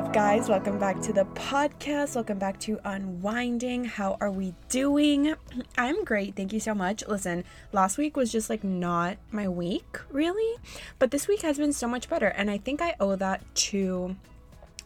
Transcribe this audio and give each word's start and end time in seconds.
Up, 0.00 0.14
guys? 0.14 0.48
Welcome 0.48 0.78
back 0.78 0.98
to 1.02 1.12
the 1.12 1.26
podcast. 1.26 2.14
Welcome 2.14 2.38
back 2.38 2.58
to 2.60 2.80
Unwinding. 2.86 3.84
How 3.84 4.16
are 4.18 4.30
we 4.30 4.54
doing? 4.70 5.34
I'm 5.76 6.04
great. 6.04 6.34
Thank 6.34 6.54
you 6.54 6.60
so 6.60 6.74
much. 6.74 7.06
Listen, 7.06 7.44
last 7.70 7.98
week 7.98 8.16
was 8.16 8.32
just 8.32 8.48
like 8.48 8.64
not 8.64 9.18
my 9.30 9.46
week, 9.46 10.00
really, 10.10 10.58
but 10.98 11.10
this 11.10 11.28
week 11.28 11.42
has 11.42 11.58
been 11.58 11.74
so 11.74 11.86
much 11.86 12.08
better. 12.08 12.28
And 12.28 12.50
I 12.50 12.56
think 12.56 12.80
I 12.80 12.94
owe 12.98 13.14
that 13.16 13.42
to 13.66 14.16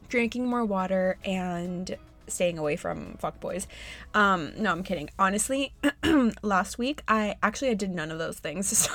drinking 0.08 0.48
more 0.48 0.64
water 0.64 1.16
and 1.24 1.96
staying 2.26 2.58
away 2.58 2.74
from 2.74 3.16
fuckboys. 3.22 3.68
Um, 4.14 4.52
no, 4.56 4.72
I'm 4.72 4.82
kidding. 4.82 5.10
Honestly, 5.16 5.74
last 6.42 6.76
week 6.76 7.04
I 7.06 7.36
actually 7.40 7.70
I 7.70 7.74
did 7.74 7.94
none 7.94 8.10
of 8.10 8.18
those 8.18 8.40
things. 8.40 8.88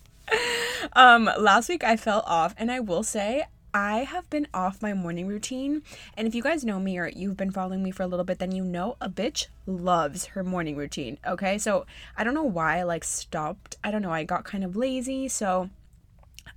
um, 0.94 1.30
last 1.38 1.68
week 1.68 1.84
I 1.84 1.96
fell 1.96 2.24
off, 2.26 2.52
and 2.58 2.68
I 2.68 2.80
will 2.80 3.04
say 3.04 3.44
I 3.72 3.98
have 3.98 4.28
been 4.30 4.46
off 4.52 4.82
my 4.82 4.94
morning 4.94 5.26
routine. 5.26 5.82
And 6.16 6.26
if 6.26 6.34
you 6.34 6.42
guys 6.42 6.64
know 6.64 6.80
me 6.80 6.98
or 6.98 7.08
you've 7.08 7.36
been 7.36 7.50
following 7.50 7.82
me 7.82 7.90
for 7.90 8.02
a 8.02 8.06
little 8.06 8.24
bit, 8.24 8.38
then 8.38 8.52
you 8.52 8.64
know 8.64 8.96
a 9.00 9.08
bitch 9.08 9.46
loves 9.66 10.26
her 10.26 10.42
morning 10.42 10.76
routine. 10.76 11.18
Okay. 11.26 11.58
So 11.58 11.86
I 12.16 12.24
don't 12.24 12.34
know 12.34 12.42
why 12.42 12.78
I 12.78 12.82
like 12.82 13.04
stopped. 13.04 13.76
I 13.84 13.90
don't 13.90 14.02
know. 14.02 14.12
I 14.12 14.24
got 14.24 14.44
kind 14.44 14.64
of 14.64 14.76
lazy. 14.76 15.28
So 15.28 15.70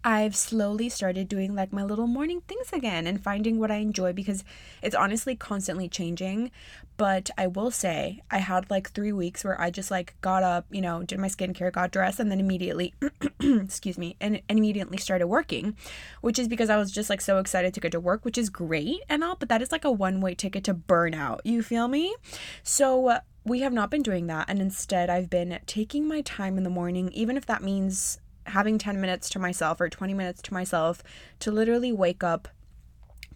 I've 0.04 0.36
slowly 0.36 0.90
started 0.90 1.28
doing 1.28 1.56
like 1.56 1.72
my 1.72 1.84
little 1.84 2.08
morning 2.08 2.42
things 2.42 2.72
again 2.74 3.08
and 3.08 3.24
finding 3.24 3.60
what 3.60 3.72
I 3.72 3.78
enjoy 3.78 4.14
because 4.14 4.44
it's 4.82 4.96
honestly 4.96 5.36
constantly 5.36 5.88
changing. 5.88 6.52
But 6.98 7.30
I 7.38 7.48
will 7.48 7.72
say, 7.72 8.22
I 8.30 8.40
had 8.40 8.70
like 8.70 8.92
three 8.92 9.14
weeks 9.14 9.44
where 9.44 9.60
I 9.60 9.72
just 9.72 9.90
like 9.90 10.16
got 10.22 10.44
up, 10.44 10.66
you 10.70 10.82
know, 10.82 11.04
did 11.04 11.20
my 11.20 11.28
skincare, 11.28 11.72
got 11.72 11.92
dressed, 11.92 12.20
and 12.20 12.30
then 12.30 12.40
immediately, 12.40 12.94
excuse 13.40 13.98
me, 13.98 14.16
and, 14.22 14.42
and 14.48 14.60
immediately 14.60 14.98
started 14.98 15.28
working, 15.28 15.76
which 16.22 16.38
is 16.38 16.48
because 16.48 16.70
I 16.70 16.78
was 16.78 16.92
just 16.92 17.10
like 17.10 17.22
so 17.22 17.40
excited 17.40 17.74
to 17.74 17.80
get 17.80 17.94
to 17.94 18.00
work, 18.00 18.26
which 18.26 18.38
is 18.38 18.50
great 18.50 19.00
and 19.10 19.24
all, 19.24 19.36
but 19.36 19.50
that 19.50 19.62
is 19.62 19.72
like 19.72 19.86
a 19.86 19.92
one 19.92 20.22
way 20.22 20.36
ticket 20.36 20.64
to 20.66 20.74
burnout. 20.74 21.40
You 21.44 21.64
feel 21.64 21.88
me? 21.88 22.16
So, 22.62 23.08
uh, 23.08 23.20
we 23.46 23.60
have 23.60 23.74
not 23.74 23.90
been 23.90 24.02
doing 24.02 24.28
that. 24.28 24.50
And 24.50 24.60
instead, 24.62 25.10
I've 25.10 25.30
been 25.30 25.60
taking 25.66 26.08
my 26.08 26.22
time 26.22 26.58
in 26.58 26.64
the 26.64 26.70
morning, 26.70 27.12
even 27.12 27.36
if 27.36 27.46
that 27.48 27.62
means 27.62 28.20
having 28.48 28.78
10 28.78 29.00
minutes 29.00 29.30
to 29.30 29.40
myself 29.40 29.80
or 29.80 29.90
20 29.90 30.14
minutes 30.14 30.42
to 30.44 30.54
myself 30.54 31.04
to 31.40 31.52
literally 31.52 31.92
wake 31.92 32.24
up, 32.24 32.48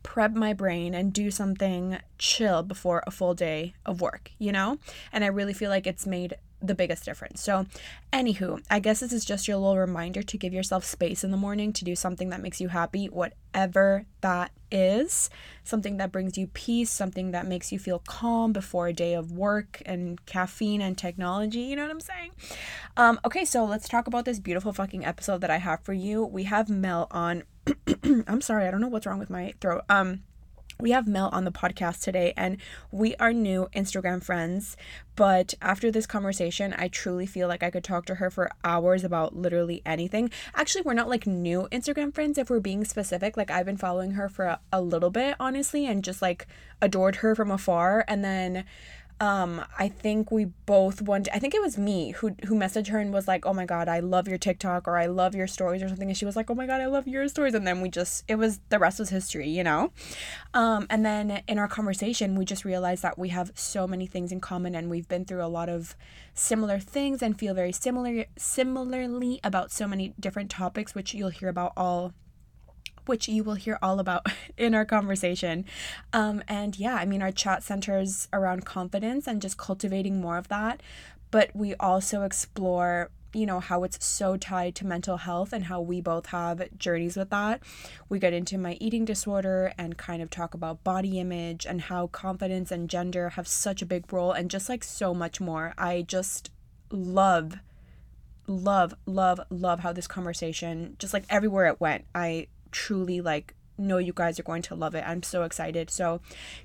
prep 0.04 0.34
my 0.34 0.54
brain, 0.54 0.94
and 0.94 1.14
do 1.14 1.32
something 1.32 1.98
chill 2.18 2.64
before 2.64 3.04
a 3.06 3.12
full 3.12 3.34
day 3.34 3.74
of 3.86 4.02
work, 4.02 4.32
you 4.38 4.52
know? 4.52 4.78
And 5.12 5.24
I 5.24 5.28
really 5.28 5.54
feel 5.54 5.70
like 5.70 5.88
it's 5.88 6.06
made 6.08 6.36
the 6.62 6.76
biggest 6.76 7.06
difference. 7.06 7.42
So, 7.42 7.66
anywho, 8.12 8.64
I 8.70 8.80
guess 8.80 9.00
this 9.00 9.14
is 9.14 9.26
just 9.26 9.48
your 9.48 9.58
little 9.58 9.78
reminder 9.78 10.24
to 10.24 10.38
give 10.38 10.54
yourself 10.54 10.84
space 10.84 11.24
in 11.24 11.32
the 11.32 11.38
morning 11.38 11.72
to 11.74 11.84
do 11.84 11.96
something 11.96 12.30
that 12.30 12.42
makes 12.42 12.60
you 12.60 12.70
happy, 12.70 13.08
whatever 13.08 14.06
that 14.22 14.52
is. 14.72 15.30
Something 15.64 15.98
that 15.98 16.12
brings 16.12 16.38
you 16.38 16.48
peace, 16.48 16.90
something 16.90 17.32
that 17.32 17.46
makes 17.46 17.72
you 17.72 17.80
feel 17.80 18.00
calm 18.00 18.54
before 18.54 18.88
a 18.88 18.94
day 18.94 19.14
of 19.14 19.32
work 19.32 19.82
and 19.86 20.24
caffeine 20.26 20.82
and 20.82 20.98
technology. 20.98 21.60
You 21.60 21.76
know 21.76 21.84
what 21.84 21.92
I'm 21.92 22.02
saying? 22.02 22.32
Um, 22.96 23.20
okay, 23.26 23.46
so 23.46 23.66
let's 23.66 23.88
talk 23.88 24.08
about 24.08 24.26
this 24.26 24.40
beautiful 24.40 24.74
fucking 24.74 25.06
episode 25.06 25.42
that 25.42 25.52
I 25.52 25.58
have 25.58 25.82
for 25.82 25.94
you. 25.94 26.26
We 26.26 26.44
have 26.44 26.70
Mel 26.70 27.08
on. 27.12 27.44
I'm 28.04 28.42
sorry, 28.42 28.68
I 28.68 28.72
don't 28.72 28.82
know 28.82 28.88
what's 28.88 29.06
wrong 29.06 29.20
with 29.20 29.30
my 29.30 29.54
throat. 29.62 29.84
Um, 29.90 30.24
we 30.80 30.92
have 30.92 31.08
Mel 31.08 31.30
on 31.30 31.46
the 31.46 31.52
podcast 31.52 32.02
today, 32.02 32.34
and 32.38 32.58
we 32.92 33.16
are 33.16 33.34
new 33.34 33.68
Instagram 33.76 34.24
friends. 34.24 34.78
But 35.16 35.56
after 35.62 35.92
this 35.92 36.06
conversation, 36.06 36.76
I 36.78 36.90
truly 36.90 37.26
feel 37.26 37.48
like 37.48 37.64
I 37.64 37.72
could 37.72 37.84
talk 37.84 38.06
to 38.06 38.16
her 38.16 38.30
for 38.30 38.52
hours 38.64 39.04
about 39.04 39.36
literally 39.36 39.82
anything. 39.86 40.30
Actually, 40.54 40.84
we're 40.84 40.94
not 40.94 41.10
like 41.10 41.26
new 41.26 41.68
Instagram 41.72 42.14
friends 42.14 42.38
if 42.38 42.50
we're 42.50 42.60
being 42.60 42.86
specific. 42.86 43.36
Like, 43.36 43.50
I've 43.50 43.66
been 43.66 43.78
following 43.78 44.12
her 44.12 44.30
for 44.30 44.46
a, 44.46 44.60
a 44.72 44.82
little 44.82 45.10
bit, 45.10 45.36
honestly, 45.40 45.88
and 45.88 46.04
just 46.04 46.22
like 46.22 46.46
adored 46.82 47.18
her 47.18 47.34
from 47.34 47.50
afar. 47.50 48.06
And 48.08 48.24
then 48.24 48.66
um 49.20 49.64
i 49.80 49.88
think 49.88 50.32
we 50.32 50.46
both 50.66 51.02
wanted 51.02 51.34
i 51.34 51.40
think 51.40 51.56
it 51.56 51.62
was 51.62 51.78
me 51.78 52.12
who 52.12 52.36
who 52.46 52.56
messaged 52.56 52.90
her 52.90 53.00
and 53.00 53.12
was 53.12 53.28
like 53.28 53.46
oh 53.46 53.54
my 53.54 53.66
god 53.66 53.88
i 53.88 54.00
love 54.00 54.28
your 54.28 54.38
tiktok 54.38 54.88
or 54.88 54.98
i 54.98 55.08
love 55.08 55.34
your 55.34 55.48
stories 55.48 55.82
or 55.82 55.88
something. 55.88 56.10
And 56.10 56.18
she 56.18 56.26
was 56.26 56.36
like 56.36 56.50
oh 56.50 56.56
my 56.56 56.68
god 56.68 56.82
i 56.82 56.86
love 56.86 57.08
your 57.08 57.28
stories. 57.28 57.54
And 57.54 57.66
then 57.66 57.82
we 57.82 57.90
just 57.90 58.24
it 58.28 58.36
was 58.36 58.60
the 58.70 58.80
rest 58.80 59.00
was 59.00 59.10
history 59.10 59.50
you 59.50 59.64
know? 59.64 59.92
Um 60.54 60.86
and 60.90 61.06
then 61.06 61.42
in 61.48 61.58
our 61.58 61.68
conversation 61.68 62.36
we 62.36 62.46
just 62.46 62.66
realized 62.66 63.04
that 63.04 63.18
we 63.18 63.30
have 63.30 63.52
so 63.56 63.88
many 63.88 64.06
things 64.06 64.32
in 64.32 64.40
common 64.40 64.76
and 64.76 64.90
we've 64.90 65.08
been 65.08 65.26
through 65.26 65.44
a 65.44 65.48
lot 65.48 65.70
of 65.70 65.96
similar 66.34 66.80
things 66.80 67.22
and 67.22 67.40
feel 67.40 67.54
very 67.54 67.72
similar 67.72 68.26
similarly 68.38 69.40
about 69.44 69.72
so 69.72 69.88
many 69.88 70.14
different 70.20 70.52
topics 70.52 70.94
which 70.94 71.14
you'll 71.14 71.30
hear 71.30 71.50
about 71.50 71.74
all 71.76 72.14
which 73.08 73.28
you 73.28 73.44
will 73.44 73.56
hear 73.56 73.78
all 73.82 74.00
about 74.00 74.26
in 74.58 74.74
our 74.74 74.86
conversation. 74.86 75.66
Um, 76.14 76.44
and 76.48 76.78
yeah, 76.78 76.96
I 76.96 77.06
mean, 77.06 77.22
our 77.22 77.32
chat 77.32 77.64
centers 77.64 78.28
around 78.34 78.66
confidence 78.66 79.28
and 79.28 79.42
just 79.42 79.58
cultivating 79.58 80.22
more 80.22 80.38
of 80.38 80.48
that. 80.50 80.82
But 81.30 81.52
we 81.54 81.76
also 81.76 82.24
explore, 82.24 83.10
you 83.34 83.46
know, 83.46 83.60
how 83.60 83.84
it's 83.84 84.06
so 84.06 84.38
tied 84.38 84.76
to 84.76 84.88
mental 84.88 85.18
health 85.18 85.52
and 85.52 85.66
how 85.66 85.82
we 85.82 86.00
both 86.00 86.28
have 86.28 86.68
journeys 86.78 87.18
with 87.18 87.30
that. 87.32 87.62
We 88.08 88.20
get 88.20 88.34
into 88.34 88.58
my 88.58 88.78
eating 88.80 89.04
disorder 89.04 89.74
and 89.78 89.98
kind 89.98 90.22
of 90.22 90.30
talk 90.30 90.54
about 90.54 90.84
body 90.84 91.20
image 91.20 91.66
and 91.66 91.82
how 91.82 92.08
confidence 92.08 92.72
and 92.72 92.90
gender 92.90 93.30
have 93.32 93.48
such 93.48 93.82
a 93.82 93.86
big 93.86 94.12
role 94.12 94.32
and 94.32 94.50
just 94.50 94.70
like 94.70 94.84
so 94.84 95.14
much 95.14 95.42
more. 95.42 95.74
I 95.78 96.04
just 96.04 96.50
love 96.90 97.60
love 98.48 98.94
love 99.06 99.42
love 99.50 99.82
how 99.82 99.92
this 99.92 100.08
conversation 100.08 100.96
just 101.00 101.14
like 101.14 101.26
everywhere 101.30 101.66
it 101.66 101.82
went 101.82 102.06
i 102.16 102.48
truly 102.72 103.22
like 103.22 103.54
know 103.78 103.98
you 103.98 104.14
guys 104.14 104.40
are 104.40 104.44
going 104.44 104.62
to 104.64 104.76
love 104.76 104.96
it. 104.96 105.04
I'm 105.06 105.24
so 105.24 105.44
excited. 105.44 105.90
So 105.90 106.22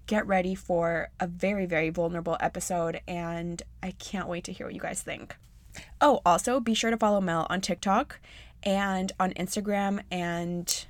get 0.06 0.26
ready 0.26 0.54
for 0.54 1.10
a 1.20 1.26
very, 1.26 1.66
very 1.66 1.90
vulnerable 1.90 2.36
episode, 2.40 3.00
and 3.06 3.62
I 3.82 3.92
can't 3.92 4.28
wait 4.28 4.44
to 4.44 4.52
hear 4.52 4.66
what 4.66 4.74
you 4.74 4.80
guys 4.80 5.02
think. 5.02 5.36
Oh, 6.00 6.20
also 6.24 6.60
be 6.60 6.74
sure 6.74 6.90
to 6.90 6.96
follow 6.96 7.20
Mel 7.20 7.46
on 7.50 7.60
TikTok 7.60 8.20
and 8.62 9.12
on 9.18 9.32
Instagram, 9.32 10.00
and 10.10 10.86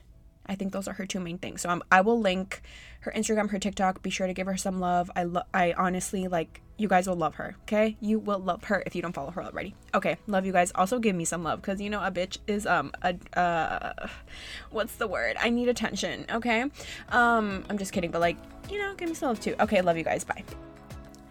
I 0.46 0.54
think 0.54 0.72
those 0.72 0.88
are 0.88 0.94
her 0.94 1.06
two 1.06 1.20
main 1.20 1.38
things. 1.38 1.62
So 1.62 1.70
um, 1.70 1.82
I 1.90 2.00
will 2.00 2.20
link 2.20 2.62
her 3.02 3.12
Instagram, 3.12 3.50
her 3.50 3.58
TikTok. 3.58 4.02
Be 4.02 4.10
sure 4.10 4.26
to 4.26 4.32
give 4.32 4.46
her 4.46 4.56
some 4.56 4.80
love. 4.80 5.10
I 5.14 5.24
lo- 5.24 5.42
I 5.52 5.74
honestly 5.76 6.28
like 6.28 6.60
you 6.78 6.88
guys 6.88 7.08
will 7.08 7.16
love 7.16 7.34
her. 7.36 7.56
Okay, 7.62 7.96
you 8.00 8.18
will 8.18 8.38
love 8.38 8.64
her 8.64 8.82
if 8.86 8.94
you 8.94 9.02
don't 9.02 9.12
follow 9.12 9.30
her 9.32 9.42
already. 9.42 9.74
Okay, 9.94 10.16
love 10.26 10.46
you 10.46 10.52
guys. 10.52 10.72
Also 10.74 10.98
give 10.98 11.14
me 11.14 11.24
some 11.24 11.42
love 11.42 11.60
because 11.60 11.80
you 11.80 11.90
know 11.90 12.00
a 12.00 12.10
bitch 12.10 12.38
is 12.46 12.66
um 12.66 12.92
a 13.02 13.14
uh 13.38 14.08
what's 14.70 14.96
the 14.96 15.06
word? 15.06 15.36
I 15.40 15.50
need 15.50 15.68
attention. 15.68 16.26
Okay, 16.30 16.62
um 17.10 17.64
I'm 17.68 17.78
just 17.78 17.92
kidding, 17.92 18.10
but 18.10 18.20
like 18.20 18.36
you 18.70 18.78
know 18.78 18.94
give 18.94 19.08
me 19.08 19.14
some 19.14 19.28
love 19.28 19.40
too. 19.40 19.56
Okay, 19.60 19.82
love 19.82 19.96
you 19.96 20.04
guys. 20.04 20.24
Bye. 20.24 20.44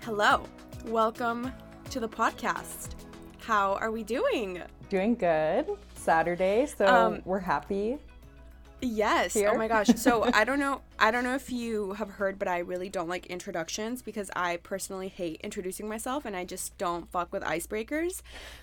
Hello, 0.01 0.43
welcome 0.85 1.51
to 1.89 1.99
the 1.99 2.09
podcast. 2.09 2.95
How 3.39 3.75
are 3.75 3.91
we 3.91 4.03
doing? 4.03 4.61
Doing 4.89 5.15
good. 5.15 5.67
Saturday, 5.95 6.65
so 6.65 6.85
um, 6.85 7.21
we're 7.23 7.39
happy 7.39 7.97
Yes. 8.81 9.33
Here? 9.33 9.49
Oh 9.53 9.57
my 9.57 9.67
gosh. 9.67 9.87
So 9.95 10.29
I 10.33 10.43
don't 10.43 10.59
know. 10.59 10.81
I 10.99 11.11
don't 11.11 11.23
know 11.23 11.35
if 11.35 11.51
you 11.51 11.93
have 11.93 12.11
heard, 12.11 12.39
but 12.39 12.47
I 12.47 12.59
really 12.59 12.89
don't 12.89 13.09
like 13.09 13.25
introductions 13.27 14.01
because 14.01 14.29
I 14.35 14.57
personally 14.57 15.07
hate 15.07 15.39
introducing 15.43 15.87
myself, 15.87 16.25
and 16.25 16.35
I 16.35 16.45
just 16.45 16.77
don't 16.77 17.09
fuck 17.11 17.31
with 17.31 17.43
icebreakers. 17.43 18.21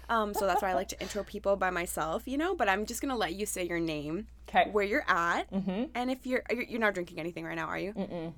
Um, 0.08 0.34
so 0.34 0.46
that's 0.46 0.62
why 0.62 0.70
I 0.70 0.74
like 0.74 0.88
to 0.88 1.00
intro 1.00 1.24
people 1.24 1.56
by 1.56 1.70
myself, 1.70 2.22
you 2.26 2.38
know. 2.38 2.54
But 2.54 2.68
I'm 2.68 2.86
just 2.86 3.00
gonna 3.00 3.16
let 3.16 3.34
you 3.34 3.46
say 3.46 3.66
your 3.66 3.80
name, 3.80 4.26
okay, 4.48 4.68
where 4.70 4.84
you're 4.84 5.06
at, 5.08 5.50
mm-hmm. 5.52 5.84
and 5.94 6.10
if 6.10 6.26
you're 6.26 6.42
you're 6.50 6.80
not 6.80 6.94
drinking 6.94 7.20
anything 7.20 7.44
right 7.44 7.56
now, 7.56 7.66
are 7.66 7.78
you? 7.78 7.92
Mm-mm. 7.92 8.32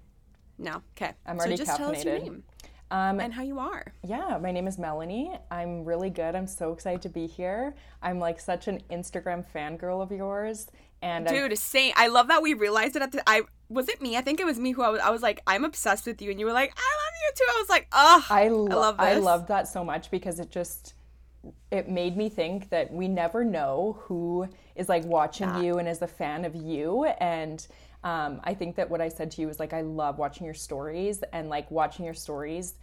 No. 0.59 0.83
Okay. 0.97 1.13
I'm 1.27 1.39
already 1.39 1.57
so 1.57 1.65
just. 1.65 1.77
Tell 1.77 1.91
us 1.91 2.05
your 2.05 2.19
name. 2.19 2.45
Um, 2.93 3.21
and 3.21 3.33
how 3.33 3.43
you 3.43 3.61
are. 3.61 3.93
Yeah, 4.03 4.37
my 4.43 4.51
name 4.51 4.67
is 4.67 4.77
Melanie. 4.77 5.33
I'm 5.49 5.85
really 5.85 6.11
good. 6.11 6.35
I'm 6.35 6.49
so 6.49 6.73
excited 6.73 7.01
to 7.03 7.09
be 7.09 7.29
here. 7.29 7.73
I'm 8.03 8.19
like 8.19 8.41
such 8.41 8.67
an 8.67 8.83
Instagram 8.91 9.45
fangirl 9.55 10.03
of 10.03 10.11
yours 10.11 10.67
And 11.03 11.29
I- 11.29 11.33
Dude, 11.33 11.57
same. 11.59 11.93
I 11.97 12.09
love 12.09 12.29
that 12.29 12.43
we 12.43 12.55
realized 12.55 12.97
it 12.97 13.03
at 13.03 13.13
the. 13.13 13.23
I 13.29 13.43
was 13.69 13.89
it 13.89 14.03
me. 14.03 14.17
I 14.17 14.21
think 14.21 14.41
it 14.41 14.47
was 14.47 14.59
me 14.59 14.73
who 14.73 14.83
I 14.83 14.91
was. 14.91 15.01
I 15.01 15.11
was 15.11 15.23
like, 15.23 15.41
I'm 15.47 15.65
obsessed 15.65 16.07
with 16.07 16.21
you, 16.21 16.31
and 16.31 16.39
you 16.39 16.47
were 16.47 16.53
like, 16.53 16.75
I 16.77 16.81
love 16.81 17.15
you 17.23 17.33
too. 17.37 17.45
I 17.49 17.59
was 17.61 17.69
like, 17.69 17.87
oh, 17.93 18.27
I, 18.29 18.49
lo- 18.49 18.67
I 18.69 18.75
love 18.75 18.97
I 18.99 19.15
love 19.15 19.47
that 19.49 19.69
so 19.69 19.85
much 19.85 20.11
because 20.11 20.39
it 20.41 20.51
just 20.51 20.95
it 21.71 21.89
made 21.89 22.17
me 22.19 22.29
think 22.29 22.69
that 22.69 22.93
we 22.93 23.09
never 23.09 23.45
know 23.45 23.99
who 24.03 24.47
is 24.77 24.91
like 24.91 25.05
watching 25.07 25.49
you 25.63 25.79
and 25.79 25.89
is 25.89 26.03
a 26.03 26.07
fan 26.07 26.45
of 26.45 26.55
you 26.55 27.05
and 27.19 27.67
um, 28.05 28.41
I 28.45 28.53
think 28.53 28.77
that 28.77 28.91
what 28.91 29.01
I 29.01 29.09
said 29.09 29.31
to 29.33 29.41
you 29.41 29.47
was 29.47 29.59
like 29.59 29.73
I 29.73 29.81
love 29.81 30.19
watching 30.19 30.45
your 30.45 30.53
stories 30.55 31.23
and 31.33 31.49
like 31.49 31.71
watching 31.71 32.05
your 32.05 32.13
stories 32.13 32.75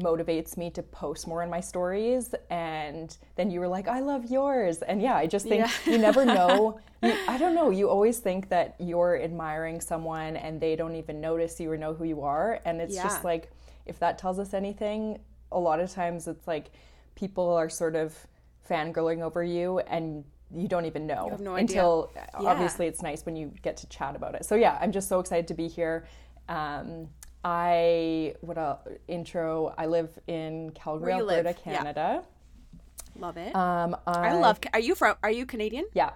motivates 0.00 0.56
me 0.56 0.70
to 0.70 0.82
post 0.82 1.28
more 1.28 1.42
in 1.44 1.50
my 1.50 1.60
stories 1.60 2.34
and 2.50 3.16
then 3.36 3.48
you 3.50 3.60
were 3.60 3.68
like 3.68 3.86
I 3.86 4.00
love 4.00 4.24
yours 4.26 4.82
and 4.82 5.00
yeah 5.00 5.14
I 5.14 5.26
just 5.26 5.46
think 5.46 5.66
you 5.86 5.98
never 5.98 6.24
know 6.38 6.80
you, 7.00 7.14
I 7.28 7.38
don't 7.38 7.54
know 7.54 7.70
you 7.70 7.88
always 7.88 8.18
think 8.18 8.48
that 8.48 8.74
you're 8.80 9.20
admiring 9.22 9.80
someone 9.80 10.36
and 10.36 10.60
they 10.60 10.74
don't 10.74 10.96
even 10.96 11.20
notice 11.20 11.60
you 11.60 11.70
or 11.70 11.76
know 11.76 11.94
who 11.94 12.04
you 12.04 12.22
are 12.22 12.60
and 12.64 12.80
it's 12.80 12.94
Yeah. 12.96 13.04
just 13.04 13.22
like 13.24 13.52
if 13.86 14.00
that 14.00 14.18
tells 14.18 14.40
us 14.40 14.52
anything 14.52 15.20
a 15.52 15.58
lot 15.60 15.78
of 15.78 15.92
times 15.92 16.26
it's 16.26 16.48
like 16.48 16.72
people 17.14 17.48
are 17.52 17.68
sort 17.68 17.94
of 17.94 18.16
fangirling 18.68 19.20
over 19.22 19.44
you 19.44 19.78
and 19.78 20.24
you 20.52 20.66
don't 20.66 20.86
even 20.86 21.06
know 21.06 21.28
have 21.30 21.40
no 21.40 21.54
idea. 21.54 21.60
until 21.78 22.10
Yeah. 22.16 22.26
obviously 22.34 22.86
it's 22.88 23.02
nice 23.02 23.24
when 23.24 23.36
you 23.36 23.52
get 23.62 23.76
to 23.78 23.88
chat 23.88 24.16
about 24.16 24.34
it 24.34 24.44
so 24.44 24.56
yeah 24.56 24.76
i'm 24.80 24.90
just 24.90 25.08
so 25.08 25.20
excited 25.20 25.46
to 25.48 25.54
be 25.54 25.68
here 25.68 26.04
um, 26.48 27.08
i 27.44 28.34
what 28.40 28.56
a 28.56 28.78
intro 29.06 29.74
i 29.76 29.86
live 29.86 30.18
in 30.26 30.70
calgary 30.70 31.12
alberta 31.12 31.48
live, 31.48 31.56
yeah. 31.66 31.76
canada 31.76 32.24
love 33.18 33.36
it. 33.36 33.54
um, 33.54 33.96
I, 34.06 34.28
I 34.28 34.32
love. 34.34 34.58
Are 34.72 34.80
you 34.80 34.94
from? 34.94 35.16
Are 35.22 35.30
you 35.30 35.46
Canadian? 35.46 35.86
yeah 35.92 36.10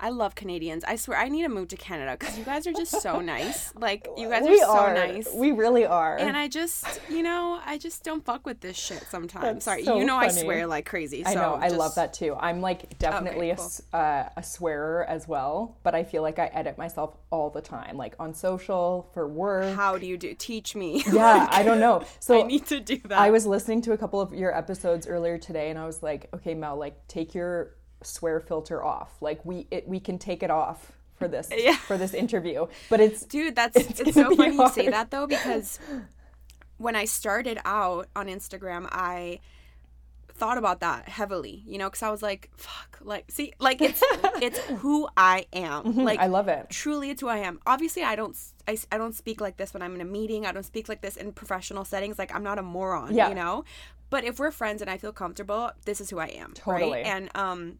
I 0.00 0.10
love 0.10 0.34
Canadians. 0.34 0.84
I 0.84 0.96
swear, 0.96 1.18
I 1.18 1.28
need 1.28 1.42
to 1.42 1.48
move 1.48 1.68
to 1.68 1.76
Canada 1.76 2.16
because 2.18 2.36
you 2.38 2.44
guys 2.44 2.66
are 2.66 2.72
just 2.72 3.00
so 3.00 3.20
nice. 3.34 3.74
Like 3.74 4.08
you 4.16 4.28
guys 4.28 4.42
we 4.42 4.60
are 4.60 4.66
so 4.66 4.78
are 4.78 4.94
nice. 4.94 5.32
we 5.34 5.52
really 5.52 5.86
are 5.86 6.16
and 6.18 6.36
I 6.36 6.48
just, 6.48 7.00
you 7.08 7.22
know, 7.22 7.60
I 7.64 7.78
just 7.78 8.02
don't 8.04 8.24
fuck 8.24 8.44
with 8.46 8.60
this 8.60 8.76
shit 8.76 9.04
sometimes. 9.08 9.44
That's 9.44 9.64
Sorry, 9.64 9.84
so 9.84 9.98
you 9.98 10.04
know 10.04 10.16
I 10.16 10.28
swear 10.28 10.66
like 10.66 10.86
crazy. 10.86 11.24
So 11.24 11.30
I 11.30 11.34
know, 11.34 11.54
I 11.54 11.68
love 11.68 11.94
that 11.94 12.12
too. 12.12 12.36
I'm 12.38 12.60
like 12.60 12.98
definitely 12.98 13.50
a 13.50 13.56
cool. 13.56 13.70
a 13.92 13.96
a, 13.96 14.04
uh, 14.04 14.28
a 14.36 14.42
swearer 14.42 15.04
as 15.04 15.26
well, 15.26 15.78
but 15.82 15.94
I 15.94 16.04
feel 16.04 16.22
like 16.22 16.38
I 16.38 16.46
edit 16.46 16.76
myself 16.78 17.16
all 17.30 17.50
the 17.50 17.60
time, 17.60 17.96
like 17.96 18.14
on 18.18 18.34
social, 18.34 19.10
for 19.12 19.26
work. 19.26 19.74
How 19.74 19.98
do 19.98 20.06
you 20.06 20.16
do? 20.16 20.34
Teach 20.34 20.74
me. 20.74 21.02
yeah, 21.12 21.48
I 21.50 21.62
don't 21.62 21.80
know. 21.80 22.04
So 22.20 22.42
I 22.42 22.46
need 22.46 22.66
to 22.66 22.80
do 22.80 22.96
that. 23.08 23.18
I 23.18 23.30
was 23.30 23.44
listening 23.44 23.82
to 23.82 23.92
a 23.92 23.98
couple 23.98 24.20
of 24.20 24.32
your 24.32 24.56
episodes 24.56 25.06
earlier 25.06 25.36
today, 25.36 25.68
and 25.68 25.78
I 25.78 25.84
was 25.84 26.02
like, 26.02 26.28
okay, 26.32 26.54
Mel, 26.54 26.76
like 26.76 27.06
take 27.06 27.34
your 27.34 27.74
swear 28.06 28.40
filter 28.40 28.82
off. 28.84 29.10
Like 29.20 29.44
we 29.44 29.66
it, 29.70 29.86
we 29.88 30.00
can 30.00 30.18
take 30.18 30.42
it 30.42 30.50
off 30.50 30.92
for 31.16 31.28
this 31.28 31.48
Yeah. 31.56 31.76
for 31.76 31.96
this 31.96 32.14
interview, 32.14 32.66
but 32.90 33.00
it's 33.00 33.22
Dude, 33.24 33.54
that's 33.56 33.76
it's, 33.76 33.98
gonna 34.00 34.12
so 34.12 34.34
funny 34.36 34.54
you 34.56 34.68
say 34.70 34.88
that 34.88 35.10
though 35.10 35.26
because 35.26 35.78
when 36.78 36.96
I 36.96 37.04
started 37.04 37.58
out 37.64 38.08
on 38.16 38.26
Instagram, 38.26 38.88
I 38.90 39.38
thought 40.36 40.58
about 40.58 40.80
that 40.80 41.08
heavily, 41.08 41.62
you 41.64 41.78
know, 41.78 41.88
because 41.88 42.02
I 42.02 42.10
was 42.10 42.20
like, 42.20 42.50
"Fuck!" 42.56 42.98
Like, 43.00 43.30
see, 43.30 43.52
like 43.60 43.80
it's 43.80 44.02
it's 44.42 44.58
who 44.58 45.08
I 45.16 45.46
am. 45.52 45.94
Like, 46.04 46.18
Mm-hmm. 46.18 46.24
I 46.24 46.26
love 46.26 46.48
it. 46.48 46.66
truly, 46.70 47.10
it's 47.10 47.20
who 47.20 47.28
I 47.28 47.38
am. 47.38 47.60
Obviously, 47.66 48.02
I 48.02 48.16
don't 48.16 48.36
I, 48.66 48.76
I 48.90 48.98
don't 48.98 49.14
speak 49.14 49.40
like 49.40 49.56
this 49.56 49.72
when 49.72 49.82
I'm 49.82 49.94
in 49.94 50.00
a 50.00 50.04
meeting. 50.04 50.44
I 50.46 50.50
don't 50.52 50.64
speak 50.64 50.88
like 50.88 51.00
this 51.02 51.16
in 51.16 51.30
professional 51.32 51.84
settings. 51.84 52.18
Like, 52.18 52.34
I'm 52.34 52.42
not 52.42 52.58
a 52.58 52.62
moron, 52.62 53.14
Yeah. 53.14 53.28
you 53.28 53.36
know. 53.36 53.64
But 54.10 54.24
if 54.24 54.38
we're 54.40 54.50
friends 54.50 54.82
and 54.82 54.90
I 54.90 54.98
feel 54.98 55.12
comfortable, 55.12 55.70
this 55.84 56.00
is 56.00 56.10
who 56.10 56.18
I 56.18 56.26
am, 56.26 56.52
Totally. 56.54 56.90
right? 56.92 57.06
And 57.06 57.30
um, 57.36 57.78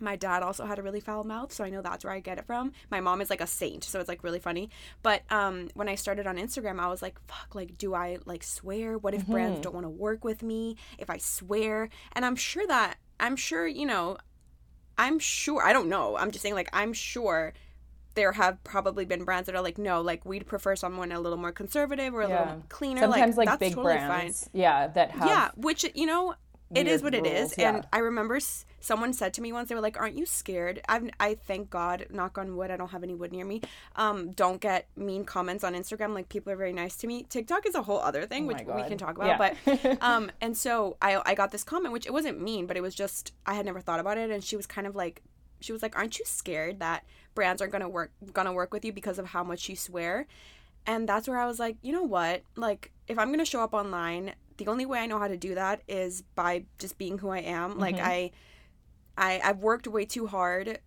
my 0.00 0.16
dad 0.16 0.42
also 0.42 0.64
had 0.66 0.78
a 0.78 0.82
really 0.82 1.00
foul 1.00 1.24
mouth, 1.24 1.52
so 1.52 1.64
I 1.64 1.70
know 1.70 1.82
that's 1.82 2.04
where 2.04 2.12
I 2.12 2.20
get 2.20 2.38
it 2.38 2.46
from. 2.46 2.72
My 2.90 3.00
mom 3.00 3.20
is 3.20 3.30
like 3.30 3.40
a 3.40 3.46
saint, 3.46 3.84
so 3.84 3.98
it's 4.00 4.08
like 4.08 4.22
really 4.24 4.38
funny. 4.38 4.70
But 5.02 5.22
um, 5.30 5.68
when 5.74 5.88
I 5.88 5.94
started 5.94 6.26
on 6.26 6.36
Instagram, 6.36 6.78
I 6.80 6.88
was 6.88 7.02
like, 7.02 7.18
"Fuck! 7.26 7.54
Like, 7.54 7.78
do 7.78 7.94
I 7.94 8.18
like 8.26 8.42
swear? 8.42 8.98
What 8.98 9.14
if 9.14 9.22
Mm-hmm. 9.22 9.32
brands 9.32 9.60
don't 9.60 9.74
want 9.74 9.84
to 9.84 9.90
work 9.90 10.24
with 10.24 10.42
me 10.42 10.76
if 10.98 11.08
I 11.10 11.18
swear?" 11.18 11.88
And 12.12 12.24
I'm 12.24 12.36
sure 12.36 12.66
that 12.66 12.96
I'm 13.18 13.36
sure 13.36 13.66
you 13.66 13.86
know, 13.86 14.18
I'm 14.98 15.18
sure 15.18 15.62
I 15.62 15.72
don't 15.72 15.88
know. 15.88 16.16
I'm 16.16 16.30
just 16.30 16.42
saying 16.42 16.54
like 16.54 16.70
I'm 16.72 16.92
sure 16.92 17.52
there 18.14 18.32
have 18.32 18.62
probably 18.64 19.04
been 19.04 19.24
brands 19.24 19.44
that 19.46 19.54
are 19.54 19.60
like, 19.60 19.76
no, 19.76 20.00
like 20.00 20.24
we'd 20.24 20.46
prefer 20.46 20.74
someone 20.74 21.12
a 21.12 21.20
little 21.20 21.36
more 21.36 21.52
conservative 21.52 22.14
or 22.14 22.22
a 22.22 22.28
yeah. 22.30 22.38
little 22.40 22.62
cleaner. 22.70 23.00
Sometimes 23.02 23.36
like, 23.36 23.46
that's 23.46 23.58
big 23.58 23.74
totally 23.74 23.94
brands, 23.94 24.48
yeah, 24.54 24.86
that 24.88 25.10
have 25.10 25.28
yeah, 25.28 25.50
which 25.54 25.84
you 25.94 26.06
know, 26.06 26.34
it 26.74 26.86
is 26.86 27.02
what 27.02 27.14
it 27.14 27.26
is. 27.26 27.54
yeah. 27.56 27.76
And 27.76 27.86
I 27.92 27.98
remember 27.98 28.36
s- 28.36 28.64
someone 28.80 29.12
said 29.12 29.32
to 29.34 29.40
me 29.40 29.52
once, 29.52 29.68
they 29.68 29.74
were 29.74 29.80
like, 29.80 29.98
"Aren't 30.00 30.16
you 30.16 30.26
scared?" 30.26 30.80
I've, 30.88 31.08
I 31.20 31.34
thank 31.34 31.70
God, 31.70 32.06
knock 32.10 32.38
on 32.38 32.56
wood, 32.56 32.70
I 32.70 32.76
don't 32.76 32.90
have 32.90 33.02
any 33.04 33.14
wood 33.14 33.30
near 33.32 33.44
me. 33.44 33.60
Um, 33.94 34.32
don't 34.32 34.60
get 34.60 34.88
mean 34.96 35.24
comments 35.24 35.62
on 35.64 35.74
Instagram. 35.74 36.12
Like 36.14 36.28
people 36.28 36.52
are 36.52 36.56
very 36.56 36.72
nice 36.72 36.96
to 36.98 37.06
me. 37.06 37.22
TikTok 37.28 37.66
is 37.66 37.74
a 37.74 37.82
whole 37.82 38.00
other 38.00 38.26
thing, 38.26 38.46
which 38.46 38.58
Oh 38.66 38.70
my 38.70 38.82
we 38.82 38.88
can 38.88 38.98
talk 38.98 39.16
about. 39.16 39.26
Yeah. 39.28 39.54
But 39.74 39.98
um, 40.02 40.30
and 40.40 40.56
so 40.56 40.96
I 41.00 41.20
I 41.24 41.34
got 41.34 41.50
this 41.52 41.62
comment, 41.64 41.92
which 41.92 42.06
it 42.06 42.12
wasn't 42.12 42.40
mean, 42.40 42.66
but 42.66 42.76
it 42.76 42.82
was 42.82 42.94
just 42.94 43.32
I 43.46 43.54
had 43.54 43.64
never 43.66 43.80
thought 43.80 44.00
about 44.00 44.18
it, 44.18 44.30
and 44.30 44.42
she 44.42 44.56
was 44.56 44.66
kind 44.66 44.86
of 44.86 44.96
like. 44.96 45.22
She 45.60 45.72
was 45.72 45.80
like, 45.82 45.96
"Aren't 45.96 46.18
you 46.18 46.24
scared 46.26 46.80
that 46.80 47.04
brands 47.34 47.62
aren't 47.62 47.72
gonna 47.72 47.88
work 47.88 48.12
gonna 48.34 48.52
work 48.52 48.74
with 48.74 48.84
you 48.84 48.92
because 48.92 49.18
of 49.18 49.26
how 49.28 49.42
much 49.42 49.68
you 49.70 49.76
swear?" 49.76 50.26
And 50.86 51.08
that's 51.08 51.26
where 51.26 51.38
I 51.38 51.46
was 51.46 51.58
like, 51.58 51.76
you 51.82 51.92
know 51.92 52.02
what? 52.04 52.42
Like, 52.56 52.92
if 53.08 53.18
I'm 53.18 53.30
gonna 53.32 53.46
show 53.46 53.62
up 53.62 53.72
online, 53.72 54.34
the 54.56 54.66
only 54.68 54.86
way 54.86 55.00
I 55.00 55.06
know 55.06 55.18
how 55.18 55.28
to 55.28 55.36
do 55.36 55.54
that 55.54 55.82
is 55.88 56.22
by 56.34 56.64
just 56.78 56.98
being 56.98 57.18
who 57.18 57.28
I 57.30 57.38
am. 57.40 57.78
Like, 57.78 57.98
I, 58.00 58.30
I, 59.16 59.40
I've 59.44 59.58
worked 59.58 59.86
way 59.86 60.04
too 60.04 60.26
hard 60.26 60.78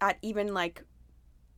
at 0.00 0.18
even 0.22 0.54
like 0.54 0.84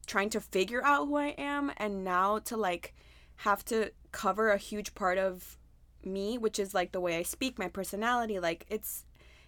trying 0.07 0.31
to 0.31 0.41
figure 0.41 0.83
out 0.85 1.07
who 1.07 1.17
I 1.17 1.35
am, 1.39 1.73
and 1.77 2.05
now 2.05 2.39
to 2.41 2.57
like 2.57 2.95
have 3.37 3.65
to 3.67 3.93
cover 4.13 4.51
a 4.51 4.59
huge 4.59 4.95
part 4.95 5.19
of 5.19 5.57
me, 6.05 6.39
which 6.39 6.59
is 6.59 6.75
like 6.75 6.93
the 6.93 7.01
way 7.01 7.17
I 7.19 7.23
speak, 7.23 7.59
my 7.59 7.69
personality. 7.69 8.41
Like, 8.41 8.67
it's 8.69 9.05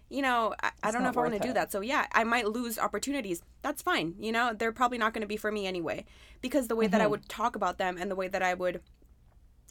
you 0.09 0.21
know, 0.21 0.53
I, 0.61 0.71
I 0.83 0.91
don't 0.91 1.01
know 1.03 1.09
if 1.09 1.17
I 1.17 1.21
want 1.21 1.33
to 1.33 1.39
do 1.39 1.53
that. 1.53 1.71
So 1.71 1.81
yeah, 1.81 2.05
I 2.11 2.23
might 2.23 2.47
lose 2.47 2.77
opportunities. 2.77 3.41
That's 3.63 3.81
fine. 3.81 4.15
You 4.19 4.31
know, 4.31 4.53
they're 4.53 4.71
probably 4.71 4.97
not 4.99 5.13
going 5.13 5.21
to 5.21 5.27
be 5.27 5.37
for 5.37 5.51
me 5.51 5.65
anyway, 5.65 6.05
because 6.41 6.67
the 6.67 6.75
way 6.75 6.87
that 6.87 7.01
I 7.01 7.05
Mm-hmm. 7.05 7.11
would 7.11 7.27
talk 7.27 7.55
about 7.55 7.77
them 7.77 7.97
and 7.99 8.11
the 8.11 8.15
way 8.15 8.27
that 8.27 8.43
I 8.43 8.53
would 8.53 8.81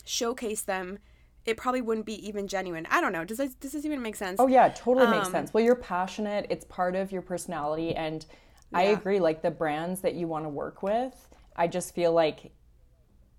showcase 0.05 0.63
them, 0.63 0.99
it 1.45 1.57
probably 1.57 1.81
wouldn't 1.83 2.07
be 2.07 2.27
even 2.27 2.47
genuine. 2.47 2.87
I 2.91 3.01
don't 3.01 3.13
know. 3.13 3.25
Does 3.25 3.39
this, 3.39 3.55
does 3.55 3.73
this 3.73 3.85
even 3.85 4.01
make 4.03 4.17
sense? 4.17 4.39
Oh 4.41 4.47
yeah, 4.47 4.69
totally 4.69 5.07
makes 5.09 5.27
Um, 5.27 5.33
sense. 5.33 5.55
Well, 5.55 5.65
you're 5.65 5.75
passionate. 5.75 6.47
It's 6.51 6.65
part 6.65 6.95
of 6.95 7.11
your 7.13 7.23
personality, 7.23 7.95
and 7.95 8.25
I 8.73 8.85
agree. 8.85 9.19
Like 9.21 9.43
the 9.43 9.51
brands 9.51 10.01
that 10.03 10.15
you 10.15 10.29
want 10.29 10.45
to 10.45 10.49
work 10.49 10.83
with, 10.83 11.29
I 11.57 11.67
just 11.69 11.95
feel 11.95 12.13
like 12.13 12.53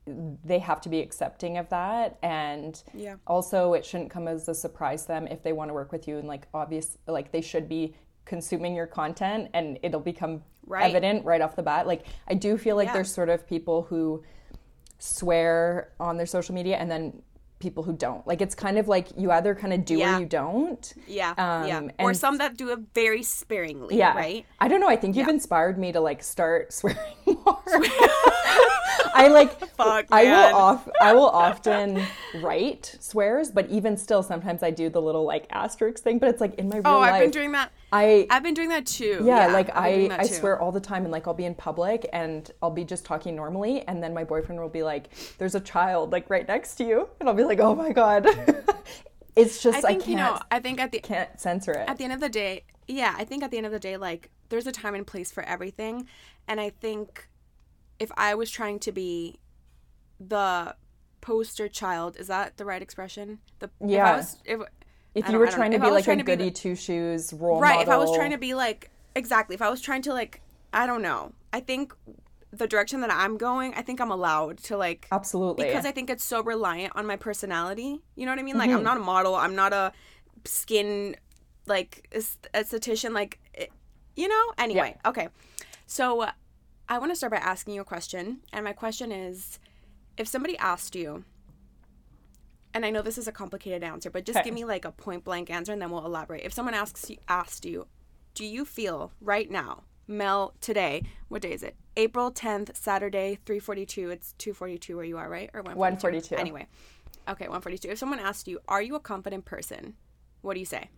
they 0.05 0.59
have 0.59 0.81
to 0.81 0.89
be 0.89 0.99
accepting 0.99 1.57
of 1.57 1.69
that, 1.69 2.17
and 2.21 2.83
Yeah. 2.93 3.15
also 3.25 3.73
it 3.73 3.85
shouldn't 3.85 4.09
come 4.11 4.27
as 4.27 4.49
a 4.49 4.53
surprise 4.53 5.03
to 5.03 5.07
them 5.07 5.27
if 5.27 5.41
they 5.43 5.53
want 5.53 5.69
to 5.69 5.73
work 5.73 5.93
with 5.93 6.07
you. 6.09 6.17
And 6.17 6.27
like 6.27 6.47
obvious, 6.53 6.97
like 7.07 7.31
they 7.31 7.39
should 7.41 7.69
be 7.69 7.95
consuming 8.25 8.75
your 8.75 8.87
content, 8.87 9.49
and 9.53 9.79
it'll 9.81 10.01
become 10.01 10.43
Right. 10.65 10.89
evident 10.89 11.25
right 11.25 11.41
off 11.41 11.55
the 11.55 11.63
bat. 11.63 11.87
Like 11.87 12.05
I 12.27 12.33
do 12.33 12.57
feel 12.57 12.75
like 12.75 12.87
Yeah. 12.87 12.93
there's 12.95 13.13
sort 13.13 13.29
of 13.29 13.47
people 13.47 13.83
who 13.83 14.23
swear 14.99 15.93
on 15.99 16.17
their 16.17 16.25
social 16.25 16.53
media, 16.53 16.77
and 16.77 16.91
then 16.91 17.21
people 17.63 17.81
who 17.81 17.93
don't. 17.93 18.27
Like 18.27 18.41
it's 18.41 18.53
kind 18.53 18.77
of 18.77 18.87
like 18.89 19.07
you 19.17 19.31
either 19.31 19.55
kind 19.55 19.73
of 19.73 19.85
do 19.85 19.97
Yeah. 19.97 20.17
or 20.17 20.19
you 20.19 20.25
don't. 20.27 20.93
Yeah, 21.07 21.29
Um, 21.37 21.67
yeah. 21.67 21.81
Or 22.05 22.13
some 22.13 22.37
that 22.39 22.57
do 22.57 22.69
it 22.73 22.79
very 22.93 23.23
sparingly, 23.23 23.97
Yeah. 23.97 24.13
right? 24.15 24.45
I 24.59 24.67
don't 24.67 24.81
know. 24.81 24.89
I 24.89 24.97
think 24.97 25.15
you've 25.15 25.29
inspired 25.29 25.77
me 25.79 25.93
to 25.93 26.01
like 26.01 26.21
start 26.21 26.73
swearing. 26.79 26.99
I 29.15 29.27
like 29.27 29.59
Fuck, 29.75 30.05
I 30.11 30.23
will 30.25 30.55
off 30.55 30.89
I 31.01 31.13
will 31.13 31.29
often 31.29 32.03
write 32.41 32.97
swears, 32.99 33.51
but 33.51 33.69
even 33.69 33.97
still 33.97 34.23
sometimes 34.23 34.63
I 34.63 34.71
do 34.71 34.89
the 34.89 35.01
little 35.01 35.23
like 35.23 35.45
asterisk 35.51 36.03
thing, 36.03 36.19
but 36.19 36.29
it's 36.29 36.41
like 36.41 36.55
in 36.55 36.69
my 36.69 36.77
oh, 36.77 36.79
real 36.79 36.87
Oh, 36.87 36.99
life. 36.99 37.13
I've 37.13 37.21
been 37.21 37.31
doing 37.31 37.51
that. 37.53 37.71
I 37.91 38.27
I've 38.29 38.43
been 38.43 38.53
doing 38.53 38.69
that 38.69 38.85
too. 38.85 39.21
yeah, 39.23 39.47
like 39.47 39.73
been 39.73 39.83
doing 39.83 40.11
I 40.11 40.19
I 40.19 40.27
swear 40.27 40.59
all 40.59 40.71
the 40.71 40.79
time 40.79 41.03
and 41.03 41.11
like 41.11 41.27
I'll 41.27 41.33
be 41.33 41.45
in 41.45 41.55
public 41.55 42.09
and 42.13 42.49
I'll 42.61 42.71
be 42.71 42.83
just 42.83 43.05
talking 43.05 43.35
normally 43.35 43.81
and 43.87 44.01
then 44.01 44.13
my 44.13 44.23
boyfriend 44.23 44.59
will 44.59 44.69
be 44.69 44.83
like 44.83 45.09
there's 45.37 45.55
a 45.55 45.59
child 45.61 46.11
like 46.11 46.29
right 46.29 46.47
next 46.47 46.75
to 46.75 46.83
you 46.83 47.07
and 47.19 47.29
I'll 47.29 47.35
be 47.35 47.43
like 47.43 47.59
oh 47.59 47.75
my 47.75 47.91
god. 47.91 48.27
it's 49.35 49.61
just 49.61 49.77
I 49.77 49.79
I, 49.79 49.91
think 49.91 50.01
can't 50.01 50.09
you 50.09 50.15
know. 50.17 50.39
I 50.51 50.59
think 50.59 50.79
at 50.79 50.91
the 50.91 50.99
can't 50.99 51.39
censor 51.39 51.71
it. 51.71 51.89
at 51.89 51.97
the 51.97 52.03
end 52.03 52.13
of 52.13 52.19
the 52.19 52.29
day, 52.29 52.63
yeah, 52.87 53.15
I 53.17 53.25
think 53.25 53.43
at 53.43 53.51
the 53.51 53.57
end 53.57 53.65
of 53.65 53.71
the 53.71 53.79
day, 53.79 53.97
like 53.97 54.29
there's 54.49 54.67
a 54.67 54.71
time 54.71 54.95
and 54.95 55.05
place 55.05 55.31
for 55.31 55.43
everything, 55.43 56.07
and 56.47 56.59
I 56.59 56.69
think 56.69 57.27
if 57.99 58.11
I 58.17 58.35
was 58.35 58.49
trying 58.49 58.79
to 58.79 58.91
be 58.91 59.39
the 60.19 60.75
poster 61.21 61.67
child, 61.67 62.17
is 62.17 62.27
that 62.27 62.57
the 62.57 62.65
right 62.65 62.81
expression? 62.81 63.39
The 63.59 63.67
If 63.79 63.89
Yeah. 63.89 64.11
I 64.13 64.15
was, 64.17 64.37
if, 64.45 64.59
if 65.15 65.29
you 65.29 65.37
were 65.37 65.47
trying 65.47 65.71
to 65.71 65.79
be 65.79 65.89
like 65.89 66.01
a 66.01 66.05
trying 66.05 66.17
to 66.17 66.23
be 66.23 66.31
the- 66.33 66.37
goody 66.37 66.51
two 66.51 66.75
shoes 66.75 67.33
role 67.33 67.59
right, 67.59 67.75
model, 67.75 67.83
if 67.83 67.89
I 67.89 67.97
was 67.97 68.15
trying 68.15 68.31
to 68.31 68.37
be 68.37 68.53
like 68.53 68.89
exactly, 69.15 69.53
if 69.53 69.61
I 69.61 69.69
was 69.69 69.81
trying 69.81 70.01
to 70.03 70.13
like, 70.13 70.41
I 70.73 70.85
don't 70.87 71.01
know. 71.01 71.33
I 71.51 71.59
think 71.59 71.93
the 72.51 72.67
direction 72.67 73.01
that 73.01 73.11
I'm 73.11 73.37
going, 73.37 73.73
I 73.75 73.81
think 73.81 73.99
I'm 74.01 74.11
allowed 74.11 74.57
to 74.63 74.77
like 74.77 75.07
absolutely 75.11 75.65
because 75.65 75.85
I 75.85 75.91
think 75.91 76.09
it's 76.09 76.23
so 76.23 76.43
reliant 76.43 76.95
on 76.95 77.05
my 77.05 77.15
personality. 77.15 78.01
You 78.15 78.25
know 78.25 78.31
what 78.31 78.39
I 78.39 78.43
mean? 78.43 78.57
Like 78.57 78.69
Mm-hmm. 78.69 78.77
I'm 78.79 78.83
not 78.83 78.97
a 78.97 79.01
model. 79.01 79.35
I'm 79.35 79.55
not 79.55 79.71
a 79.73 79.91
skin 80.45 81.15
like 81.67 82.07
esthetician. 82.11 83.13
Like 83.13 83.39
it- 83.53 83.71
you 84.15 84.27
know. 84.27 84.43
Anyway, 84.57 84.95
okay. 85.05 85.29
So 85.87 86.27
I 86.89 86.97
want 86.99 87.11
to 87.11 87.15
start 87.15 87.31
by 87.31 87.37
asking 87.37 87.75
you 87.75 87.81
a 87.81 87.85
question. 87.85 88.39
And 88.51 88.63
my 88.65 88.73
question 88.73 89.11
is 89.11 89.59
if 90.17 90.27
somebody 90.27 90.57
asked 90.57 90.95
you, 90.95 91.23
and 92.73 92.85
I 92.85 92.89
know 92.89 93.01
this 93.01 93.17
is 93.17 93.27
a 93.27 93.31
complicated 93.31 93.83
answer, 93.83 94.09
but 94.09 94.25
just 94.25 94.39
Okay. 94.39 94.45
give 94.49 94.53
me 94.53 94.65
like 94.65 94.83
a 94.85 94.91
point 94.91 95.23
blank 95.23 95.49
answer 95.49 95.71
and 95.73 95.81
then 95.81 95.91
we'll 95.91 96.05
elaborate. 96.05 96.43
If 96.43 96.53
someone 96.53 96.73
asks 96.73 97.09
you, 97.09 97.17
asked 97.27 97.65
you, 97.65 97.87
do 98.33 98.45
you 98.45 98.65
feel 98.65 99.11
right 99.21 99.49
now, 99.49 99.83
Mel, 100.07 100.53
today, 100.59 101.03
what 101.29 101.41
day 101.43 101.53
is 101.53 101.63
it? 101.63 101.75
April 101.95 102.31
10th, 102.31 102.75
Saturday, 102.75 103.37
342. 103.45 104.09
It's 104.09 104.33
242 104.39 104.95
where 104.95 105.05
you 105.05 105.17
are, 105.17 105.29
right? 105.29 105.49
Or 105.53 105.61
142. 105.61 106.35
Anyway. 106.35 106.67
Okay, 107.29 107.45
142. 107.45 107.89
If 107.89 107.99
someone 107.99 108.19
asked 108.19 108.47
you, 108.47 108.59
are 108.67 108.81
you 108.81 108.95
a 108.95 108.99
confident 108.99 109.45
person? 109.45 109.93
What 110.41 110.55
do 110.55 110.59
you 110.59 110.65
say? 110.65 110.89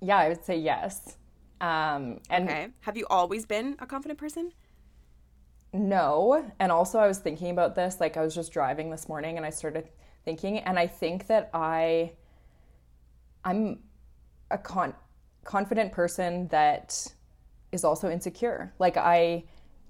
Yeah, 0.00 0.16
I 0.18 0.28
would 0.28 0.44
say 0.44 0.56
yes. 0.58 1.16
Um, 1.60 2.20
and 2.30 2.48
Okay. 2.48 2.68
Have 2.80 2.96
you 2.96 3.06
always 3.10 3.44
been 3.46 3.76
a 3.78 3.86
confident 3.86 4.18
person? 4.18 4.52
No. 5.78 6.50
And 6.58 6.72
also, 6.72 6.98
I 6.98 7.06
was 7.06 7.18
thinking 7.18 7.50
about 7.50 7.74
this. 7.74 8.00
Like, 8.00 8.16
I 8.16 8.22
was 8.22 8.34
just 8.34 8.52
driving 8.52 8.90
this 8.90 9.08
morning 9.08 9.36
and 9.36 9.46
I 9.46 9.50
started 9.50 9.88
thinking, 10.24 10.58
and 10.58 10.78
I 10.78 10.86
think 10.86 11.26
that 11.28 11.50
I, 11.54 12.12
I'm 13.44 13.78
a 14.50 14.58
con- 14.58 14.94
confident 15.44 15.92
person 15.92 16.48
that 16.48 17.06
is 17.72 17.84
also 17.84 18.10
insecure. 18.10 18.72
Like, 18.78 18.96
I, 18.96 19.44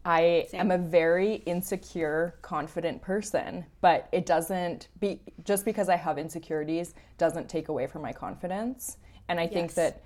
I 0.05 0.47
am 0.53 0.71
a 0.71 0.79
very 0.79 1.37
insecure, 1.37 2.39
confident 2.43 3.03
person, 3.03 3.65
but 3.81 4.09
it 4.13 4.27
doesn't 4.27 4.89
be 5.01 5.21
just 5.45 5.65
because 5.65 5.89
I 5.89 5.97
have 5.97 6.19
insecurities 6.19 6.95
doesn't 7.19 7.49
take 7.49 7.69
away 7.69 7.87
from 7.87 8.03
my 8.03 8.13
confidence. 8.13 8.99
And 9.29 9.41
I 9.41 9.47
think 9.47 9.75
that 9.75 10.03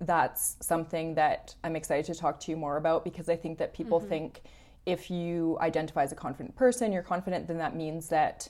that's 0.00 0.56
something 0.60 1.14
that 1.14 1.54
I'm 1.64 1.76
excited 1.76 2.12
to 2.12 2.18
talk 2.18 2.40
to 2.40 2.50
you 2.50 2.56
more 2.56 2.76
about 2.76 3.04
because 3.04 3.28
I 3.28 3.36
think 3.36 3.58
that 3.58 3.74
people 3.74 4.00
Mm-hmm. 4.00 4.08
think 4.08 4.42
if 4.90 5.10
you 5.10 5.58
identify 5.60 6.02
as 6.02 6.12
a 6.12 6.16
confident 6.16 6.56
person, 6.56 6.92
you're 6.92 7.02
confident, 7.02 7.46
then 7.46 7.58
that 7.58 7.74
means 7.76 8.08
that 8.08 8.48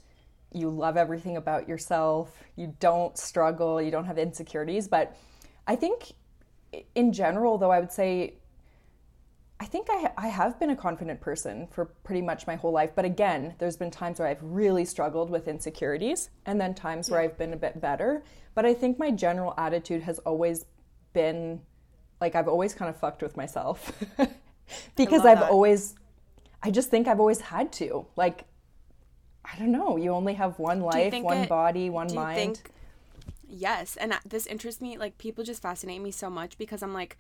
you 0.53 0.69
love 0.69 0.97
everything 0.97 1.37
about 1.37 1.69
yourself, 1.69 2.43
you 2.57 2.75
don't 2.81 3.17
struggle, 3.17 3.81
you 3.81 3.91
don't 3.91 4.07
have 4.07 4.19
insecurities. 4.19 4.89
But 4.89 5.17
I 5.67 5.77
think 5.77 6.13
in 6.95 7.13
general, 7.13 7.59
though, 7.59 7.71
I 7.71 7.81
would 7.81 7.93
say 7.93 8.35
I 9.61 9.67
think 9.67 9.89
I, 9.91 10.11
I 10.17 10.29
have 10.29 10.59
been 10.59 10.71
a 10.71 10.77
confident 10.77 11.21
person 11.21 11.69
for 11.71 11.85
pretty 11.85 12.23
much 12.23 12.47
my 12.47 12.57
whole 12.57 12.73
life. 12.73 12.93
But 12.97 13.05
again, 13.05 13.55
there's 13.59 13.77
been 13.77 13.91
times 13.91 14.19
where 14.19 14.27
I've 14.27 14.43
really 14.43 14.87
struggled 14.87 15.29
with 15.29 15.49
insecurities 15.49 16.31
and 16.47 16.59
then 16.59 16.75
times 16.75 17.11
where 17.11 17.21
I've 17.21 17.37
been 17.37 17.53
a 17.53 17.59
bit 17.59 17.79
better. 17.79 18.25
But 18.55 18.65
I 18.65 18.73
think 18.73 18.99
my 18.99 19.11
general 19.11 19.53
attitude 19.59 20.01
has 20.03 20.19
always 20.21 20.65
been 21.13 21.61
like 22.23 22.35
I've 22.35 22.49
always 22.49 22.75
kind 22.75 22.89
of 22.89 22.99
fucked 22.99 23.23
with 23.23 23.37
myself 23.37 23.93
because 24.97 25.27
I've 25.27 25.41
that. 25.41 25.51
always, 25.51 25.95
I 26.63 26.71
just 26.71 26.91
think 26.91 27.09
I've 27.09 27.21
always 27.21 27.41
had 27.41 27.73
to. 27.75 28.07
Like, 28.17 28.45
I 29.45 29.59
don't 29.59 29.73
know, 29.73 29.97
you 29.97 30.11
only 30.13 30.35
have 30.35 30.59
one 30.59 30.81
life, 30.81 31.13
one 31.23 31.39
it- 31.39 31.49
body, 31.49 31.91
one 31.91 32.07
do 32.09 32.15
you 32.15 32.21
mind. 32.21 32.57
think 32.57 32.71
yes 33.53 33.97
and 33.97 34.13
uh, 34.13 34.19
this 34.25 34.47
interests 34.47 34.81
me 34.81 34.97
like 34.97 35.19
people 35.19 35.43
just 35.43 35.61
fascinate 35.61 36.01
me 36.01 36.13
so 36.13 36.31
much 36.31 36.57
because 36.57 36.83
i'm 36.85 36.95
like 36.95 37.19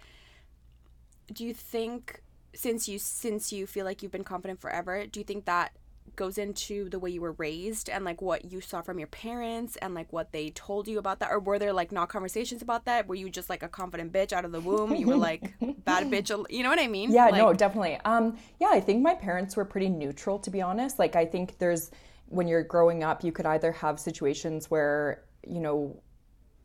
do 1.32 1.44
you 1.44 1.52
think 1.52 2.22
since 2.54 2.88
you 2.88 2.98
since 2.98 3.52
you 3.52 3.66
feel 3.66 3.84
like 3.84 4.02
you've 4.02 4.12
been 4.12 4.24
confident 4.24 4.60
forever 4.60 5.06
do 5.06 5.18
you 5.18 5.24
think 5.24 5.44
that 5.44 5.72
goes 6.16 6.38
into 6.38 6.88
the 6.88 6.98
way 6.98 7.10
you 7.10 7.20
were 7.20 7.32
raised 7.32 7.88
and 7.88 8.04
like 8.04 8.20
what 8.22 8.52
you 8.52 8.60
saw 8.60 8.82
from 8.82 8.98
your 8.98 9.08
parents 9.08 9.76
and 9.76 9.94
like 9.94 10.12
what 10.12 10.32
they 10.32 10.50
told 10.50 10.88
you 10.88 10.98
about 10.98 11.20
that 11.20 11.30
or 11.30 11.38
were 11.38 11.58
there 11.58 11.72
like 11.72 11.92
not 11.92 12.08
conversations 12.08 12.62
about 12.62 12.84
that 12.84 13.06
were 13.08 13.14
you 13.14 13.28
just 13.28 13.50
like 13.50 13.62
a 13.62 13.68
confident 13.68 14.12
bitch 14.12 14.32
out 14.32 14.44
of 14.44 14.52
the 14.52 14.60
womb 14.60 14.94
you 14.94 15.06
were 15.06 15.16
like 15.16 15.52
bad 15.84 16.10
bitch 16.10 16.30
you 16.50 16.62
know 16.62 16.68
what 16.68 16.78
i 16.78 16.86
mean 16.86 17.10
Yeah, 17.10 17.26
like, 17.26 17.34
no, 17.34 17.52
definitely. 17.52 17.98
Um, 18.04 18.36
yeah, 18.60 18.68
I 18.70 18.80
think 18.80 19.02
my 19.02 19.14
parents 19.14 19.56
were 19.56 19.64
pretty 19.64 19.88
neutral, 19.88 20.38
to 20.40 20.50
be 20.50 20.60
honest. 20.60 20.98
Like, 20.98 21.16
I 21.16 21.24
think 21.24 21.58
there's 21.58 21.90
when 22.26 22.46
you're 22.46 22.62
growing 22.62 23.02
up, 23.02 23.24
you 23.24 23.32
could 23.32 23.46
either 23.46 23.72
have 23.72 23.98
situations 23.98 24.70
where 24.70 25.24
you 25.46 25.60
know 25.60 26.00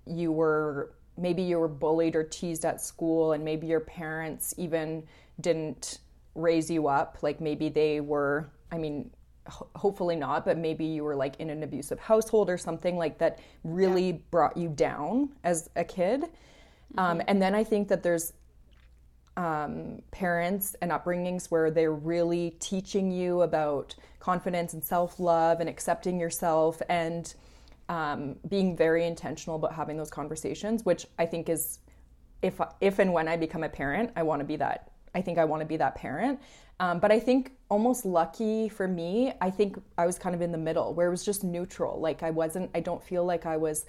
you 0.05 0.31
were 0.31 0.95
maybe 1.17 1.41
you 1.41 1.57
were 1.59 1.67
bullied 1.67 2.15
or 2.15 2.23
teased 2.23 2.65
at 2.65 2.81
school, 2.81 3.33
and 3.33 3.43
maybe 3.43 3.67
your 3.67 3.79
parents 3.79 4.53
even 4.57 5.03
didn't 5.39 5.99
raise 6.35 6.69
you 6.69 6.87
up. 6.87 7.19
Like, 7.21 7.39
maybe 7.41 7.69
they 7.69 8.01
were. 8.01 8.49
I 8.71 8.77
mean. 8.77 9.11
Ho- 9.47 9.69
Hopefully 9.75 10.15
not, 10.15 10.45
but 10.45 10.57
maybe 10.57 10.85
you 10.85 11.03
were 11.03 11.15
like 11.15 11.39
in 11.39 11.49
an 11.49 11.63
abusive 11.63 11.99
household 11.99 12.49
or 12.49 12.57
something 12.57 12.97
like 12.97 13.17
that 13.19 13.39
really 13.63 14.23
brought 14.31 14.55
you 14.57 14.69
down 14.69 15.29
as 15.43 15.69
a 15.75 15.83
kid. 15.83 16.25
Um, 16.97 17.21
and 17.27 17.41
then 17.41 17.55
I 17.55 17.63
think 17.63 17.87
that 17.89 18.03
there's 18.03 18.33
um, 19.37 20.01
parents 20.11 20.75
and 20.81 20.91
upbringings 20.91 21.51
where 21.51 21.69
they're 21.69 21.91
really 21.93 22.51
teaching 22.59 23.11
you 23.11 23.41
about 23.41 23.95
confidence 24.19 24.73
and 24.73 24.83
self 24.83 25.19
love 25.19 25.59
and 25.59 25.69
accepting 25.69 26.19
yourself 26.19 26.81
and 26.89 27.33
um, 27.89 28.35
being 28.47 28.75
very 28.75 29.05
intentional 29.05 29.57
about 29.57 29.73
having 29.73 29.97
those 29.97 30.09
conversations, 30.09 30.85
which 30.85 31.05
I 31.19 31.25
think 31.25 31.49
is 31.49 31.79
if 32.41 32.59
if 32.81 32.99
and 32.99 33.13
when 33.13 33.27
I 33.27 33.37
become 33.37 33.63
a 33.63 33.69
parent, 33.69 34.11
I 34.15 34.23
want 34.23 34.39
to 34.39 34.45
be 34.45 34.55
that. 34.57 34.91
I 35.15 35.21
think 35.21 35.37
I 35.37 35.45
want 35.45 35.61
to 35.61 35.65
be 35.65 35.77
that 35.77 35.95
parent. 35.95 36.39
Um, 36.79 36.99
but 36.99 37.11
I 37.11 37.19
think 37.19 37.53
almost 37.69 38.05
lucky 38.05 38.69
for 38.69 38.87
me, 38.87 39.31
I 39.39 39.49
think 39.49 39.81
I 39.97 40.05
was 40.05 40.19
kind 40.19 40.35
of 40.35 40.41
in 40.41 40.51
the 40.51 40.57
middle 40.57 40.93
where 40.93 41.07
it 41.07 41.11
was 41.11 41.23
just 41.25 41.43
neutral. 41.43 41.99
Like 41.99 42.21
I 42.21 42.31
wasn't. 42.31 42.69
I 42.75 42.81
don't 42.81 43.01
feel 43.03 43.23
like 43.25 43.45
I 43.45 43.57
was 43.57 43.85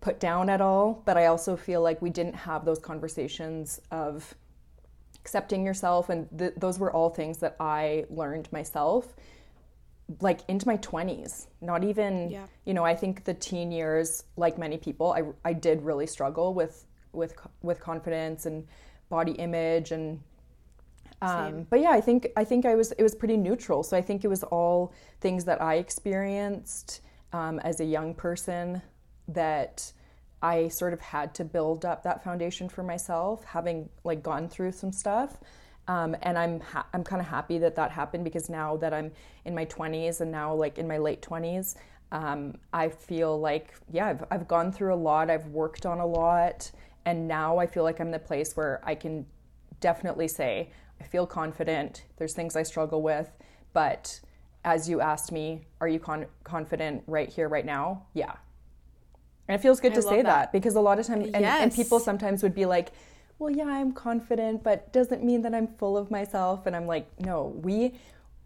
put 0.00 0.18
down 0.20 0.50
at 0.50 0.60
all, 0.60 1.00
but 1.06 1.16
I 1.16 1.26
also 1.26 1.56
feel 1.56 1.80
like 1.80 2.02
we 2.02 2.10
didn't 2.10 2.34
have 2.34 2.64
those 2.64 2.80
conversations 2.80 3.80
of 3.90 4.34
accepting 5.20 5.64
yourself 5.64 6.10
and 6.10 6.28
th- 6.38 6.52
those 6.58 6.78
were 6.78 6.92
all 6.92 7.08
things 7.08 7.38
that 7.38 7.56
i 7.58 8.04
learned 8.10 8.46
myself 8.52 9.14
like 10.20 10.40
into 10.48 10.66
my 10.68 10.76
20s 10.76 11.46
not 11.62 11.82
even 11.82 12.28
Yeah. 12.28 12.46
you 12.66 12.74
know 12.74 12.84
i 12.84 12.94
think 12.94 13.24
the 13.24 13.32
teen 13.32 13.72
years 13.72 14.24
like 14.36 14.58
many 14.58 14.76
people 14.76 15.12
i, 15.14 15.22
I 15.48 15.54
did 15.54 15.80
really 15.80 16.06
struggle 16.06 16.52
with 16.52 16.84
with 17.12 17.34
with 17.62 17.80
confidence 17.80 18.44
and 18.44 18.66
body 19.08 19.32
image 19.32 19.92
and 19.92 20.20
um, 21.24 21.66
but 21.70 21.80
yeah 21.80 21.90
i 21.90 22.00
think 22.00 22.28
i 22.36 22.44
think 22.44 22.66
i 22.66 22.74
was 22.74 22.92
it 22.92 23.02
was 23.02 23.14
pretty 23.14 23.36
neutral 23.36 23.82
so 23.82 23.96
i 23.96 24.02
think 24.02 24.24
it 24.24 24.28
was 24.28 24.42
all 24.44 24.92
things 25.20 25.44
that 25.44 25.60
i 25.60 25.74
experienced 25.74 27.00
um, 27.32 27.58
as 27.60 27.80
a 27.80 27.84
young 27.84 28.14
person 28.14 28.80
that 29.28 29.92
I 30.44 30.68
sort 30.68 30.92
of 30.92 31.00
had 31.00 31.34
to 31.36 31.44
build 31.44 31.86
up 31.86 32.02
that 32.02 32.22
foundation 32.22 32.68
for 32.68 32.82
myself, 32.82 33.42
having 33.44 33.88
like 34.04 34.22
gone 34.22 34.46
through 34.46 34.72
some 34.72 34.92
stuff. 34.92 35.38
Um, 35.88 36.14
and 36.22 36.38
I'm 36.38 36.60
ha- 36.60 36.86
I'm 36.92 37.02
kind 37.02 37.20
of 37.20 37.26
happy 37.26 37.56
that 37.58 37.74
that 37.76 37.90
happened 37.90 38.24
because 38.24 38.50
now 38.50 38.76
that 38.76 38.92
I'm 38.92 39.10
in 39.46 39.54
my 39.54 39.64
20s 39.64 40.20
and 40.20 40.30
now 40.30 40.54
like 40.54 40.78
in 40.78 40.86
my 40.86 40.98
late 40.98 41.22
20s, 41.22 41.76
um, 42.12 42.56
I 42.74 42.90
feel 42.90 43.40
like 43.40 43.74
yeah 43.90 44.08
I've 44.08 44.24
I've 44.30 44.46
gone 44.46 44.70
through 44.70 44.94
a 44.94 44.96
lot. 44.96 45.30
I've 45.30 45.46
worked 45.46 45.86
on 45.86 45.98
a 45.98 46.06
lot, 46.06 46.70
and 47.06 47.26
now 47.26 47.56
I 47.58 47.66
feel 47.66 47.82
like 47.82 47.98
I'm 47.98 48.10
the 48.10 48.18
place 48.18 48.54
where 48.54 48.82
I 48.84 48.94
can 48.94 49.24
definitely 49.80 50.28
say 50.28 50.70
I 51.04 51.06
feel 51.06 51.26
confident. 51.26 52.04
There's 52.16 52.32
things 52.32 52.56
I 52.56 52.62
struggle 52.62 53.02
with, 53.02 53.30
but 53.74 54.20
as 54.64 54.88
you 54.88 55.02
asked 55.02 55.30
me, 55.30 55.66
are 55.82 55.88
you 55.88 55.98
con- 55.98 56.26
confident 56.44 57.02
right 57.06 57.28
here, 57.28 57.46
right 57.46 57.66
now? 57.66 58.06
Yeah, 58.14 58.32
and 59.46 59.54
it 59.54 59.62
feels 59.62 59.80
good 59.80 59.94
to 59.94 60.02
say 60.02 60.16
that. 60.16 60.24
that. 60.24 60.52
because 60.52 60.74
a 60.76 60.80
lot 60.80 60.98
of 60.98 61.06
times, 61.06 61.30
and, 61.34 61.44
and 61.44 61.72
people 61.72 62.00
sometimes 62.00 62.42
would 62.42 62.54
be 62.54 62.64
like, 62.64 62.92
well, 63.38 63.50
yeah, 63.50 63.66
I'm 63.66 63.92
confident, 63.92 64.62
but 64.62 64.92
doesn't 64.92 65.22
mean 65.22 65.42
that 65.42 65.54
I'm 65.54 65.66
full 65.66 65.98
of 65.98 66.10
myself. 66.10 66.66
And 66.66 66.74
I'm 66.74 66.86
like, 66.86 67.06
no, 67.20 67.54
we, 67.62 67.94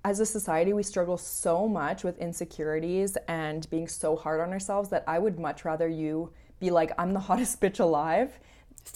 as 0.05 0.19
a 0.19 0.27
society, 0.27 0.73
we 0.73 0.83
struggle 0.83 1.17
so 1.17 1.69
much 1.69 2.03
with 2.03 2.19
insecurities 2.19 3.17
and 3.29 3.69
being 3.71 3.87
so 3.87 4.17
hard 4.17 4.41
on 4.41 4.51
ourselves 4.51 4.89
that 4.89 5.05
I 5.07 5.21
would 5.21 5.39
much 5.39 5.65
rather 5.65 5.87
you 5.87 6.33
be 6.59 6.71
like, 6.71 6.91
I'm 6.99 7.13
the 7.13 7.21
hottest 7.29 7.61
bitch 7.61 7.79
alive 7.79 8.41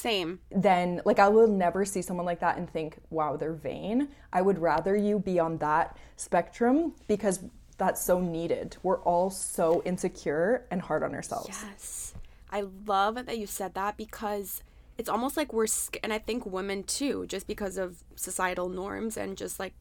same 0.01 0.41
then 0.51 1.01
like 1.05 1.19
I 1.19 1.29
will 1.29 1.49
never 1.49 1.85
see 1.85 2.03
someone 2.03 2.27
like 2.27 2.41
that 2.41 2.57
and 2.57 2.69
think, 2.69 2.99
wow, 3.11 3.37
they're 3.37 3.53
vain. 3.53 4.09
I 4.33 4.43
would 4.43 4.59
rather 4.59 4.97
you 4.97 5.19
be 5.19 5.39
on 5.39 5.59
that 5.59 5.97
spectrum 6.17 6.95
because 7.09 7.41
that's 7.79 8.03
so 8.03 8.21
needed. 8.21 8.77
We're 8.83 9.01
all 9.01 9.31
so 9.31 9.83
insecure 9.85 10.67
and 10.71 10.81
hard 10.81 11.03
on 11.03 11.15
ourselves. 11.15 11.49
Yes. 11.49 12.15
I 12.51 12.65
love 12.87 13.15
that 13.15 13.39
you 13.39 13.47
said 13.47 13.75
that 13.75 13.97
because 13.97 14.63
it's 14.99 15.09
almost 15.09 15.37
like 15.37 15.53
we're, 15.53 15.67
and 16.05 16.13
I 16.13 16.19
think 16.19 16.45
women 16.45 16.85
too, 16.85 17.27
just 17.27 17.47
because 17.47 17.79
of 17.79 18.05
societal 18.15 18.69
norms 18.69 19.17
and 19.17 19.37
just 19.37 19.59
like 19.59 19.75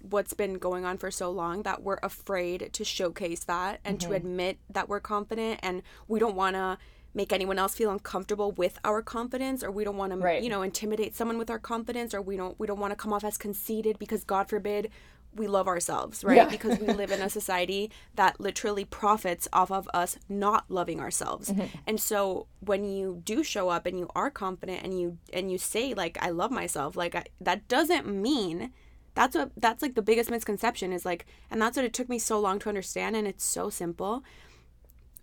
what's 0.00 0.34
been 0.34 0.54
going 0.54 0.84
on 0.84 0.98
for 0.98 1.10
so 1.10 1.30
long, 1.30 1.62
that 1.62 1.82
we're 1.82 1.98
afraid 2.02 2.70
to 2.72 2.84
showcase 2.84 3.44
that 3.44 3.80
and 3.84 4.00
to 4.00 4.06
mm-hmm. 4.06 4.14
admit 4.14 4.58
that 4.70 4.88
we're 4.88 5.00
confident 5.00 5.60
and 5.62 5.82
we 6.08 6.18
don't 6.18 6.36
want 6.36 6.56
to 6.56 6.78
make 7.14 7.32
anyone 7.32 7.58
else 7.58 7.74
feel 7.74 7.90
uncomfortable 7.90 8.52
with 8.52 8.78
our 8.84 9.02
confidence 9.02 9.62
or 9.62 9.70
we 9.70 9.84
don't 9.84 9.96
want 9.96 10.12
to 10.12 10.18
Right. 10.18 10.42
you 10.42 10.48
know 10.50 10.62
intimidate 10.62 11.14
someone 11.14 11.38
with 11.38 11.50
our 11.50 11.58
confidence 11.58 12.14
or 12.14 12.22
we 12.22 12.36
don't 12.36 12.58
we 12.58 12.66
don't 12.66 12.78
want 12.80 12.90
to 12.92 12.96
come 12.96 13.12
off 13.12 13.24
as 13.24 13.36
conceited 13.36 13.98
because 13.98 14.24
god 14.24 14.48
forbid 14.48 14.90
we 15.34 15.46
love 15.46 15.66
ourselves 15.66 16.22
right 16.24 16.36
Yeah. 16.36 16.48
because 16.48 16.78
we 16.78 16.86
live 16.92 17.10
in 17.10 17.22
a 17.22 17.30
society 17.30 17.90
that 18.16 18.38
literally 18.40 18.84
profits 18.84 19.48
off 19.52 19.70
of 19.70 19.88
us 19.94 20.18
not 20.28 20.64
loving 20.70 21.00
ourselves 21.00 21.50
Mm-hmm. 21.50 21.66
and 21.86 22.00
so 22.00 22.46
when 22.60 22.84
you 22.84 23.20
do 23.24 23.42
show 23.42 23.68
up 23.70 23.86
and 23.86 23.98
you 23.98 24.08
are 24.14 24.30
confident 24.30 24.82
and 24.82 24.98
you 25.00 25.18
and 25.32 25.50
you 25.50 25.58
say 25.58 25.94
like 25.94 26.18
i 26.20 26.30
love 26.30 26.50
myself 26.50 26.96
like 26.96 27.14
I, 27.14 27.24
that 27.40 27.66
doesn't 27.68 28.06
mean 28.06 28.72
That's 29.14 29.36
what 29.36 29.50
that's 29.58 29.82
like 29.82 29.94
the 29.94 30.02
biggest 30.10 30.30
misconception 30.30 30.90
is 30.92 31.04
like 31.04 31.26
and 31.50 31.60
that's 31.60 31.76
what 31.76 31.84
it 31.84 31.92
took 31.92 32.08
me 32.08 32.18
so 32.18 32.40
long 32.40 32.58
to 32.60 32.68
understand 32.70 33.14
and 33.16 33.26
it's 33.28 33.44
so 33.44 33.68
simple. 33.68 34.22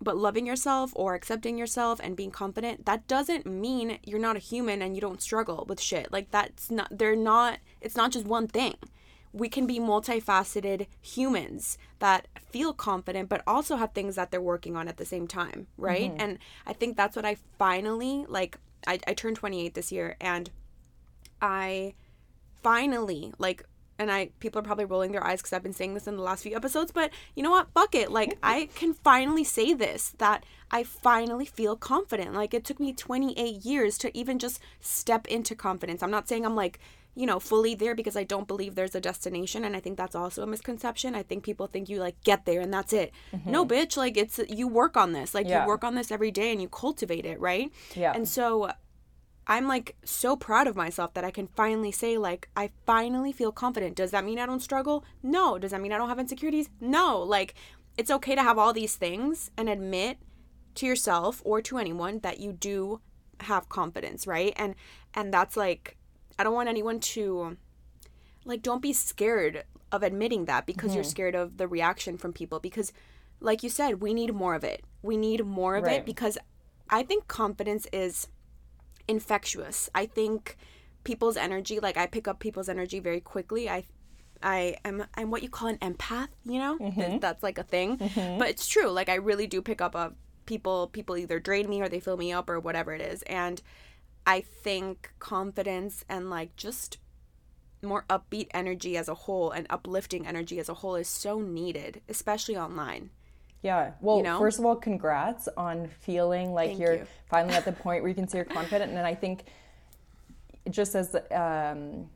But 0.02 0.16
loving 0.16 0.46
yourself 0.46 0.92
or 0.94 1.14
accepting 1.14 1.58
yourself 1.58 2.00
and 2.02 2.16
being 2.16 2.30
confident, 2.30 2.86
that 2.86 3.06
doesn't 3.06 3.44
mean 3.44 3.98
you're 4.02 4.18
not 4.18 4.36
a 4.36 4.40
human 4.40 4.80
and 4.80 4.94
you 4.94 5.00
don't 5.00 5.20
struggle 5.20 5.66
with 5.68 5.80
shit. 5.80 6.10
Like 6.10 6.30
that's 6.30 6.70
not 6.70 6.88
they're 6.90 7.16
not 7.16 7.58
it's 7.80 7.96
not 7.96 8.10
just 8.12 8.26
one 8.26 8.48
thing. 8.48 8.76
We 9.32 9.48
can 9.48 9.66
be 9.66 9.78
multifaceted 9.78 10.86
humans 11.00 11.78
that 12.00 12.26
feel 12.50 12.72
confident 12.72 13.28
but 13.28 13.42
also 13.46 13.76
have 13.76 13.92
things 13.92 14.16
that 14.16 14.30
they're 14.30 14.40
working 14.40 14.74
on 14.74 14.88
at 14.88 14.96
the 14.96 15.04
same 15.04 15.26
time, 15.28 15.66
right? 15.76 16.10
Mm-hmm. 16.10 16.20
And 16.20 16.38
I 16.66 16.72
think 16.72 16.96
that's 16.96 17.14
what 17.14 17.26
I 17.26 17.36
finally 17.58 18.24
like 18.28 18.58
I, 18.86 18.98
I 19.06 19.12
turned 19.12 19.36
28 19.36 19.74
this 19.74 19.92
year 19.92 20.16
and 20.20 20.50
I 21.42 21.94
finally 22.62 23.32
like 23.38 23.64
and 24.00 24.10
I 24.10 24.30
people 24.40 24.58
are 24.58 24.64
probably 24.64 24.86
rolling 24.86 25.12
their 25.12 25.22
eyes 25.22 25.40
because 25.40 25.52
I've 25.52 25.62
been 25.62 25.74
saying 25.74 25.92
this 25.92 26.08
in 26.08 26.16
the 26.16 26.22
last 26.22 26.42
few 26.42 26.56
episodes, 26.56 26.90
but 26.90 27.10
you 27.36 27.42
know 27.42 27.50
what? 27.50 27.68
Fuck 27.74 27.94
it. 27.94 28.10
Like 28.10 28.38
I 28.42 28.70
can 28.74 28.94
finally 28.94 29.44
say 29.44 29.74
this 29.74 30.14
that 30.18 30.44
I 30.70 30.84
finally 30.84 31.44
feel 31.44 31.76
confident. 31.76 32.32
Like 32.32 32.54
it 32.54 32.64
took 32.64 32.80
me 32.80 32.94
28 32.94 33.64
years 33.64 33.98
to 33.98 34.16
even 34.16 34.38
just 34.38 34.58
step 34.80 35.26
into 35.28 35.54
confidence. 35.54 36.02
I'm 36.02 36.10
not 36.10 36.28
saying 36.28 36.46
I'm 36.46 36.56
like 36.56 36.80
you 37.14 37.26
know 37.26 37.38
fully 37.40 37.74
there 37.74 37.94
because 37.94 38.16
I 38.16 38.24
don't 38.24 38.48
believe 38.48 38.74
there's 38.74 38.94
a 38.94 39.00
destination, 39.00 39.64
and 39.64 39.76
I 39.76 39.80
think 39.80 39.98
that's 39.98 40.14
also 40.14 40.42
a 40.42 40.46
misconception. 40.46 41.14
I 41.14 41.22
think 41.22 41.44
people 41.44 41.66
think 41.66 41.90
you 41.90 42.00
like 42.00 42.22
get 42.24 42.46
there 42.46 42.62
and 42.62 42.72
that's 42.72 42.94
it. 42.94 43.12
No, 43.44 43.66
mm-hmm. 43.66 43.72
bitch. 43.72 43.98
Like 43.98 44.16
it's 44.16 44.40
you 44.48 44.66
work 44.66 44.96
on 44.96 45.12
this. 45.12 45.34
Like 45.34 45.46
Yeah. 45.46 45.62
you 45.62 45.68
work 45.68 45.84
on 45.84 45.94
this 45.94 46.10
every 46.10 46.30
day 46.30 46.52
and 46.52 46.62
you 46.62 46.68
cultivate 46.70 47.26
it, 47.26 47.38
right? 47.38 47.70
Yeah. 47.94 48.14
And 48.14 48.26
so 48.26 48.70
I'm 49.50 49.66
like 49.66 49.96
so 50.04 50.36
proud 50.36 50.68
of 50.68 50.76
myself 50.76 51.12
that 51.14 51.24
I 51.24 51.32
can 51.32 51.48
finally 51.48 51.90
say 51.90 52.16
like 52.16 52.48
I 52.56 52.70
finally 52.86 53.32
feel 53.32 53.50
confident. 53.50 53.96
Does 53.96 54.12
that 54.12 54.24
mean 54.24 54.38
I 54.38 54.46
don't 54.46 54.62
struggle? 54.62 55.04
No. 55.24 55.58
Does 55.58 55.72
that 55.72 55.80
mean 55.80 55.92
I 55.92 55.98
don't 55.98 56.08
have 56.08 56.20
insecurities? 56.20 56.70
No. 56.80 57.18
Like 57.20 57.54
it's 57.98 58.12
okay 58.12 58.36
to 58.36 58.42
have 58.44 58.58
all 58.58 58.72
these 58.72 58.94
things 58.94 59.50
and 59.56 59.68
admit 59.68 60.18
to 60.76 60.86
yourself 60.86 61.42
or 61.44 61.60
to 61.62 61.78
anyone 61.78 62.20
that 62.20 62.38
you 62.38 62.52
do 62.52 63.00
have 63.40 63.68
confidence, 63.68 64.24
right? 64.24 64.52
And 64.54 64.76
and 65.14 65.34
that's 65.34 65.56
like 65.56 65.96
I 66.38 66.44
don't 66.44 66.54
want 66.54 66.68
anyone 66.68 67.00
to 67.00 67.56
like 68.44 68.62
don't 68.62 68.80
be 68.80 68.92
scared 68.92 69.64
of 69.90 70.04
admitting 70.04 70.44
that 70.44 70.64
because 70.64 70.94
you're 70.94 71.02
scared 71.02 71.34
of 71.34 71.56
the 71.56 71.66
reaction 71.66 72.16
from 72.16 72.32
people 72.32 72.60
because 72.60 72.92
like 73.40 73.64
you 73.64 73.68
said, 73.68 74.00
we 74.00 74.14
need 74.14 74.32
more 74.32 74.54
of 74.54 74.62
it. 74.62 74.84
We 75.02 75.16
need 75.16 75.44
more 75.44 75.74
of 75.74 75.84
Right. 75.84 75.96
it 75.96 76.06
because 76.06 76.38
I 76.88 77.02
think 77.02 77.26
confidence 77.26 77.88
is 77.92 78.28
infectious. 79.10 79.90
I 79.94 80.06
think 80.06 80.56
people's 81.04 81.36
energy, 81.36 81.80
like 81.80 81.96
I 81.96 82.06
pick 82.06 82.28
up 82.28 82.38
people's 82.38 82.68
energy 82.68 83.00
very 83.00 83.20
quickly. 83.20 83.68
I 83.68 83.84
I 84.42 84.76
am 84.84 85.04
I'm 85.14 85.30
what 85.30 85.42
you 85.42 85.50
call 85.50 85.68
an 85.68 85.78
empath, 85.78 86.28
you 86.44 86.58
know? 86.58 86.78
Mm-hmm. 86.78 87.18
That's 87.18 87.42
like 87.42 87.58
a 87.58 87.62
thing. 87.62 87.98
Mm-hmm. 87.98 88.38
But 88.38 88.48
it's 88.48 88.66
true. 88.66 88.88
Like 88.88 89.08
I 89.08 89.16
really 89.16 89.46
do 89.46 89.60
pick 89.60 89.80
up 89.80 89.94
a 89.94 90.12
people 90.46 90.88
people 90.88 91.16
either 91.16 91.38
drain 91.38 91.68
me 91.68 91.82
or 91.82 91.88
they 91.88 92.00
fill 92.00 92.16
me 92.16 92.32
up 92.32 92.48
or 92.48 92.58
whatever 92.58 92.92
it 92.94 93.00
is. 93.00 93.22
And 93.22 93.60
I 94.26 94.40
think 94.40 95.12
confidence 95.18 96.04
and 96.08 96.30
like 96.30 96.56
just 96.56 96.98
more 97.82 98.04
upbeat 98.10 98.48
energy 98.52 98.96
as 98.96 99.08
a 99.08 99.14
whole 99.14 99.50
and 99.50 99.66
uplifting 99.70 100.26
energy 100.26 100.58
as 100.58 100.68
a 100.68 100.74
whole 100.74 100.96
is 100.96 101.08
so 101.08 101.40
needed, 101.40 102.02
especially 102.08 102.56
online. 102.56 103.10
Yeah. 103.62 103.92
Well, 104.00 104.22
know? 104.22 104.38
first 104.38 104.58
of 104.58 104.64
all, 104.64 104.76
congrats 104.76 105.48
on 105.56 105.88
feeling 106.00 106.52
like 106.52 106.70
Thank 106.70 106.80
you're 106.80 106.94
you. 106.96 107.06
finally 107.28 107.54
at 107.54 107.64
the 107.64 107.72
point 107.72 108.02
where 108.02 108.08
you 108.08 108.14
can 108.14 108.26
say 108.26 108.38
you're 108.38 108.44
confident. 108.46 108.92
And 108.92 109.00
I 109.06 109.14
think 109.14 109.44
just 110.70 110.94
as 110.94 111.14
um, 111.30 112.08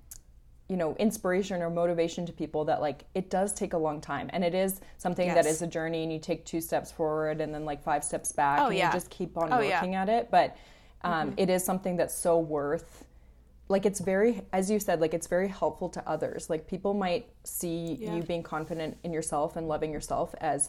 you 0.69 0.77
know, 0.79 0.95
inspiration 0.97 1.61
or 1.61 1.69
motivation 1.69 2.25
to 2.25 2.33
people 2.33 2.65
that 2.65 2.81
like 2.81 3.05
it 3.15 3.29
does 3.29 3.53
take 3.53 3.75
a 3.75 3.79
long 3.79 4.01
time, 4.01 4.31
and 4.33 4.43
it 4.43 4.55
is 4.55 4.81
something 4.97 5.29
that 5.29 5.45
Yes. 5.45 5.57
is 5.57 5.63
a 5.63 5.67
journey, 5.67 6.03
and 6.03 6.13
you 6.13 6.19
take 6.19 6.47
two 6.47 6.61
steps 6.63 6.91
forward 6.91 7.41
and 7.43 7.55
then 7.55 7.65
like 7.67 7.83
five 7.83 8.03
steps 8.03 8.33
back, 8.33 8.61
Oh, 8.61 8.67
and 8.69 8.77
yeah. 8.79 8.87
you 8.87 8.93
just 8.93 9.11
keep 9.11 9.37
on 9.37 9.53
Oh, 9.53 9.61
yeah. 9.61 9.77
working 9.81 9.95
at 9.95 10.09
it. 10.09 10.31
But 10.31 10.57
um, 11.03 11.35
it 11.37 11.51
is 11.51 11.63
something 11.63 11.97
that's 11.97 12.15
so 12.15 12.39
worth 12.39 13.05
like 13.69 13.87
it's 13.87 14.01
very 14.01 14.43
as 14.53 14.71
you 14.71 14.79
said 14.79 15.01
like 15.01 15.15
it's 15.15 15.27
very 15.27 15.49
helpful 15.49 15.89
to 15.89 16.07
others 16.07 16.51
like 16.51 16.67
people 16.67 16.93
might 16.93 17.27
see 17.45 17.95
Yeah. 17.99 18.15
you 18.17 18.23
being 18.23 18.43
confident 18.43 18.97
in 19.05 19.13
yourself 19.13 19.57
and 19.57 19.67
loving 19.69 19.91
yourself 19.91 20.35
as 20.43 20.69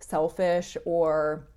selfish 0.00 0.76
or 0.84 1.48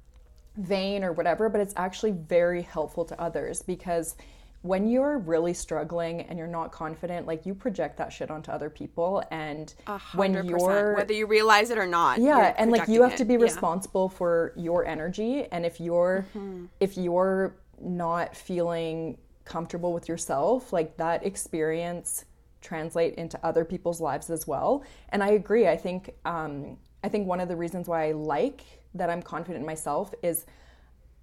vain 0.58 1.04
or 1.04 1.14
whatever 1.14 1.48
but 1.50 1.62
it's 1.62 1.74
actually 1.78 2.12
very 2.12 2.62
helpful 2.62 3.06
to 3.06 3.20
others 3.22 3.62
because 3.62 4.16
when 4.64 4.88
you're 4.88 5.18
really 5.18 5.54
struggling 5.56 6.22
and 6.22 6.38
you're 6.38 6.46
not 6.48 6.72
confident 6.72 7.26
like 7.26 7.46
you 7.46 7.56
project 7.56 7.98
that 7.98 8.12
shit 8.14 8.30
onto 8.30 8.52
other 8.52 8.70
people 8.70 9.24
and 9.32 9.74
A 9.88 9.98
when 10.14 10.34
you're 10.46 10.94
whether 10.96 11.14
you 11.14 11.26
realize 11.26 11.70
it 11.72 11.78
or 11.78 11.88
not. 11.88 12.20
yeah 12.20 12.54
and 12.58 12.70
like 12.70 12.88
you 12.88 13.02
have 13.02 13.16
to 13.16 13.24
it. 13.24 13.28
be 13.28 13.36
Yeah. 13.36 13.40
responsible 13.40 14.10
for 14.10 14.54
your 14.58 14.86
energy 14.86 15.46
and 15.52 15.66
if 15.66 15.80
you're 15.80 16.26
Mm-hmm. 16.36 16.66
if 16.80 16.98
you're 16.98 17.56
not 17.80 18.36
feeling 18.36 19.18
comfortable 19.46 19.94
with 19.94 20.08
yourself 20.10 20.72
like 20.74 20.98
that 20.98 21.26
experience 21.26 22.26
translate 22.62 23.16
into 23.16 23.40
other 23.44 23.66
people's 23.66 24.00
lives 24.00 24.30
as 24.30 24.46
well 24.46 24.84
and 25.10 25.24
i 25.24 25.30
agree 25.30 25.68
i 25.68 25.76
think 25.76 26.12
um 26.26 26.78
i 27.04 27.10
think 27.10 27.28
one 27.28 27.40
of 27.40 27.48
the 27.48 27.56
reasons 27.56 27.88
why 27.88 28.08
i 28.08 28.12
like 28.12 28.62
that 28.94 29.10
i'm 29.10 29.22
confident 29.22 29.62
in 29.62 29.66
myself 29.66 30.14
is 30.22 30.46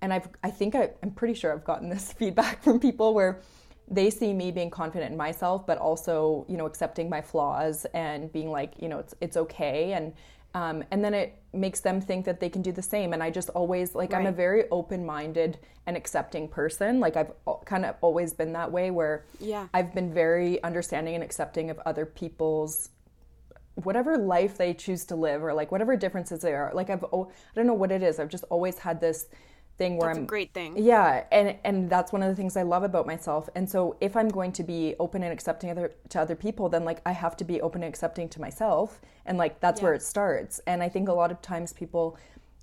and 0.00 0.12
I've 0.12 0.28
I 0.42 0.50
think 0.50 0.74
I, 0.74 0.90
I'm 1.02 1.10
pretty 1.10 1.34
sure 1.34 1.52
I've 1.52 1.64
gotten 1.64 1.88
this 1.88 2.12
feedback 2.18 2.62
from 2.62 2.80
people 2.80 3.14
where 3.14 3.40
they 3.90 4.10
see 4.10 4.32
me 4.34 4.50
being 4.50 4.70
confident 4.70 5.10
in 5.12 5.16
myself, 5.16 5.66
but 5.66 5.78
also 5.78 6.44
you 6.48 6.56
know 6.56 6.66
accepting 6.66 7.08
my 7.08 7.20
flaws 7.20 7.86
and 7.94 8.32
being 8.32 8.50
like 8.50 8.74
you 8.78 8.88
know 8.88 8.98
it's 8.98 9.14
it's 9.20 9.36
okay 9.36 9.92
and 9.92 10.12
um, 10.54 10.82
and 10.90 11.04
then 11.04 11.12
it 11.12 11.40
makes 11.52 11.80
them 11.80 12.00
think 12.00 12.24
that 12.24 12.40
they 12.40 12.48
can 12.48 12.62
do 12.62 12.72
the 12.72 12.82
same. 12.82 13.12
And 13.12 13.22
I 13.22 13.30
just 13.30 13.50
always 13.50 13.94
like 13.94 14.14
I'm 14.14 14.26
a 14.26 14.32
very 14.32 14.64
open 14.70 15.04
minded 15.04 15.58
and 15.86 15.96
accepting 15.96 16.48
person. 16.48 17.00
Like 17.00 17.16
I've 17.16 17.32
kind 17.66 17.84
of 17.84 17.96
always 18.00 18.32
been 18.32 18.52
that 18.54 18.72
way 18.72 18.90
where 18.90 19.24
Yeah. 19.40 19.68
I've 19.74 19.94
been 19.94 20.12
very 20.12 20.62
understanding 20.62 21.14
and 21.14 21.22
accepting 21.22 21.68
of 21.70 21.78
other 21.84 22.06
people's 22.06 22.90
whatever 23.84 24.16
life 24.16 24.56
they 24.58 24.74
choose 24.74 25.04
to 25.04 25.14
live 25.16 25.42
or 25.42 25.52
like 25.54 25.70
whatever 25.70 25.96
differences 25.96 26.40
there 26.40 26.64
are 26.64 26.74
like 26.74 26.90
i've 26.90 27.04
oh, 27.12 27.24
i 27.30 27.54
don't 27.54 27.66
know 27.66 27.74
what 27.74 27.92
it 27.92 28.02
is 28.02 28.18
i've 28.18 28.28
just 28.28 28.44
always 28.50 28.78
had 28.78 29.00
this 29.00 29.26
thing 29.76 29.96
where 29.96 30.08
That's 30.08 30.18
i'm 30.18 30.24
a 30.24 30.26
great 30.26 30.52
thing. 30.52 30.74
yeah 30.76 31.24
and 31.30 31.56
and 31.64 31.88
that's 31.88 32.12
one 32.12 32.22
of 32.22 32.28
the 32.28 32.34
things 32.34 32.56
i 32.56 32.62
love 32.62 32.82
about 32.82 33.06
myself 33.06 33.48
and 33.54 33.68
so 33.70 33.96
if 34.00 34.16
i'm 34.16 34.28
going 34.28 34.50
to 34.52 34.64
be 34.64 34.96
open 34.98 35.22
and 35.22 35.32
accepting 35.32 35.70
other 35.70 35.92
to 36.08 36.20
other 36.20 36.34
people 36.34 36.68
then 36.68 36.84
like 36.84 37.00
i 37.06 37.12
have 37.12 37.36
to 37.36 37.44
be 37.44 37.60
open 37.60 37.82
and 37.84 37.88
accepting 37.88 38.28
to 38.30 38.40
myself 38.40 39.00
and 39.26 39.38
like 39.38 39.60
that's 39.60 39.80
where 39.80 39.94
it 39.94 40.02
starts 40.02 40.60
and 40.66 40.82
i 40.82 40.88
think 40.88 41.08
a 41.08 41.12
lot 41.12 41.30
of 41.30 41.40
times 41.40 41.72
people 41.72 42.16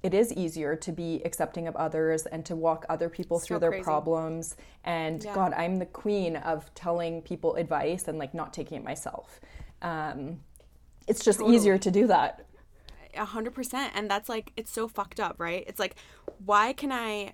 it 0.03 0.13
is 0.13 0.31
easier 0.33 0.75
to 0.75 0.91
be 0.91 1.21
accepting 1.25 1.67
of 1.67 1.75
others 1.77 2.25
and 2.27 2.45
to 2.45 2.55
walk 2.55 2.85
other 2.89 3.07
people 3.09 3.39
through 3.39 3.59
their 3.59 3.71
crazy. 3.71 3.83
problems 3.83 4.57
and 4.83 5.23
Yeah. 5.23 5.33
god 5.33 5.53
i'm 5.53 5.77
the 5.77 5.85
queen 5.85 6.35
of 6.35 6.69
telling 6.75 7.21
people 7.21 7.55
advice 7.55 8.09
and 8.09 8.17
like 8.19 8.33
not 8.33 8.51
taking 8.53 8.77
it 8.77 8.83
myself 8.83 9.39
um, 9.81 10.39
it's 11.07 11.23
just 11.23 11.41
easier 11.41 11.77
to 11.77 11.91
do 11.91 12.07
that 12.07 12.45
A 13.15 13.25
hundred 13.25 13.53
percent. 13.53 13.93
And 13.95 14.09
that's 14.09 14.27
like 14.29 14.51
it's 14.57 14.71
so 14.71 14.87
fucked 14.87 15.19
up, 15.19 15.35
right? 15.39 15.63
It's 15.67 15.79
like, 15.79 15.95
why 16.45 16.73
can 16.73 16.91
I 16.91 17.33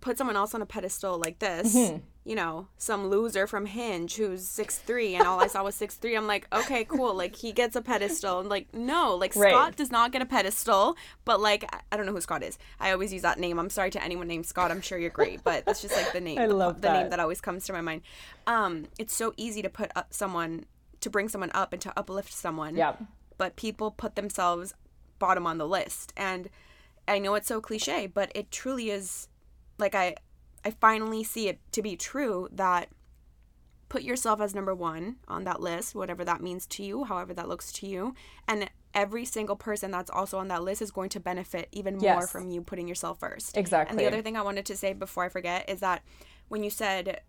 put 0.00 0.18
someone 0.18 0.36
else 0.36 0.54
on 0.54 0.62
a 0.62 0.66
pedestal 0.66 1.18
like 1.18 1.38
this? 1.38 1.74
Mm-hmm. 1.74 1.98
You 2.24 2.36
know, 2.36 2.68
some 2.76 3.08
loser 3.08 3.48
from 3.48 3.66
Hinge 3.66 4.14
who's 4.16 4.46
six 4.46 4.78
three 4.78 5.16
and 5.16 5.26
all 5.26 5.40
I 5.40 5.48
saw 5.48 5.64
was 5.64 5.74
six 5.74 5.96
three. 5.96 6.14
I'm 6.16 6.26
like, 6.28 6.46
okay, 6.52 6.84
cool. 6.84 7.14
Like 7.14 7.34
he 7.34 7.50
gets 7.52 7.74
a 7.74 7.82
pedestal. 7.82 8.38
And 8.40 8.48
like, 8.48 8.72
no, 8.74 9.16
like 9.16 9.34
Right. 9.34 9.50
Scott 9.52 9.76
does 9.76 9.90
not 9.90 10.12
get 10.12 10.22
a 10.22 10.26
pedestal. 10.26 10.96
But 11.24 11.40
like 11.40 11.64
I- 11.90 11.96
don't 11.96 12.06
know 12.06 12.12
who 12.12 12.20
Scott 12.20 12.42
is. 12.44 12.58
I 12.78 12.92
always 12.92 13.12
use 13.12 13.22
that 13.22 13.38
name. 13.40 13.58
I'm 13.58 13.70
sorry 13.70 13.90
to 13.90 14.02
anyone 14.04 14.28
named 14.28 14.46
Scott. 14.46 14.70
I'm 14.70 14.80
sure 14.82 14.98
you're 14.98 15.10
great, 15.10 15.42
but 15.42 15.64
that's 15.64 15.82
just 15.82 15.96
like 15.96 16.12
the 16.12 16.20
name. 16.28 16.38
I 16.38 16.46
the, 16.46 16.54
love 16.54 16.80
the 16.80 16.92
name 16.92 17.02
that. 17.04 17.10
that 17.10 17.20
always 17.20 17.40
comes 17.40 17.64
to 17.66 17.72
my 17.72 17.80
mind. 17.80 18.02
Um, 18.46 18.86
it's 18.98 19.14
so 19.14 19.32
easy 19.36 19.62
to 19.62 19.68
put 19.70 19.90
up 19.96 20.12
someone 20.14 20.66
to 21.02 21.10
bring 21.10 21.28
someone 21.28 21.50
up 21.54 21.72
and 21.72 21.82
to 21.82 21.92
uplift 21.96 22.32
someone. 22.32 22.74
Yeah 22.76 22.96
but 23.38 23.56
people 23.56 23.90
put 23.90 24.14
themselves 24.14 24.72
bottom 25.18 25.46
on 25.46 25.58
the 25.58 25.66
list. 25.66 26.12
And 26.16 26.48
i 27.08 27.18
know 27.18 27.34
it's 27.34 27.48
so 27.48 27.60
cliche 27.60 28.06
but 28.06 28.30
it 28.34 28.52
truly 28.52 28.88
is 28.90 29.26
like 29.78 29.92
i 29.96 30.14
i 30.64 30.70
finally 30.70 31.24
see 31.24 31.48
it 31.48 31.58
to 31.72 31.82
be 31.82 31.96
true 31.96 32.48
that 32.52 32.88
put 33.88 34.02
yourself 34.02 34.40
as 34.40 34.54
number 34.54 34.72
one 34.74 35.16
on 35.26 35.42
that 35.42 35.60
list 35.60 35.94
whatever 35.96 36.24
that 36.24 36.40
means 36.40 36.66
to 36.68 36.84
you 36.84 37.02
however 37.02 37.34
that 37.34 37.48
looks 37.48 37.72
to 37.72 37.86
you. 37.88 38.14
And 38.46 38.70
every 38.94 39.24
single 39.24 39.56
person 39.56 39.90
that's 39.90 40.10
also 40.10 40.38
on 40.38 40.46
that 40.48 40.62
list 40.62 40.80
is 40.82 40.92
going 40.92 41.08
to 41.08 41.18
benefit 41.18 41.68
even 41.72 41.94
more 41.96 42.20
Yes. 42.20 42.30
from 42.30 42.48
you 42.48 42.60
putting 42.62 42.86
yourself 42.86 43.18
first. 43.18 43.56
Exactly. 43.56 43.90
and 43.90 43.98
the 43.98 44.06
other 44.06 44.22
thing 44.22 44.36
i 44.36 44.42
wanted 44.42 44.66
to 44.66 44.76
say 44.76 44.92
before 44.92 45.24
i 45.24 45.28
forget 45.28 45.68
is 45.68 45.80
that 45.80 46.02
when 46.48 46.62
you 46.62 46.70
said 46.70 47.22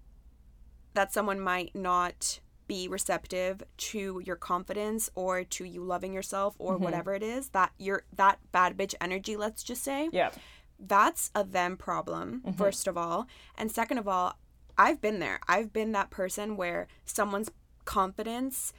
that 0.93 1.11
someone 1.11 1.39
might 1.39 1.73
not 1.73 2.39
be 2.67 2.87
receptive 2.87 3.63
to 3.77 4.21
your 4.25 4.35
confidence 4.35 5.09
or 5.15 5.43
to 5.43 5.63
you 5.65 5.83
loving 5.83 6.13
yourself 6.13 6.55
or 6.59 6.77
whatever 6.77 7.13
it 7.13 7.23
is 7.23 7.49
that 7.49 7.71
you're 7.77 8.03
that 8.15 8.39
bad 8.51 8.77
bitch 8.77 8.95
energy 9.01 9.35
let's 9.35 9.63
just 9.63 9.83
say. 9.83 10.09
Yeah. 10.11 10.31
That's 10.79 11.31
a 11.35 11.43
them 11.43 11.77
problem 11.77 12.43
first 12.57 12.87
of 12.87 12.97
all. 12.97 13.27
And 13.57 13.71
second 13.71 13.97
of 13.97 14.07
all 14.07 14.37
i've 14.77 15.01
been 15.01 15.19
there. 15.19 15.39
I've 15.47 15.71
been 15.71 15.91
that 15.93 16.09
person 16.09 16.57
where 16.57 16.87
someone's 17.05 17.51
confidence 17.85 18.73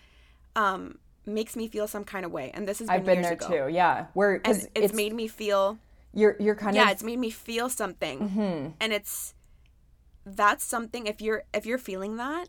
um, 0.56 0.98
makes 1.26 1.56
me 1.56 1.68
feel 1.68 1.86
some 1.88 2.04
kind 2.04 2.24
of 2.24 2.32
way, 2.32 2.50
and 2.54 2.66
this 2.68 2.78
has 2.78 2.88
been 2.88 2.96
I've 2.96 3.04
been 3.04 3.22
there 3.22 3.32
ago. 3.32 3.66
too. 3.66 3.72
Yeah, 3.72 4.06
where 4.14 4.38
because 4.38 4.68
it's, 4.74 4.92
made 4.92 5.14
me 5.14 5.28
feel 5.28 5.78
you're 6.12 6.36
you're 6.38 6.54
kind 6.54 6.76
of 6.76 6.84
yeah 6.84 6.90
it's 6.90 7.02
made 7.02 7.18
me 7.18 7.30
feel 7.30 7.68
something. 7.68 8.20
Mm-hmm. 8.20 8.68
and 8.80 8.92
it's 8.92 9.34
that's 10.26 10.64
something 10.64 11.06
if 11.06 11.20
you're 11.20 11.44
if 11.52 11.66
you're 11.66 11.78
feeling 11.78 12.16
that 12.16 12.48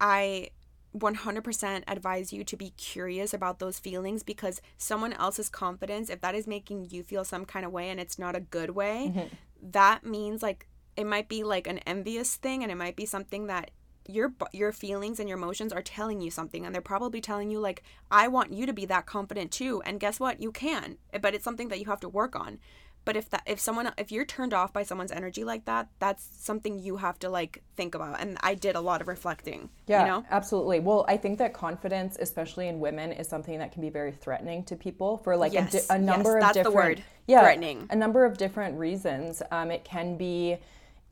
i 0.00 0.48
100% 0.96 1.84
advise 1.88 2.32
you 2.32 2.44
to 2.44 2.56
be 2.56 2.70
curious 2.70 3.32
about 3.32 3.58
those 3.58 3.78
feelings 3.78 4.22
because 4.22 4.60
someone 4.76 5.12
else's 5.14 5.48
confidence 5.48 6.10
if 6.10 6.20
that 6.20 6.34
is 6.34 6.46
making 6.46 6.88
you 6.90 7.02
feel 7.02 7.24
some 7.24 7.44
kind 7.44 7.64
of 7.64 7.72
way 7.72 7.88
and 7.88 7.98
it's 7.98 8.18
not 8.18 8.36
a 8.36 8.40
good 8.40 8.70
way 8.70 9.12
Mm-hmm. 9.14 9.34
that 9.72 10.04
means 10.04 10.42
like 10.42 10.66
it 10.96 11.06
might 11.06 11.28
be 11.28 11.42
like 11.42 11.66
an 11.66 11.78
envious 11.78 12.36
thing 12.36 12.62
and 12.62 12.70
it 12.70 12.76
might 12.76 12.96
be 12.96 13.06
something 13.06 13.46
that 13.46 13.70
your 14.08 14.32
your 14.52 14.72
feelings 14.72 15.18
and 15.20 15.28
your 15.28 15.38
emotions 15.38 15.72
are 15.72 15.80
telling 15.80 16.20
you 16.20 16.30
something 16.30 16.66
and 16.66 16.74
they're 16.74 16.82
probably 16.82 17.20
telling 17.20 17.50
you 17.50 17.60
like 17.60 17.82
I 18.10 18.28
want 18.28 18.52
you 18.52 18.66
to 18.66 18.72
be 18.72 18.84
that 18.86 19.06
confident 19.06 19.50
too 19.52 19.80
and 19.86 20.00
guess 20.00 20.18
what 20.20 20.40
you 20.42 20.50
can 20.52 20.98
but 21.20 21.34
it's 21.34 21.44
something 21.44 21.68
that 21.68 21.78
you 21.78 21.86
have 21.86 22.00
to 22.00 22.08
work 22.08 22.34
on 22.36 22.58
but 23.04 23.16
if 23.16 23.28
that 23.30 23.42
if 23.46 23.58
someone 23.58 23.90
if 23.98 24.12
you're 24.12 24.24
turned 24.24 24.54
off 24.54 24.72
by 24.72 24.82
someone's 24.82 25.12
energy 25.12 25.44
like 25.44 25.64
that 25.64 25.88
that's 25.98 26.28
something 26.38 26.78
you 26.78 26.96
have 26.96 27.18
to 27.18 27.28
like 27.28 27.62
think 27.76 27.94
about 27.94 28.20
and 28.20 28.38
I 28.42 28.54
did 28.54 28.76
a 28.76 28.80
lot 28.80 29.00
of 29.00 29.08
reflecting 29.08 29.70
Yeah, 29.86 30.00
you 30.02 30.06
know 30.06 30.24
absolutely. 30.30 30.80
Well, 30.80 31.04
I 31.08 31.16
think 31.16 31.38
that 31.38 31.52
confidence, 31.52 32.16
especially 32.20 32.68
in 32.68 32.80
women, 32.80 33.12
is 33.12 33.28
something 33.28 33.58
that 33.58 33.72
can 33.72 33.82
be 33.82 33.90
very 33.90 34.12
threatening 34.12 34.64
to 34.64 34.76
people 34.76 35.18
for 35.18 35.36
like 35.36 35.54
a, 35.54 35.54
Yes, 35.54 35.72
di- 35.72 35.94
a 35.94 35.98
yes, 35.98 36.00
number 36.00 36.40
that's 36.40 36.56
of 36.56 36.64
the 36.64 36.70
different 36.70 36.74
word, 36.74 37.04
yeah, 37.26 37.40
threatening. 37.40 37.86
a 37.90 37.96
number 37.96 38.24
of 38.24 38.38
different 38.38 38.78
reasons. 38.78 39.42
Um, 39.50 39.70
it 39.70 39.84
can 39.84 40.16
be 40.16 40.58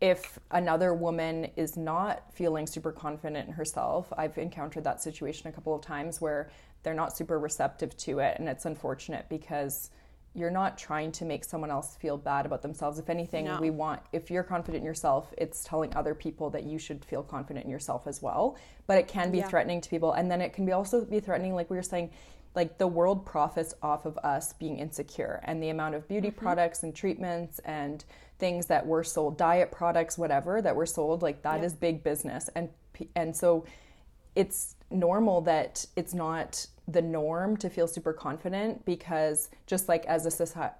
if 0.01 0.39
another 0.51 0.95
woman 0.95 1.49
is 1.57 1.77
not 1.77 2.23
feeling 2.33 2.67
super 2.67 2.91
confident 2.93 3.49
in 3.49 3.53
herself. 3.55 4.11
I've 4.17 4.39
encountered 4.39 4.85
that 4.85 5.03
situation 5.03 5.49
a 5.49 5.53
couple 5.53 5.75
of 5.75 5.83
times 5.83 6.21
where 6.21 6.51
they're 6.83 6.95
not 6.95 7.15
super 7.17 7.39
receptive 7.39 7.95
to 7.99 8.21
it, 8.21 8.39
and 8.39 8.49
it's 8.49 8.65
unfortunate 8.65 9.27
because 9.29 9.91
you're 10.35 10.51
not 10.51 10.79
trying 10.79 11.11
to 11.11 11.25
make 11.25 11.45
someone 11.45 11.71
else 11.71 11.97
feel 11.97 12.17
bad 12.17 12.47
about 12.47 12.63
themselves. 12.63 12.99
If 12.99 13.11
anything, 13.11 13.47
No. 13.47 13.61
we 13.61 13.71
want 13.71 14.01
if 14.13 14.31
you're 14.31 14.45
confident 14.45 14.83
in 14.83 14.87
yourself, 14.87 15.35
it's 15.37 15.65
telling 15.65 15.95
other 15.95 16.15
people 16.15 16.51
that 16.51 16.65
you 16.65 16.79
should 16.79 17.05
feel 17.05 17.23
confident 17.23 17.65
in 17.65 17.71
yourself 17.71 18.07
as 18.07 18.23
well. 18.23 18.57
But 18.87 18.99
it 18.99 19.09
can 19.09 19.31
be 19.33 19.39
Yeah. 19.39 19.49
threatening 19.49 19.81
to 19.81 19.91
people, 19.91 20.13
and 20.13 20.31
then 20.31 20.41
it 20.41 20.53
can 20.53 20.65
be 20.65 20.73
also 20.73 21.05
be 21.05 21.21
threatening, 21.21 21.55
like 21.55 21.69
we 21.69 21.77
were 21.77 21.83
saying, 21.83 22.11
like 22.55 22.79
the 22.79 22.87
world 22.87 23.25
profits 23.27 23.75
off 23.83 24.07
of 24.07 24.19
us 24.19 24.53
being 24.55 24.79
insecure 24.79 25.41
and 25.45 25.63
the 25.63 25.69
amount 25.69 25.95
of 25.95 26.09
beauty 26.09 26.29
mm-hmm. 26.29 26.39
products 26.39 26.83
and 26.83 26.95
treatments 26.95 27.61
and 27.61 28.05
things 28.39 28.67
that 28.67 28.87
were 28.87 29.05
sold, 29.05 29.37
diet 29.37 29.71
products, 29.71 30.19
whatever 30.19 30.61
that 30.63 30.75
were 30.75 30.87
sold, 30.87 31.23
like 31.23 31.43
that 31.43 31.63
is 31.63 31.75
big 31.75 32.03
business, 32.03 32.49
and 32.55 32.69
and 33.17 33.37
so 33.37 33.65
it's 34.35 34.77
normal 34.91 35.41
that 35.41 35.87
it's 35.97 36.15
not 36.15 36.67
the 36.89 37.03
norm 37.03 37.57
to 37.57 37.71
feel 37.71 37.87
super 37.87 38.13
confident 38.13 38.85
because 38.85 39.49
just 39.67 39.89
like 39.89 40.05
as 40.07 40.27
a 40.27 40.31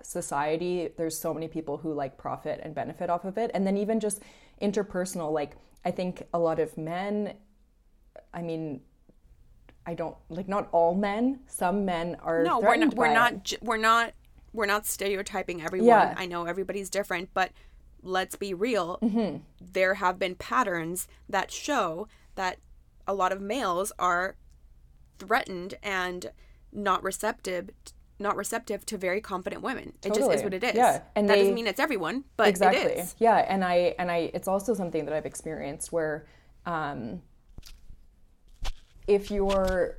society 0.03 0.89
there's 0.97 1.17
so 1.17 1.33
many 1.33 1.47
people 1.49 1.77
who 1.79 1.93
like 1.93 2.17
profit 2.19 2.61
and 2.65 2.75
benefit 2.75 3.09
off 3.11 3.25
of 3.25 3.39
it 3.39 3.51
and 3.55 3.67
then 3.67 3.77
even 3.77 4.01
just 4.01 4.21
interpersonal 4.61 5.33
like 5.33 5.53
i 5.85 5.91
think 5.91 6.23
a 6.35 6.39
lot 6.39 6.59
of 6.59 6.77
men 6.77 7.35
i 8.35 8.43
mean 8.43 8.81
i 9.87 9.95
don't 9.95 10.17
like 10.29 10.49
not 10.49 10.69
all 10.73 10.95
men 10.95 11.39
some 11.47 11.85
men 11.85 12.17
are 12.23 12.43
no 12.43 12.59
we're 12.59 12.77
not 12.77 12.95
we're 12.95 13.13
not 13.13 13.53
we're 13.63 13.77
not 13.77 14.13
we're 14.53 14.67
not 14.67 14.87
stereotyping 14.87 15.63
everyone 15.63 15.87
Yeah. 15.89 16.15
i 16.17 16.27
know 16.27 16.45
everybody's 16.47 16.91
different 16.91 17.31
but 17.35 17.53
let's 18.03 18.35
be 18.37 18.53
real 18.53 18.99
Mm-hmm. 19.03 19.39
there 19.61 19.95
have 19.95 20.19
been 20.19 20.35
patterns 20.35 21.07
that 21.29 21.51
show 21.53 22.09
that 22.35 22.59
a 23.07 23.15
lot 23.15 23.31
of 23.33 23.41
males 23.41 23.93
are 23.99 24.37
threatened 25.21 25.75
and 25.83 26.31
not 26.73 27.03
receptive 27.03 27.71
not 28.19 28.37
receptive 28.37 28.85
to 28.85 28.99
very 28.99 29.19
confident 29.23 29.63
women. 29.63 29.95
It 30.05 30.13
just 30.13 30.31
is 30.31 30.43
what 30.43 30.53
it 30.53 30.63
is. 30.63 30.75
Yeah, 30.75 31.01
and 31.17 31.27
that 31.27 31.35
they- 31.35 31.41
doesn't 31.41 31.55
mean 31.55 31.67
it's 31.67 31.81
everyone 31.81 32.25
but 32.37 32.49
exactly. 32.49 32.83
it 32.83 32.99
is. 32.99 33.15
Yeah 33.19 33.37
and 33.37 33.65
i 33.65 33.95
and 33.99 34.11
i 34.11 34.31
it's 34.35 34.49
also 34.49 34.75
something 34.75 35.05
that 35.07 35.15
i've 35.15 35.27
experienced 35.27 35.91
where 35.93 36.27
um 36.67 37.23
if 39.07 39.31
you're 39.31 39.97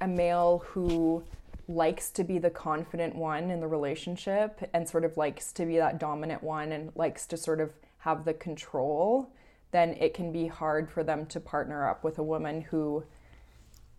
a 0.00 0.08
male 0.08 0.64
who 0.68 1.22
likes 1.68 2.10
to 2.10 2.24
be 2.24 2.38
the 2.38 2.50
confident 2.50 3.14
one 3.14 3.50
in 3.50 3.60
the 3.60 3.68
relationship 3.68 4.68
and 4.72 4.88
sort 4.88 5.04
of 5.04 5.16
likes 5.16 5.52
to 5.52 5.64
be 5.66 5.76
that 5.76 6.00
dominant 6.00 6.42
one 6.42 6.72
and 6.72 6.90
likes 6.96 7.26
to 7.26 7.36
sort 7.36 7.60
of 7.60 7.70
have 7.98 8.24
the 8.24 8.34
control 8.34 9.30
then 9.70 9.90
it 10.00 10.14
can 10.14 10.32
be 10.32 10.48
hard 10.48 10.90
for 10.90 11.04
them 11.04 11.26
to 11.26 11.38
partner 11.38 11.86
up 11.88 12.02
with 12.02 12.18
a 12.18 12.22
woman 12.22 12.62
who 12.62 13.04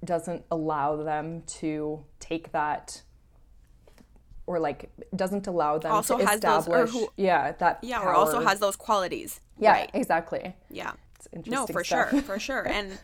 doesn't 0.03 0.43
allow 0.51 0.95
them 1.03 1.43
to 1.45 2.03
take 2.19 2.51
that 2.51 3.01
or 4.47 4.59
like 4.59 4.89
doesn't 5.15 5.47
allow 5.47 5.77
them 5.77 5.91
Also 5.91 6.17
to 6.17 6.25
has 6.25 6.39
those- 6.39 6.67
or 6.67 6.83
establish 6.83 6.91
who- 6.91 7.09
yeah 7.17 7.51
that 7.53 7.79
yeah 7.83 8.01
or 8.01 8.13
also 8.13 8.41
has 8.41 8.59
those 8.59 8.75
qualities. 8.75 9.39
Yeah 9.59 9.71
right. 9.73 9.91
exactly. 9.93 10.55
Yeah. 10.69 10.93
It's 11.31 11.47
no 11.49 11.67
for 11.67 11.83
stuff. 11.83 12.09
sure 12.11 12.21
for 12.23 12.39
sure. 12.39 12.67
And 12.67 12.97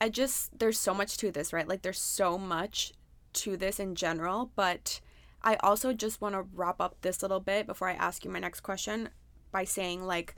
i 0.00 0.08
just 0.08 0.56
there's 0.58 0.78
so 0.78 0.94
much 0.94 1.16
to 1.18 1.30
this 1.32 1.52
right? 1.52 1.66
Like 1.66 1.82
there's 1.82 2.00
so 2.00 2.38
much 2.38 2.92
to 3.34 3.56
this 3.56 3.78
in 3.80 3.94
general 3.94 4.50
but 4.56 5.00
i 5.42 5.56
also 5.56 5.92
just 5.92 6.20
want 6.20 6.34
to 6.34 6.42
wrap 6.54 6.80
up 6.80 6.96
this 7.02 7.20
little 7.22 7.40
bit 7.40 7.66
before 7.66 7.88
i 7.88 7.92
ask 7.92 8.24
you 8.24 8.30
my 8.30 8.38
next 8.38 8.60
question 8.62 9.08
by 9.52 9.64
saying 9.64 10.02
like 10.06 10.34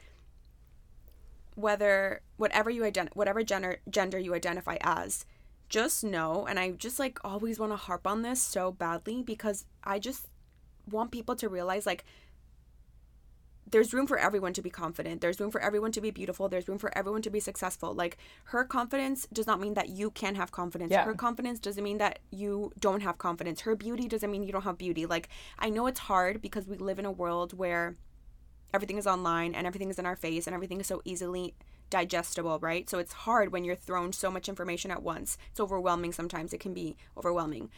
whether 1.55 2.21
whatever 2.37 2.69
you 2.71 2.83
ident- 2.83 3.15
whatever 3.15 3.43
gender 3.43 3.79
gender 3.89 4.19
you 4.19 4.35
identify 4.35 4.77
as 4.81 5.25
just 5.71 6.05
know 6.05 6.47
and 6.47 6.59
i 6.59 6.71
just 6.73 6.99
like 6.99 7.19
always 7.25 7.59
want 7.59 7.73
to 7.73 7.77
harp 7.77 8.07
on 8.07 8.23
this 8.23 8.43
so 8.43 8.71
badly 8.71 9.23
because 9.23 9.65
i 9.85 9.99
just 9.99 10.27
want 10.91 11.11
people 11.11 11.35
to 11.37 11.49
realize 11.49 11.87
like 11.87 12.05
there's 13.71 13.93
room 13.95 14.07
for 14.07 14.19
everyone 14.19 14.53
to 14.55 14.63
be 14.63 14.71
confident. 14.71 15.21
There's 15.21 15.39
room 15.39 15.51
for 15.51 15.61
everyone 15.61 15.93
to 15.93 16.01
be 16.01 16.11
beautiful. 16.11 16.49
There's 16.49 16.69
room 16.69 16.79
for 16.79 16.97
everyone 16.97 17.23
to 17.23 17.31
be 17.31 17.41
successful. 17.41 17.95
Like 17.95 18.17
her 18.45 18.65
confidence 18.65 19.27
does 19.33 19.47
not 19.47 19.61
mean 19.61 19.75
that 19.75 19.89
you 19.89 20.11
can't 20.11 20.37
have 20.37 20.51
confidence. 20.51 20.91
Yeah. 20.91 21.05
Her 21.05 21.15
confidence 21.15 21.61
doesn't 21.61 21.83
mean 21.83 21.99
that 21.99 22.19
you 22.31 22.73
don't 22.81 23.03
have 23.03 23.19
confidence. 23.19 23.61
Her 23.61 23.77
beauty 23.77 24.09
doesn't 24.09 24.31
mean 24.31 24.43
you 24.43 24.53
don't 24.53 24.63
have 24.63 24.79
beauty. 24.79 25.07
Like 25.07 25.29
I 25.59 25.71
know 25.71 25.87
it's 25.87 26.01
hard 26.01 26.43
because 26.43 26.67
we 26.67 26.77
live 26.77 26.99
in 26.99 27.07
a 27.07 27.13
world 27.13 27.57
where 27.57 27.97
everything 28.75 28.99
is 28.99 29.07
online 29.07 29.55
and 29.55 29.67
everything 29.67 29.91
is 29.91 29.99
in 29.99 30.07
our 30.07 30.17
face 30.17 30.47
and 30.47 30.55
everything 30.55 30.81
is 30.81 30.87
so 30.87 31.03
easily 31.05 31.55
digestible, 31.91 32.59
right? 32.61 32.89
So 32.89 32.99
it's 32.99 33.13
hard 33.13 33.53
when 33.53 33.65
you're 33.65 33.77
thrown 33.77 34.13
so 34.13 34.31
much 34.31 34.49
information 34.49 34.91
at 34.91 35.03
once. 35.03 35.37
It's 35.51 35.61
overwhelming 35.61 36.13
sometimes. 36.13 36.53
It 36.53 36.61
can 36.61 36.73
be 36.73 36.97
overwhelming. 37.17 37.71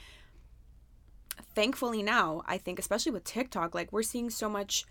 Thankfully 1.54 2.02
now, 2.02 2.42
I 2.46 2.58
think 2.58 2.78
especially 2.78 3.12
with 3.12 3.24
TikTok, 3.24 3.74
like 3.74 3.92
we're 3.92 4.02
seeing 4.02 4.30
so 4.30 4.48
much 4.48 4.84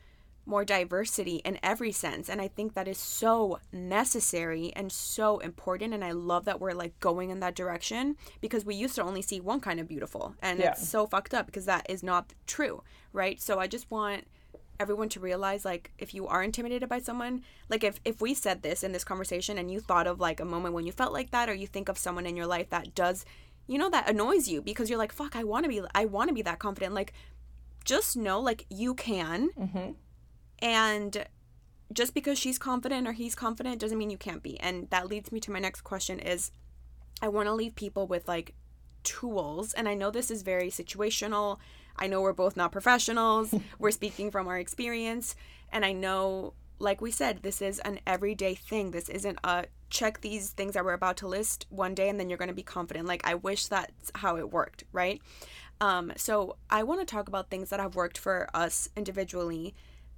more 0.43 0.65
diversity 0.65 1.35
in 1.45 1.59
every 1.61 1.91
sense 1.91 2.27
and 2.27 2.41
i 2.41 2.47
think 2.47 2.73
that 2.73 2.87
is 2.87 2.97
so 2.97 3.59
necessary 3.71 4.73
and 4.75 4.91
so 4.91 5.37
important 5.37 5.93
and 5.93 6.03
i 6.03 6.11
love 6.11 6.45
that 6.45 6.59
we're 6.59 6.71
like 6.73 6.99
going 6.99 7.29
in 7.29 7.39
that 7.41 7.53
direction 7.53 8.15
because 8.41 8.65
we 8.65 8.73
used 8.73 8.95
to 8.95 9.03
only 9.03 9.21
see 9.21 9.39
one 9.39 9.59
kind 9.59 9.79
of 9.79 9.87
beautiful 9.87 10.33
and 10.41 10.57
Yeah. 10.59 10.71
it's 10.71 10.87
so 10.87 11.05
fucked 11.05 11.35
up 11.35 11.45
because 11.45 11.65
that 11.65 11.85
is 11.87 12.01
not 12.01 12.33
true 12.47 12.81
right 13.13 13.39
so 13.39 13.59
i 13.59 13.67
just 13.67 13.89
want 13.91 14.25
everyone 14.79 15.09
to 15.09 15.19
realize 15.19 15.63
like 15.63 15.91
if 15.99 16.13
you 16.13 16.27
are 16.27 16.43
intimidated 16.43 16.89
by 16.89 16.99
someone 16.99 17.43
like 17.69 17.83
if 17.83 17.99
if 18.03 18.21
we 18.21 18.33
said 18.33 18.61
this 18.63 18.83
in 18.83 18.91
this 18.91 19.03
conversation 19.03 19.57
and 19.57 19.69
you 19.69 19.79
thought 19.79 20.07
of 20.07 20.19
like 20.19 20.39
a 20.39 20.45
moment 20.45 20.73
when 20.73 20.85
you 20.85 20.91
felt 20.91 21.13
like 21.13 21.31
that 21.31 21.49
or 21.49 21.53
you 21.53 21.67
think 21.67 21.87
of 21.87 21.97
someone 21.97 22.25
in 22.25 22.35
your 22.35 22.47
life 22.47 22.69
that 22.69 22.95
does 22.95 23.25
you 23.67 23.77
know 23.77 23.89
that 23.89 24.09
annoys 24.09 24.47
you 24.47 24.61
because 24.61 24.89
you're 24.89 24.97
like 24.97 25.13
fuck 25.13 25.35
i 25.35 25.43
want 25.43 25.63
to 25.63 25.69
be 25.69 25.81
i 25.93 26.05
want 26.05 26.27
to 26.27 26.33
be 26.33 26.41
that 26.41 26.59
confident 26.59 26.93
like 26.95 27.13
just 27.85 28.17
know 28.17 28.39
like 28.39 28.65
you 28.69 28.95
can 28.95 29.49
mm-hmm. 29.57 29.91
and 30.59 31.25
just 31.93 32.13
because 32.13 32.39
she's 32.39 32.57
confident 32.57 33.07
or 33.07 33.11
he's 33.11 33.35
confident 33.35 33.79
doesn't 33.79 33.97
mean 33.97 34.09
you 34.09 34.17
can't 34.17 34.43
be. 34.43 34.59
And 34.59 34.89
that 34.89 35.07
leads 35.07 35.31
me 35.31 35.39
to 35.41 35.51
my 35.51 35.59
next 35.59 35.81
question 35.81 36.19
is 36.19 36.51
I 37.21 37.27
want 37.27 37.47
to 37.47 37.53
leave 37.53 37.75
people 37.75 38.07
with 38.07 38.27
like 38.27 38.55
tools 39.03 39.73
and 39.73 39.87
I 39.89 39.93
know 39.93 40.11
this 40.11 40.31
is 40.31 40.41
very 40.41 40.69
situational. 40.69 41.57
I 41.97 42.07
know 42.07 42.21
we're 42.21 42.33
both 42.33 42.57
not 42.57 42.71
professionals. 42.71 43.53
we're 43.79 43.91
speaking 43.91 44.31
from 44.31 44.47
our 44.47 44.57
experience 44.57 45.35
and 45.71 45.85
I 45.85 45.93
know 45.93 46.53
like 46.79 46.99
we 46.99 47.11
said 47.11 47.43
this 47.43 47.61
is 47.61 47.79
an 47.79 47.99
everyday 48.07 48.55
thing. 48.55 48.91
This 48.91 49.09
isn't 49.09 49.39
a 49.43 49.65
check 49.89 50.21
these 50.21 50.49
things 50.51 50.73
that 50.73 50.83
we're 50.85 50.93
about 50.93 51.17
to 51.17 51.27
list 51.27 51.67
one 51.69 51.93
day 51.93 52.09
and 52.09 52.19
then 52.19 52.29
you're 52.29 52.37
going 52.37 52.47
to 52.47 52.55
be 52.55 52.63
confident. 52.63 53.07
Like 53.07 53.27
I 53.27 53.35
wish 53.35 53.67
that's 53.67 54.11
how 54.15 54.37
it 54.37 54.51
worked, 54.51 54.83
right? 54.91 55.21
Um, 55.79 56.13
so 56.15 56.57
I 56.69 56.83
want 56.83 56.99
to 57.01 57.05
talk 57.05 57.27
about 57.27 57.49
things 57.49 57.69
that 57.69 57.79
have 57.79 57.95
worked 57.95 58.17
for 58.17 58.49
us 58.53 58.89
individually 58.95 59.73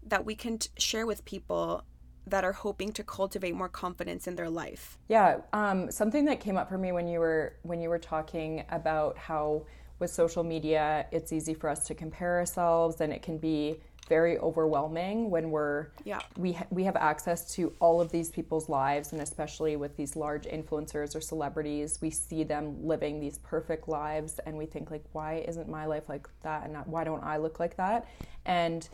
that 0.06 0.26
we 0.26 0.36
can 0.36 0.58
t- 0.58 0.70
share 0.78 1.06
with 1.06 1.24
people 1.26 1.84
that 2.28 2.44
are 2.44 2.54
hoping 2.54 2.92
to 2.94 3.04
cultivate 3.04 3.54
more 3.54 3.70
confidence 3.70 4.28
in 4.28 4.36
their 4.36 4.50
life. 4.50 4.98
Yeah, 5.08 5.40
um, 5.52 5.92
something 5.92 6.26
that 6.26 6.40
came 6.40 6.58
up 6.58 6.70
for 6.70 6.78
me 6.78 6.92
when 6.92 7.08
you 7.08 7.20
were 7.20 7.56
when 7.64 7.82
you 7.82 7.90
were 7.90 8.00
talking 8.00 8.64
about 8.70 9.18
how 9.18 9.66
with 10.04 10.12
social 10.12 10.44
media 10.44 11.06
it's 11.14 11.32
easy 11.32 11.54
for 11.54 11.70
us 11.70 11.88
to 11.88 11.96
compare 11.96 12.38
ourselves 12.38 13.00
and 13.00 13.14
it 13.14 13.22
can 13.22 13.38
be 13.38 13.80
very 14.10 14.38
overwhelming 14.40 15.30
when 15.30 15.50
we're 15.50 15.88
Yeah. 16.04 16.20
we 16.38 16.52
ha- 16.52 16.68
we 16.70 16.84
have 16.84 16.98
access 16.98 17.56
to 17.56 17.72
all 17.80 18.02
of 18.02 18.12
these 18.12 18.30
people's 18.30 18.68
lives 18.68 19.14
and 19.14 19.22
especially 19.22 19.78
with 19.78 19.96
these 19.96 20.18
large 20.18 20.44
influencers 20.44 21.16
or 21.16 21.22
celebrities 21.22 22.00
we 22.02 22.10
see 22.10 22.44
them 22.44 22.86
living 22.86 23.22
these 23.22 23.38
perfect 23.38 23.88
lives 23.88 24.40
and 24.46 24.58
we 24.58 24.66
think 24.66 24.92
like 24.92 25.06
why 25.14 25.46
isn't 25.48 25.70
my 25.70 25.86
life 25.86 26.10
like 26.10 26.28
that 26.42 26.66
and 26.66 26.74
not, 26.74 26.86
why 26.86 27.06
don't 27.06 27.24
I 27.24 27.38
look 27.38 27.62
like 27.62 27.78
that 27.78 28.06
and 28.46 28.90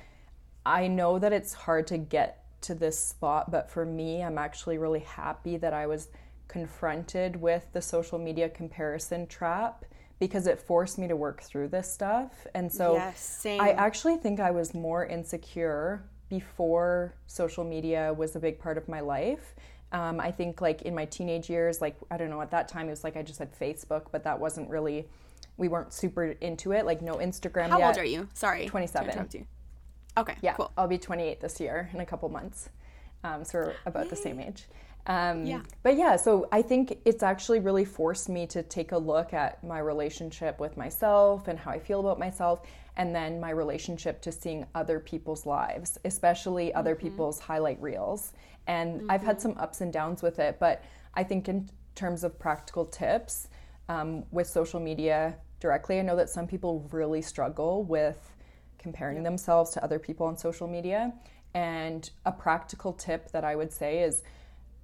I 0.64 0.88
know 0.88 1.18
that 1.18 1.34
it's 1.34 1.54
hard 1.54 1.88
to 1.88 1.98
get 1.98 2.46
to 2.62 2.76
this 2.76 3.00
spot 3.00 3.50
but 3.50 3.72
for 3.72 3.84
me 3.84 4.22
I'm 4.22 4.38
actually 4.38 4.78
really 4.78 5.00
happy 5.24 5.58
that 5.58 5.74
I 5.74 5.88
was 5.88 6.10
confronted 6.48 7.36
with 7.36 7.66
the 7.74 7.82
social 7.82 8.20
media 8.20 8.48
comparison 8.48 9.26
trap 9.26 9.86
because 10.20 10.48
it 10.48 10.60
forced 10.60 10.98
me 11.00 11.08
to 11.08 11.16
work 11.16 11.42
through 11.42 11.68
this 11.70 11.92
stuff 11.92 12.46
and 12.54 12.72
so 12.72 12.94
Yes. 12.94 13.20
I 13.60 13.72
actually 13.72 14.18
think 14.18 14.40
I 14.40 14.52
was 14.52 14.74
more 14.74 15.06
insecure 15.06 16.04
before 16.30 17.16
social 17.28 17.64
media 17.64 18.14
was 18.14 18.36
a 18.36 18.40
big 18.40 18.60
part 18.60 18.78
of 18.78 18.88
my 18.88 19.00
life. 19.00 19.56
Um, 19.92 20.20
I 20.20 20.30
think 20.32 20.62
like 20.62 20.84
in 20.84 20.94
my 20.94 21.06
teenage 21.06 21.50
years, 21.50 21.82
like 21.82 21.96
I 22.12 22.18
don't 22.18 22.30
know, 22.30 22.42
at 22.42 22.52
that 22.52 22.68
time 22.68 22.88
it 22.88 22.92
was 22.92 23.04
like 23.04 23.18
I 23.18 23.24
just 23.24 23.40
had 23.40 23.58
Facebook, 23.58 24.08
but 24.12 24.24
that 24.26 24.40
wasn't 24.40 24.70
really, 24.70 25.08
we 25.58 25.68
weren't 25.68 25.92
super 25.94 26.26
into 26.26 26.72
it. 26.74 26.86
Like 26.86 27.02
no 27.02 27.16
Instagram 27.16 27.70
How 27.70 27.80
yet. 27.80 27.88
old 27.88 27.98
are 27.98 28.04
you? 28.04 28.28
Sorry. 28.36 28.68
27. 28.68 29.10
Okay. 30.18 30.36
Yeah, 30.42 30.54
Cool. 30.54 30.72
I'll 30.78 30.88
be 30.88 30.98
28 31.00 31.40
this 31.42 31.60
year 31.60 31.90
in 31.94 32.00
a 32.02 32.06
couple 32.06 32.30
months. 32.30 32.70
Um, 33.24 33.44
so 33.44 33.60
we're 33.60 33.74
about 33.86 34.10
the 34.10 34.16
same 34.16 34.40
age. 34.40 34.66
Um, 35.10 35.46
Yeah. 35.46 35.62
But 35.82 35.98
yeah, 35.98 36.16
so 36.16 36.48
I 36.52 36.62
think 36.62 37.00
it's 37.04 37.24
actually 37.24 37.60
really 37.60 37.84
forced 37.84 38.30
me 38.30 38.46
to 38.48 38.62
take 38.64 38.92
a 38.92 38.98
look 38.98 39.34
at 39.34 39.62
my 39.64 39.80
relationship 39.80 40.60
with 40.60 40.78
myself 40.78 41.48
and 41.48 41.58
how 41.58 41.72
I 41.72 41.80
feel 41.80 42.00
about 42.00 42.20
myself, 42.20 42.62
and 42.96 43.14
then 43.14 43.40
my 43.40 43.50
relationship 43.50 44.22
to 44.22 44.32
seeing 44.32 44.66
other 44.76 45.00
people's 45.00 45.46
lives, 45.46 45.98
especially 46.06 46.74
other 46.74 46.96
people's 46.96 47.40
highlight 47.40 47.82
reels. 47.82 48.34
And 48.68 49.12
I've 49.12 49.24
had 49.24 49.42
some 49.42 49.58
ups 49.58 49.82
and 49.82 49.92
downs 49.92 50.22
with 50.22 50.38
it, 50.38 50.60
but 50.60 50.84
I 51.16 51.24
think 51.24 51.50
in 51.50 51.68
terms 51.96 52.24
of 52.24 52.38
practical 52.38 52.86
tips 52.86 53.50
um, 53.88 54.24
with 54.32 54.48
social 54.48 54.80
media 54.80 55.36
directly, 55.60 56.00
I 56.00 56.04
know 56.04 56.16
that 56.18 56.30
some 56.30 56.46
people 56.46 56.88
really 56.92 57.24
struggle 57.24 57.84
with 57.84 58.32
comparing 58.78 59.24
themselves 59.24 59.72
to 59.72 59.84
other 59.84 59.98
people 59.98 60.28
on 60.28 60.38
social 60.38 60.68
media. 60.68 61.14
And 61.56 62.08
a 62.26 62.32
practical 62.32 62.94
tip 62.94 63.32
that 63.32 63.44
I 63.44 63.56
would 63.56 63.74
say 63.74 64.04
is 64.04 64.22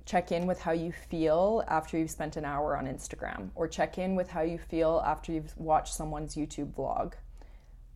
check 0.05 0.31
in 0.31 0.45
with 0.45 0.59
how 0.59 0.71
you 0.71 0.91
feel 0.91 1.63
after 1.67 1.97
you've 1.97 2.11
spent 2.11 2.37
an 2.37 2.45
hour 2.45 2.77
on 2.77 2.85
Instagram, 2.85 3.49
or 3.55 3.67
check 3.67 3.97
in 3.97 4.15
with 4.15 4.29
how 4.29 4.41
you 4.41 4.57
feel 4.57 5.01
after 5.05 5.31
you've 5.31 5.57
watched 5.57 5.93
someone's 5.93 6.35
YouTube 6.35 6.73
vlog. 6.73 7.13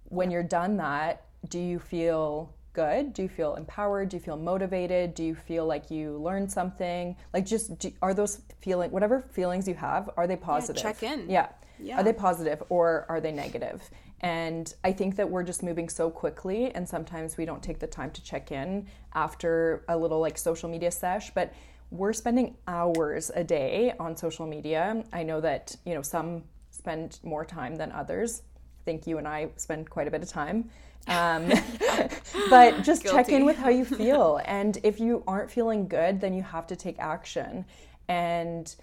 When 0.06 0.32
you're 0.32 0.44
done 0.44 0.78
that, 0.78 1.26
do 1.48 1.60
you 1.60 1.80
feel 1.80 2.54
good? 2.74 3.14
Do 3.14 3.24
you 3.24 3.30
feel 3.30 3.56
empowered? 3.56 4.10
Do 4.10 4.18
you 4.18 4.22
feel 4.22 4.38
motivated? 4.38 5.14
Do 5.14 5.24
you 5.24 5.36
feel 5.36 5.66
like 5.66 5.92
you 5.92 6.18
learned 6.18 6.52
something? 6.52 7.16
Like, 7.34 7.46
just 7.46 7.78
do, 7.78 7.92
are 8.02 8.14
those 8.14 8.42
feeling 8.62 8.92
whatever 8.92 9.22
feelings 9.22 9.68
you 9.68 9.76
have? 9.76 10.10
Are 10.18 10.28
they 10.28 10.36
positive? 10.36 10.82
check 10.82 11.04
in. 11.04 11.30
Yeah. 11.30 11.50
Yeah. 11.82 12.00
Are 12.00 12.04
they 12.04 12.14
positive 12.14 12.62
or 12.70 13.06
are 13.08 13.22
they 13.22 13.32
negative? 13.32 13.90
And 14.22 14.74
I 14.84 14.92
think 14.92 15.16
that 15.16 15.30
we're 15.30 15.44
just 15.44 15.64
moving 15.64 15.88
so 15.88 16.10
quickly, 16.10 16.72
and 16.76 16.88
sometimes 16.88 17.38
we 17.38 17.46
don't 17.46 17.64
take 17.64 17.80
the 17.80 17.88
time 17.88 18.12
to 18.12 18.22
check 18.22 18.52
in 18.52 18.88
after 19.14 19.86
a 19.88 19.98
little 19.98 20.20
like 20.20 20.38
social 20.38 20.68
media 20.68 20.92
sesh. 20.92 21.32
But 21.34 21.54
we're 21.92 22.14
spending 22.14 22.56
hours 22.68 23.32
a 23.36 23.44
day 23.44 23.94
on 24.00 24.16
social 24.16 24.46
media. 24.46 25.04
I 25.12 25.24
know 25.24 25.42
that 25.42 25.76
you 25.86 25.94
know 25.96 26.02
some 26.02 26.44
spend 26.72 27.20
more 27.24 27.46
time 27.46 27.76
than 27.76 27.92
others. 27.92 28.44
I 28.82 28.84
think 28.86 29.08
you 29.08 29.18
and 29.18 29.28
I 29.28 29.50
spend 29.56 29.90
quite 29.90 30.08
a 30.08 30.12
bit 30.12 30.22
of 30.22 30.30
time. 30.30 30.70
Um, 31.08 31.52
but 32.50 32.84
just 32.84 33.04
check 33.04 33.30
in 33.30 33.46
with 33.46 33.58
how 33.58 33.70
you 33.70 33.86
feel. 34.02 34.40
and 34.46 34.78
if 34.84 35.00
you 35.00 35.24
aren't 35.28 35.50
feeling 35.50 35.88
good, 35.88 36.22
then 36.22 36.34
you 36.34 36.44
have 36.44 36.68
to 36.68 36.76
take 36.76 37.00
action. 37.00 37.66
And 38.08 38.74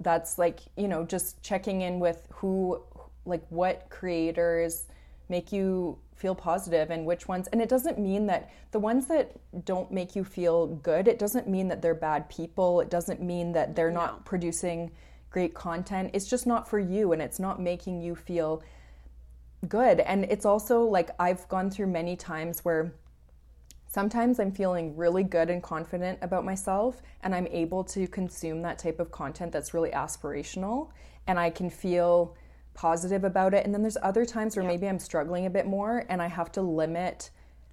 that's 0.00 0.38
like 0.38 0.60
you 0.76 0.88
know 0.88 1.04
just 1.04 1.42
checking 1.42 1.82
in 1.82 1.98
with 1.98 2.26
who 2.30 2.82
like 3.24 3.44
what 3.50 3.88
creators 3.90 4.86
make 5.28 5.52
you 5.52 5.98
feel 6.14 6.34
positive 6.34 6.90
and 6.90 7.06
which 7.06 7.28
ones 7.28 7.46
and 7.48 7.62
it 7.62 7.68
doesn't 7.68 7.96
mean 7.98 8.26
that 8.26 8.50
the 8.72 8.78
ones 8.78 9.06
that 9.06 9.36
don't 9.64 9.92
make 9.92 10.16
you 10.16 10.24
feel 10.24 10.66
good 10.66 11.06
it 11.06 11.18
doesn't 11.18 11.46
mean 11.46 11.68
that 11.68 11.80
they're 11.80 11.94
bad 11.94 12.28
people. 12.28 12.80
It 12.80 12.90
doesn't 12.90 13.22
mean 13.22 13.52
that 13.52 13.76
they're 13.76 13.90
not 13.90 14.24
producing 14.24 14.90
great 15.30 15.54
content. 15.54 16.10
It's 16.14 16.26
just 16.26 16.46
not 16.46 16.68
for 16.68 16.78
you 16.78 17.12
and 17.12 17.22
it's 17.22 17.38
not 17.38 17.60
making 17.60 18.00
you 18.00 18.14
feel 18.14 18.62
good. 19.66 20.00
And 20.00 20.24
it's 20.24 20.44
also 20.44 20.82
like 20.82 21.10
I've 21.18 21.48
gone 21.48 21.70
through 21.70 21.88
many 21.88 22.16
times 22.16 22.64
where 22.64 22.92
sometimes 23.86 24.38
I'm 24.38 24.52
feeling 24.52 24.96
really 24.96 25.24
good 25.24 25.50
and 25.50 25.62
confident 25.62 26.18
about 26.22 26.44
myself, 26.44 27.02
and 27.22 27.34
I'm 27.34 27.46
able 27.48 27.82
to 27.84 28.06
consume 28.06 28.62
that 28.62 28.78
type 28.78 29.00
of 29.00 29.10
content 29.10 29.50
that's 29.50 29.74
really 29.74 29.90
aspirational, 29.90 30.90
and 31.26 31.38
I 31.38 31.50
can 31.50 31.70
feel 31.70 32.36
positive 32.78 33.24
about 33.24 33.54
it. 33.54 33.64
And 33.64 33.74
then 33.74 33.82
there's 33.82 33.96
other 34.02 34.24
times 34.24 34.54
where 34.54 34.64
maybe 34.64 34.88
I'm 34.88 35.00
struggling 35.00 35.46
a 35.46 35.50
bit 35.50 35.66
more, 35.66 36.06
and 36.08 36.22
I 36.22 36.28
have 36.28 36.52
to 36.52 36.62
limit 36.62 37.30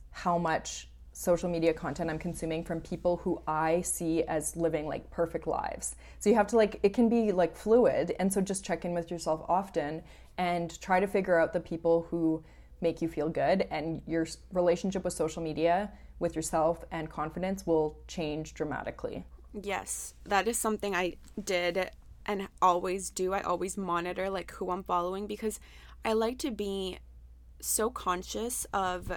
how 0.09 0.39
much 0.39 0.89
social 1.13 1.47
media 1.47 1.75
content 1.75 2.09
I'm 2.09 2.17
consuming 2.17 2.63
from 2.63 2.81
people 2.81 3.17
who 3.17 3.39
I 3.47 3.81
see 3.81 4.23
as 4.23 4.55
living 4.57 4.87
like 4.87 5.07
perfect 5.11 5.45
lives. 5.45 5.95
So 6.17 6.31
you 6.31 6.35
have 6.35 6.47
to 6.47 6.55
like, 6.55 6.79
it 6.81 6.95
can 6.95 7.07
be 7.07 7.31
like 7.31 7.55
fluid. 7.55 8.15
And 8.17 8.33
so 8.33 8.41
just 8.41 8.65
check 8.65 8.83
in 8.83 8.95
with 8.95 9.11
yourself 9.11 9.45
often 9.47 10.01
and 10.39 10.81
try 10.81 10.99
to 10.99 11.07
figure 11.07 11.37
out 11.39 11.53
the 11.53 11.59
people 11.59 12.07
who 12.09 12.43
make 12.81 12.99
you 12.99 13.07
feel 13.07 13.29
good 13.29 13.67
and 13.69 14.01
your 14.07 14.25
relationship 14.53 15.03
with 15.03 15.13
social 15.13 15.41
media 15.41 15.91
with 16.17 16.35
yourself 16.35 16.83
and 16.91 17.11
confidence 17.11 17.67
will 17.67 17.95
change 18.07 18.55
dramatically. 18.55 19.23
Yes, 19.53 20.15
that 20.25 20.47
is 20.47 20.57
something 20.57 20.95
I 20.95 21.17
did 21.41 21.91
and 22.25 22.47
always 22.61 23.09
do. 23.09 23.33
I 23.33 23.41
always 23.41 23.77
monitor 23.77 24.29
like 24.29 24.51
who 24.51 24.71
I'm 24.71 24.83
following 24.83 25.27
because 25.27 25.59
I 26.03 26.13
like 26.13 26.37
to 26.39 26.51
be 26.51 26.99
so 27.61 27.89
conscious 27.89 28.65
of 28.73 29.11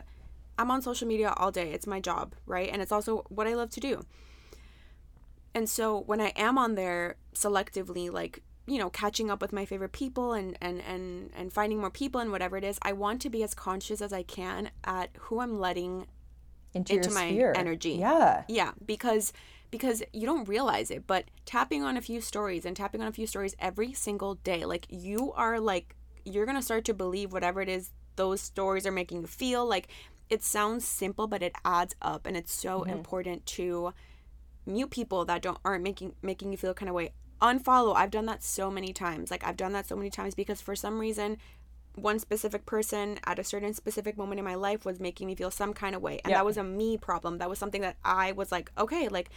I'm 0.58 0.70
on 0.70 0.82
social 0.82 1.06
media 1.06 1.32
all 1.36 1.50
day. 1.50 1.70
It's 1.72 1.86
my 1.86 2.00
job, 2.00 2.34
right? 2.46 2.68
And 2.72 2.82
it's 2.82 2.92
also 2.92 3.24
what 3.28 3.46
I 3.46 3.54
love 3.54 3.70
to 3.70 3.80
do. 3.80 4.04
And 5.54 5.68
so 5.68 6.00
when 6.00 6.20
I 6.20 6.32
am 6.36 6.58
on 6.58 6.74
there 6.74 7.16
selectively 7.34 8.10
like 8.12 8.42
you 8.66 8.76
know 8.78 8.90
catching 8.90 9.30
up 9.30 9.40
with 9.40 9.52
my 9.52 9.64
favorite 9.64 9.92
people 9.92 10.32
and 10.34 10.58
and 10.60 10.82
and 10.82 11.30
and 11.34 11.52
finding 11.52 11.78
more 11.78 11.90
people 11.90 12.20
and 12.20 12.30
whatever 12.30 12.56
it 12.58 12.64
is 12.64 12.78
i 12.82 12.92
want 12.92 13.22
to 13.22 13.30
be 13.30 13.42
as 13.42 13.54
conscious 13.54 14.02
as 14.02 14.12
i 14.12 14.22
can 14.22 14.70
at 14.84 15.08
who 15.20 15.40
i'm 15.40 15.58
letting 15.58 16.06
Into, 16.74 16.96
Into 16.96 17.10
my 17.12 17.28
sphere. 17.30 17.54
energy. 17.56 17.92
Yeah. 17.92 18.44
Yeah, 18.46 18.72
because 18.84 19.32
because 19.70 20.02
you 20.12 20.26
don't 20.26 20.48
realize 20.48 20.90
it, 20.90 21.06
but 21.06 21.24
tapping 21.44 21.82
on 21.82 21.96
a 21.96 22.00
few 22.00 22.20
stories 22.20 22.64
and 22.64 22.76
tapping 22.76 23.00
on 23.00 23.08
a 23.08 23.12
few 23.12 23.26
stories 23.26 23.54
every 23.58 23.92
single 23.92 24.36
day, 24.36 24.64
like 24.64 24.86
you 24.88 25.32
are 25.32 25.60
like 25.60 25.94
you're 26.24 26.46
going 26.46 26.56
to 26.56 26.62
start 26.62 26.84
to 26.84 26.94
believe 26.94 27.32
whatever 27.32 27.60
it 27.60 27.68
is 27.68 27.90
those 28.16 28.40
stories 28.40 28.86
are 28.86 28.92
making 28.92 29.22
you 29.22 29.26
feel. 29.26 29.66
Like 29.66 29.88
it 30.28 30.42
sounds 30.42 30.86
simple, 30.86 31.26
but 31.26 31.42
it 31.42 31.52
adds 31.64 31.94
up 32.02 32.26
and 32.26 32.36
it's 32.36 32.52
so 32.52 32.80
mm-hmm. 32.80 32.90
important 32.90 33.46
to 33.46 33.94
mute 34.66 34.90
people 34.90 35.24
that 35.24 35.40
don't 35.40 35.58
aren't 35.64 35.82
making 35.82 36.14
making 36.22 36.52
you 36.52 36.58
feel 36.58 36.74
kind 36.74 36.88
of 36.88 36.94
way. 36.94 37.12
Unfollow. 37.40 37.94
I've 37.94 38.10
done 38.10 38.26
that 38.26 38.42
so 38.42 38.70
many 38.70 38.92
times. 38.92 39.30
Like 39.30 39.44
I've 39.44 39.56
done 39.56 39.72
that 39.72 39.86
so 39.86 39.96
many 39.96 40.10
times 40.10 40.34
because 40.34 40.60
for 40.60 40.74
some 40.74 40.98
reason 40.98 41.38
one 41.94 42.18
specific 42.18 42.64
person 42.64 43.18
at 43.24 43.38
a 43.38 43.44
certain 43.44 43.74
specific 43.74 44.16
moment 44.16 44.38
in 44.38 44.44
my 44.44 44.54
life 44.54 44.84
was 44.84 45.00
making 45.00 45.26
me 45.26 45.34
feel 45.34 45.50
some 45.50 45.72
kind 45.72 45.94
of 45.94 46.02
way 46.02 46.20
and 46.24 46.32
that 46.32 46.44
was 46.44 46.56
a 46.56 46.62
me 46.62 46.96
problem 46.96 47.38
that 47.38 47.50
was 47.50 47.58
something 47.58 47.80
that 47.80 47.96
i 48.04 48.32
was 48.32 48.52
like 48.52 48.70
okay 48.78 49.08
like 49.08 49.30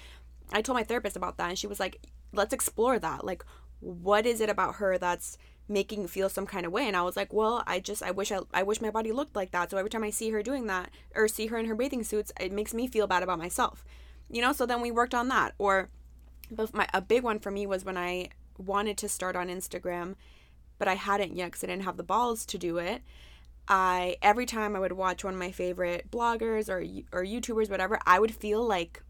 i 0.51 0.61
told 0.61 0.75
my 0.75 0.83
therapist 0.83 1.15
about 1.15 1.37
that 1.37 1.49
and 1.49 1.59
she 1.59 1.67
was 1.67 1.79
like 1.79 2.05
let's 2.33 2.53
explore 2.53 2.97
that. 2.97 3.25
Like 3.25 3.43
what 3.81 4.25
is 4.25 4.39
it 4.39 4.49
about 4.49 4.75
her 4.75 4.97
that's 4.97 5.37
making 5.67 6.01
you 6.01 6.07
feel 6.07 6.29
some 6.29 6.45
kind 6.45 6.65
of 6.65 6.71
way? 6.71 6.87
And 6.87 6.95
i 6.95 7.01
was 7.01 7.15
like 7.15 7.33
well 7.33 7.63
i 7.67 7.79
just 7.79 8.03
i 8.03 8.11
wish 8.11 8.31
i, 8.31 8.39
I 8.53 8.63
wish 8.63 8.81
my 8.81 8.91
body 8.91 9.11
looked 9.11 9.35
like 9.35 9.51
that. 9.51 9.71
So 9.71 9.77
every 9.77 9.89
time 9.89 10.03
i 10.03 10.09
see 10.09 10.29
her 10.31 10.43
doing 10.43 10.67
that 10.67 10.91
or 11.15 11.27
see 11.27 11.47
her 11.47 11.57
in 11.57 11.65
her 11.65 11.75
bathing 11.75 12.03
suits 12.03 12.31
it 12.39 12.51
makes 12.51 12.73
me 12.73 12.87
feel 12.87 13.07
bad 13.07 13.23
about 13.23 13.39
myself 13.39 13.83
you 14.33 14.41
know? 14.41 14.53
So 14.53 14.65
then 14.65 14.79
we 14.79 14.91
worked 14.91 15.13
on 15.13 15.27
that. 15.27 15.55
Or 15.57 15.89
my 16.71 16.87
a 16.93 17.01
big 17.01 17.23
one 17.23 17.39
for 17.39 17.51
me 17.51 17.65
was 17.65 17.83
when 17.83 17.97
i 17.97 18.29
wanted 18.57 18.97
to 18.97 19.09
start 19.09 19.35
on 19.35 19.47
instagram 19.47 20.15
but 20.81 20.87
I 20.87 20.95
hadn't 20.95 21.35
yet 21.35 21.51
because 21.51 21.63
I 21.63 21.67
didn't 21.67 21.83
have 21.83 21.97
the 21.97 22.01
balls 22.01 22.43
to 22.47 22.57
do 22.57 22.79
it. 22.79 23.03
I 23.67 24.17
every 24.23 24.47
time 24.47 24.75
I 24.75 24.79
would 24.79 24.93
watch 24.93 25.23
one 25.23 25.35
of 25.35 25.39
my 25.39 25.51
favorite 25.51 26.09
bloggers 26.09 26.69
or 26.69 26.79
or 27.15 27.23
YouTubers, 27.23 27.69
whatever, 27.69 27.99
I 28.03 28.17
would 28.17 28.33
feel 28.33 28.65
like, 28.65 29.03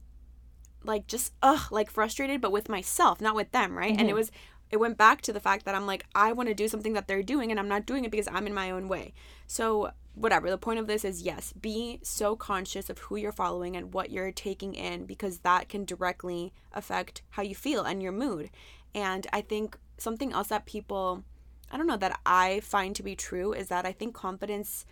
like 0.84 1.08
just 1.08 1.34
ugh, 1.42 1.72
like 1.72 1.90
frustrated, 1.90 2.42
but 2.42 2.52
with 2.52 2.70
myself, 2.70 3.22
not 3.22 3.36
with 3.36 3.52
them, 3.52 3.78
right? 3.78 3.92
And 3.92 4.02
it 4.02 4.08
mm-hmm. 4.08 4.16
was, 4.16 4.32
it 4.70 4.78
went 4.78 4.98
back 4.98 5.22
to 5.22 5.34
the 5.34 5.40
fact 5.40 5.66
that 5.66 5.76
I'm 5.76 5.86
like, 5.86 6.06
I 6.16 6.32
want 6.34 6.50
to 6.50 6.56
do 6.56 6.68
something 6.68 6.94
that 6.94 7.08
they're 7.08 7.24
doing, 7.24 7.52
and 7.52 7.60
I'm 7.60 7.68
not 7.68 7.86
doing 7.86 8.06
it 8.06 8.12
because 8.12 8.28
I'm 8.32 8.48
in 8.48 8.54
my 8.54 8.72
own 8.72 8.88
way. 8.88 9.14
So 9.48 9.92
whatever. 10.14 10.50
The 10.50 10.58
point 10.58 10.80
of 10.80 10.88
this 10.88 11.06
is 11.06 11.22
yes, 11.22 11.54
be 11.54 12.00
so 12.04 12.36
conscious 12.36 12.90
of 12.90 13.00
who 13.00 13.16
you're 13.16 13.32
following 13.32 13.76
and 13.76 13.94
what 13.94 14.12
you're 14.12 14.32
taking 14.32 14.76
in 14.76 15.06
because 15.06 15.40
that 15.40 15.70
can 15.70 15.86
directly 15.86 16.54
affect 16.74 17.22
how 17.32 17.44
you 17.44 17.56
feel 17.56 17.84
and 17.84 18.02
your 18.04 18.12
mood. 18.12 18.50
And 18.94 19.26
I 19.32 19.42
think 19.42 19.78
something 19.98 20.34
else 20.34 20.50
that 20.50 20.66
people 20.66 21.24
I 21.72 21.78
don't 21.78 21.88
know 21.88 21.98
that 21.98 22.20
I 22.26 22.60
find 22.60 22.96
to 22.98 23.04
be 23.04 23.16
true 23.16 23.54
is 23.54 23.70
that 23.70 23.86
I 23.86 23.94
think 23.94 24.14
confidence 24.14 24.86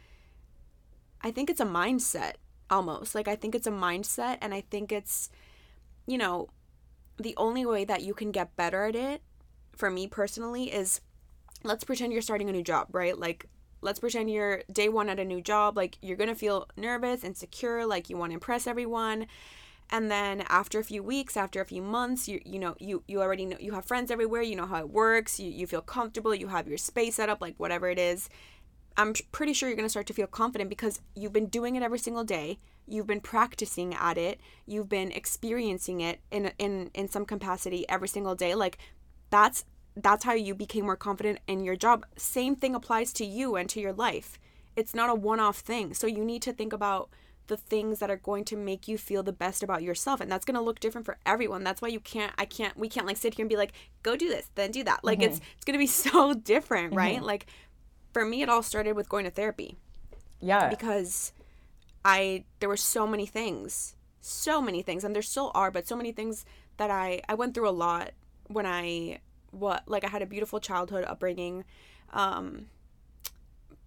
I 1.22 1.32
think 1.32 1.50
it's 1.50 1.60
a 1.60 1.66
mindset. 1.66 2.36
almost. 2.70 3.14
Like 3.14 3.28
I 3.28 3.36
think 3.36 3.56
it's 3.56 3.68
a 3.68 3.72
mindset 3.72 4.38
and 4.42 4.54
I 4.54 4.62
think 4.62 4.92
it's 4.92 5.30
you 6.10 6.18
know, 6.18 6.50
the 7.18 7.36
only 7.38 7.66
way 7.66 7.86
that 7.86 8.02
you 8.02 8.14
can 8.14 8.32
get 8.32 8.56
better 8.56 8.86
at 8.86 8.96
it 8.96 9.22
for 9.76 9.92
me 9.92 10.08
personally 10.08 10.74
is 10.74 11.02
let's 11.64 11.84
pretend 11.84 12.12
you're 12.12 12.22
starting 12.22 12.50
a 12.50 12.54
new 12.54 12.64
job, 12.64 12.88
right? 12.92 13.18
Like 13.18 13.46
let's 13.82 14.00
pretend 14.00 14.32
you're 14.32 14.64
day 14.72 14.90
1 14.90 15.08
at 15.10 15.20
a 15.20 15.26
new 15.26 15.42
job, 15.42 15.78
like 15.78 15.98
you're 16.02 16.18
to 16.18 16.36
feel 16.36 16.68
nervous, 16.76 17.24
insecure, 17.24 17.86
like 17.86 18.10
you 18.10 18.18
want 18.18 18.32
to 18.32 18.36
impress 18.36 18.66
everyone. 18.66 19.28
And 19.92 20.10
then 20.10 20.42
after 20.50 20.80
a 20.80 20.84
few 20.84 21.04
weeks, 21.04 21.38
after 21.38 21.62
a 21.62 21.66
few 21.66 21.82
months, 21.82 22.28
you 22.28 22.42
you 22.46 22.60
know, 22.60 22.76
you 22.80 23.04
you 23.08 23.22
already 23.22 23.46
know 23.46 23.58
you 23.60 23.74
have 23.74 23.86
friends 23.86 24.10
everywhere, 24.12 24.42
you 24.42 24.56
know 24.56 24.68
how 24.68 24.80
it 24.80 24.90
works, 24.90 25.40
you 25.40 25.52
you 25.52 25.68
feel 25.68 25.82
comfortable, 25.82 26.34
you 26.34 26.48
have 26.48 26.68
your 26.68 26.78
space 26.78 27.16
set 27.16 27.30
up 27.30 27.42
like 27.42 27.56
whatever 27.58 27.90
it 27.90 28.00
is. 28.00 28.30
I'm 29.00 29.14
pretty 29.32 29.54
sure 29.54 29.70
you're 29.70 29.78
going 29.78 29.86
to 29.86 29.90
start 29.90 30.08
to 30.08 30.14
feel 30.14 30.28
confident 30.28 30.70
because 30.70 31.00
you've 31.16 31.32
been 31.32 31.46
doing 31.46 31.78
it 31.78 31.84
every 31.84 32.00
single 32.00 32.26
day. 32.26 32.60
You've 32.86 33.08
been 33.08 33.22
practicing 33.22 33.94
at 33.94 34.18
it. 34.18 34.42
You've 34.66 34.90
been 34.90 35.14
experiencing 35.14 36.02
it 36.02 36.20
in 36.32 36.52
in 36.60 36.92
in 36.94 37.08
some 37.08 37.26
capacity 37.26 37.88
every 37.88 38.10
single 38.10 38.36
day. 38.36 38.56
Like 38.56 38.78
that's 39.30 39.64
that's 39.96 40.26
how 40.26 40.34
you 40.34 40.54
became 40.54 40.84
more 40.84 40.98
confident 40.98 41.40
in 41.48 41.64
your 41.64 41.78
job. 41.78 42.06
Same 42.18 42.58
thing 42.58 42.76
applies 42.76 43.14
to 43.14 43.26
you 43.26 43.56
and 43.56 43.70
to 43.70 43.80
your 43.80 43.94
life. 43.94 44.38
It's 44.76 44.94
not 44.94 45.10
a 45.10 45.16
one-off 45.16 45.60
thing. 45.60 45.94
So 45.94 46.06
you 46.06 46.26
need 46.26 46.42
to 46.42 46.52
think 46.52 46.74
about 46.74 47.10
the 47.48 47.58
things 47.58 48.00
that 48.00 48.12
are 48.12 48.18
going 48.18 48.46
to 48.46 48.56
make 48.56 48.88
you 48.88 48.98
feel 48.98 49.24
the 49.24 49.34
best 49.34 49.64
about 49.64 49.82
yourself 49.82 50.22
and 50.22 50.32
that's 50.32 50.46
going 50.46 50.56
to 50.56 50.62
look 50.62 50.80
different 50.80 51.04
for 51.04 51.18
everyone 51.26 51.64
that's 51.64 51.82
why 51.82 51.88
you 51.88 52.00
can't 52.00 52.32
i 52.38 52.46
can't 52.46 52.78
we 52.78 52.88
can't 52.88 53.08
like 53.08 53.18
sit 53.18 53.34
here 53.34 53.44
and 53.44 53.50
be 53.50 53.58
like 53.58 53.74
go 54.04 54.16
do 54.16 54.30
this 54.30 54.52
then 54.54 54.70
do 54.70 54.84
that 54.84 55.04
like 55.04 55.18
mm-hmm. 55.18 55.32
it's 55.32 55.42
it's 55.56 55.66
going 55.66 55.74
to 55.74 55.80
be 55.80 55.88
so 56.12 56.36
different 56.36 56.94
right 56.94 57.18
mm-hmm. 57.18 57.26
like 57.26 57.48
for 58.20 58.26
me 58.26 58.42
it 58.42 58.50
all 58.50 58.64
started 58.64 58.94
with 58.94 59.10
going 59.10 59.26
to 59.26 59.32
therapy. 59.32 59.78
Yeah. 60.42 60.70
Because 60.70 61.34
i 62.06 62.46
there 62.62 62.70
were 62.70 62.78
so 62.78 63.06
many 63.06 63.26
things 63.26 63.94
so 64.22 64.62
many 64.62 64.82
things 64.82 65.04
and 65.04 65.14
there 65.14 65.22
still 65.22 65.52
are 65.54 65.70
but 65.70 65.86
so 65.86 65.98
many 65.98 66.14
things 66.14 66.46
that 66.78 66.90
i 66.90 67.22
i 67.28 67.34
went 67.34 67.54
through 67.54 67.68
a 67.68 67.72
lot 67.86 68.12
when 68.48 68.66
i 68.66 69.20
what 69.52 69.84
like 69.86 70.06
i 70.06 70.08
had 70.08 70.22
a 70.22 70.26
beautiful 70.26 70.62
childhood 70.62 71.04
upbringing 71.04 71.66
um 72.14 72.68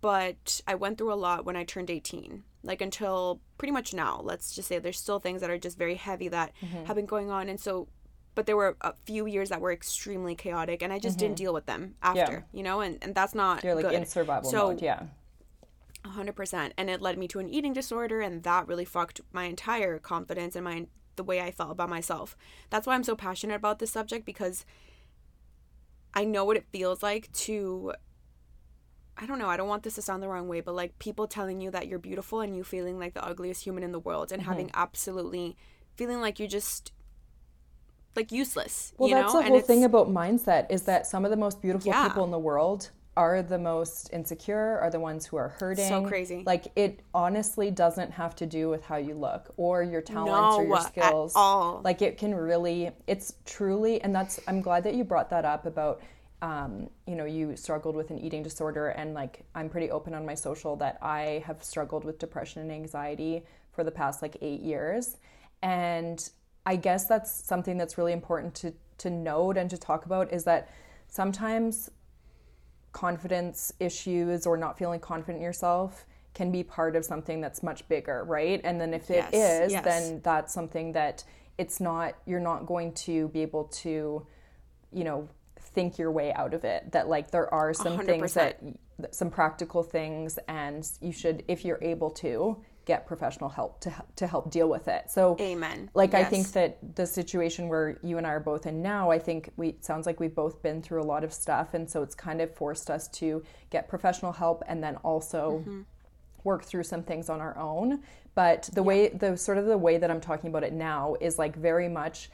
but 0.02 0.60
i 0.66 0.74
went 0.74 0.98
through 0.98 1.10
a 1.10 1.14
lot 1.14 1.46
when 1.46 1.56
i 1.56 1.64
turned 1.64 1.88
18 1.88 2.42
like 2.64 2.80
until 2.80 3.40
pretty 3.58 3.72
much 3.72 3.92
now. 3.92 4.20
Let's 4.22 4.54
just 4.54 4.68
say 4.68 4.78
there's 4.78 4.98
still 4.98 5.18
things 5.18 5.40
that 5.40 5.50
are 5.50 5.58
just 5.58 5.76
very 5.76 5.96
heavy 5.96 6.28
that 6.28 6.52
mm-hmm. 6.60 6.84
have 6.84 6.96
been 6.96 7.06
going 7.06 7.30
on 7.30 7.48
and 7.48 7.58
so 7.58 7.88
but 8.34 8.46
there 8.46 8.56
were 8.56 8.76
a 8.80 8.94
few 9.04 9.26
years 9.26 9.50
that 9.50 9.60
were 9.60 9.72
extremely 9.72 10.34
chaotic 10.34 10.82
and 10.82 10.92
i 10.92 10.98
just 10.98 11.18
mm-hmm. 11.18 11.26
didn't 11.26 11.38
deal 11.38 11.52
with 11.52 11.66
them 11.66 11.94
after 12.02 12.32
yeah. 12.32 12.40
you 12.52 12.62
know 12.62 12.80
and, 12.80 12.98
and 13.02 13.14
that's 13.14 13.34
not 13.34 13.62
you're 13.64 13.74
like 13.74 13.84
good. 13.84 13.94
in 13.94 14.06
survival 14.06 14.50
so, 14.50 14.68
mode 14.68 14.82
yeah 14.82 15.04
100% 16.04 16.72
and 16.76 16.90
it 16.90 17.00
led 17.00 17.16
me 17.16 17.28
to 17.28 17.38
an 17.38 17.48
eating 17.48 17.72
disorder 17.72 18.20
and 18.20 18.42
that 18.42 18.66
really 18.66 18.84
fucked 18.84 19.20
my 19.32 19.44
entire 19.44 19.98
confidence 20.00 20.56
and 20.56 20.64
my 20.64 20.86
the 21.14 21.22
way 21.22 21.40
i 21.40 21.50
felt 21.50 21.70
about 21.70 21.88
myself 21.88 22.36
that's 22.70 22.86
why 22.86 22.94
i'm 22.94 23.04
so 23.04 23.14
passionate 23.14 23.54
about 23.54 23.78
this 23.78 23.92
subject 23.92 24.26
because 24.26 24.64
i 26.14 26.24
know 26.24 26.44
what 26.44 26.56
it 26.56 26.66
feels 26.72 27.02
like 27.02 27.30
to 27.32 27.92
I 29.14 29.26
don't 29.26 29.38
know, 29.38 29.48
I 29.48 29.58
don't 29.58 29.68
want 29.68 29.82
this 29.82 29.96
to 29.96 30.02
sound 30.02 30.22
the 30.22 30.28
wrong 30.28 30.48
way, 30.48 30.60
but 30.60 30.74
like 30.74 30.98
people 30.98 31.26
telling 31.26 31.60
you 31.60 31.70
that 31.70 31.86
you're 31.86 31.98
beautiful 31.98 32.40
and 32.40 32.56
you 32.56 32.64
feeling 32.64 32.98
like 32.98 33.12
the 33.14 33.24
ugliest 33.24 33.62
human 33.62 33.82
in 33.82 33.92
the 33.92 34.00
world 34.00 34.32
and 34.32 34.40
mm-hmm. 34.40 34.50
having 34.50 34.70
absolutely 34.74 35.56
feeling 35.96 36.20
like 36.20 36.38
you're 36.38 36.48
just 36.48 36.92
like 38.16 38.32
useless. 38.32 38.92
Well, 38.98 39.10
that's 39.10 39.32
know? 39.32 39.42
the 39.42 39.48
whole 39.48 39.60
thing 39.60 39.84
about 39.84 40.08
mindset 40.08 40.70
is 40.70 40.82
that 40.82 41.06
some 41.06 41.24
of 41.24 41.30
the 41.30 41.36
most 41.36 41.62
beautiful 41.62 41.90
yeah. 41.90 42.08
people 42.08 42.24
in 42.24 42.30
the 42.30 42.38
world 42.38 42.90
are 43.14 43.42
the 43.42 43.58
most 43.58 44.08
insecure, 44.12 44.78
are 44.80 44.90
the 44.90 45.00
ones 45.00 45.26
who 45.26 45.36
are 45.36 45.48
hurting. 45.48 45.88
So 45.88 46.06
crazy. 46.06 46.42
Like 46.46 46.72
it 46.76 47.00
honestly 47.12 47.70
doesn't 47.70 48.10
have 48.12 48.34
to 48.36 48.46
do 48.46 48.70
with 48.70 48.84
how 48.84 48.96
you 48.96 49.14
look 49.14 49.52
or 49.56 49.82
your 49.82 50.00
talents 50.00 50.56
no, 50.56 50.62
or 50.62 50.66
your 50.66 50.80
skills. 50.80 51.36
At 51.36 51.38
all. 51.38 51.82
Like 51.84 52.00
it 52.00 52.16
can 52.16 52.34
really, 52.34 52.90
it's 53.06 53.34
truly, 53.44 54.00
and 54.00 54.14
that's, 54.14 54.40
I'm 54.48 54.62
glad 54.62 54.84
that 54.84 54.94
you 54.94 55.04
brought 55.04 55.28
that 55.30 55.44
up 55.44 55.66
about 55.66 56.02
um, 56.42 56.90
you 57.06 57.14
know, 57.14 57.24
you 57.24 57.56
struggled 57.56 57.94
with 57.94 58.10
an 58.10 58.18
eating 58.18 58.42
disorder, 58.42 58.88
and 58.88 59.14
like 59.14 59.44
I'm 59.54 59.68
pretty 59.68 59.90
open 59.90 60.12
on 60.12 60.26
my 60.26 60.34
social 60.34 60.74
that 60.76 60.98
I 61.00 61.42
have 61.46 61.62
struggled 61.62 62.04
with 62.04 62.18
depression 62.18 62.62
and 62.62 62.72
anxiety 62.72 63.44
for 63.70 63.84
the 63.84 63.92
past 63.92 64.20
like 64.22 64.36
eight 64.42 64.60
years. 64.60 65.16
And 65.62 66.28
I 66.64 66.76
guess 66.76 67.06
that's 67.06 67.30
something 67.44 67.76
that's 67.76 67.98
really 67.98 68.12
important 68.12 68.54
to, 68.56 68.72
to 68.98 69.10
note 69.10 69.56
and 69.56 69.68
to 69.70 69.78
talk 69.78 70.06
about 70.06 70.32
is 70.32 70.44
that 70.44 70.68
sometimes 71.08 71.90
confidence 72.92 73.72
issues 73.80 74.46
or 74.46 74.56
not 74.56 74.78
feeling 74.78 75.00
confident 75.00 75.38
in 75.38 75.42
yourself 75.42 76.06
can 76.34 76.50
be 76.50 76.62
part 76.62 76.96
of 76.96 77.04
something 77.04 77.40
that's 77.40 77.62
much 77.62 77.86
bigger, 77.88 78.24
right? 78.24 78.60
And 78.64 78.80
then 78.80 78.94
if 78.94 79.10
yes, 79.10 79.30
it 79.32 79.36
is, 79.36 79.72
yes. 79.72 79.84
then 79.84 80.20
that's 80.22 80.52
something 80.54 80.92
that 80.92 81.24
it's 81.58 81.80
not, 81.80 82.14
you're 82.26 82.40
not 82.40 82.66
going 82.66 82.92
to 82.92 83.28
be 83.28 83.42
able 83.42 83.64
to, 83.64 84.26
you 84.92 85.04
know, 85.04 85.28
think 85.58 85.98
your 85.98 86.10
way 86.10 86.32
out 86.34 86.54
of 86.54 86.64
it 86.64 86.92
that 86.92 87.08
like 87.08 87.30
there 87.30 87.52
are 87.52 87.72
some 87.72 87.98
100%. 87.98 88.06
things 88.06 88.34
that 88.34 88.60
some 89.10 89.30
practical 89.30 89.82
things 89.82 90.38
and 90.48 90.88
you 91.00 91.12
should 91.12 91.42
if 91.48 91.64
you're 91.64 91.78
able 91.82 92.10
to 92.10 92.56
get 92.84 93.06
professional 93.06 93.48
help 93.48 93.80
to 93.80 93.92
to 94.16 94.26
help 94.26 94.50
deal 94.50 94.68
with 94.68 94.88
it. 94.88 95.10
So 95.10 95.36
amen. 95.40 95.90
Like 95.94 96.12
yes. 96.12 96.26
I 96.26 96.30
think 96.30 96.52
that 96.52 96.96
the 96.96 97.06
situation 97.06 97.68
where 97.68 97.98
you 98.02 98.18
and 98.18 98.26
I 98.26 98.30
are 98.30 98.40
both 98.40 98.66
in 98.66 98.82
now, 98.82 99.10
I 99.10 99.18
think 99.18 99.50
we 99.56 99.76
sounds 99.80 100.06
like 100.06 100.20
we've 100.20 100.34
both 100.34 100.62
been 100.62 100.82
through 100.82 101.02
a 101.02 101.04
lot 101.04 101.24
of 101.24 101.32
stuff 101.32 101.74
and 101.74 101.88
so 101.88 102.02
it's 102.02 102.14
kind 102.14 102.40
of 102.40 102.54
forced 102.54 102.90
us 102.90 103.08
to 103.08 103.42
get 103.70 103.88
professional 103.88 104.32
help 104.32 104.62
and 104.66 104.82
then 104.82 104.96
also 104.96 105.60
mm-hmm. 105.60 105.80
work 106.44 106.64
through 106.64 106.84
some 106.84 107.02
things 107.02 107.28
on 107.28 107.40
our 107.40 107.56
own. 107.56 108.02
But 108.34 108.68
the 108.72 108.80
yeah. 108.80 108.86
way 108.86 109.08
the 109.08 109.36
sort 109.36 109.58
of 109.58 109.66
the 109.66 109.78
way 109.78 109.98
that 109.98 110.10
I'm 110.10 110.20
talking 110.20 110.50
about 110.50 110.64
it 110.64 110.72
now 110.72 111.16
is 111.20 111.38
like 111.38 111.56
very 111.56 111.88
much 111.88 112.30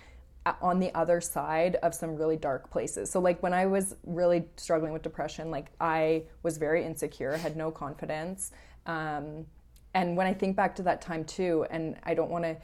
on 0.62 0.78
the 0.78 0.94
other 0.94 1.20
side 1.20 1.76
of 1.82 1.94
some 1.94 2.16
really 2.16 2.36
dark 2.36 2.70
places. 2.70 3.10
So 3.10 3.20
like 3.20 3.42
when 3.42 3.52
I 3.52 3.66
was 3.66 3.96
really 4.04 4.44
struggling 4.56 4.92
with 4.92 5.02
depression, 5.02 5.50
like 5.50 5.66
I 5.80 6.24
was 6.42 6.58
very 6.58 6.84
insecure, 6.84 7.36
had 7.36 7.56
no 7.56 7.70
confidence. 7.70 8.52
Um, 8.86 9.44
and 9.94 10.16
when 10.16 10.26
I 10.26 10.34
think 10.34 10.56
back 10.56 10.76
to 10.76 10.82
that 10.82 11.00
time 11.00 11.24
too, 11.24 11.66
and 11.70 11.96
I 12.04 12.14
don't 12.14 12.30
want 12.30 12.44
to, 12.44 12.56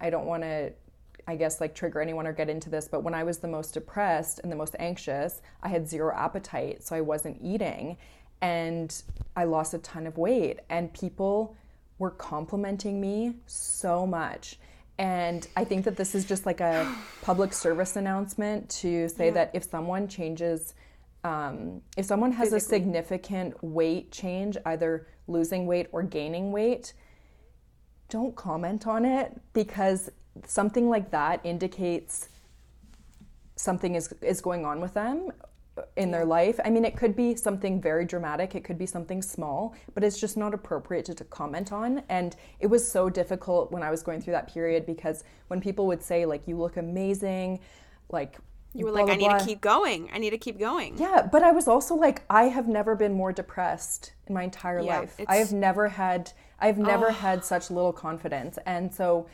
I 0.00 0.10
don't 0.10 0.26
want 0.26 0.42
to, 0.42 0.72
I 1.26 1.36
guess 1.36 1.60
like 1.60 1.74
trigger 1.74 2.00
anyone 2.00 2.26
or 2.26 2.32
get 2.32 2.48
into 2.48 2.70
this, 2.70 2.88
but 2.88 3.02
when 3.02 3.14
I 3.14 3.24
was 3.24 3.38
the 3.38 3.48
most 3.48 3.74
depressed 3.74 4.40
and 4.42 4.50
the 4.50 4.56
most 4.56 4.74
anxious, 4.78 5.42
I 5.62 5.68
had 5.68 5.88
zero 5.88 6.14
appetite, 6.14 6.82
so 6.82 6.96
I 6.96 7.00
wasn't 7.00 7.38
eating, 7.42 7.96
and 8.40 8.94
I 9.36 9.44
lost 9.44 9.74
a 9.74 9.78
ton 9.78 10.06
of 10.06 10.18
weight, 10.18 10.60
and 10.68 10.92
people 10.92 11.56
were 11.98 12.10
complimenting 12.10 13.00
me 13.00 13.34
so 13.46 14.06
much 14.06 14.58
and 14.98 15.48
I 15.56 15.64
think 15.64 15.84
that 15.86 15.96
this 15.96 16.14
is 16.14 16.24
just 16.24 16.46
like 16.46 16.60
a 16.60 16.94
public 17.22 17.52
service 17.52 17.96
announcement 17.96 18.68
to 18.70 19.08
say 19.08 19.26
yeah. 19.26 19.32
that 19.32 19.50
if 19.52 19.64
someone 19.64 20.08
changes, 20.08 20.74
um, 21.24 21.80
if 21.96 22.06
someone 22.06 22.32
has 22.32 22.50
Physically. 22.50 22.76
a 22.76 22.80
significant 22.80 23.64
weight 23.64 24.12
change, 24.12 24.56
either 24.64 25.08
losing 25.26 25.66
weight 25.66 25.88
or 25.92 26.02
gaining 26.02 26.52
weight, 26.52 26.94
don't 28.08 28.36
comment 28.36 28.86
on 28.86 29.04
it 29.04 29.40
because 29.52 30.10
something 30.46 30.88
like 30.88 31.10
that 31.10 31.40
indicates 31.44 32.28
something 33.56 33.94
is 33.94 34.12
is 34.22 34.40
going 34.40 34.64
on 34.64 34.80
with 34.80 34.94
them 34.94 35.30
in 35.96 36.10
their 36.10 36.24
life. 36.24 36.60
I 36.64 36.70
mean, 36.70 36.84
it 36.84 36.96
could 36.96 37.16
be 37.16 37.34
something 37.34 37.80
very 37.80 38.04
dramatic, 38.04 38.54
it 38.54 38.64
could 38.64 38.78
be 38.78 38.86
something 38.86 39.22
small, 39.22 39.74
but 39.94 40.04
it's 40.04 40.20
just 40.20 40.36
not 40.36 40.52
appropriate 40.52 41.06
to, 41.06 41.14
to, 41.14 41.24
comment 41.24 41.72
on. 41.72 42.02
And 42.08 42.36
it 42.60 42.66
was 42.66 42.86
so 42.86 43.08
difficult 43.08 43.72
when 43.72 43.82
I 43.82 43.90
was 43.90 44.02
going 44.02 44.20
through 44.20 44.34
that 44.34 44.52
period 44.52 44.84
because 44.84 45.24
when 45.48 45.60
people 45.60 45.86
would 45.86 46.02
say, 46.02 46.26
like, 46.26 46.46
you 46.46 46.58
look 46.58 46.76
amazing, 46.76 47.60
like, 48.10 48.36
you 48.74 48.84
were 48.84 48.92
blah, 48.92 49.00
like, 49.02 49.06
blah, 49.06 49.14
I 49.14 49.16
need 49.18 49.28
blah. 49.28 49.38
to 49.38 49.44
keep 49.44 49.60
going. 49.60 50.10
I 50.12 50.18
need 50.18 50.30
to 50.30 50.38
keep 50.38 50.58
going. 50.58 50.98
Yeah, 50.98 51.28
but 51.30 51.42
I 51.42 51.52
was 51.52 51.68
also 51.68 51.94
like, 51.94 52.22
I 52.30 52.44
have 52.44 52.68
never 52.68 52.94
been 52.94 53.12
more 53.12 53.32
depressed 53.32 54.12
in 54.26 54.34
my 54.34 54.44
entire 54.44 54.80
yeah, 54.80 55.00
life. 55.00 55.20
I 55.28 55.36
have 55.36 55.52
never 55.52 55.88
had, 55.88 56.32
I've 56.60 56.78
never 56.78 57.08
oh. 57.08 57.12
had 57.12 57.44
such 57.44 57.70
little 57.70 57.92
confidence. 57.92 58.58
And 58.64 58.94
so, 58.94 59.26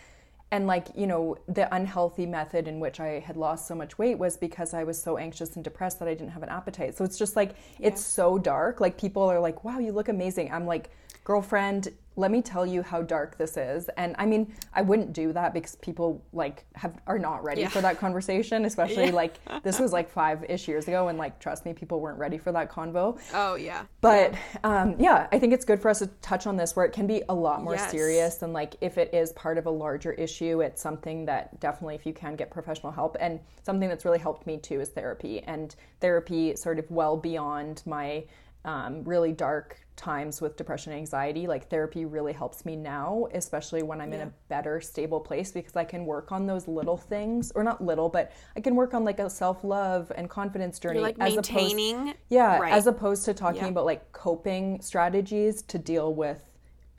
and 0.51 0.66
like 0.66 0.87
you 0.96 1.07
know 1.07 1.37
the 1.46 1.72
unhealthy 1.74 2.24
method 2.24 2.68
in 2.68 2.81
which 2.81 3.01
i 3.01 3.18
had 3.18 3.37
lost 3.37 3.66
so 3.66 3.74
much 3.74 3.98
weight 3.98 4.18
was 4.18 4.37
because 4.37 4.72
i 4.72 4.83
was 4.83 5.01
so 5.01 5.18
anxious 5.18 5.57
and 5.57 5.64
depressed 5.64 5.98
that 5.98 6.09
i 6.09 6.14
didn't 6.14 6.31
have 6.31 6.42
an 6.42 6.48
appetite 6.48 6.96
so 6.96 7.05
it's 7.05 7.18
just 7.18 7.36
like 7.36 7.51
yeah. 7.78 7.89
it's 7.89 8.03
so 8.03 8.39
dark 8.39 8.80
like 8.80 8.99
people 8.99 9.22
are 9.22 9.41
like 9.41 9.62
wow 9.64 9.78
you 9.78 9.93
look 9.93 10.09
amazing 10.09 10.51
i'm 10.51 10.66
like 10.66 10.91
girlfriend 11.29 11.89
let 12.16 12.31
me 12.31 12.41
tell 12.41 12.64
you 12.64 12.83
how 12.83 13.03
dark 13.03 13.37
this 13.37 13.59
is 13.59 13.91
and 13.99 14.16
i 14.18 14.24
mean 14.24 14.51
i 14.72 14.81
wouldn't 14.81 15.12
do 15.12 15.31
that 15.31 15.53
because 15.53 15.76
people 15.76 16.24
like 16.33 16.64
have 16.74 16.99
are 17.07 17.18
not 17.18 17.45
ready 17.45 17.61
yeah. 17.61 17.68
for 17.68 17.83
that 17.83 17.99
conversation 17.99 18.64
especially 18.64 19.05
yeah. 19.05 19.12
like 19.12 19.35
this 19.62 19.79
was 19.79 19.93
like 19.93 20.09
five-ish 20.09 20.66
years 20.66 20.89
ago 20.89 21.09
and 21.09 21.18
like 21.18 21.39
trust 21.39 21.66
me 21.66 21.74
people 21.74 22.01
weren't 22.01 22.18
ready 22.18 22.39
for 22.39 22.51
that 22.51 22.72
convo 22.72 23.20
oh 23.35 23.57
yeah 23.57 23.85
but 24.01 24.33
yeah. 24.33 24.39
um 24.64 24.97
yeah 24.99 25.29
i 25.31 25.39
think 25.39 25.53
it's 25.53 25.66
good 25.66 25.83
for 25.83 25.91
us 25.91 25.99
to 25.99 26.07
touch 26.22 26.47
on 26.47 26.57
this 26.57 26.74
where 26.74 26.87
it 26.87 26.95
can 26.95 27.07
be 27.07 27.22
a 27.29 27.35
lot 27.35 27.62
more 27.62 27.74
yes. 27.74 27.91
serious 27.91 28.41
and 28.41 28.55
like 28.55 28.74
if 28.81 28.97
it 28.97 29.12
is 29.12 29.31
part 29.33 29.59
of 29.59 29.66
a 29.66 29.70
larger 29.70 30.12
issue 30.12 30.62
it's 30.62 30.81
something 30.81 31.26
that 31.26 31.61
definitely 31.61 31.95
if 31.95 32.07
you 32.07 32.14
can 32.14 32.37
get 32.37 32.51
professional 32.51 32.91
help 32.91 33.18
and 33.20 33.39
something 33.62 33.87
that's 33.87 34.07
really 34.07 34.18
helped 34.18 34.47
me 34.47 34.57
too 34.57 34.81
is 34.81 34.89
therapy 34.89 35.41
and 35.43 35.76
therapy 36.01 36.57
sort 36.57 36.79
of 36.79 36.91
well 36.91 37.18
beyond 37.18 37.83
my 37.85 38.24
um, 38.68 39.02
really 39.04 39.32
dark 39.32 39.80
times 39.96 40.42
with 40.42 40.56
depression 40.58 40.92
and 40.92 40.98
anxiety, 41.00 41.46
like 41.46 41.70
therapy 41.70 42.04
really 42.04 42.34
helps 42.34 42.66
me 42.66 42.76
now, 42.76 43.26
especially 43.32 43.82
when 43.82 43.98
I'm 43.98 44.12
in 44.12 44.20
a 44.20 44.32
better, 44.48 44.78
stable 44.78 45.20
place 45.20 45.50
because 45.50 45.74
I 45.74 45.84
can 45.84 46.04
work 46.04 46.32
on 46.32 46.46
those 46.46 46.68
little 46.68 46.98
things, 46.98 47.50
or 47.54 47.64
not 47.64 47.82
little, 47.82 48.10
but 48.10 48.30
I 48.56 48.60
can 48.60 48.74
work 48.76 48.92
on 48.92 49.04
like 49.04 49.20
a 49.20 49.30
self 49.30 49.64
love 49.64 50.12
and 50.16 50.28
confidence 50.28 50.78
journey. 50.78 50.96
You're 50.96 51.02
like 51.02 51.16
as 51.18 51.34
maintaining. 51.34 51.94
Opposed, 52.10 52.18
yeah, 52.28 52.58
Right. 52.58 52.72
as 52.74 52.86
opposed 52.86 53.24
to 53.24 53.32
talking 53.32 53.62
Yeah. 53.62 53.68
about 53.68 53.86
like 53.86 54.12
coping 54.12 54.82
strategies 54.82 55.62
to 55.62 55.78
deal 55.78 56.14
with 56.14 56.42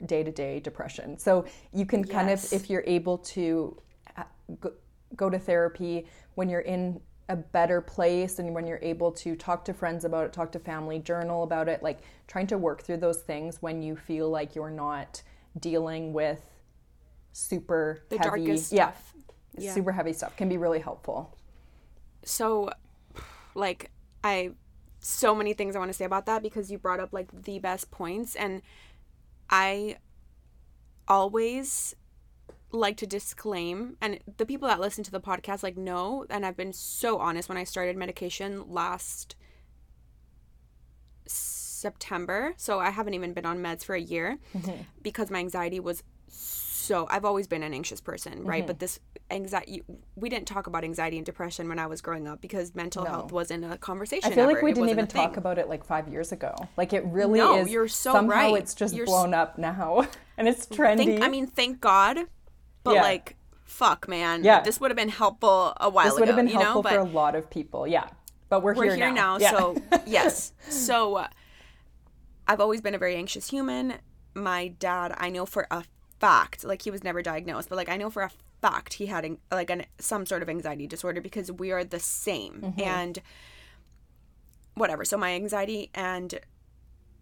day 0.06 0.24
to 0.24 0.32
day 0.32 0.58
depression. 0.58 1.18
So 1.18 1.44
you 1.72 1.86
can 1.86 2.04
kind 2.04 2.30
of, 2.30 2.52
if 2.52 2.68
you're 2.68 2.84
able 2.84 3.18
to 3.18 3.80
uh, 4.16 4.24
go 5.14 5.30
to 5.30 5.38
therapy 5.38 6.06
when 6.34 6.48
you're 6.48 6.60
in 6.60 7.00
a 7.30 7.36
better 7.36 7.80
place 7.80 8.38
and 8.40 8.54
when 8.54 8.66
you're 8.66 8.80
able 8.82 9.12
to 9.12 9.36
talk 9.36 9.64
to 9.66 9.72
friends 9.72 10.04
about 10.04 10.26
it, 10.26 10.32
talk 10.32 10.52
to 10.52 10.58
family, 10.58 10.98
journal 10.98 11.42
about 11.44 11.68
it, 11.68 11.82
like 11.82 12.00
trying 12.26 12.46
to 12.48 12.58
work 12.58 12.82
through 12.82 12.98
those 12.98 13.22
things 13.22 13.62
when 13.62 13.82
you 13.82 13.96
feel 13.96 14.28
like 14.28 14.54
you're 14.54 14.70
not 14.70 15.22
dealing 15.58 16.12
with 16.12 16.42
super 17.32 18.02
The 18.10 18.18
heavy, 18.18 18.44
darkest 18.46 18.72
yeah, 18.72 18.92
stuff. 18.92 19.12
Yeah. 19.56 19.72
super 19.74 19.92
heavy 19.92 20.12
stuff 20.12 20.36
can 20.36 20.48
be 20.48 20.56
really 20.58 20.80
helpful. 20.80 21.36
so 22.24 22.70
like 23.54 23.90
i 24.22 24.50
so 25.00 25.34
many 25.34 25.52
things 25.54 25.74
i 25.74 25.78
want 25.78 25.88
to 25.90 25.96
say 25.96 26.04
about 26.04 26.26
that 26.26 26.42
because 26.42 26.70
you 26.70 26.78
brought 26.78 27.00
up 27.00 27.12
like 27.12 27.28
the 27.44 27.58
best 27.58 27.90
points 27.90 28.36
and 28.36 28.62
i 29.48 29.96
always 31.08 31.94
like 32.72 32.96
to 32.96 33.06
disclaim 33.06 33.96
and 34.00 34.18
the 34.36 34.46
people 34.46 34.68
that 34.68 34.78
listen 34.80 35.02
to 35.02 35.10
the 35.10 35.20
podcast 35.20 35.62
like 35.62 35.76
know 35.76 36.24
and 36.30 36.46
i've 36.46 36.56
been 36.56 36.72
so 36.72 37.18
honest 37.18 37.48
when 37.48 37.58
i 37.58 37.64
started 37.64 37.96
medication 37.96 38.64
last 38.70 39.34
september 41.26 42.54
so 42.56 42.78
i 42.78 42.90
haven't 42.90 43.14
even 43.14 43.32
been 43.32 43.46
on 43.46 43.58
meds 43.58 43.84
for 43.84 43.94
a 43.94 44.00
year 44.00 44.38
mm-hmm. 44.56 44.82
because 45.02 45.30
my 45.30 45.38
anxiety 45.38 45.80
was 45.80 46.02
so 46.90 47.06
I've 47.08 47.24
always 47.24 47.46
been 47.46 47.62
an 47.62 47.72
anxious 47.72 48.00
person, 48.00 48.42
right? 48.42 48.66
But 48.66 48.76
mm-hmm. 48.76 48.80
this 48.80 48.98
anxiety, 49.30 49.84
we 50.16 50.28
didn't 50.28 50.48
talk 50.48 50.66
about 50.66 50.82
anxiety 50.82 51.18
and 51.18 51.24
depression 51.24 51.68
when 51.68 51.78
I 51.78 51.86
was 51.86 52.00
growing 52.00 52.26
up 52.26 52.40
because 52.40 52.74
mental 52.74 53.04
health 53.04 53.30
wasn't 53.30 53.70
a 53.70 53.78
conversation. 53.78 54.32
I 54.32 54.34
feel 54.34 54.46
like 54.46 54.60
we 54.60 54.72
It 54.72 54.74
didn't 54.74 54.90
even 54.90 55.06
talk 55.06 55.36
about 55.36 55.58
it 55.58 55.68
like 55.68 55.84
five 55.84 56.08
years 56.08 56.32
ago. 56.32 56.52
Like 56.76 56.92
it 56.92 57.04
really 57.04 57.38
No, 57.38 57.58
is. 57.58 57.70
you're 57.70 57.86
so 57.86 58.12
somehow 58.12 58.34
right. 58.34 58.56
it's 58.56 58.74
just 58.74 58.94
You're 58.94 59.04
s- 59.04 59.08
blown 59.10 59.34
up 59.34 59.56
now, 59.56 60.08
and 60.36 60.48
it's 60.48 60.66
trendy. 60.66 61.04
Thank, 61.04 61.22
I 61.22 61.28
mean, 61.28 61.46
thank 61.46 61.80
God, 61.80 62.18
but 62.84 62.94
Yeah. 62.94 63.02
like, 63.02 63.36
fuck, 63.64 64.08
man, 64.08 64.44
Yeah. 64.44 64.60
this 64.60 64.80
would 64.80 64.90
have 64.90 64.96
been 64.96 65.08
helpful 65.08 65.72
a 65.80 65.88
while 65.90 66.06
ago. 66.06 66.14
this 66.14 66.20
would 66.20 66.28
have 66.28 66.36
been 66.36 66.48
you 66.48 66.54
know? 66.54 66.60
helpful 66.60 66.82
But 66.82 66.92
for 66.92 66.98
a 67.00 67.04
lot 67.04 67.34
of 67.34 67.48
people. 67.50 67.86
Yeah, 67.86 68.08
but 68.48 68.62
we're, 68.62 68.74
we're 68.74 68.94
here, 68.96 69.12
now, 69.12 69.38
Yeah. 69.38 69.50
so 69.50 69.76
yes. 70.06 70.52
So 70.68 71.16
uh, 71.16 71.28
I've 72.48 72.60
always 72.60 72.80
been 72.80 72.94
a 72.94 72.98
very 72.98 73.16
anxious 73.16 73.50
human. 73.50 73.94
My 74.34 74.68
dad, 74.68 75.14
I 75.18 75.30
know 75.30 75.46
for 75.46 75.66
a 75.70 75.84
fact, 76.18 76.64
like 76.64 76.82
he 76.82 76.90
was 76.90 77.02
never 77.04 77.22
diagnosed, 77.22 77.68
but 77.68 77.76
like 77.76 77.88
I 77.88 77.96
know 77.96 78.10
for 78.10 78.22
a 78.22 78.30
fact 78.60 78.94
he 78.94 79.06
had 79.06 79.24
an- 79.24 79.38
like 79.50 79.70
an 79.70 79.84
some 79.98 80.26
sort 80.26 80.42
of 80.42 80.48
anxiety 80.50 80.86
disorder 80.86 81.20
because 81.20 81.50
we 81.50 81.70
are 81.72 81.82
the 81.84 81.98
same 82.00 82.74
and 82.76 83.20
whatever. 84.74 85.04
So 85.04 85.16
my 85.16 85.32
anxiety 85.34 85.90
and 85.94 86.38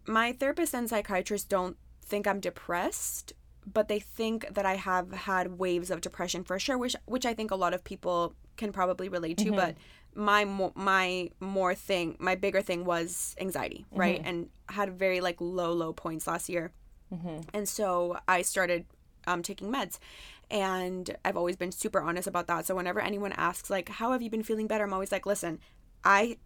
my 0.05 0.33
therapist 0.33 0.73
and 0.73 0.89
psychiatrist 0.89 1.49
don't 1.49 1.77
think 2.03 2.27
I'm 2.27 2.39
depressed, 2.39 3.33
but 3.65 3.87
they 3.87 3.99
think 3.99 4.53
that 4.53 4.65
I 4.65 4.75
have 4.75 5.11
had 5.11 5.59
waves 5.59 5.91
of 5.91 6.01
depression 6.01 6.43
for 6.43 6.59
sure, 6.59 6.77
which 6.77 6.95
which 7.05 7.25
I 7.25 7.33
think 7.33 7.51
a 7.51 7.55
lot 7.55 7.73
of 7.73 7.83
people 7.83 8.33
can 8.57 8.71
probably 8.71 9.09
relate 9.09 9.37
to. 9.39 9.51
But 9.51 9.75
mm-hmm. 9.75 10.23
my 10.23 10.45
mo- 10.45 10.73
my 10.75 11.29
more 11.39 11.75
thing, 11.75 12.15
my 12.19 12.35
bigger 12.35 12.61
thing 12.61 12.85
was 12.85 13.35
anxiety, 13.39 13.85
right? 13.91 14.19
Mm-hmm. 14.19 14.27
And 14.27 14.49
had 14.69 14.97
very 14.97 15.21
like 15.21 15.39
low 15.39 15.73
low 15.73 15.93
points 15.93 16.27
last 16.27 16.49
year, 16.49 16.71
mm-hmm. 17.13 17.41
and 17.53 17.67
so 17.67 18.17
I 18.27 18.41
started 18.41 18.85
um, 19.27 19.43
taking 19.43 19.71
meds. 19.71 19.99
And 20.51 21.15
I've 21.23 21.37
always 21.37 21.55
been 21.55 21.71
super 21.71 22.01
honest 22.01 22.27
about 22.27 22.47
that. 22.47 22.65
So 22.65 22.73
whenever 22.73 22.99
anyone 22.99 23.33
asks 23.33 23.69
like, 23.69 23.87
"How 23.87 24.11
have 24.13 24.21
you 24.23 24.31
been 24.31 24.41
feeling 24.43 24.65
better?" 24.65 24.83
I'm 24.83 24.93
always 24.93 25.11
like, 25.11 25.27
"Listen, 25.27 25.59
I 26.03 26.37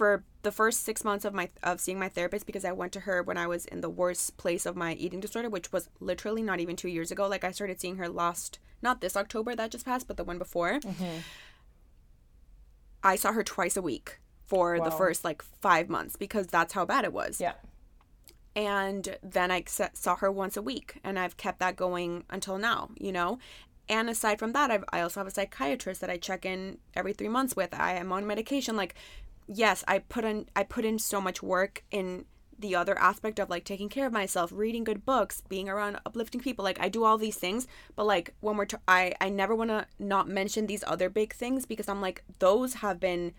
for 0.00 0.24
the 0.40 0.50
first 0.50 0.82
six 0.82 1.04
months 1.04 1.26
of 1.26 1.34
my 1.34 1.50
of 1.62 1.78
seeing 1.78 1.98
my 1.98 2.08
therapist 2.08 2.46
because 2.46 2.64
I 2.64 2.72
went 2.72 2.90
to 2.92 3.00
her 3.00 3.22
when 3.22 3.36
I 3.36 3.46
was 3.46 3.66
in 3.66 3.82
the 3.82 3.90
worst 3.90 4.38
place 4.38 4.64
of 4.64 4.74
my 4.74 4.94
eating 4.94 5.20
disorder, 5.20 5.50
which 5.50 5.72
was 5.74 5.90
literally 6.00 6.40
not 6.40 6.58
even 6.58 6.74
two 6.74 6.88
years 6.88 7.10
ago. 7.10 7.28
Like 7.28 7.44
I 7.44 7.50
started 7.50 7.82
seeing 7.82 7.96
her 7.96 8.08
last 8.08 8.58
not 8.80 9.02
this 9.02 9.14
October 9.14 9.54
that 9.54 9.70
just 9.70 9.84
passed, 9.84 10.08
but 10.08 10.16
the 10.16 10.24
one 10.24 10.38
before. 10.38 10.80
Mm-hmm. 10.80 11.18
I 13.04 13.16
saw 13.16 13.32
her 13.32 13.42
twice 13.42 13.76
a 13.76 13.82
week 13.82 14.20
for 14.46 14.80
the 14.80 14.90
first 14.90 15.22
like 15.22 15.42
five 15.42 15.90
months 15.90 16.16
because 16.16 16.46
that's 16.46 16.72
how 16.72 16.86
bad 16.86 17.04
it 17.04 17.12
was 17.12 17.38
yeah, 17.38 17.52
and 18.56 19.18
then 19.22 19.50
I 19.50 19.64
saw 19.66 20.16
her 20.16 20.32
once 20.32 20.56
a 20.56 20.62
week, 20.62 20.98
and 21.04 21.18
I've 21.18 21.36
kept 21.36 21.58
that 21.58 21.76
going 21.76 22.24
until 22.30 22.56
now, 22.56 22.88
you 22.98 23.12
know. 23.12 23.38
And 23.90 24.08
aside 24.08 24.38
from 24.38 24.52
that, 24.52 24.70
I've, 24.70 24.84
I 24.92 25.00
also 25.00 25.18
have 25.18 25.26
a 25.26 25.32
psychiatrist 25.32 26.00
that 26.00 26.10
I 26.10 26.16
check 26.16 26.46
in 26.46 26.78
every 26.94 27.12
three 27.12 27.28
months 27.28 27.56
with. 27.56 27.74
I 27.74 27.94
am 27.94 28.12
on 28.12 28.24
medication. 28.24 28.76
Like, 28.76 28.94
yes, 29.52 29.84
I 29.88 29.98
put 29.98 30.24
in 30.24 30.46
I 30.54 30.62
put 30.62 30.84
in 30.84 30.98
so 30.98 31.20
much 31.20 31.42
work 31.42 31.84
in 31.90 32.24
the 32.58 32.76
other 32.76 32.98
aspect 32.98 33.38
of 33.38 33.48
like 33.48 33.64
taking 33.64 33.88
care 33.88 34.06
of 34.06 34.12
myself, 34.12 34.52
reading 34.52 34.84
good 34.84 35.04
books, 35.04 35.42
being 35.48 35.68
around 35.68 35.98
uplifting 36.04 36.40
people. 36.40 36.64
Like 36.64 36.80
I 36.80 36.88
do 36.88 37.04
all 37.04 37.18
these 37.18 37.36
things, 37.36 37.66
but 37.96 38.06
like 38.06 38.34
when 38.40 38.56
we're 38.56 38.66
t- 38.66 38.76
I 38.86 39.14
I 39.20 39.28
never 39.28 39.54
want 39.54 39.70
to 39.70 39.86
not 39.98 40.28
mention 40.28 40.66
these 40.66 40.84
other 40.86 41.08
big 41.08 41.32
things 41.32 41.66
because 41.66 41.88
I'm 41.88 42.00
like 42.00 42.22
those 42.38 42.74
have 42.74 43.00
been 43.00 43.32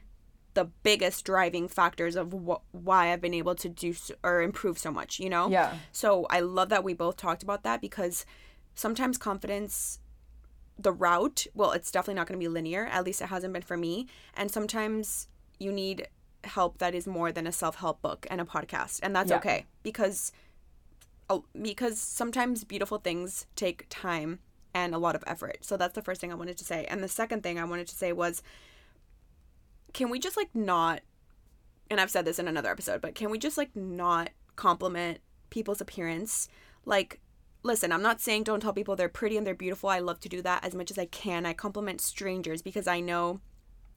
the 0.53 0.65
biggest 0.83 1.23
driving 1.23 1.67
factors 1.67 2.15
of 2.15 2.33
wh- 2.33 2.75
why 2.75 3.13
I've 3.13 3.21
been 3.21 3.33
able 3.33 3.55
to 3.55 3.69
do 3.69 3.93
so, 3.93 4.15
or 4.21 4.41
improve 4.41 4.77
so 4.77 4.91
much, 4.91 5.17
you 5.17 5.29
know? 5.29 5.49
Yeah. 5.49 5.75
So 5.93 6.27
I 6.29 6.41
love 6.41 6.67
that 6.69 6.83
we 6.83 6.93
both 6.93 7.15
talked 7.15 7.41
about 7.41 7.63
that 7.63 7.79
because 7.79 8.25
sometimes 8.75 9.17
confidence, 9.17 9.99
the 10.77 10.91
route, 10.91 11.47
well, 11.53 11.71
it's 11.71 11.89
definitely 11.89 12.15
not 12.15 12.27
going 12.27 12.37
to 12.37 12.43
be 12.43 12.49
linear. 12.49 12.85
At 12.87 13.05
least 13.05 13.21
it 13.21 13.27
hasn't 13.27 13.53
been 13.53 13.61
for 13.61 13.77
me. 13.77 14.07
And 14.33 14.51
sometimes 14.51 15.29
you 15.61 15.71
need 15.71 16.07
help 16.43 16.79
that 16.79 16.95
is 16.95 17.05
more 17.05 17.31
than 17.31 17.45
a 17.45 17.51
self 17.51 17.75
help 17.75 18.01
book 18.01 18.25
and 18.31 18.41
a 18.41 18.45
podcast. 18.45 18.99
And 19.03 19.15
that's 19.15 19.29
Yeah. 19.29 19.37
okay 19.37 19.65
because, 19.83 20.31
oh, 21.29 21.45
because 21.61 21.99
sometimes 21.99 22.63
beautiful 22.63 22.97
things 22.97 23.45
take 23.55 23.85
time 23.89 24.39
and 24.73 24.95
a 24.95 24.97
lot 24.97 25.15
of 25.15 25.23
effort. 25.27 25.59
So 25.61 25.77
that's 25.77 25.93
the 25.93 26.01
first 26.01 26.19
thing 26.19 26.31
I 26.31 26.35
wanted 26.35 26.57
to 26.57 26.65
say. 26.65 26.85
And 26.85 27.03
the 27.03 27.07
second 27.07 27.43
thing 27.43 27.59
I 27.59 27.63
wanted 27.63 27.87
to 27.89 27.95
say 27.95 28.11
was, 28.11 28.41
can 29.93 30.09
we 30.09 30.19
just 30.19 30.37
like 30.37 30.49
not 30.53 31.01
and 31.89 31.99
I've 31.99 32.09
said 32.09 32.23
this 32.23 32.39
in 32.39 32.47
another 32.47 32.71
episode, 32.71 33.01
but 33.01 33.15
can 33.15 33.29
we 33.29 33.37
just 33.37 33.57
like 33.57 33.75
not 33.75 34.29
compliment 34.55 35.19
people's 35.49 35.81
appearance? 35.81 36.47
Like 36.85 37.19
listen, 37.63 37.91
I'm 37.91 38.01
not 38.01 38.19
saying 38.21 38.43
don't 38.43 38.61
tell 38.61 38.73
people 38.73 38.95
they're 38.95 39.09
pretty 39.09 39.37
and 39.37 39.45
they're 39.45 39.53
beautiful. 39.53 39.89
I 39.89 39.99
love 39.99 40.19
to 40.21 40.29
do 40.29 40.41
that 40.41 40.65
as 40.65 40.73
much 40.73 40.89
as 40.89 40.97
I 40.97 41.05
can. 41.05 41.45
I 41.45 41.53
compliment 41.53 42.01
strangers 42.01 42.61
because 42.63 42.87
I 42.87 42.99
know 42.99 43.41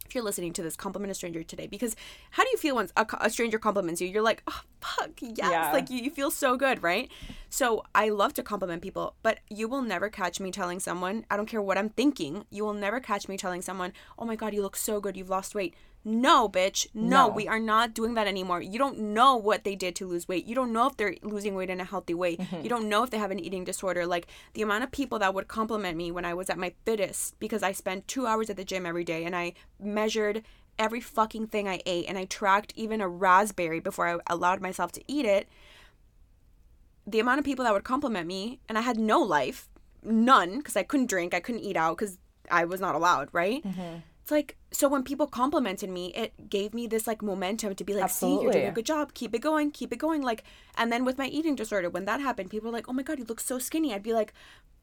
if 0.04 0.14
you're 0.14 0.24
listening 0.24 0.52
to 0.54 0.62
this, 0.62 0.76
compliment 0.76 1.10
a 1.10 1.14
stranger 1.14 1.42
today. 1.42 1.66
Because 1.66 1.96
how 2.30 2.42
do 2.42 2.50
you 2.52 2.58
feel 2.58 2.76
when 2.76 2.88
a, 2.96 3.06
a 3.20 3.30
stranger 3.30 3.58
compliments 3.58 4.00
you? 4.00 4.08
You're 4.08 4.22
like, 4.22 4.42
oh, 4.46 4.60
fuck, 4.80 5.10
yes. 5.20 5.38
Yeah. 5.38 5.72
Like, 5.72 5.90
you, 5.90 5.98
you 5.98 6.10
feel 6.10 6.30
so 6.30 6.56
good, 6.56 6.82
right? 6.82 7.10
So 7.48 7.84
I 7.94 8.08
love 8.08 8.34
to 8.34 8.42
compliment 8.42 8.82
people, 8.82 9.14
but 9.22 9.40
you 9.48 9.68
will 9.68 9.82
never 9.82 10.08
catch 10.08 10.40
me 10.40 10.50
telling 10.50 10.80
someone, 10.80 11.24
I 11.30 11.36
don't 11.36 11.46
care 11.46 11.62
what 11.62 11.78
I'm 11.78 11.88
thinking, 11.90 12.44
you 12.50 12.64
will 12.64 12.74
never 12.74 13.00
catch 13.00 13.28
me 13.28 13.36
telling 13.36 13.62
someone, 13.62 13.92
oh 14.18 14.24
my 14.24 14.36
God, 14.36 14.54
you 14.54 14.62
look 14.62 14.76
so 14.76 15.00
good, 15.00 15.16
you've 15.16 15.30
lost 15.30 15.54
weight. 15.54 15.74
No, 16.06 16.48
bitch. 16.48 16.86
No, 16.92 17.28
No. 17.28 17.28
we 17.28 17.48
are 17.48 17.58
not 17.58 17.94
doing 17.94 18.12
that 18.14 18.26
anymore. 18.26 18.60
You 18.60 18.78
don't 18.78 18.98
know 18.98 19.36
what 19.36 19.64
they 19.64 19.74
did 19.74 19.96
to 19.96 20.06
lose 20.06 20.28
weight. 20.28 20.44
You 20.44 20.54
don't 20.54 20.72
know 20.72 20.86
if 20.86 20.96
they're 20.98 21.16
losing 21.22 21.54
weight 21.54 21.70
in 21.70 21.80
a 21.80 21.84
healthy 21.84 22.12
way. 22.12 22.36
Mm-hmm. 22.36 22.60
You 22.62 22.68
don't 22.68 22.88
know 22.90 23.02
if 23.04 23.10
they 23.10 23.16
have 23.18 23.30
an 23.30 23.38
eating 23.40 23.64
disorder. 23.64 24.06
Like 24.06 24.26
the 24.52 24.60
amount 24.62 24.84
of 24.84 24.90
people 24.92 25.18
that 25.20 25.32
would 25.34 25.48
compliment 25.48 25.96
me 25.96 26.10
when 26.12 26.24
I 26.26 26.34
was 26.34 26.50
at 26.50 26.58
my 26.58 26.74
fittest 26.84 27.38
because 27.38 27.62
I 27.62 27.72
spent 27.72 28.06
two 28.06 28.26
hours 28.26 28.50
at 28.50 28.56
the 28.56 28.64
gym 28.64 28.84
every 28.84 29.04
day 29.04 29.24
and 29.24 29.34
I 29.34 29.54
measured 29.80 30.42
every 30.78 31.00
fucking 31.00 31.46
thing 31.46 31.68
I 31.68 31.80
ate 31.86 32.06
and 32.08 32.18
I 32.18 32.24
tracked 32.26 32.72
even 32.76 33.00
a 33.00 33.08
raspberry 33.08 33.80
before 33.80 34.08
I 34.08 34.18
allowed 34.26 34.60
myself 34.60 34.92
to 34.92 35.02
eat 35.06 35.24
it. 35.24 35.48
The 37.06 37.20
amount 37.20 37.38
of 37.38 37.44
people 37.44 37.64
that 37.64 37.72
would 37.72 37.84
compliment 37.84 38.26
me 38.26 38.60
and 38.68 38.76
I 38.76 38.80
had 38.80 38.98
no 38.98 39.20
life, 39.20 39.68
none, 40.02 40.58
because 40.58 40.76
I 40.76 40.82
couldn't 40.82 41.06
drink, 41.08 41.32
I 41.34 41.40
couldn't 41.40 41.60
eat 41.62 41.76
out 41.76 41.96
because 41.96 42.18
I 42.50 42.64
was 42.64 42.80
not 42.80 42.94
allowed, 42.94 43.28
right? 43.32 43.62
Mm-hmm. 43.62 43.96
It's 44.24 44.30
like 44.30 44.56
so 44.70 44.88
when 44.88 45.02
people 45.02 45.26
complimented 45.26 45.90
me, 45.90 46.06
it 46.14 46.48
gave 46.48 46.72
me 46.72 46.86
this 46.86 47.06
like 47.06 47.20
momentum 47.20 47.74
to 47.74 47.84
be 47.84 47.92
like, 47.92 48.08
"See, 48.08 48.40
you're 48.40 48.52
doing 48.52 48.68
a 48.68 48.72
good 48.72 48.86
job. 48.86 49.12
Keep 49.12 49.34
it 49.34 49.40
going, 49.40 49.70
keep 49.70 49.92
it 49.92 49.98
going." 49.98 50.22
Like, 50.22 50.44
and 50.78 50.90
then 50.90 51.04
with 51.04 51.18
my 51.18 51.26
eating 51.26 51.54
disorder, 51.54 51.90
when 51.90 52.06
that 52.06 52.22
happened, 52.22 52.48
people 52.48 52.70
were 52.70 52.72
like, 52.72 52.88
"Oh 52.88 52.94
my 52.94 53.02
god, 53.02 53.18
you 53.18 53.26
look 53.26 53.38
so 53.38 53.58
skinny." 53.58 53.92
I'd 53.92 54.02
be 54.02 54.14
like, 54.14 54.32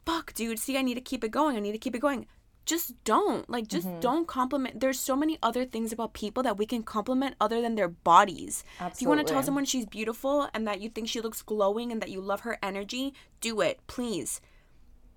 "Fuck, 0.06 0.32
dude. 0.34 0.60
See, 0.60 0.78
I 0.78 0.82
need 0.82 0.94
to 0.94 1.00
keep 1.00 1.24
it 1.24 1.32
going. 1.32 1.56
I 1.56 1.58
need 1.58 1.72
to 1.72 1.78
keep 1.78 1.96
it 1.96 1.98
going." 1.98 2.26
Just 2.66 3.02
don't 3.02 3.50
like, 3.50 3.66
just 3.66 3.88
mm-hmm. 3.88 3.98
don't 3.98 4.28
compliment. 4.28 4.78
There's 4.78 5.00
so 5.00 5.16
many 5.16 5.40
other 5.42 5.64
things 5.64 5.92
about 5.92 6.12
people 6.12 6.44
that 6.44 6.56
we 6.56 6.64
can 6.64 6.84
compliment 6.84 7.34
other 7.40 7.60
than 7.60 7.74
their 7.74 7.88
bodies. 7.88 8.62
Absolutely. 8.78 8.94
If 8.94 9.02
you 9.02 9.08
want 9.08 9.26
to 9.26 9.32
tell 9.32 9.42
someone 9.42 9.64
she's 9.64 9.86
beautiful 9.86 10.48
and 10.54 10.68
that 10.68 10.80
you 10.80 10.88
think 10.88 11.08
she 11.08 11.20
looks 11.20 11.42
glowing 11.42 11.90
and 11.90 12.00
that 12.00 12.10
you 12.10 12.20
love 12.20 12.42
her 12.42 12.58
energy, 12.62 13.12
do 13.40 13.60
it, 13.60 13.80
please. 13.88 14.40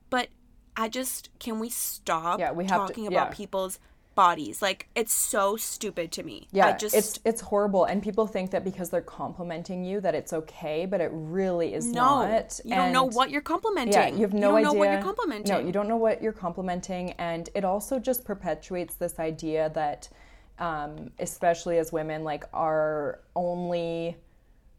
But 0.10 0.30
I 0.76 0.90
just 0.90 1.30
can 1.38 1.60
we 1.60 1.70
stop 1.70 2.40
Yeah, 2.40 2.52
we 2.52 2.66
have 2.66 2.88
to- 2.88 2.88
talking 2.88 3.06
about 3.06 3.32
people's 3.32 3.78
bodies. 4.16 4.62
Like 4.62 4.88
it's 4.96 5.14
so 5.14 5.58
stupid 5.58 6.12
to 6.14 6.24
me. 6.24 6.48
Yeah, 6.52 6.68
I 6.68 6.72
just 6.74 6.96
it's 6.96 7.20
it's 7.26 7.42
horrible, 7.42 7.86
and 7.86 8.02
people 8.02 8.26
think 8.26 8.52
that 8.52 8.64
because 8.64 8.90
they're 8.90 9.02
complimenting 9.02 9.84
you 9.84 10.02
that 10.02 10.16
it's 10.16 10.34
okay, 10.34 10.86
but 10.86 11.02
it 11.02 11.12
really 11.14 11.74
is 11.74 11.88
no. 11.88 12.02
not. 12.02 12.60
You 12.64 12.76
don't 12.76 12.94
know 12.94 13.04
what 13.04 13.30
you're 13.30 13.42
complimenting. 13.42 13.94
Yeah, 13.94 14.08
you 14.08 14.22
have 14.22 14.34
no 14.34 14.38
you 14.38 14.42
don't 14.42 14.56
idea. 14.56 14.66
know 14.66 14.74
what 14.74 14.92
you're 14.92 15.02
complimenting. 15.02 15.54
No, 15.54 15.60
you 15.60 15.72
don't 15.72 15.88
know 15.88 15.98
what 15.98 16.24
you're 16.24 16.32
complimenting, 16.32 17.12
and 17.14 17.50
it 17.54 17.64
also 17.66 18.00
just 18.00 18.26
perpetuates 18.26 18.96
this 18.96 19.20
idea 19.20 19.70
that, 19.76 20.10
um, 20.60 21.12
especially 21.20 21.78
as 21.78 21.92
women, 21.92 22.24
like 22.24 22.46
our 22.54 23.20
only 23.36 24.18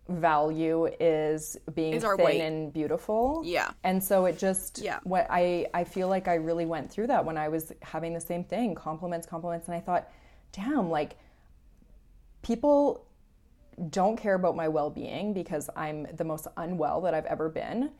value 0.08 0.86
is 1.00 1.56
being 1.74 1.94
Is 1.94 2.02
thin 2.04 2.16
weight. 2.18 2.40
and 2.40 2.72
beautiful. 2.72 3.42
Yeah. 3.44 3.70
And 3.84 4.02
so 4.02 4.26
it 4.26 4.38
just 4.38 4.78
Yeah. 4.78 5.00
what 5.04 5.26
I 5.30 5.66
I 5.74 5.84
feel 5.84 6.08
like 6.08 6.28
I 6.28 6.34
really 6.34 6.66
went 6.66 6.90
through 6.90 7.08
that 7.08 7.24
when 7.24 7.36
I 7.36 7.48
was 7.48 7.72
having 7.82 8.14
the 8.14 8.20
same 8.20 8.44
thing, 8.44 8.74
compliments, 8.74 9.26
compliments, 9.26 9.66
and 9.68 9.76
I 9.76 9.80
thought, 9.80 10.08
damn, 10.52 10.90
like 10.90 11.16
people 12.42 13.04
don't 13.90 14.16
care 14.16 14.34
about 14.34 14.56
my 14.56 14.68
well-being 14.68 15.32
because 15.34 15.68
I'm 15.76 16.06
the 16.16 16.24
most 16.24 16.46
unwell 16.56 17.00
that 17.02 17.12
I've 17.14 17.26
ever 17.26 17.48
been, 17.48 17.90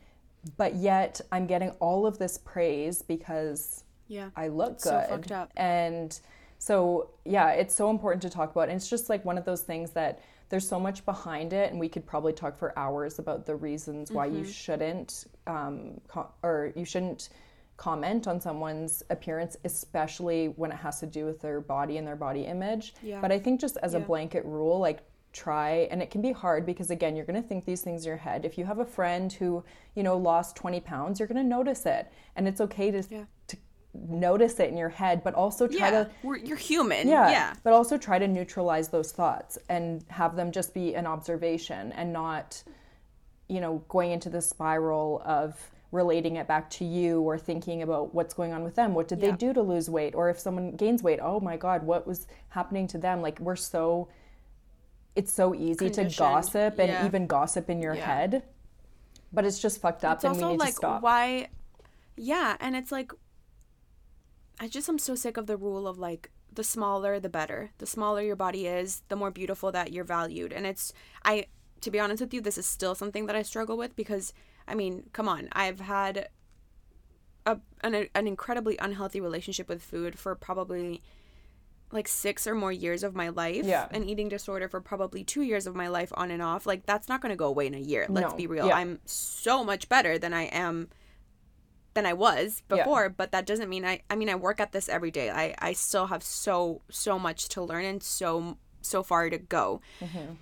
but 0.55 0.75
yet 0.75 1.21
I'm 1.31 1.45
getting 1.45 1.71
all 1.79 2.05
of 2.07 2.17
this 2.17 2.37
praise 2.37 3.01
because 3.01 3.83
Yeah. 4.07 4.29
I 4.35 4.47
look 4.47 4.79
so 4.79 4.91
good. 4.91 5.09
fucked 5.09 5.31
up. 5.31 5.51
And 5.57 6.19
so, 6.57 7.09
yeah, 7.25 7.49
it's 7.51 7.75
so 7.75 7.89
important 7.91 8.21
to 8.23 8.29
talk 8.29 8.49
about. 8.51 8.69
And 8.69 8.77
it's 8.77 8.89
just 8.89 9.09
like 9.09 9.23
one 9.25 9.37
of 9.37 9.45
those 9.45 9.61
things 9.61 9.91
that 9.91 10.19
there's 10.49 10.67
so 10.67 10.79
much 10.79 11.03
behind 11.05 11.53
it, 11.53 11.71
and 11.71 11.79
we 11.79 11.89
could 11.89 12.05
probably 12.05 12.33
talk 12.33 12.57
for 12.57 12.77
hours 12.77 13.19
about 13.19 13.45
the 13.45 13.55
reasons 13.55 14.11
why 14.11 14.27
Mm-hmm. 14.27 14.37
you 14.39 14.45
shouldn't, 14.45 15.25
um, 15.45 15.99
co- 16.07 16.29
or 16.43 16.71
you 16.75 16.85
shouldn't 16.85 17.29
comment 17.75 18.27
on 18.27 18.39
someone's 18.41 19.03
appearance, 19.09 19.55
especially 19.65 20.47
when 20.55 20.71
it 20.71 20.77
has 20.77 20.99
to 20.99 21.05
do 21.05 21.25
with 21.25 21.39
their 21.41 21.61
body 21.61 21.97
and 21.97 22.07
their 22.07 22.15
body 22.15 22.41
image. 22.45 22.93
Yeah. 23.03 23.21
But 23.21 23.31
I 23.31 23.39
think 23.39 23.59
just 23.61 23.77
as 23.77 23.93
a 23.93 23.99
blanket 23.99 24.43
rule, 24.45 24.79
like 24.79 24.99
try 25.33 25.87
and 25.91 26.01
it 26.01 26.09
can 26.09 26.21
be 26.21 26.31
hard 26.31 26.65
because 26.65 26.89
again 26.89 27.15
you're 27.15 27.25
going 27.25 27.39
to 27.39 27.47
think 27.47 27.63
these 27.63 27.81
things 27.81 28.03
in 28.03 28.07
your 28.07 28.17
head 28.17 28.43
if 28.43 28.57
you 28.57 28.65
have 28.65 28.79
a 28.79 28.85
friend 28.85 29.31
who 29.33 29.63
you 29.93 30.01
know 30.01 30.17
lost 30.17 30.55
20 30.55 30.79
pounds 30.79 31.19
you're 31.19 31.27
going 31.27 31.37
to 31.37 31.47
notice 31.47 31.85
it 31.85 32.11
and 32.37 32.47
it's 32.47 32.59
okay 32.61 32.89
to, 32.89 33.03
Yeah. 33.11 33.25
to 33.47 33.57
notice 34.07 34.59
it 34.59 34.69
in 34.69 34.77
your 34.77 34.89
head 34.89 35.23
but 35.23 35.33
also 35.33 35.67
try 35.67 35.77
Yeah. 35.89 36.03
to 36.03 36.09
We're, 36.23 36.37
you're 36.37 36.57
human. 36.57 37.07
yeah, 37.07 37.29
Yeah. 37.31 37.53
but 37.63 37.73
also 37.73 37.97
try 37.97 38.19
to 38.19 38.27
neutralize 38.27 38.89
those 38.89 39.11
thoughts 39.11 39.57
and 39.69 40.03
have 40.09 40.35
them 40.35 40.51
just 40.51 40.73
be 40.73 40.93
an 40.95 41.07
observation 41.07 41.91
and 41.93 42.13
not 42.13 42.61
you 43.47 43.59
know 43.61 43.81
going 43.89 44.11
into 44.11 44.29
the 44.29 44.41
spiral 44.41 45.21
of 45.25 45.71
relating 45.91 46.35
it 46.35 46.47
back 46.47 46.69
to 46.69 46.83
you 46.85 47.21
or 47.21 47.37
thinking 47.37 47.81
about 47.81 48.13
what's 48.13 48.33
going 48.33 48.51
on 48.53 48.63
with 48.63 48.75
them 48.75 48.93
what 48.93 49.07
did 49.07 49.19
Yeah. 49.19 49.31
they 49.31 49.37
do 49.37 49.53
to 49.53 49.61
lose 49.61 49.89
weight 49.89 50.13
or 50.15 50.29
if 50.29 50.37
someone 50.39 50.71
gains 50.75 51.01
weight 51.01 51.19
oh 51.21 51.39
my 51.39 51.55
god 51.57 51.83
what 51.83 52.05
was 52.05 52.27
happening 52.49 52.87
to 52.87 52.97
them 52.97 53.21
like 53.21 53.39
we're 53.39 53.55
so 53.55 54.09
it's 55.15 55.33
so 55.33 55.55
easy 55.55 55.89
to 55.89 56.03
gossip 56.15 56.77
and 56.77 56.89
Yeah. 56.89 57.05
even 57.05 57.25
gossip 57.25 57.69
in 57.69 57.81
your 57.81 57.95
head 57.95 58.43
but 59.33 59.45
it's 59.45 59.59
just 59.59 59.81
fucked 59.81 60.05
up 60.05 60.17
It's 60.17 60.25
and 60.25 60.35
we 60.37 60.43
need 60.51 60.59
like 60.59 60.69
to 60.71 60.75
stop 60.75 61.01
why 61.01 61.47
Yeah, 62.17 62.57
and 62.59 62.75
it's 62.75 62.91
like 62.91 63.11
I 64.59 64.67
just 64.67 64.89
am 64.89 64.99
so 64.99 65.15
sick 65.15 65.37
of 65.37 65.47
the 65.47 65.57
rule 65.57 65.87
of 65.87 65.97
like 65.99 66.31
the 66.53 66.63
smaller 66.63 67.19
the 67.19 67.29
better. 67.29 67.71
The 67.77 67.85
smaller 67.85 68.21
your 68.21 68.35
body 68.35 68.65
is, 68.67 69.03
the 69.09 69.15
more 69.15 69.31
beautiful 69.31 69.71
that 69.71 69.91
you're 69.93 70.03
valued. 70.03 70.51
And 70.53 70.65
it's 70.65 70.93
I 71.23 71.45
to 71.81 71.91
be 71.91 71.99
honest 71.99 72.21
with 72.21 72.33
you, 72.33 72.41
this 72.41 72.57
is 72.57 72.65
still 72.65 72.95
something 72.95 73.27
that 73.27 73.35
I 73.35 73.43
struggle 73.43 73.77
with 73.77 73.95
because 73.95 74.33
I 74.67 74.73
mean, 74.75 75.09
come 75.13 75.27
on, 75.29 75.47
I've 75.51 75.79
had 75.79 76.29
a 77.45 77.59
an, 77.83 78.07
an 78.15 78.27
incredibly 78.27 78.77
unhealthy 78.79 79.21
relationship 79.21 79.69
with 79.69 79.81
food 79.83 80.17
for 80.17 80.35
probably 80.35 81.01
like 81.91 82.07
six 82.07 82.45
or 82.45 82.53
more 82.53 82.71
years 82.73 83.01
of 83.03 83.15
my 83.15 83.29
life 83.29 83.63
Yeah. 83.65 83.87
an 83.91 84.03
eating 84.03 84.27
disorder 84.27 84.67
for 84.67 84.81
probably 84.81 85.23
two 85.23 85.41
years 85.43 85.65
of 85.67 85.73
my 85.75 85.87
life 85.87 86.11
on 86.17 86.31
and 86.31 86.41
off 86.41 86.65
like 86.65 86.85
that's 86.85 87.07
not 87.07 87.21
going 87.21 87.29
to 87.29 87.37
go 87.37 87.45
away 87.47 87.67
in 87.67 87.73
a 87.75 87.79
year 87.79 88.05
let's 88.09 88.31
No. 88.33 88.37
be 88.37 88.45
real 88.45 88.67
Yeah. 88.67 88.75
i'm 88.75 88.99
so 89.05 89.63
much 89.63 89.87
better 89.87 90.17
than 90.19 90.33
i 90.33 90.43
am 90.47 90.89
than 91.97 92.05
i 92.05 92.13
was 92.13 92.61
Yeah. 92.69 92.77
before 92.77 93.09
but 93.09 93.31
that 93.33 93.45
doesn't 93.49 93.69
mean 93.75 93.83
i 93.93 93.95
i 94.11 94.15
mean 94.19 94.29
i 94.29 94.35
work 94.47 94.59
at 94.65 94.71
this 94.71 94.87
every 94.97 95.11
day 95.19 95.27
i 95.43 95.45
i 95.69 95.71
still 95.73 96.07
have 96.13 96.23
so 96.23 96.81
so 96.89 97.17
much 97.27 97.49
to 97.53 97.59
learn 97.69 97.85
and 97.91 98.01
so 98.17 98.57
so 98.81 99.03
far 99.09 99.29
to 99.35 99.39
go 99.57 99.81
Mm-hmm. 100.01 100.33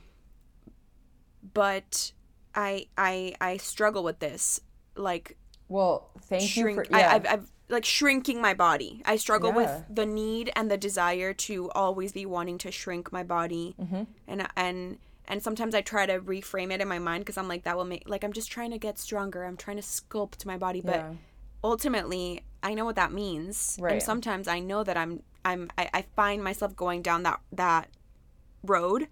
but 1.53 2.11
i 2.53 2.87
i 2.97 3.33
i 3.41 3.57
struggle 3.57 4.03
with 4.03 4.19
this 4.19 4.59
like 4.95 5.37
well 5.67 6.09
thank 6.29 6.43
shrink 6.43 6.77
you 6.77 6.83
for 6.85 6.95
I, 6.95 6.99
yeah. 6.99 7.13
I've, 7.13 7.25
I've 7.27 7.51
like 7.69 7.85
shrinking 7.85 8.41
my 8.41 8.53
body 8.53 9.01
i 9.05 9.15
struggle 9.15 9.49
Yeah. 9.51 9.55
with 9.57 9.83
the 9.89 10.05
need 10.05 10.51
and 10.55 10.69
the 10.69 10.77
desire 10.77 11.33
to 11.33 11.69
always 11.71 12.11
be 12.11 12.25
wanting 12.25 12.57
to 12.59 12.71
shrink 12.71 13.11
my 13.11 13.23
body 13.23 13.75
Mm-hmm. 13.81 14.03
and 14.27 14.47
and 14.55 14.97
and 15.27 15.41
sometimes 15.41 15.73
i 15.75 15.81
try 15.81 16.05
to 16.05 16.19
reframe 16.19 16.71
it 16.71 16.81
in 16.81 16.87
my 16.87 16.99
mind 16.99 17.21
because 17.23 17.37
i'm 17.37 17.47
like 17.47 17.63
that 17.63 17.75
will 17.77 17.85
make 17.85 18.07
like 18.07 18.23
i'm 18.23 18.33
just 18.33 18.51
trying 18.51 18.71
to 18.71 18.77
get 18.77 18.99
stronger 18.99 19.43
i'm 19.43 19.57
trying 19.57 19.77
to 19.77 19.83
sculpt 19.83 20.45
my 20.45 20.57
body 20.57 20.81
but 20.81 20.95
Yeah. 20.95 21.13
Ultimately 21.65 22.43
i 22.63 22.73
know 22.73 22.85
what 22.85 22.95
that 22.95 23.11
means. 23.11 23.77
Right. 23.81 23.93
and 23.93 24.01
sometimes 24.03 24.47
i 24.47 24.59
know 24.59 24.83
that 24.83 24.97
i'm 24.97 25.21
i'm 25.43 25.69
I, 25.77 25.89
I 25.93 26.01
find 26.15 26.43
myself 26.43 26.75
going 26.75 27.01
down 27.01 27.23
that 27.23 27.39
that 27.51 27.89
road. 28.63 29.07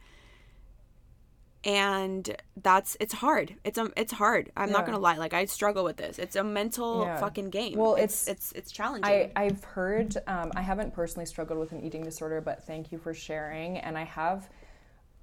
And 1.66 2.36
that's 2.62 2.98
it's 3.00 3.14
hard. 3.14 3.56
It's 3.64 3.78
um 3.78 3.94
it's 3.96 4.12
hard. 4.12 4.52
I'm 4.58 4.70
not 4.70 4.86
gonna 4.86 5.00
lie. 5.00 5.16
Like 5.16 5.34
i 5.34 5.46
struggle 5.46 5.86
with 5.86 5.96
this. 5.96 6.20
It's 6.20 6.36
a 6.36 6.44
mental 6.44 7.04
Yeah. 7.06 7.16
fucking 7.18 7.52
game. 7.52 7.78
Well, 7.78 7.96
it's 7.96 8.28
it's- 8.28 8.52
it's 8.52 8.52
it's 8.52 8.72
challenging. 8.74 9.06
I, 9.10 9.32
I've 9.38 9.64
heard, 9.64 10.18
um, 10.28 10.52
I 10.58 10.62
haven't 10.62 10.94
personally 10.94 11.26
struggled 11.26 11.60
with 11.60 11.72
an 11.72 11.82
eating 11.82 12.04
disorder, 12.04 12.42
but 12.42 12.66
thank 12.66 12.92
you 12.92 12.98
for 12.98 13.14
sharing. 13.14 13.78
And 13.78 13.98
I 13.98 14.04
have 14.04 14.50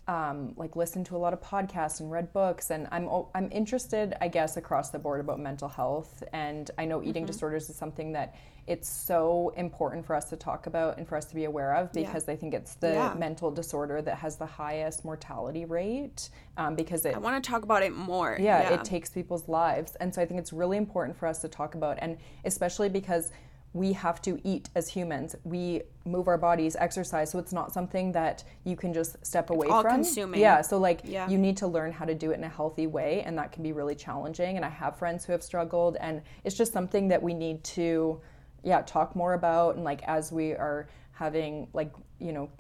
um, 0.09 0.55
like 0.57 0.75
listened 0.77 1.07
to 1.07 1.17
a 1.17 1.19
lot 1.19 1.33
of 1.33 1.41
podcasts 1.41 2.01
and 2.01 2.11
read 2.11 2.33
books, 2.33 2.71
and 2.71 2.89
I'm 2.91 3.09
I'm 3.35 3.49
interested, 3.53 4.15
I 4.21 4.29
guess, 4.29 4.57
across 4.57 4.91
the 4.91 4.99
board 4.99 5.21
about 5.21 5.39
mental 5.39 5.69
health. 5.69 6.23
And 6.33 6.71
I 6.79 6.85
know 6.87 7.03
eating 7.03 7.23
Mm-hmm. 7.23 7.27
disorders 7.27 7.71
is 7.71 7.77
something 7.77 8.13
that 8.13 8.35
it's 8.67 8.89
so 8.89 9.53
important 9.57 10.05
for 10.07 10.15
us 10.15 10.29
to 10.31 10.37
talk 10.37 10.67
about 10.67 10.97
and 10.99 11.09
for 11.09 11.17
us 11.17 11.25
to 11.27 11.35
be 11.35 11.45
aware 11.45 11.75
of 11.75 11.91
Yeah. 11.93 12.03
because 12.05 12.29
I 12.29 12.37
think 12.37 12.55
it's 12.55 12.75
the 12.75 12.93
Yeah. 12.93 13.15
mental 13.15 13.51
disorder 13.51 14.01
that 14.03 14.19
has 14.19 14.37
the 14.37 14.47
highest 14.47 15.05
mortality 15.05 15.65
rate 15.65 16.29
um, 16.57 16.77
because 16.77 17.05
it 17.05 17.15
i 17.17 17.19
want 17.19 17.43
to 17.43 17.51
talk 17.51 17.63
about 17.65 17.83
it 17.83 17.93
more 17.97 18.37
yeah, 18.41 18.75
it 18.75 18.85
takes 18.85 19.11
people's 19.11 19.49
lives. 19.49 19.97
And 19.97 20.15
so 20.15 20.23
I 20.23 20.27
think 20.27 20.39
it's 20.41 20.53
really 20.53 20.77
important 20.77 21.17
for 21.17 21.27
us 21.27 21.41
to 21.41 21.49
talk 21.49 21.75
about, 21.75 21.99
and 22.01 22.17
especially 22.45 22.89
because 22.89 23.33
we 23.73 23.93
have 23.93 24.21
to 24.23 24.41
eat 24.43 24.69
as 24.75 24.89
humans. 24.89 25.37
We 25.45 25.83
move 26.05 26.27
our 26.27 26.39
bodies, 26.39 26.75
exercise, 26.79 27.31
so 27.31 27.39
it's 27.39 27.53
not 27.53 27.73
something 27.73 28.11
that 28.13 28.43
you 28.65 28.75
can 28.75 28.93
just 28.93 29.25
step 29.25 29.51
away 29.51 29.69
all 29.69 29.83
from. 29.83 29.97
consuming. 29.97 30.41
Yeah, 30.41 30.61
so 30.61 30.79
like 30.79 31.03
Yeah. 31.05 31.29
you 31.29 31.39
need 31.39 31.57
to 31.59 31.69
learn 31.69 31.93
how 31.93 32.05
to 32.05 32.15
do 32.15 32.33
it 32.33 32.35
in 32.35 32.45
a 32.45 32.49
healthy 32.49 32.89
way, 32.89 33.23
and 33.23 33.39
that 33.39 33.53
can 33.53 33.63
be 33.63 33.73
really 33.73 33.95
challenging. 33.95 34.57
And 34.57 34.65
I 34.65 34.69
have 34.71 34.97
friends 34.97 35.25
who 35.25 35.33
have 35.33 35.43
struggled, 35.43 35.97
and 36.01 36.21
it's 36.43 36.57
just 36.57 36.73
something 36.73 37.07
that 37.09 37.23
we 37.23 37.33
need 37.33 37.63
to, 37.65 38.21
yeah, 38.65 38.83
talk 38.83 39.15
more 39.15 39.35
about. 39.35 39.77
And 39.77 39.85
like 39.85 40.03
as 40.03 40.33
we 40.33 40.53
are 40.53 40.89
having, 41.13 41.69
like, 41.73 41.93
you 42.19 42.33
know, 42.33 42.51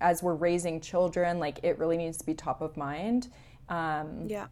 as 0.00 0.24
we're 0.24 0.34
raising 0.34 0.80
children, 0.80 1.38
like 1.38 1.60
it 1.62 1.78
really 1.78 1.96
needs 1.96 2.18
to 2.18 2.26
be 2.26 2.34
top 2.34 2.60
of 2.62 2.76
mind. 2.76 3.28
Um, 3.68 4.24
yeah 4.26 4.46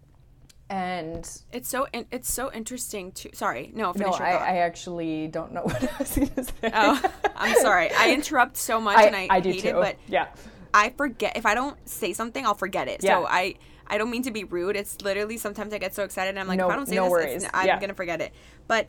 and 0.69 1.29
it's 1.53 1.69
so 1.69 1.87
in- 1.93 2.07
it's 2.11 2.33
so 2.33 2.53
interesting 2.53 3.12
to 3.12 3.31
sorry 3.35 3.71
no 3.75 3.93
no, 3.95 4.07
I. 4.11 4.33
I 4.33 4.57
actually 4.59 5.29
don't 5.29 5.53
know 5.53 5.61
what 5.64 5.83
I 5.83 5.97
was 5.99 6.17
going 6.17 6.29
to 6.31 6.45
say. 6.45 6.71
oh 6.75 7.01
i'm 7.37 7.55
sorry 7.61 7.91
i 7.93 8.12
interrupt 8.19 8.57
so 8.57 8.81
much 8.81 8.97
I, 8.97 9.05
and 9.05 9.14
i, 9.17 9.29
I 9.31 9.41
do 9.41 9.51
hate 9.51 9.62
too. 9.62 9.69
it 9.69 9.75
but 9.75 9.97
yeah. 10.09 10.27
I 10.75 10.91
forget 10.91 11.39
if 11.39 11.47
I 11.47 11.55
don't 11.55 11.79
say 11.89 12.12
something, 12.12 12.45
I'll 12.45 12.53
forget 12.55 12.87
it. 12.87 13.03
Yeah. 13.03 13.21
So 13.21 13.27
I 13.27 13.55
I 13.87 13.97
don't 13.97 14.11
mean 14.11 14.25
to 14.25 14.31
be 14.31 14.45
rude. 14.45 14.77
It's 14.77 15.01
literally 15.01 15.39
sometimes 15.39 15.73
I 15.73 15.79
get 15.79 15.95
so 15.95 16.05
excited 16.05 16.31
and 16.31 16.39
I'm 16.39 16.47
like, 16.49 16.59
No- 16.59 16.67
if 16.67 16.73
I 16.73 16.77
don't 16.77 16.87
say 16.87 16.97
no 16.97 17.17
this. 17.17 17.45
It's, 17.45 17.51
I'm 17.55 17.67
Yeah. 17.67 17.81
gonna 17.81 17.95
forget 17.95 18.21
it. 18.21 18.35
But 18.69 18.89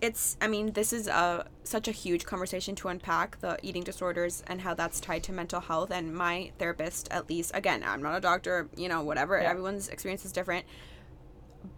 it's 0.00 0.38
I 0.40 0.48
mean 0.48 0.72
this 0.72 0.90
is 0.90 1.08
a 1.08 1.46
such 1.64 1.86
a 1.86 1.92
huge 1.92 2.24
conversation 2.24 2.74
to 2.76 2.88
unpack 2.88 3.38
the 3.40 3.58
eating 3.62 3.82
disorders 3.82 4.42
and 4.46 4.62
how 4.62 4.72
that's 4.72 5.00
tied 5.00 5.22
to 5.24 5.32
mental 5.32 5.60
health. 5.60 5.90
And 5.90 6.14
my 6.16 6.50
therapist, 6.58 7.08
at 7.10 7.28
least, 7.28 7.50
again, 7.52 7.82
I'm 7.86 8.00
not 8.02 8.16
a 8.16 8.20
doctor. 8.20 8.68
You 8.74 8.88
know, 8.88 9.02
whatever. 9.02 9.38
Yeah. 9.38 9.50
Everyone's 9.50 9.88
experience 9.88 10.24
is 10.24 10.32
different. 10.32 10.64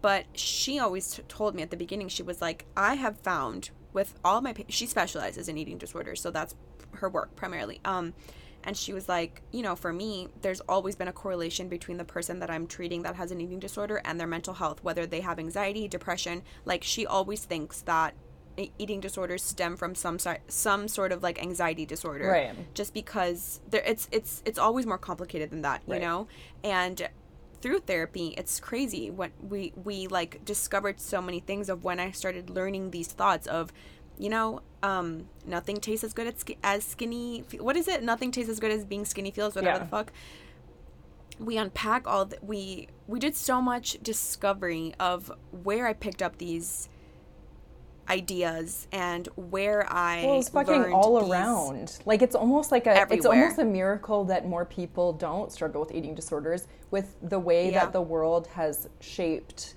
But 0.01 0.25
she 0.33 0.79
always 0.79 1.11
t- 1.15 1.23
told 1.27 1.55
me 1.55 1.61
at 1.61 1.69
the 1.69 1.77
beginning, 1.77 2.09
she 2.09 2.23
was 2.23 2.41
like, 2.41 2.65
I 2.75 2.95
have 2.95 3.19
found 3.19 3.69
with 3.93 4.13
all 4.23 4.41
my, 4.41 4.53
pa- 4.53 4.63
she 4.69 4.85
specializes 4.85 5.47
in 5.47 5.57
eating 5.57 5.77
disorders, 5.77 6.21
so 6.21 6.31
that's 6.31 6.55
her 6.95 7.09
work 7.09 7.35
primarily. 7.35 7.79
Um, 7.85 8.13
and 8.63 8.75
she 8.75 8.93
was 8.93 9.07
like, 9.07 9.41
you 9.51 9.61
know, 9.61 9.75
for 9.75 9.93
me, 9.93 10.27
there's 10.41 10.59
always 10.61 10.95
been 10.95 11.07
a 11.07 11.13
correlation 11.13 11.69
between 11.69 11.97
the 11.97 12.03
person 12.05 12.39
that 12.39 12.49
I'm 12.49 12.65
treating 12.67 13.03
that 13.03 13.15
has 13.15 13.31
an 13.31 13.39
eating 13.39 13.59
disorder 13.59 14.01
and 14.03 14.19
their 14.19 14.27
mental 14.27 14.55
health, 14.55 14.83
whether 14.83 15.05
they 15.05 15.21
have 15.21 15.37
anxiety, 15.37 15.87
depression. 15.87 16.41
Like 16.65 16.83
she 16.83 17.05
always 17.05 17.45
thinks 17.45 17.81
that 17.81 18.15
eating 18.79 19.01
disorders 19.01 19.43
stem 19.43 19.75
from 19.75 19.93
some 19.93 20.17
si- 20.17 20.37
some 20.47 20.87
sort 20.87 21.11
of 21.11 21.21
like 21.21 21.39
anxiety 21.41 21.85
disorder, 21.85 22.27
Right. 22.29 22.73
Just 22.73 22.93
because 22.93 23.59
there, 23.69 23.83
it's 23.85 24.07
it's 24.11 24.41
it's 24.45 24.57
always 24.57 24.85
more 24.85 24.97
complicated 24.97 25.49
than 25.51 25.61
that, 25.63 25.81
you 25.85 25.93
Right. 25.93 26.01
know. 26.01 26.27
And 26.63 27.07
through 27.65 27.79
therapy, 27.79 28.35
it's 28.37 28.59
crazy 28.59 29.09
what 29.09 29.31
we 29.41 29.73
we 29.83 30.05
like 30.05 30.45
discovered 30.45 31.01
so 31.01 31.19
many 31.19 31.39
things 31.39 31.67
of 31.67 31.83
when 31.83 31.99
I 31.99 32.11
started 32.11 32.51
learning 32.51 32.91
these 32.91 33.07
thoughts 33.07 33.47
of 33.47 33.73
you 34.19 34.29
know, 34.29 34.61
um, 34.83 35.27
nothing 35.45 35.77
tastes 35.77 36.03
as 36.03 36.13
good 36.13 36.27
as, 36.27 36.45
as 36.63 36.83
skinny. 36.83 37.43
What 37.59 37.75
is 37.75 37.87
it? 37.87 38.03
Nothing 38.03 38.31
tastes 38.31 38.51
as 38.51 38.59
good 38.59 38.71
as 38.71 38.85
being 38.85 39.03
skinny 39.03 39.31
feels. 39.31 39.55
Whatever 39.55 39.79
yeah. 39.79 39.83
the 39.83 39.89
fuck. 39.89 40.13
We 41.39 41.57
unpack 41.57 42.07
all 42.07 42.25
the, 42.25 42.37
we 42.43 42.87
we 43.07 43.19
did 43.19 43.35
so 43.35 43.59
much 43.63 43.97
discovery 44.03 44.93
of 44.99 45.31
where 45.51 45.87
I 45.87 45.93
picked 45.93 46.21
up 46.21 46.37
these 46.37 46.87
ideas 48.09 48.87
and 48.91 49.27
where 49.35 49.91
I 49.91 50.23
well, 50.25 50.39
it's 50.39 50.49
fucking 50.49 50.93
all 50.93 51.31
around. 51.31 51.99
Like 52.05 52.21
it's 52.21 52.35
almost 52.35 52.71
like 52.71 52.85
a 52.85 52.91
everywhere. 52.91 53.17
it's 53.17 53.25
almost 53.25 53.59
a 53.59 53.65
miracle 53.65 54.25
that 54.25 54.47
more 54.47 54.65
people 54.65 55.13
don't 55.13 55.51
struggle 55.51 55.81
with 55.81 55.91
eating 55.91 56.13
disorders 56.13 56.67
with 56.91 57.15
the 57.23 57.39
way 57.39 57.71
yeah. 57.71 57.85
that 57.85 57.93
the 57.93 58.01
world 58.01 58.47
has 58.47 58.89
shaped 58.99 59.75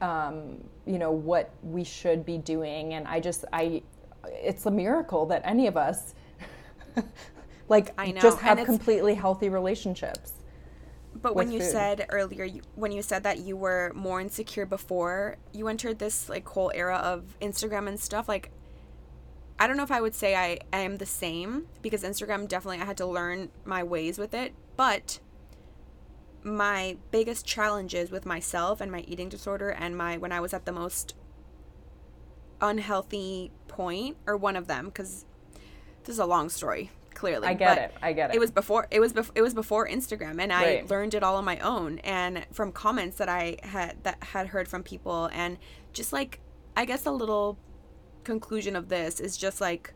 um, 0.00 0.56
you 0.86 0.98
know 0.98 1.12
what 1.12 1.52
we 1.62 1.84
should 1.84 2.24
be 2.24 2.38
doing 2.38 2.94
and 2.94 3.06
I 3.06 3.20
just 3.20 3.44
I 3.52 3.82
it's 4.26 4.66
a 4.66 4.70
miracle 4.70 5.26
that 5.26 5.42
any 5.44 5.66
of 5.66 5.76
us 5.76 6.14
like 7.68 7.92
I 7.98 8.12
know. 8.12 8.20
just 8.20 8.38
have 8.40 8.64
completely 8.64 9.14
healthy 9.14 9.48
relationships. 9.48 10.32
But 11.14 11.34
when 11.34 11.50
you 11.50 11.60
food. 11.60 11.70
said 11.70 12.06
earlier, 12.10 12.44
you, 12.44 12.62
when 12.74 12.92
you 12.92 13.02
said 13.02 13.24
that 13.24 13.38
you 13.38 13.56
were 13.56 13.92
more 13.94 14.20
insecure 14.20 14.64
before 14.64 15.36
you 15.52 15.68
entered 15.68 15.98
this 15.98 16.28
like 16.28 16.48
whole 16.48 16.70
era 16.74 16.96
of 16.96 17.36
Instagram 17.40 17.88
and 17.88 17.98
stuff, 17.98 18.28
like 18.28 18.50
I 19.58 19.66
don't 19.66 19.76
know 19.76 19.82
if 19.82 19.90
I 19.90 20.00
would 20.00 20.14
say 20.14 20.34
I, 20.34 20.58
I 20.72 20.78
am 20.78 20.96
the 20.96 21.06
same 21.06 21.66
because 21.82 22.02
Instagram 22.02 22.48
definitely 22.48 22.80
I 22.80 22.86
had 22.86 22.96
to 22.98 23.06
learn 23.06 23.50
my 23.64 23.82
ways 23.82 24.18
with 24.18 24.32
it, 24.32 24.54
but 24.76 25.20
my 26.42 26.96
biggest 27.10 27.44
challenges 27.44 28.10
with 28.10 28.24
myself 28.24 28.80
and 28.80 28.90
my 28.90 29.00
eating 29.00 29.28
disorder 29.28 29.68
and 29.70 29.96
my 29.96 30.16
when 30.16 30.32
I 30.32 30.40
was 30.40 30.54
at 30.54 30.64
the 30.64 30.72
most 30.72 31.14
unhealthy 32.62 33.50
point 33.68 34.16
or 34.26 34.36
one 34.36 34.56
of 34.56 34.66
them 34.66 34.86
because 34.86 35.26
this 36.04 36.14
is 36.14 36.18
a 36.18 36.26
long 36.26 36.48
story 36.48 36.90
clearly. 37.20 37.48
I 37.48 37.52
get 37.54 37.76
it. 37.76 37.94
I 38.00 38.14
get 38.14 38.30
it. 38.30 38.36
It 38.36 38.38
was 38.38 38.50
before 38.50 38.88
it 38.90 38.98
was 38.98 39.12
before 39.12 39.32
it 39.34 39.42
was 39.42 39.52
before 39.52 39.86
Instagram 39.86 40.40
and 40.40 40.50
I 40.50 40.84
learned 40.88 41.12
it 41.12 41.22
all 41.22 41.36
on 41.36 41.44
my 41.44 41.58
own 41.58 41.98
and 41.98 42.46
from 42.50 42.72
comments 42.72 43.18
that 43.18 43.28
I 43.28 43.58
had 43.62 44.02
that 44.04 44.24
had 44.24 44.46
heard 44.46 44.68
from 44.68 44.82
people 44.82 45.28
and 45.32 45.58
just 45.92 46.14
like 46.14 46.40
I 46.74 46.86
guess 46.86 47.04
a 47.04 47.10
little 47.10 47.58
conclusion 48.24 48.74
of 48.74 48.88
this 48.88 49.20
is 49.20 49.36
just 49.36 49.60
like 49.60 49.92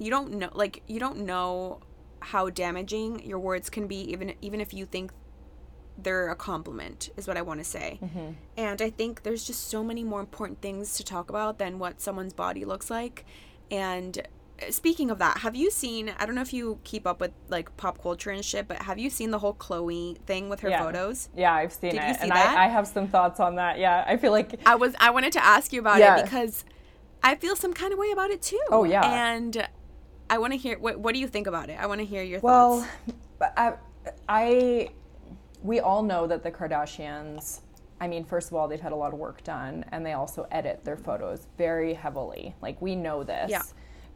you 0.00 0.10
don't 0.10 0.32
know 0.32 0.50
like 0.52 0.82
you 0.88 0.98
don't 0.98 1.18
know 1.18 1.78
how 2.20 2.50
damaging 2.50 3.24
your 3.24 3.38
words 3.38 3.70
can 3.70 3.86
be 3.86 4.00
even 4.10 4.34
even 4.42 4.60
if 4.60 4.74
you 4.74 4.86
think 4.86 5.12
they're 5.96 6.30
a 6.30 6.36
compliment 6.36 7.10
is 7.16 7.26
what 7.28 7.36
i 7.36 7.42
want 7.42 7.60
to 7.60 7.64
say 7.64 7.98
mm-hmm. 8.02 8.30
and 8.56 8.80
i 8.80 8.88
think 8.88 9.22
there's 9.22 9.44
just 9.44 9.68
so 9.68 9.84
many 9.84 10.02
more 10.02 10.20
important 10.20 10.60
things 10.62 10.96
to 10.96 11.04
talk 11.04 11.28
about 11.28 11.58
than 11.58 11.78
what 11.78 12.00
someone's 12.00 12.32
body 12.32 12.64
looks 12.64 12.90
like 12.90 13.26
and 13.70 14.26
speaking 14.70 15.10
of 15.10 15.18
that, 15.18 15.38
have 15.38 15.56
you 15.56 15.70
seen? 15.70 16.12
I 16.18 16.26
don't 16.26 16.34
know 16.34 16.42
if 16.42 16.52
you 16.52 16.78
keep 16.84 17.06
up 17.06 17.20
with 17.20 17.32
like 17.48 17.74
pop 17.76 18.02
culture 18.02 18.30
and 18.30 18.44
shit, 18.44 18.68
but 18.68 18.82
have 18.82 18.98
you 18.98 19.10
seen 19.10 19.30
the 19.30 19.38
whole 19.38 19.54
Khloe 19.54 20.18
thing 20.22 20.48
with 20.48 20.60
her 20.60 20.68
yeah. 20.68 20.82
photos? 20.82 21.28
Yeah, 21.36 21.54
I've 21.54 21.72
seen 21.72 21.92
Did 21.92 22.02
it, 22.02 22.16
see 22.16 22.22
and 22.22 22.32
I, 22.32 22.64
I, 22.64 22.68
have 22.68 22.86
some 22.86 23.08
thoughts 23.08 23.40
on 23.40 23.56
that. 23.56 23.78
Yeah, 23.78 24.04
I 24.06 24.16
feel 24.16 24.32
like 24.32 24.60
I 24.66 24.74
was. 24.74 24.94
I 25.00 25.10
wanted 25.10 25.32
to 25.34 25.44
ask 25.44 25.72
you 25.72 25.80
about 25.80 25.98
yeah. 25.98 26.18
it 26.18 26.24
because 26.24 26.64
I 27.22 27.34
feel 27.36 27.56
some 27.56 27.72
kind 27.72 27.92
of 27.92 27.98
way 27.98 28.10
about 28.10 28.30
it 28.30 28.42
too. 28.42 28.60
Oh 28.70 28.84
yeah, 28.84 29.34
and 29.34 29.66
I 30.28 30.38
want 30.38 30.52
to 30.52 30.58
hear 30.58 30.78
what. 30.78 30.98
What 30.98 31.14
do 31.14 31.20
you 31.20 31.28
think 31.28 31.46
about 31.46 31.70
it? 31.70 31.78
I 31.80 31.86
want 31.86 32.00
to 32.00 32.06
hear 32.06 32.22
your 32.22 32.40
well, 32.40 32.80
thoughts. 32.80 32.92
Well, 33.40 33.52
I, 33.56 33.72
I, 34.28 34.88
we 35.62 35.80
all 35.80 36.02
know 36.02 36.26
that 36.26 36.42
the 36.42 36.50
Kardashians. 36.50 37.60
I 38.02 38.08
mean, 38.08 38.24
first 38.24 38.48
of 38.48 38.54
all, 38.54 38.66
they've 38.66 38.80
had 38.80 38.92
a 38.92 38.96
lot 38.96 39.12
of 39.12 39.18
work 39.18 39.44
done, 39.44 39.84
and 39.92 40.06
they 40.06 40.14
also 40.14 40.46
edit 40.50 40.84
their 40.84 40.96
photos 40.96 41.46
very 41.58 41.92
heavily. 41.92 42.54
Like 42.62 42.80
we 42.80 42.96
know 42.96 43.22
this. 43.22 43.50
Yeah 43.50 43.62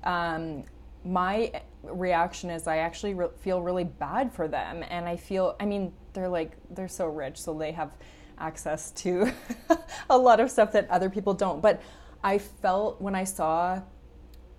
um, 0.05 0.65
my 1.05 1.53
reaction 1.83 2.51
is 2.51 2.67
I 2.67 2.79
actually 2.79 3.15
re- 3.15 3.29
feel 3.41 3.63
really 3.63 3.85
bad 3.85 4.33
for 4.33 4.49
them. 4.49 4.85
And 4.89 5.07
I 5.07 5.17
feel, 5.17 5.57
I 5.61 5.67
mean, 5.67 5.93
they're 6.13 6.29
like, 6.29 6.53
they're 6.71 6.89
so 6.89 7.07
rich, 7.07 7.41
so 7.41 7.55
they 7.55 7.73
have 7.73 7.91
access 8.39 8.91
to 8.93 9.31
a 10.11 10.17
lot 10.17 10.41
of 10.41 10.51
stuff 10.51 10.73
that 10.73 10.89
other 10.91 11.11
people 11.11 11.35
don't. 11.35 11.61
But 11.61 11.83
I 12.23 12.39
felt 12.39 13.01
when 13.01 13.15
I 13.15 13.25
saw 13.25 13.83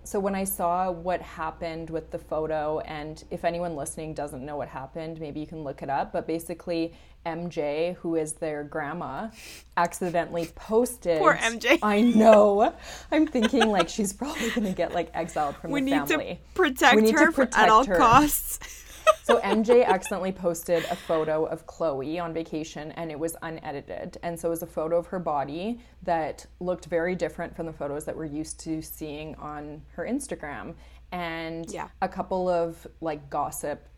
so 0.06 0.20
when 0.20 0.34
I 0.34 0.44
saw 0.44 0.90
what 0.90 1.20
happened 1.20 1.90
with 1.90 2.10
the 2.12 2.18
photo, 2.18 2.78
and 2.80 3.22
if 3.30 3.44
anyone 3.44 3.74
listening 3.74 4.14
doesn't 4.14 4.44
know 4.44 4.56
what 4.56 4.68
happened, 4.68 5.20
maybe 5.20 5.40
you 5.40 5.46
can 5.46 5.64
look 5.64 5.82
it 5.82 5.90
up. 5.90 6.12
But 6.12 6.26
basically, 6.26 6.94
MJ, 7.26 7.96
who 7.96 8.14
is 8.14 8.34
their 8.34 8.62
grandma, 8.62 9.28
accidentally 9.76 10.46
posted. 10.54 11.18
Poor 11.18 11.34
MJ. 11.34 11.80
I 11.82 12.02
know. 12.02 12.72
I'm 13.10 13.26
thinking 13.26 13.68
like 13.68 13.88
she's 13.88 14.12
probably 14.12 14.50
gonna 14.50 14.72
get 14.72 14.94
like 14.94 15.10
exiled 15.12 15.56
from 15.56 15.72
we 15.72 15.80
the 15.80 15.90
family. 15.90 16.16
We 16.16 16.24
need 16.24 16.36
to 16.36 16.40
protect 16.54 17.00
need 17.00 17.14
her 17.14 17.26
to 17.26 17.32
protect 17.32 17.58
at 17.58 17.68
all 17.68 17.84
her. 17.84 17.96
costs. 17.96 18.84
so 19.26 19.40
MJ 19.40 19.84
accidentally 19.84 20.30
posted 20.30 20.84
a 20.84 20.94
photo 20.94 21.46
of 21.46 21.66
Khloe 21.66 22.22
on 22.22 22.32
vacation 22.32 22.92
and 22.92 23.10
it 23.10 23.18
was 23.18 23.34
unedited. 23.42 24.18
And 24.22 24.38
so 24.38 24.46
it 24.46 24.50
was 24.50 24.62
a 24.62 24.68
photo 24.68 24.96
of 24.98 25.08
her 25.08 25.18
body 25.18 25.80
that 26.04 26.46
looked 26.60 26.84
very 26.84 27.16
different 27.16 27.56
from 27.56 27.66
the 27.66 27.72
photos 27.72 28.04
that 28.04 28.16
we're 28.16 28.26
used 28.26 28.60
to 28.60 28.80
seeing 28.80 29.34
on 29.34 29.82
her 29.94 30.04
Instagram. 30.04 30.74
And 31.10 31.68
yeah. 31.72 31.88
a 32.02 32.08
couple 32.08 32.48
of 32.48 32.86
like 33.00 33.28
gossip 33.28 33.88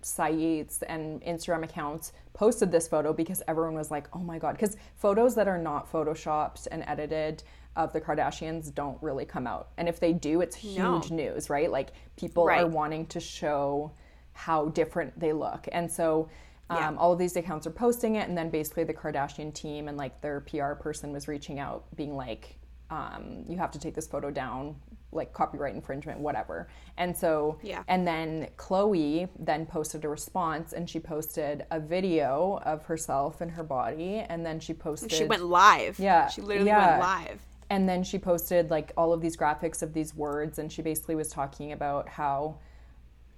sites 0.00 0.82
and 0.82 1.22
Instagram 1.22 1.64
accounts 1.64 2.12
posted 2.32 2.70
this 2.70 2.86
photo 2.86 3.12
because 3.12 3.42
everyone 3.48 3.74
was 3.74 3.90
like, 3.90 4.06
oh 4.12 4.20
my 4.20 4.38
God. 4.38 4.52
Because 4.52 4.76
photos 4.94 5.34
that 5.34 5.48
are 5.48 5.58
not 5.58 5.90
photoshopped 5.90 6.68
and 6.70 6.84
edited 6.86 7.42
of 7.74 7.92
the 7.92 8.00
Kardashians 8.00 8.72
don't 8.72 9.02
really 9.02 9.24
come 9.24 9.48
out. 9.48 9.70
And 9.76 9.88
if 9.88 9.98
they 9.98 10.12
do, 10.12 10.40
it's 10.40 10.54
huge 10.54 11.10
no. 11.10 11.16
news, 11.16 11.50
right? 11.50 11.68
Like 11.68 11.94
people 12.16 12.46
right. 12.46 12.62
are 12.62 12.68
wanting 12.68 13.06
to 13.06 13.18
show 13.18 13.90
how 14.38 14.66
different 14.68 15.18
they 15.18 15.32
look. 15.32 15.66
And 15.72 15.90
so 15.90 16.28
um, 16.70 16.78
yeah. 16.78 16.94
all 16.96 17.12
of 17.12 17.18
these 17.18 17.34
accounts 17.34 17.66
are 17.66 17.72
posting 17.72 18.14
it, 18.14 18.28
and 18.28 18.38
then 18.38 18.50
basically 18.50 18.84
the 18.84 18.94
Kardashian 18.94 19.52
team 19.52 19.88
and 19.88 19.98
like 19.98 20.20
their 20.20 20.40
PR 20.42 20.74
person 20.74 21.12
was 21.12 21.26
reaching 21.26 21.58
out, 21.58 21.84
being 21.96 22.14
like, 22.14 22.56
um, 22.88 23.44
"You 23.48 23.56
have 23.58 23.72
to 23.72 23.80
take 23.80 23.96
this 23.96 24.06
photo 24.06 24.30
down, 24.30 24.76
like 25.10 25.32
copyright 25.32 25.74
infringement, 25.74 26.20
whatever." 26.20 26.68
And 26.98 27.16
so, 27.16 27.58
yeah. 27.64 27.82
And 27.88 28.06
then 28.06 28.48
Khloe 28.56 29.28
then 29.40 29.66
posted 29.66 30.04
a 30.04 30.08
response, 30.08 30.72
and 30.72 30.88
she 30.88 31.00
posted 31.00 31.66
a 31.72 31.80
video 31.80 32.60
of 32.64 32.84
herself 32.84 33.40
and 33.40 33.50
her 33.50 33.64
body, 33.64 34.24
and 34.28 34.46
then 34.46 34.60
she 34.60 34.72
posted. 34.72 35.10
She 35.10 35.24
went 35.24 35.42
live. 35.42 35.98
Yeah, 35.98 36.28
she 36.28 36.42
literally 36.42 36.68
yeah. 36.68 36.90
went 36.90 37.00
live. 37.00 37.40
And 37.70 37.88
then 37.88 38.04
she 38.04 38.18
posted 38.18 38.70
like 38.70 38.92
all 38.96 39.12
of 39.12 39.20
these 39.20 39.36
graphics 39.36 39.82
of 39.82 39.92
these 39.94 40.14
words, 40.14 40.60
and 40.60 40.70
she 40.70 40.80
basically 40.80 41.16
was 41.16 41.28
talking 41.28 41.72
about 41.72 42.08
how 42.08 42.58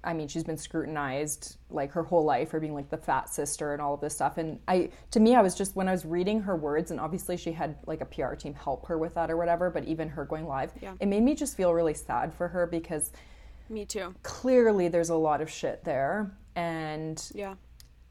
I 0.03 0.15
mean, 0.15 0.29
she's 0.29 0.45
been 0.45 0.57
scrutinized 0.57 1.57
like 1.69 1.93
her 1.93 2.03
whole 2.03 2.25
life 2.25 2.51
for 2.51 2.61
being 2.61 2.75
like 2.75 2.89
the 2.89 2.97
fat 2.97 3.29
sister 3.29 3.73
and 3.73 3.83
all 3.83 3.95
of 3.95 4.01
this 4.01 4.15
stuff. 4.15 4.39
And 4.39 4.59
I, 4.67 4.91
to 5.11 5.21
me, 5.21 5.35
I 5.35 5.43
was 5.43 5.55
just 5.55 5.77
when 5.77 5.89
I 5.89 5.93
was 5.93 6.05
reading 6.05 6.41
her 6.41 6.57
words, 6.57 6.91
and 6.91 6.99
obviously 6.99 7.37
she 7.37 7.53
had 7.53 7.77
like 7.87 8.01
a 8.01 8.07
PR 8.07 8.35
team 8.35 8.55
help 8.55 8.87
her 8.87 8.97
with 8.97 9.15
that 9.15 9.31
or 9.31 9.37
whatever. 9.37 9.71
But 9.71 9.85
even 9.85 10.09
her 10.09 10.25
going 10.25 10.47
live, 10.47 10.73
yeah. 10.81 10.95
it 11.01 11.07
made 11.07 11.23
me 11.23 11.35
just 11.35 11.57
feel 11.57 11.75
really 11.75 11.95
sad 11.95 12.33
for 12.33 12.49
her 12.49 12.67
because, 12.67 13.11
me 13.69 13.85
too. 13.85 14.15
Clearly, 14.23 14.89
there's 14.89 15.11
a 15.11 15.17
lot 15.17 15.41
of 15.41 15.51
shit 15.51 15.85
there, 15.85 16.35
and 16.57 17.23
yeah, 17.35 17.55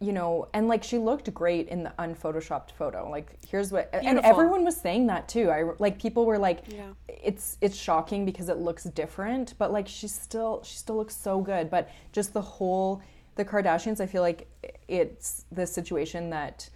you 0.01 0.13
know, 0.13 0.47
and 0.53 0.67
like 0.69 0.83
she 0.83 0.97
looked 0.97 1.33
great 1.33 1.67
in 1.67 1.83
the 1.83 1.91
unphotoshopped 1.99 2.71
photo. 2.71 3.09
Like 3.09 3.37
here's 3.45 3.71
what 3.71 3.91
Beautiful. 3.91 4.17
and 4.17 4.25
everyone 4.25 4.63
was 4.63 4.77
saying 4.77 5.07
that 5.07 5.27
too. 5.27 5.49
I 5.49 5.71
like 5.79 5.99
people 5.99 6.25
were 6.25 6.37
like 6.37 6.63
yeah. 6.69 6.91
it's 7.07 7.57
it's 7.59 7.75
shocking 7.75 8.25
because 8.25 8.47
it 8.47 8.57
looks 8.57 8.85
different, 8.85 9.55
but 9.57 9.73
like 9.73 9.87
she's 9.87 10.15
still 10.15 10.61
she 10.63 10.77
still 10.77 10.95
looks 10.95 11.15
so 11.15 11.41
good, 11.41 11.69
but 11.69 11.89
just 12.13 12.33
the 12.33 12.41
whole 12.41 13.01
the 13.35 13.43
Kardashians, 13.43 13.99
I 13.99 14.05
feel 14.05 14.21
like 14.21 14.47
it's 14.87 15.45
the 15.51 15.67
situation 15.67 16.29
that 16.29 16.69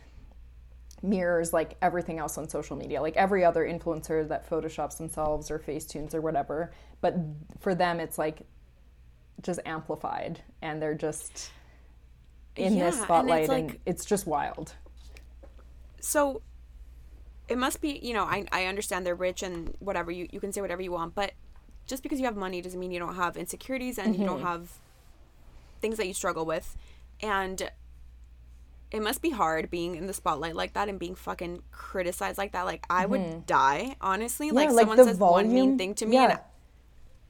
mirrors 1.02 1.54
like 1.54 1.76
everything 1.82 2.20
else 2.20 2.38
on 2.38 2.50
social 2.50 2.76
media. 2.76 3.02
Like 3.02 3.16
every 3.16 3.46
other 3.46 3.66
influencer 3.66 4.28
that 4.28 4.50
photoshops 4.50 4.98
themselves 4.98 5.50
or 5.50 5.60
facetunes 5.60 6.14
or 6.14 6.20
whatever, 6.20 6.74
but 7.00 7.16
for 7.60 7.74
them 7.74 8.02
it's 8.02 8.18
like 8.18 8.42
just 9.42 9.62
amplified 9.66 10.42
and 10.62 10.82
they're 10.82 10.94
just 10.94 11.52
in 12.56 12.76
yeah, 12.76 12.86
this 12.86 13.02
spotlight 13.02 13.32
and 13.32 13.42
it's, 13.42 13.50
like, 13.50 13.70
and 13.70 13.80
it's 13.86 14.06
just 14.06 14.28
wild 14.28 14.74
so 16.00 16.42
it 17.48 17.58
must 17.58 17.82
be 17.82 18.00
you 18.02 18.14
know 18.14 18.24
I, 18.24 18.46
I 18.52 18.66
understand 18.66 19.06
they're 19.06 19.16
rich 19.16 19.44
and 19.44 19.76
whatever 19.80 20.12
you, 20.12 20.28
you 20.32 20.40
can 20.40 20.54
say 20.54 20.62
whatever 20.62 20.82
you 20.82 20.92
want 20.92 21.16
but 21.16 21.32
just 21.86 22.04
because 22.04 22.20
you 22.20 22.26
have 22.26 22.36
money 22.36 22.62
doesn't 22.62 22.80
mean 22.80 22.92
you 22.92 23.00
don't 23.00 23.16
have 23.16 23.36
insecurities 23.38 23.98
and 23.98 24.14
mm-hmm. 24.14 24.22
you 24.22 24.28
don't 24.28 24.40
mm-hmm. 24.40 24.48
have 24.48 24.72
things 25.82 25.98
that 25.98 26.08
you 26.08 26.14
struggle 26.14 26.46
with 26.46 26.78
and 27.22 27.70
it 28.92 29.02
must 29.02 29.22
be 29.22 29.32
hard 29.32 29.70
being 29.70 29.96
in 29.96 30.06
the 30.06 30.14
spotlight 30.14 30.56
like 30.56 30.74
that 30.74 30.88
and 30.88 31.00
being 31.00 31.16
fucking 31.16 31.62
criticized 31.72 32.38
like 32.38 32.52
that 32.52 32.64
like 32.64 32.86
i 32.90 33.04
mm-hmm. 33.04 33.12
would 33.12 33.46
die 33.46 33.96
honestly 34.00 34.48
yeah, 34.48 34.54
like, 34.54 34.70
like 34.70 34.80
someone 34.88 34.98
says 34.98 35.18
volume, 35.18 35.48
one 35.48 35.56
mean 35.56 35.78
thing 35.78 35.94
to 35.96 36.06
me 36.06 36.16
yeah 36.16 36.38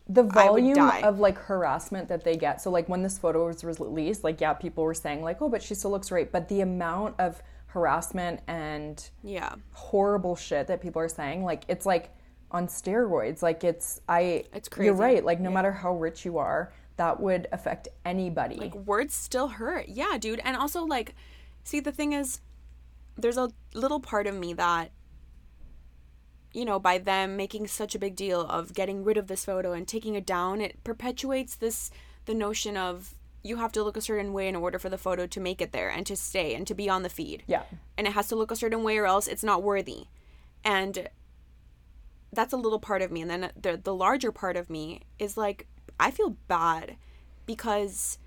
the 0.08 0.24
volume 0.24 0.78
of 0.80 1.20
like 1.20 1.38
harassment 1.38 2.10
that 2.10 2.24
they 2.24 2.36
get. 2.36 2.62
So 2.62 2.70
like 2.70 2.90
when 2.90 3.04
this 3.04 3.18
photo 3.18 3.48
was 3.48 3.64
released, 3.64 4.24
like 4.24 4.42
yeah, 4.42 4.54
people 4.54 4.84
were 4.84 4.94
saying 4.94 5.22
like, 5.22 5.42
oh, 5.42 5.50
but 5.50 5.64
she 5.64 5.76
still 5.76 5.92
looks 5.92 6.10
great. 6.10 6.32
But 6.32 6.50
the 6.50 6.62
amount 6.62 7.20
of 7.20 7.42
harassment 7.68 8.40
and 8.48 9.10
yeah 9.24 9.56
horrible 9.72 10.36
shit 10.36 10.68
that 10.68 10.82
people 10.82 11.02
are 11.02 11.10
saying, 11.10 11.44
like 11.44 11.64
it's 11.68 11.86
like 11.86 12.12
on 12.52 12.68
steroids. 12.68 13.42
Like 13.42 13.64
it's 13.64 14.02
I 14.08 14.44
It's 14.54 14.70
crazy. 14.70 14.88
You're 14.88 14.96
right. 14.96 15.24
Like 15.24 15.40
no 15.40 15.50
matter 15.50 15.72
how 15.72 15.96
rich 15.96 16.26
you 16.26 16.38
are, 16.38 16.74
that 16.98 17.20
would 17.20 17.48
affect 17.52 17.88
anybody. 18.06 18.56
like 18.56 18.76
words 18.76 19.14
still 19.14 19.48
hurt 19.48 19.88
yeah 19.90 20.18
dude 20.20 20.40
and 20.44 20.56
also 20.56 20.84
like 20.86 21.16
see 21.64 21.80
the 21.80 21.92
thing 21.92 22.14
is 22.14 22.40
there's 23.18 23.38
a 23.38 23.50
little 23.74 24.00
part 24.00 24.28
of 24.28 24.36
me 24.36 24.54
that 24.54 24.92
you 26.54 26.66
know 26.66 26.80
by 26.80 26.98
them 26.98 27.36
making 27.36 27.68
such 27.68 27.96
a 27.96 28.00
big 28.00 28.16
deal 28.16 28.42
of 28.42 28.74
getting 28.74 29.04
rid 29.04 29.18
of 29.18 29.28
this 29.28 29.46
photo 29.46 29.74
and 29.74 29.88
taking 29.88 30.16
it 30.16 30.26
down 30.26 30.62
it 30.62 30.84
perpetuates 30.84 31.56
this 31.56 31.90
the 32.26 32.34
notion 32.34 32.78
of 32.78 33.16
you 33.44 33.58
have 33.58 33.74
to 33.74 33.84
look 33.84 33.98
a 33.98 34.02
certain 34.02 34.34
way 34.34 34.48
in 34.48 34.56
order 34.56 34.80
for 34.80 34.90
the 34.90 34.98
photo 34.98 35.28
to 35.28 35.40
make 35.40 35.62
it 35.62 35.74
there 35.74 35.90
and 35.90 36.06
to 36.06 36.16
stay 36.16 36.56
and 36.56 36.66
to 36.66 36.74
be 36.74 36.90
on 36.90 37.04
the 37.04 37.10
feed. 37.10 37.44
Yeah. 37.46 37.64
and 37.98 38.08
it 38.08 38.14
has 38.14 38.28
to 38.30 38.36
look 38.36 38.52
a 38.52 38.56
certain 38.56 38.84
way 38.84 38.98
or 38.98 39.06
else 39.06 39.28
it's 39.28 39.44
not 39.44 39.62
worthy. 39.62 40.06
And 40.64 41.10
that's 42.32 42.54
a 42.54 42.58
little 42.58 42.80
part 42.80 43.02
of 43.02 43.12
me. 43.12 43.22
And 43.22 43.30
then 43.30 43.52
the 43.60 43.80
the 43.82 43.94
larger 43.94 44.32
part 44.32 44.56
of 44.56 44.70
me 44.70 45.02
is 45.20 45.36
like 45.38 45.68
I 46.00 46.10
feel 46.10 46.38
bad 46.48 46.96
because 47.46 48.18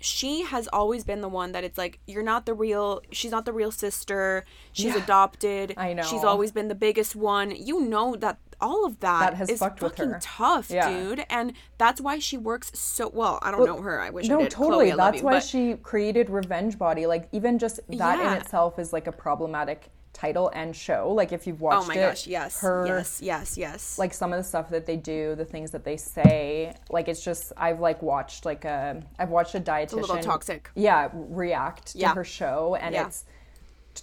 she 0.00 0.42
has 0.44 0.66
always 0.72 1.04
been 1.04 1.20
the 1.20 1.28
one 1.28 1.52
that 1.52 1.62
it's 1.62 1.76
like 1.78 2.00
you're 2.06 2.22
not 2.22 2.46
the 2.46 2.54
real 2.54 3.00
she's 3.12 3.30
not 3.30 3.44
the 3.44 3.52
real 3.52 3.70
sister 3.70 4.44
she's 4.72 4.94
Yeah. 4.94 5.02
adopted 5.02 5.74
I 5.76 5.92
know. 5.92 6.02
she's 6.02 6.24
always 6.24 6.52
been 6.52 6.68
the 6.68 6.74
biggest 6.74 7.14
one 7.14 7.50
you 7.50 7.80
know 7.82 8.16
that 8.16 8.38
all 8.62 8.84
of 8.84 9.00
that, 9.00 9.20
That 9.20 9.34
has 9.34 9.48
is 9.48 9.58
fucked 9.58 9.80
with 9.82 9.96
fucking 9.96 10.12
her. 10.12 10.18
tough 10.20 10.70
Yeah. 10.70 10.88
dude 10.90 11.24
and 11.30 11.52
that's 11.78 12.00
why 12.00 12.18
she 12.18 12.36
works 12.38 12.70
so 12.78 13.10
well 13.12 13.38
i 13.42 13.50
don't 13.50 13.64
know 13.66 13.80
her 13.82 14.00
i 14.00 14.10
wish 14.10 14.26
i 14.26 14.28
No, 14.34 14.40
did 14.40 14.50
totally. 14.50 14.90
Khloe, 14.90 14.92
I 14.94 14.96
That's 14.96 15.18
you, 15.18 15.24
why 15.24 15.32
but- 15.32 15.42
she 15.44 15.74
created 15.82 16.28
Revenge 16.30 16.78
Body. 16.78 17.06
Like 17.06 17.28
even 17.32 17.58
just 17.58 17.76
that 17.88 18.18
Yeah. 18.18 18.32
in 18.34 18.40
itself 18.40 18.78
is 18.78 18.92
like 18.92 19.06
a 19.06 19.12
problematic 19.12 19.90
title 20.12 20.50
and 20.54 20.74
show. 20.74 21.12
Like 21.12 21.32
if 21.32 21.46
you've 21.46 21.60
watched 21.60 21.84
oh 21.84 21.88
my 21.88 21.94
it, 21.94 22.00
gosh 22.10 22.26
yes 22.26 22.60
her 22.60 22.86
yes 22.86 23.20
yes 23.22 23.56
yes 23.56 23.98
like 23.98 24.12
some 24.12 24.32
of 24.32 24.38
the 24.38 24.44
stuff 24.44 24.68
that 24.70 24.84
they 24.86 24.96
do, 24.96 25.34
the 25.36 25.44
things 25.44 25.70
that 25.70 25.84
they 25.84 25.96
say, 25.96 26.74
like 26.90 27.08
it's 27.08 27.24
just 27.24 27.52
I've 27.56 27.80
like 27.80 28.02
watched 28.02 28.44
like 28.44 28.64
a 28.64 29.02
I've 29.18 29.30
watched 29.30 29.54
a 29.54 29.60
dietitian 29.60 30.00
little 30.02 30.18
toxic. 30.18 30.70
Yeah, 30.74 31.08
react 31.12 31.92
to 31.92 31.98
Yeah. 31.98 32.14
her 32.14 32.24
show 32.24 32.76
and 32.80 32.94
Yeah. 32.94 33.06
it's 33.06 33.24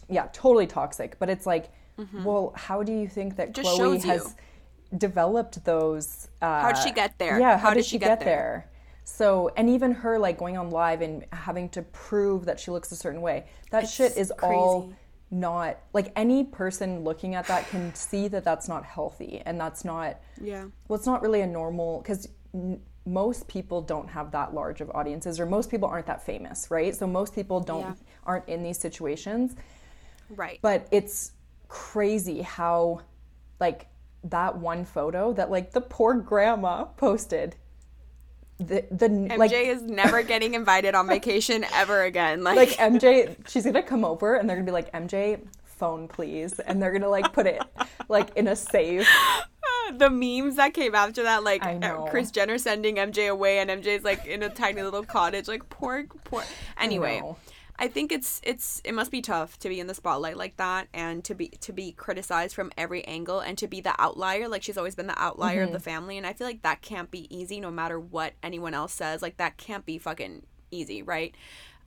yeah, 0.09 0.27
totally 0.33 0.67
toxic. 0.67 1.17
But 1.19 1.29
it's 1.29 1.45
like, 1.45 1.69
well, 2.23 2.53
how 2.55 2.83
do 2.83 2.91
you 2.93 3.07
think 3.07 3.35
that 3.37 3.53
Mm-hmm. 3.53 3.67
Khloe 3.67 3.77
shows 3.77 4.05
you. 4.05 4.11
has 4.11 4.35
developed 4.97 5.63
those 5.65 6.29
uh 6.41 6.61
How'd 6.61 6.77
she 6.77 6.91
get 6.91 7.17
there? 7.17 7.39
Yeah, 7.39 7.57
how, 7.57 7.67
How 7.67 7.69
did, 7.71 7.81
did 7.81 7.85
she 7.85 7.97
get, 7.97 8.19
get 8.19 8.25
there? 8.25 8.69
So, 9.03 9.51
and 9.55 9.69
even 9.69 9.91
her 9.93 10.19
like 10.19 10.37
going 10.37 10.57
on 10.57 10.69
live 10.69 11.01
and 11.01 11.25
having 11.31 11.69
to 11.69 11.81
prove 11.81 12.45
that 12.45 12.59
she 12.59 12.71
looks 12.71 12.91
a 12.91 12.95
certain 12.95 13.21
way. 13.21 13.45
That 13.71 13.87
shit 13.89 14.17
is 14.17 14.31
all 14.43 14.81
crazy. 14.83 14.95
Not 15.29 15.77
like 15.93 16.11
any 16.15 16.43
person 16.43 17.03
looking 17.03 17.35
at 17.35 17.45
that 17.47 17.67
can 17.69 17.93
see 17.93 18.27
that 18.29 18.43
that's 18.45 18.67
not 18.69 18.85
healthy 18.85 19.41
and 19.45 19.59
that's 19.59 19.83
not 19.83 20.19
yeah 20.41 20.63
well, 20.87 20.97
it's 20.97 21.05
not 21.05 21.21
really 21.21 21.41
a 21.41 21.47
normal 21.47 21.99
because 22.01 22.29
n- 22.53 22.79
most 23.05 23.47
people 23.47 23.81
don't 23.81 24.09
have 24.09 24.31
that 24.31 24.53
large 24.53 24.81
of 24.81 24.89
audiences, 24.93 25.39
or 25.39 25.45
most 25.45 25.69
people 25.71 25.87
aren't 25.87 26.05
that 26.07 26.21
famous, 26.25 26.69
right? 26.69 26.93
So 26.93 27.07
most 27.07 27.33
people 27.33 27.61
don't 27.61 27.81
Yeah. 27.81 27.93
aren't 28.25 28.47
in 28.49 28.63
these 28.63 28.77
situations. 28.79 29.55
right 30.35 30.59
But 30.61 30.87
it's 30.91 31.31
crazy 31.69 32.41
how, 32.41 32.99
like, 33.61 33.87
that 34.25 34.57
one 34.57 34.83
photo 34.83 35.31
that 35.33 35.49
like 35.49 35.71
the 35.71 35.79
poor 35.79 36.15
grandma 36.15 36.83
posted. 36.83 37.55
The 38.59 38.85
the 38.89 39.07
MJ 39.07 39.37
like 39.37 39.51
is 39.51 39.83
never 39.83 40.21
getting 40.23 40.55
invited 40.55 40.95
on 40.95 41.07
vacation 41.07 41.65
ever 41.73 42.03
again. 42.03 42.43
Like, 42.43 42.57
like 42.57 42.69
MJ, 42.69 43.35
she's 43.47 43.65
gonna 43.65 43.83
come 43.83 44.03
over 44.03 44.35
and 44.35 44.49
they're 44.49 44.57
gonna 44.57 44.65
be 44.65 44.71
like 44.71 44.91
MJ, 44.93 45.39
phone 45.63 46.07
please, 46.07 46.59
and 46.59 46.81
they're 46.81 46.91
gonna 46.91 47.09
like 47.09 47.33
put 47.33 47.45
it 47.45 47.61
like 48.09 48.35
in 48.35 48.47
a 48.47 48.55
safe. 48.55 49.07
the 49.97 50.09
memes 50.09 50.55
that 50.55 50.73
came 50.73 50.95
after 50.95 51.23
that, 51.23 51.43
like 51.43 51.63
uh. 51.63 52.05
Kris 52.05 52.31
Jenner 52.31 52.57
sending 52.57 52.95
MJ 52.95 53.29
away, 53.29 53.59
and 53.59 53.69
MJ's 53.69 54.03
like 54.03 54.25
in 54.25 54.41
a 54.41 54.49
tiny 54.49 54.81
little 54.81 55.03
cottage, 55.03 55.47
like 55.47 55.69
poor, 55.69 56.05
poor. 56.23 56.43
Anyway. 56.79 57.21
I 57.79 57.87
think 57.87 58.11
it's 58.11 58.41
it's 58.43 58.81
it 58.83 58.93
must 58.93 59.11
be 59.11 59.21
tough 59.21 59.59
to 59.59 59.69
be 59.69 59.79
in 59.79 59.87
the 59.87 59.93
spotlight 59.93 60.35
like 60.35 60.57
that, 60.57 60.87
and 60.93 61.23
to 61.25 61.35
be 61.35 61.49
to 61.49 61.71
be 61.71 61.91
criticized 61.91 62.55
from 62.55 62.71
every 62.77 63.05
angle, 63.05 63.39
and 63.39 63.57
to 63.59 63.67
be 63.67 63.81
the 63.81 63.93
outlier. 64.01 64.47
Like 64.47 64.63
she's 64.63 64.77
always 64.77 64.95
been 64.95 65.07
the 65.07 65.21
outlier 65.21 65.59
Mm-hmm. 65.59 65.67
of 65.67 65.73
the 65.73 65.79
family, 65.79 66.17
and 66.17 66.25
I 66.25 66.33
feel 66.33 66.47
like 66.47 66.63
that 66.63 66.81
can't 66.81 67.11
be 67.11 67.27
easy, 67.35 67.59
no 67.59 67.69
matter 67.69 67.99
what 67.99 68.33
anyone 68.41 68.73
else 68.73 68.93
says. 68.93 69.21
Like 69.21 69.37
that 69.37 69.57
can't 69.57 69.85
be 69.85 69.97
fucking 69.99 70.43
easy, 70.71 71.03
right? 71.03 71.35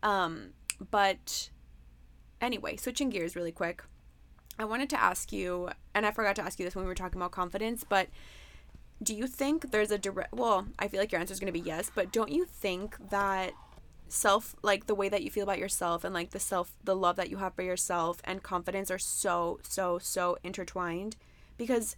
Um, 0.02 0.50
but 0.90 1.50
anyway, 2.40 2.76
switching 2.76 3.10
gears 3.10 3.34
really 3.34 3.52
quick. 3.52 3.82
I 4.58 4.64
wanted 4.64 4.90
to 4.90 5.00
ask 5.02 5.32
you, 5.32 5.70
and 5.94 6.06
I 6.06 6.10
forgot 6.10 6.36
to 6.36 6.42
ask 6.42 6.58
you 6.58 6.64
this 6.64 6.74
when 6.76 6.84
we 6.84 6.88
were 6.88 6.94
talking 6.94 7.20
about 7.20 7.32
confidence, 7.32 7.82
but 7.82 8.08
do 9.02 9.14
you 9.14 9.26
think 9.26 9.70
there's 9.70 9.90
a 9.90 9.96
direct, 9.98 10.34
well, 10.34 10.66
I 10.78 10.86
feel 10.86 11.00
like 11.00 11.10
your 11.12 11.20
answer 11.20 11.32
is 11.32 11.40
going 11.40 11.52
to 11.52 11.58
be 11.58 11.66
yes, 11.66 11.90
but 11.94 12.12
don't 12.12 12.30
you 12.30 12.44
think 12.44 12.96
that 13.08 13.52
self, 14.10 14.54
like 14.62 14.86
the 14.86 14.94
way 14.94 15.08
that 15.08 15.22
you 15.22 15.30
feel 15.30 15.44
about 15.44 15.58
yourself 15.58 16.04
and 16.04 16.12
like 16.12 16.30
the 16.30 16.40
self, 16.40 16.72
the 16.84 16.96
love 16.96 17.16
that 17.16 17.30
you 17.30 17.38
have 17.38 17.54
for 17.54 17.62
yourself 17.62 18.20
and 18.24 18.42
confidence 18.42 18.90
are 18.90 18.98
so, 18.98 19.58
so, 19.62 19.98
so 19.98 20.36
intertwined? 20.42 21.16
Because 21.56 21.96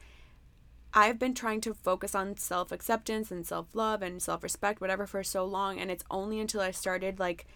I've 0.94 1.18
been 1.18 1.34
trying 1.34 1.60
to 1.62 1.74
focus 1.74 2.14
on 2.14 2.36
self 2.36 2.70
acceptance 2.70 3.30
and 3.30 3.46
self 3.46 3.74
love 3.74 4.02
and 4.02 4.22
self 4.22 4.42
respect, 4.42 4.80
whatever, 4.80 5.06
for 5.06 5.22
so 5.22 5.44
long. 5.44 5.78
And 5.78 5.90
it's 5.90 6.04
only 6.10 6.38
until 6.40 6.60
I 6.60 6.70
started 6.70 7.18
like 7.18 7.46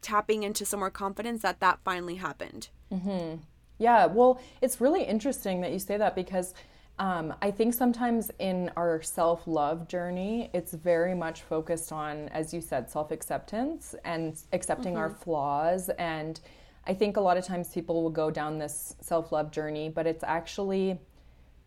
tapping 0.00 0.42
into 0.42 0.64
some 0.64 0.80
more 0.80 0.90
confidence 0.90 1.42
that 1.42 1.60
that 1.60 1.80
finally 1.84 2.16
happened. 2.16 2.68
Mm-hmm. 2.92 3.40
Yeah, 3.78 4.06
well, 4.06 4.40
it's 4.60 4.80
really 4.80 5.02
interesting 5.02 5.60
that 5.62 5.72
you 5.72 5.78
say 5.78 5.96
that 5.96 6.14
because 6.14 6.54
um, 6.98 7.34
I 7.42 7.50
think 7.50 7.74
sometimes 7.74 8.30
in 8.38 8.70
our 8.76 9.02
self 9.02 9.46
love 9.46 9.88
journey, 9.88 10.50
it's 10.52 10.72
very 10.72 11.14
much 11.14 11.42
focused 11.42 11.90
on, 11.90 12.28
as 12.28 12.54
you 12.54 12.60
said, 12.60 12.88
self 12.88 13.10
acceptance 13.10 13.96
and 14.04 14.40
accepting 14.52 14.96
our 14.96 15.10
flaws. 15.10 15.88
And 15.98 16.40
I 16.86 16.94
think 16.94 17.16
a 17.16 17.20
lot 17.20 17.36
of 17.36 17.44
times 17.44 17.70
people 17.70 18.02
will 18.02 18.10
go 18.10 18.30
down 18.30 18.58
this 18.58 18.94
self 19.00 19.32
love 19.32 19.50
journey, 19.50 19.88
but 19.88 20.06
it's 20.06 20.22
actually 20.22 21.00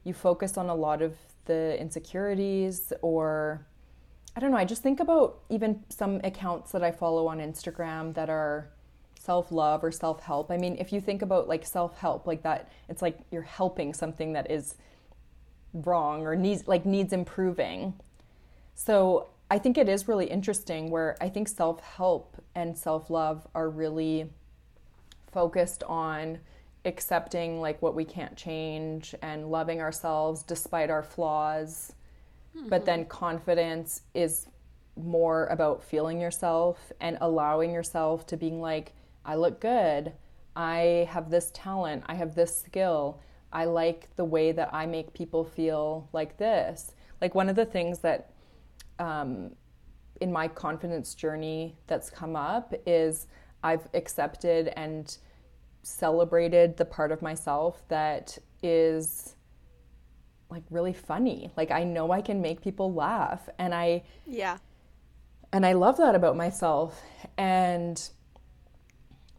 you 0.05 0.13
focus 0.13 0.57
on 0.57 0.69
a 0.69 0.75
lot 0.75 1.01
of 1.01 1.17
the 1.43 1.77
insecurities 1.79 2.93
or 3.01 3.65
I 4.35 4.39
don't 4.39 4.51
know. 4.51 4.57
I 4.57 4.65
just 4.65 4.83
think 4.83 5.01
about 5.01 5.39
even 5.49 5.83
some 5.89 6.21
accounts 6.23 6.71
that 6.71 6.83
I 6.83 6.91
follow 6.91 7.27
on 7.27 7.39
Instagram 7.39 8.13
that 8.13 8.29
are 8.29 8.69
self 9.19 9.51
love 9.51 9.83
or 9.83 9.91
self 9.91 10.21
help. 10.21 10.51
I 10.51 10.57
mean, 10.57 10.77
if 10.79 10.93
you 10.93 11.01
think 11.01 11.21
about 11.21 11.49
like 11.49 11.65
self 11.65 11.97
help, 11.97 12.27
like 12.27 12.43
that, 12.43 12.71
it's 12.87 13.01
like 13.01 13.19
you're 13.29 13.41
helping 13.41 13.93
something 13.93 14.31
that 14.33 14.49
is 14.49 14.75
wrong 15.73 16.25
or 16.25 16.35
needs 16.35 16.67
like 16.67 16.85
needs 16.85 17.13
improving. 17.13 17.93
So 18.75 19.27
I 19.49 19.59
think 19.59 19.77
it 19.77 19.87
is 19.87 20.07
really 20.07 20.25
interesting 20.25 20.89
where 20.89 21.15
I 21.21 21.29
think 21.29 21.47
self 21.47 21.79
help 21.81 22.35
and 22.55 22.77
self 22.77 23.09
love 23.09 23.47
are 23.55 23.69
really 23.69 24.29
focused 25.31 25.83
on 25.83 26.39
accepting 26.85 27.59
like 27.59 27.81
what 27.81 27.95
we 27.95 28.05
can't 28.05 28.35
change 28.35 29.13
and 29.21 29.51
loving 29.51 29.81
ourselves 29.81 30.43
despite 30.43 30.89
our 30.89 31.03
flaws. 31.03 31.93
But 32.69 32.85
then 32.85 33.01
mm-hmm. 33.01 33.09
confidence 33.09 34.01
is 34.15 34.47
more 34.95 35.45
about 35.47 35.83
feeling 35.83 36.19
yourself 36.19 36.91
and 36.99 37.17
allowing 37.21 37.71
yourself 37.71 38.25
to 38.27 38.37
being 38.37 38.59
like, 38.59 38.93
I 39.23 39.35
look 39.35 39.61
good. 39.61 40.13
I 40.55 41.07
have 41.11 41.29
this 41.29 41.51
talent. 41.53 42.03
I 42.07 42.15
have 42.15 42.33
this 42.33 42.59
skill. 42.59 43.21
I 43.51 43.65
like 43.65 44.15
the 44.15 44.25
way 44.25 44.51
that 44.51 44.73
I 44.73 44.85
make 44.85 45.13
people 45.13 45.43
feel 45.43 46.09
like 46.13 46.37
this. 46.37 46.93
Like 47.21 47.33
one 47.35 47.49
of 47.49 47.55
the 47.55 47.65
things 47.65 47.99
that 47.99 48.31
um, 48.99 49.51
in 50.21 50.31
my 50.31 50.47
confidence 50.47 51.15
journey 51.15 51.75
that's 51.87 52.09
come 52.09 52.35
up 52.35 52.73
is 52.85 53.27
I've 53.63 53.87
accepted 53.93 54.67
and 54.75 55.17
celebrated 55.83 56.77
the 56.77 56.85
part 56.85 57.11
of 57.11 57.21
myself 57.21 57.81
that 57.87 58.37
is 58.61 59.35
like 60.49 60.63
really 60.69 60.93
funny. 60.93 61.51
Like 61.55 61.71
I 61.71 61.83
know 61.83 62.11
I 62.11 62.21
can 62.21 62.41
make 62.41 62.61
people 62.61 62.93
laugh 62.93 63.47
and 63.57 63.73
I 63.73 64.03
Yeah. 64.25 64.57
and 65.53 65.65
I 65.65 65.73
love 65.73 65.97
that 65.97 66.15
about 66.15 66.35
myself. 66.35 67.01
And 67.37 68.09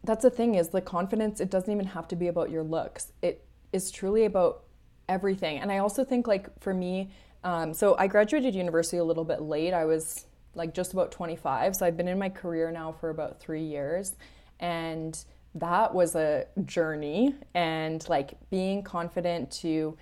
that's 0.03 0.23
the 0.23 0.29
thing 0.29 0.55
is 0.55 0.69
the 0.69 0.81
confidence, 0.81 1.39
it 1.39 1.49
doesn't 1.49 1.71
even 1.71 1.87
have 1.87 2.07
to 2.09 2.15
be 2.15 2.27
about 2.27 2.49
your 2.49 2.63
looks. 2.63 3.11
It 3.21 3.45
is 3.73 3.91
truly 3.91 4.25
about 4.25 4.63
everything. 5.07 5.59
And 5.59 5.71
I 5.71 5.79
also 5.79 6.03
think 6.03 6.27
like 6.27 6.47
for 6.59 6.73
me, 6.73 7.11
um, 7.43 7.73
so 7.73 7.95
I 7.97 8.07
graduated 8.07 8.53
university 8.55 8.97
a 8.97 9.03
little 9.03 9.23
bit 9.23 9.41
late. 9.41 9.73
I 9.73 9.85
was 9.85 10.25
like 10.55 10.73
just 10.73 10.93
about 10.93 11.11
25. 11.11 11.75
So 11.75 11.85
I've 11.85 11.97
been 11.97 12.07
in 12.07 12.19
my 12.19 12.29
career 12.29 12.71
now 12.71 12.91
for 12.91 13.09
about 13.09 13.39
three 13.39 13.63
years. 13.63 14.15
And 14.59 15.17
that 15.55 15.93
was 15.93 16.15
a 16.15 16.45
journey 16.65 17.33
and 17.55 18.07
like 18.07 18.33
being 18.49 18.83
confident 18.83 19.49
to 19.49 19.97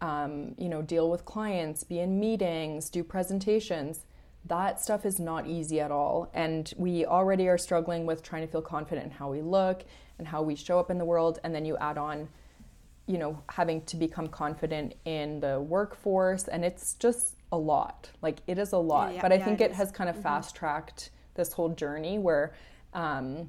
um, 0.00 0.54
you 0.58 0.68
know 0.68 0.82
deal 0.82 1.10
with 1.10 1.24
clients 1.24 1.84
be 1.84 2.00
in 2.00 2.20
meetings 2.20 2.90
do 2.90 3.02
presentations 3.02 4.04
that 4.46 4.80
stuff 4.80 5.04
is 5.04 5.18
not 5.18 5.46
easy 5.46 5.80
at 5.80 5.90
all 5.90 6.30
and 6.34 6.72
we 6.76 7.04
already 7.04 7.48
are 7.48 7.58
struggling 7.58 8.06
with 8.06 8.22
trying 8.22 8.46
to 8.46 8.50
feel 8.50 8.62
confident 8.62 9.06
in 9.06 9.10
how 9.10 9.30
we 9.30 9.40
look 9.40 9.84
and 10.18 10.28
how 10.28 10.42
we 10.42 10.54
show 10.54 10.78
up 10.78 10.90
in 10.90 10.98
the 10.98 11.04
world 11.04 11.38
and 11.44 11.54
then 11.54 11.64
you 11.64 11.76
add 11.78 11.98
on 11.98 12.28
you 13.10 13.18
know, 13.18 13.42
having 13.48 13.82
to 13.82 13.96
become 13.96 14.28
confident 14.28 14.94
in 15.04 15.40
the 15.40 15.60
workforce. 15.60 16.46
And 16.46 16.64
it's 16.64 16.94
just 16.94 17.34
a 17.50 17.58
lot. 17.58 18.08
Like, 18.22 18.38
it 18.46 18.56
is 18.56 18.72
a 18.72 18.78
lot. 18.78 19.14
yeah, 19.14 19.20
but 19.20 19.32
I 19.32 19.36
yeah, 19.36 19.44
think 19.44 19.60
it 19.60 19.72
it, 19.72 19.74
has 19.74 19.90
kind 19.90 20.08
of 20.08 20.22
fast 20.22 20.54
tracked 20.54 21.10
this 21.34 21.52
whole 21.52 21.70
journey 21.70 22.20
where 22.20 22.54
um, 22.94 23.48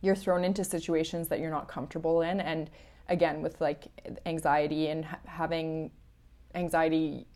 you're 0.00 0.14
thrown 0.14 0.44
into 0.44 0.62
situations 0.62 1.26
that 1.26 1.40
you're 1.40 1.50
not 1.50 1.66
comfortable 1.66 2.22
in. 2.22 2.40
And 2.40 2.70
again, 3.08 3.42
with 3.42 3.60
like 3.60 3.86
anxiety 4.26 4.86
and 4.90 5.04
ha- 5.04 5.18
having 5.24 5.90
anxiety 6.54 7.26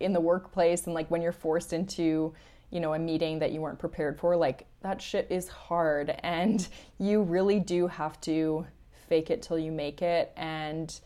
in 0.00 0.14
the 0.14 0.20
workplace 0.20 0.86
and 0.86 0.94
like 0.94 1.10
when 1.10 1.20
you're 1.20 1.30
forced 1.30 1.74
into 1.74 2.32
you 2.70 2.80
know 2.80 2.94
a 2.94 2.98
meeting 2.98 3.38
that 3.38 3.52
you 3.52 3.60
weren't 3.60 3.78
prepared 3.78 4.18
for 4.18 4.36
like 4.36 4.66
that 4.82 5.00
shit 5.00 5.26
is 5.30 5.48
hard 5.48 6.14
and 6.22 6.68
you 6.98 7.22
really 7.22 7.60
do 7.60 7.86
have 7.86 8.20
to 8.20 8.66
fake 9.08 9.30
it 9.30 9.42
till 9.42 9.58
you 9.58 9.72
make 9.72 10.02
it. 10.02 10.32
And 10.36 10.98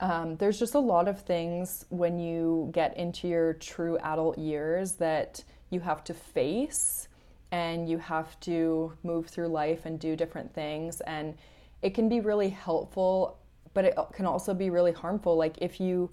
um, 0.00 0.36
there's 0.36 0.58
just 0.58 0.74
a 0.74 0.78
lot 0.78 1.08
of 1.08 1.20
things 1.22 1.84
when 1.88 2.18
you 2.18 2.70
get 2.72 2.96
into 2.96 3.28
your 3.28 3.54
true 3.54 3.98
adult 3.98 4.38
years 4.38 4.92
that 4.92 5.42
you 5.70 5.80
have 5.80 6.04
to 6.04 6.14
face 6.14 7.08
and 7.50 7.88
you 7.88 7.98
have 7.98 8.38
to 8.40 8.92
move 9.02 9.26
through 9.26 9.48
life 9.48 9.84
and 9.84 9.98
do 9.98 10.16
different 10.16 10.52
things. 10.54 11.00
And 11.02 11.34
it 11.82 11.94
can 11.94 12.08
be 12.08 12.20
really 12.20 12.50
helpful 12.50 13.38
but 13.74 13.86
it 13.86 13.96
can 14.12 14.26
also 14.26 14.52
be 14.52 14.68
really 14.68 14.92
harmful. 14.92 15.34
Like 15.34 15.56
if 15.62 15.80
you 15.80 16.10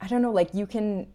I 0.00 0.06
don't 0.06 0.22
know, 0.22 0.32
like 0.32 0.54
you 0.54 0.66
can, 0.66 1.08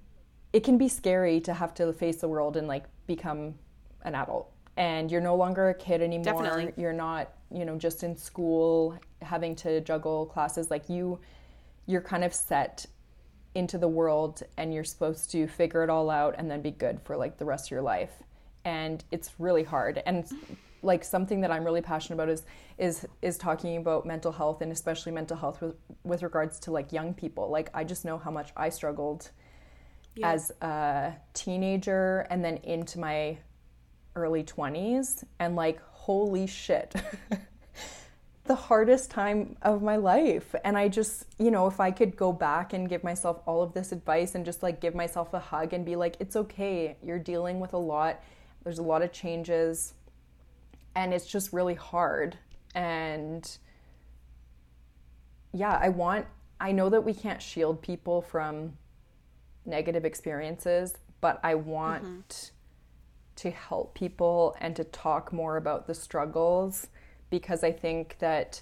it 0.52 0.64
can 0.64 0.78
be 0.78 0.90
scary 0.90 1.40
to 1.42 1.54
have 1.54 1.74
to 1.76 1.94
face 1.94 2.18
the 2.18 2.28
world 2.28 2.58
and 2.58 2.68
like 2.68 2.84
become 3.08 3.56
an 4.04 4.16
adult. 4.16 4.52
And 4.76 5.12
you're 5.12 5.22
no 5.22 5.36
longer 5.36 5.70
a 5.70 5.74
kid 5.74 6.02
anymore. 6.02 6.44
Definitely. 6.44 6.74
You're 6.82 6.94
not, 6.94 7.30
you 7.52 7.64
know, 7.66 7.78
just 7.78 8.04
in 8.04 8.16
school 8.16 8.98
having 9.22 9.56
to 9.58 9.82
juggle 9.82 10.26
classes. 10.26 10.72
Like 10.72 10.90
you, 10.90 11.20
you're 11.86 12.02
kind 12.02 12.24
of 12.24 12.34
set 12.34 12.86
into 13.56 13.78
the 13.78 13.88
world 13.88 14.42
and 14.58 14.74
you're 14.74 14.84
supposed 14.84 15.30
to 15.32 15.48
figure 15.48 15.84
it 15.84 15.90
all 15.90 16.10
out 16.10 16.36
and 16.38 16.50
then 16.50 16.62
be 16.62 16.72
good 16.72 17.00
for 17.04 17.16
like 17.16 17.38
the 17.38 17.46
rest 17.46 17.68
of 17.68 17.72
your 17.72 17.84
life. 17.84 18.12
And 18.66 19.04
it's 19.12 19.32
really 19.38 19.64
hard. 19.64 20.02
And 20.06 20.26
like 20.82 21.04
something 21.04 21.42
that 21.42 21.52
I'm 21.52 21.64
really 21.64 21.82
passionate 21.82 22.16
about 22.16 22.30
is 22.30 22.44
is 22.78 23.06
is 23.22 23.38
talking 23.38 23.78
about 23.78 24.06
mental 24.06 24.32
health 24.32 24.62
and 24.62 24.72
especially 24.72 25.12
mental 25.12 25.38
health 25.38 25.62
with 25.62 25.76
with 26.04 26.24
regards 26.24 26.60
to 26.62 26.72
like 26.72 26.92
young 26.92 27.14
people. 27.14 27.50
Like 27.50 27.70
I 27.74 27.84
just 27.84 28.06
know 28.06 28.18
how 28.18 28.32
much 28.32 28.52
I 28.56 28.70
struggled 28.70 29.30
as 30.22 30.52
a 30.62 31.14
teenager 31.34 32.28
and 32.30 32.44
then 32.46 32.58
into 32.58 33.00
my 33.00 33.38
early 34.16 34.44
20s 34.44 35.24
and 35.40 35.56
like 35.56 35.82
holy 35.92 36.48
shit. 36.48 36.94
the 38.46 38.56
hardest 38.56 39.10
time 39.10 39.56
of 39.62 39.82
my 39.82 39.96
life 39.96 40.54
and 40.66 40.78
I 40.78 40.90
just, 40.90 41.26
you 41.40 41.50
know, 41.50 41.68
if 41.68 41.80
I 41.80 41.92
could 41.92 42.18
go 42.18 42.34
back 42.34 42.74
and 42.74 42.90
give 42.90 43.04
myself 43.04 43.42
all 43.46 43.62
of 43.62 43.74
this 43.74 43.92
advice 43.92 44.36
and 44.36 44.44
just 44.44 44.62
like 44.62 44.82
give 44.82 44.94
myself 44.94 45.34
a 45.34 45.40
hug 45.40 45.74
and 45.74 45.86
be 45.86 45.96
like 45.96 46.18
it's 46.20 46.36
okay. 46.36 46.98
You're 47.02 47.20
dealing 47.20 47.60
with 47.60 47.74
a 47.74 47.78
lot. 47.78 48.22
There's 48.64 48.80
a 48.80 48.84
lot 48.84 49.02
of 49.02 49.12
changes 49.12 49.94
and 50.96 51.14
it's 51.14 51.26
just 51.26 51.54
really 51.54 51.74
hard 51.74 52.38
and 52.76 53.58
yeah 55.54 55.78
i 55.82 55.90
want 55.90 56.26
i 56.60 56.72
know 56.72 56.90
that 56.90 57.02
we 57.02 57.14
can't 57.14 57.42
shield 57.42 57.82
people 57.82 58.22
from 58.22 58.74
negative 59.66 60.06
experiences 60.06 60.96
but 61.22 61.40
i 61.44 61.56
want 61.56 62.04
mm-hmm. 62.04 62.20
To 63.36 63.52
help 63.52 63.94
people 63.94 64.56
and 64.60 64.76
to 64.76 64.84
talk 64.84 65.34
more 65.34 65.58
about 65.58 65.88
the 65.88 65.94
struggles 65.94 66.88
because 67.30 67.64
i 67.64 67.72
think 67.72 68.16
that 68.20 68.62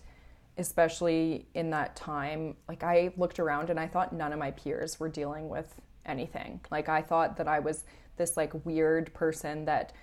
especially 0.57 1.45
in 1.53 1.69
that 1.69 1.95
time 1.95 2.55
like 2.67 2.83
i 2.83 3.11
looked 3.17 3.39
around 3.39 3.69
and 3.69 3.79
i 3.79 3.87
thought 3.87 4.13
none 4.13 4.33
of 4.33 4.39
my 4.39 4.51
peers 4.51 4.99
were 4.99 5.09
dealing 5.09 5.49
with 5.49 5.75
anything 6.05 6.59
like 6.71 6.89
i 6.89 7.01
thought 7.01 7.37
that 7.37 7.47
i 7.47 7.59
was 7.59 7.83
this 8.17 8.37
like 8.37 8.65
weird 8.65 9.13
person 9.13 9.65
that 9.65 9.93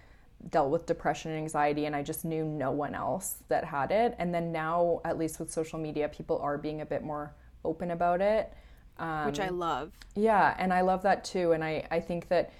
dealt 0.50 0.70
with 0.70 0.86
depression 0.86 1.32
and 1.32 1.40
anxiety 1.40 1.86
and 1.86 1.96
I 1.96 2.02
just 2.02 2.24
knew 2.24 2.44
no 2.44 2.70
one 2.70 2.94
else 2.94 3.38
that 3.48 3.64
had 3.64 3.90
it. 3.90 4.14
And 4.18 4.32
then 4.32 4.52
now, 4.52 5.00
at 5.04 5.18
least 5.18 5.40
with 5.40 5.52
social 5.52 5.78
media, 5.78 6.08
people 6.08 6.38
are 6.38 6.56
being 6.56 6.80
a 6.80 6.86
bit 6.86 7.02
more 7.02 7.34
open 7.64 7.90
about 7.90 8.20
it. 8.20 8.52
Um, 8.98 9.26
which 9.26 9.40
I 9.40 9.48
love. 9.48 9.92
yeah, 10.16 10.56
and 10.58 10.72
I 10.72 10.80
love 10.80 11.02
that 11.02 11.24
too. 11.24 11.52
And 11.52 11.62
I, 11.62 11.86
I 11.90 12.00
think 12.00 12.28
that 12.28 12.52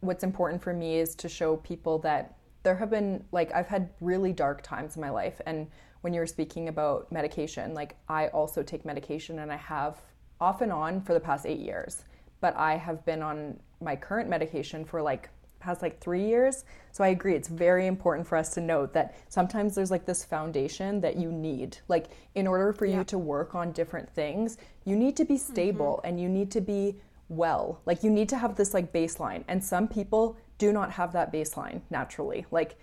what's 0.00 0.24
important 0.24 0.62
for 0.62 0.72
me 0.72 0.98
is 0.98 1.14
to 1.16 1.28
show 1.28 1.56
people 1.56 1.98
that 2.00 2.36
there 2.62 2.76
have 2.76 2.90
been, 2.90 3.24
like, 3.32 3.54
I've 3.54 3.68
had 3.68 3.90
really 4.00 4.32
dark 4.32 4.62
times 4.62 4.96
in 4.96 5.00
my 5.00 5.10
life. 5.10 5.40
And 5.46 5.68
when 6.00 6.12
you 6.12 6.20
were 6.20 6.26
speaking 6.26 6.68
about 6.68 7.10
medication, 7.10 7.74
like, 7.74 7.96
I 8.08 8.28
also 8.28 8.62
take 8.62 8.84
medication 8.84 9.38
and 9.38 9.52
I 9.52 9.56
have 9.56 10.00
off 10.40 10.60
and 10.60 10.72
on 10.72 11.00
for 11.02 11.14
the 11.14 11.20
past 11.20 11.46
eight 11.46 11.60
years. 11.60 12.04
But 12.40 12.56
I 12.56 12.76
have 12.76 13.04
been 13.04 13.22
on 13.22 13.58
my 13.80 13.96
current 13.96 14.28
medication 14.28 14.84
for 14.84 15.02
like 15.02 15.28
past 15.60 15.82
like 15.82 16.00
three 16.00 16.24
years. 16.24 16.64
So 16.92 17.02
I 17.02 17.08
agree, 17.08 17.34
it's 17.34 17.48
very 17.48 17.86
important 17.86 18.26
for 18.26 18.36
us 18.36 18.50
to 18.54 18.60
note 18.60 18.92
that 18.92 19.16
sometimes 19.28 19.74
there's 19.74 19.90
like 19.90 20.06
this 20.06 20.24
foundation 20.24 21.00
that 21.00 21.16
you 21.16 21.32
need. 21.32 21.78
Like, 21.88 22.06
in 22.34 22.46
order 22.46 22.72
for 22.72 22.86
you 22.86 23.02
to 23.04 23.18
work 23.18 23.54
on 23.54 23.72
different 23.72 24.08
things, 24.08 24.58
you 24.84 24.94
need 24.94 25.16
to 25.16 25.24
be 25.24 25.34
mm-hmm. 25.34 25.52
stable 25.52 26.00
and 26.04 26.20
you 26.20 26.28
need 26.28 26.50
to 26.52 26.60
be 26.60 26.96
well. 27.28 27.80
Like, 27.86 28.02
you 28.02 28.10
need 28.10 28.28
to 28.30 28.38
have 28.38 28.56
this 28.56 28.74
like 28.74 28.92
baseline. 28.92 29.44
And 29.48 29.62
some 29.62 29.88
people 29.88 30.36
do 30.58 30.72
not 30.72 30.90
have 30.92 31.12
that 31.12 31.32
baseline 31.32 31.82
naturally. 31.90 32.46
Like, 32.50 32.78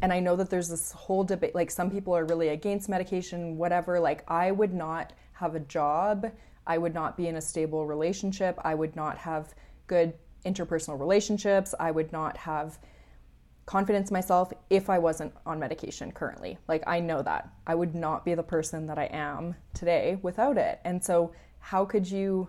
and 0.00 0.12
I 0.12 0.18
know 0.18 0.34
that 0.36 0.50
there's 0.50 0.68
this 0.68 0.90
whole 0.92 1.22
debate, 1.22 1.54
like, 1.54 1.70
some 1.70 1.90
people 1.90 2.14
are 2.16 2.24
really 2.24 2.48
against 2.48 2.88
medication, 2.88 3.56
whatever. 3.56 4.00
Like, 4.00 4.28
I 4.28 4.50
would 4.50 4.74
not 4.74 5.12
have 5.34 5.54
a 5.54 5.60
job. 5.60 6.32
I 6.66 6.78
would 6.78 6.94
not 6.94 7.16
be 7.16 7.28
in 7.28 7.36
a 7.36 7.40
stable 7.40 7.86
relationship. 7.86 8.58
I 8.64 8.74
would 8.74 8.96
not 8.96 9.16
have 9.18 9.54
good 9.86 10.14
interpersonal 10.44 10.98
relationships. 10.98 11.74
I 11.78 11.92
would 11.92 12.12
not 12.12 12.36
have 12.36 12.78
confidence 13.64 14.10
in 14.10 14.14
myself 14.14 14.52
if 14.70 14.90
I 14.90 14.98
wasn't 14.98 15.32
on 15.46 15.60
medication 15.60 16.10
currently. 16.10 16.58
Like, 16.66 16.82
I 16.86 16.98
know 16.98 17.22
that. 17.22 17.52
I 17.64 17.76
would 17.76 17.94
not 17.94 18.24
be 18.24 18.34
the 18.34 18.42
person 18.42 18.86
that 18.86 18.98
I 18.98 19.04
am 19.04 19.54
today 19.72 20.18
without 20.22 20.58
it. 20.58 20.80
And 20.84 21.02
so, 21.02 21.32
how 21.60 21.84
could 21.84 22.10
you? 22.10 22.48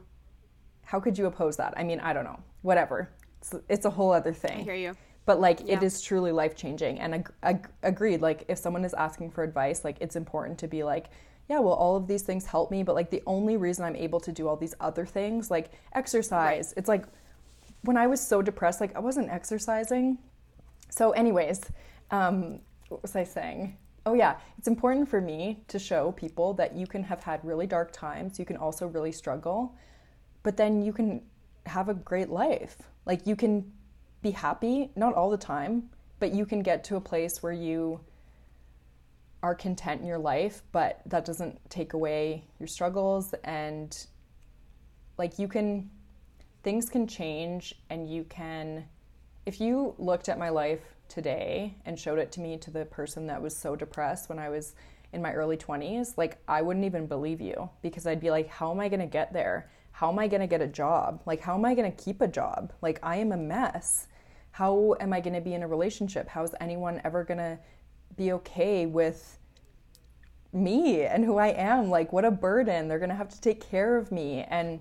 How 0.83 0.99
could 0.99 1.17
you 1.17 1.25
oppose 1.25 1.57
that? 1.57 1.73
I 1.77 1.83
mean, 1.83 1.99
I 1.99 2.13
don't 2.13 2.23
know. 2.23 2.39
Whatever. 2.61 3.09
It's, 3.39 3.53
it's 3.69 3.85
a 3.85 3.89
whole 3.89 4.11
other 4.11 4.33
thing. 4.33 4.59
I 4.59 4.63
hear 4.63 4.75
you. 4.75 4.93
But 5.25 5.39
like, 5.39 5.61
it 5.61 5.67
Yeah. 5.67 5.83
is 5.83 6.01
truly 6.01 6.31
life 6.31 6.55
changing. 6.55 6.99
And 6.99 7.15
ag- 7.15 7.31
ag- 7.43 7.69
agreed. 7.81 8.21
Like, 8.21 8.45
if 8.47 8.57
someone 8.57 8.83
is 8.85 8.93
asking 8.93 9.31
for 9.31 9.43
advice, 9.43 9.83
like, 9.83 9.97
it's 10.01 10.15
important 10.15 10.57
to 10.59 10.67
be 10.67 10.83
like, 10.83 11.07
yeah, 11.49 11.59
well, 11.59 11.73
all 11.73 11.95
of 11.95 12.07
these 12.07 12.21
things 12.21 12.45
help 12.45 12.71
me, 12.71 12.83
but 12.83 12.95
like, 12.95 13.09
the 13.09 13.21
only 13.25 13.57
reason 13.57 13.83
I'm 13.85 13.95
able 13.95 14.19
to 14.21 14.31
do 14.31 14.47
all 14.47 14.55
these 14.55 14.75
other 14.79 15.05
things, 15.05 15.51
like 15.51 15.71
exercise, 15.93 16.73
it's 16.77 16.87
like 16.87 17.05
when 17.83 17.97
I 17.97 18.07
was 18.07 18.25
so 18.25 18.41
depressed, 18.41 18.79
like, 18.79 18.95
I 18.95 18.99
wasn't 18.99 19.29
exercising. 19.29 20.17
So, 20.89 21.11
anyways, 21.11 21.61
um, 22.11 22.59
what 22.87 23.01
was 23.01 23.15
I 23.15 23.23
saying? 23.25 23.77
Oh, 24.05 24.13
yeah, 24.13 24.35
it's 24.57 24.67
important 24.67 25.07
for 25.09 25.19
me 25.21 25.63
to 25.69 25.79
show 25.79 26.11
people 26.13 26.53
that 26.55 26.75
you 26.75 26.85
can 26.87 27.03
have 27.03 27.23
had 27.23 27.43
really 27.43 27.67
dark 27.67 27.91
times. 27.91 28.37
You 28.39 28.45
can 28.45 28.57
also 28.57 28.87
really 28.87 29.11
struggle, 29.11 29.75
but 30.43 30.57
then 30.57 30.81
you 30.81 30.93
can 30.93 31.21
have 31.65 31.89
a 31.89 31.93
great 31.93 32.29
life. 32.29 32.77
Like, 33.05 33.25
you 33.25 33.35
can 33.35 33.71
be 34.21 34.31
happy, 34.31 34.91
not 34.95 35.13
all 35.13 35.29
the 35.29 35.37
time, 35.37 35.89
but 36.19 36.33
you 36.33 36.45
can 36.45 36.61
get 36.61 36.83
to 36.85 36.95
a 36.95 37.01
place 37.01 37.41
where 37.41 37.53
you 37.53 37.99
are 39.41 39.55
content 39.55 40.01
in 40.01 40.07
your 40.07 40.19
life, 40.19 40.63
but 40.71 41.01
that 41.05 41.25
doesn't 41.25 41.59
take 41.69 41.93
away 41.93 42.45
your 42.59 42.67
struggles. 42.67 43.33
And, 43.43 43.95
like, 45.17 45.39
you 45.39 45.47
can, 45.47 45.89
things 46.63 46.89
can 46.89 47.07
change, 47.07 47.75
and 47.89 48.09
you 48.09 48.23
can 48.23 48.85
if 49.45 49.59
you 49.59 49.93
looked 49.97 50.29
at 50.29 50.39
my 50.39 50.49
life 50.49 50.81
today 51.09 51.75
and 51.85 51.99
showed 51.99 52.19
it 52.19 52.31
to 52.33 52.41
me 52.41 52.57
to 52.57 52.71
the 52.71 52.85
person 52.85 53.27
that 53.27 53.41
was 53.41 53.55
so 53.55 53.75
depressed 53.75 54.29
when 54.29 54.39
I 54.39 54.49
was 54.49 54.73
in 55.11 55.21
my 55.21 55.33
early 55.33 55.57
20s, 55.57 56.17
like 56.17 56.37
I 56.47 56.61
wouldn't 56.61 56.85
even 56.85 57.07
believe 57.07 57.41
you 57.41 57.69
because 57.81 58.07
I'd 58.07 58.21
be 58.21 58.31
like, 58.31 58.47
how 58.47 58.71
am 58.71 58.79
I 58.79 58.89
going 58.89 58.99
to 59.01 59.05
get 59.05 59.33
there? 59.33 59.69
How 59.93 60.11
am 60.11 60.19
I 60.19 60.27
going 60.27 60.41
to 60.41 60.47
get 60.47 60.61
a 60.61 60.67
job? 60.67 61.21
Like, 61.25 61.39
how 61.41 61.55
am 61.55 61.65
I 61.65 61.75
going 61.75 61.89
to 61.91 62.03
keep 62.03 62.19
a 62.19 62.27
job? 62.27 62.73
Like, 62.81 62.99
I 63.01 63.17
am 63.17 63.31
a 63.31 63.37
mess. 63.37 64.07
How 64.51 64.95
am 64.99 65.13
I 65.13 65.21
going 65.21 65.33
to 65.35 65.41
be 65.41 65.53
in 65.53 65.63
a 65.63 65.67
relationship? 65.67 66.27
How 66.27 66.43
is 66.43 66.53
anyone 66.59 66.99
ever 67.03 67.23
going 67.23 67.37
to 67.37 67.57
be 68.17 68.31
okay 68.33 68.85
with 68.85 69.39
me 70.51 71.03
and 71.03 71.23
who 71.23 71.37
I 71.37 71.47
am? 71.47 71.89
Like, 71.89 72.11
what 72.11 72.25
a 72.25 72.31
burden. 72.31 72.87
They're 72.87 72.99
going 72.99 73.09
to 73.09 73.15
have 73.15 73.29
to 73.29 73.39
take 73.41 73.67
care 73.69 73.95
of 73.95 74.11
me. 74.11 74.43
And 74.49 74.79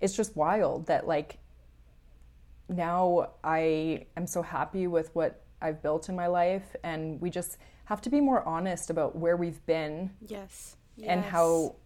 it's 0.00 0.16
just 0.16 0.34
wild 0.36 0.86
that, 0.86 1.06
like, 1.06 1.38
now 2.68 3.30
I 3.44 4.06
am 4.16 4.26
so 4.26 4.42
happy 4.42 4.86
with 4.86 5.14
what 5.14 5.42
I've 5.60 5.82
built 5.82 6.08
in 6.08 6.16
my 6.16 6.26
life, 6.26 6.76
and 6.82 7.20
we 7.20 7.30
just 7.30 7.56
have 7.86 8.00
to 8.02 8.10
be 8.10 8.20
more 8.20 8.42
honest 8.46 8.90
about 8.90 9.16
where 9.16 9.36
we've 9.36 9.64
been 9.66 10.10
Yes. 10.26 10.76
and 11.02 11.22
how 11.22 11.76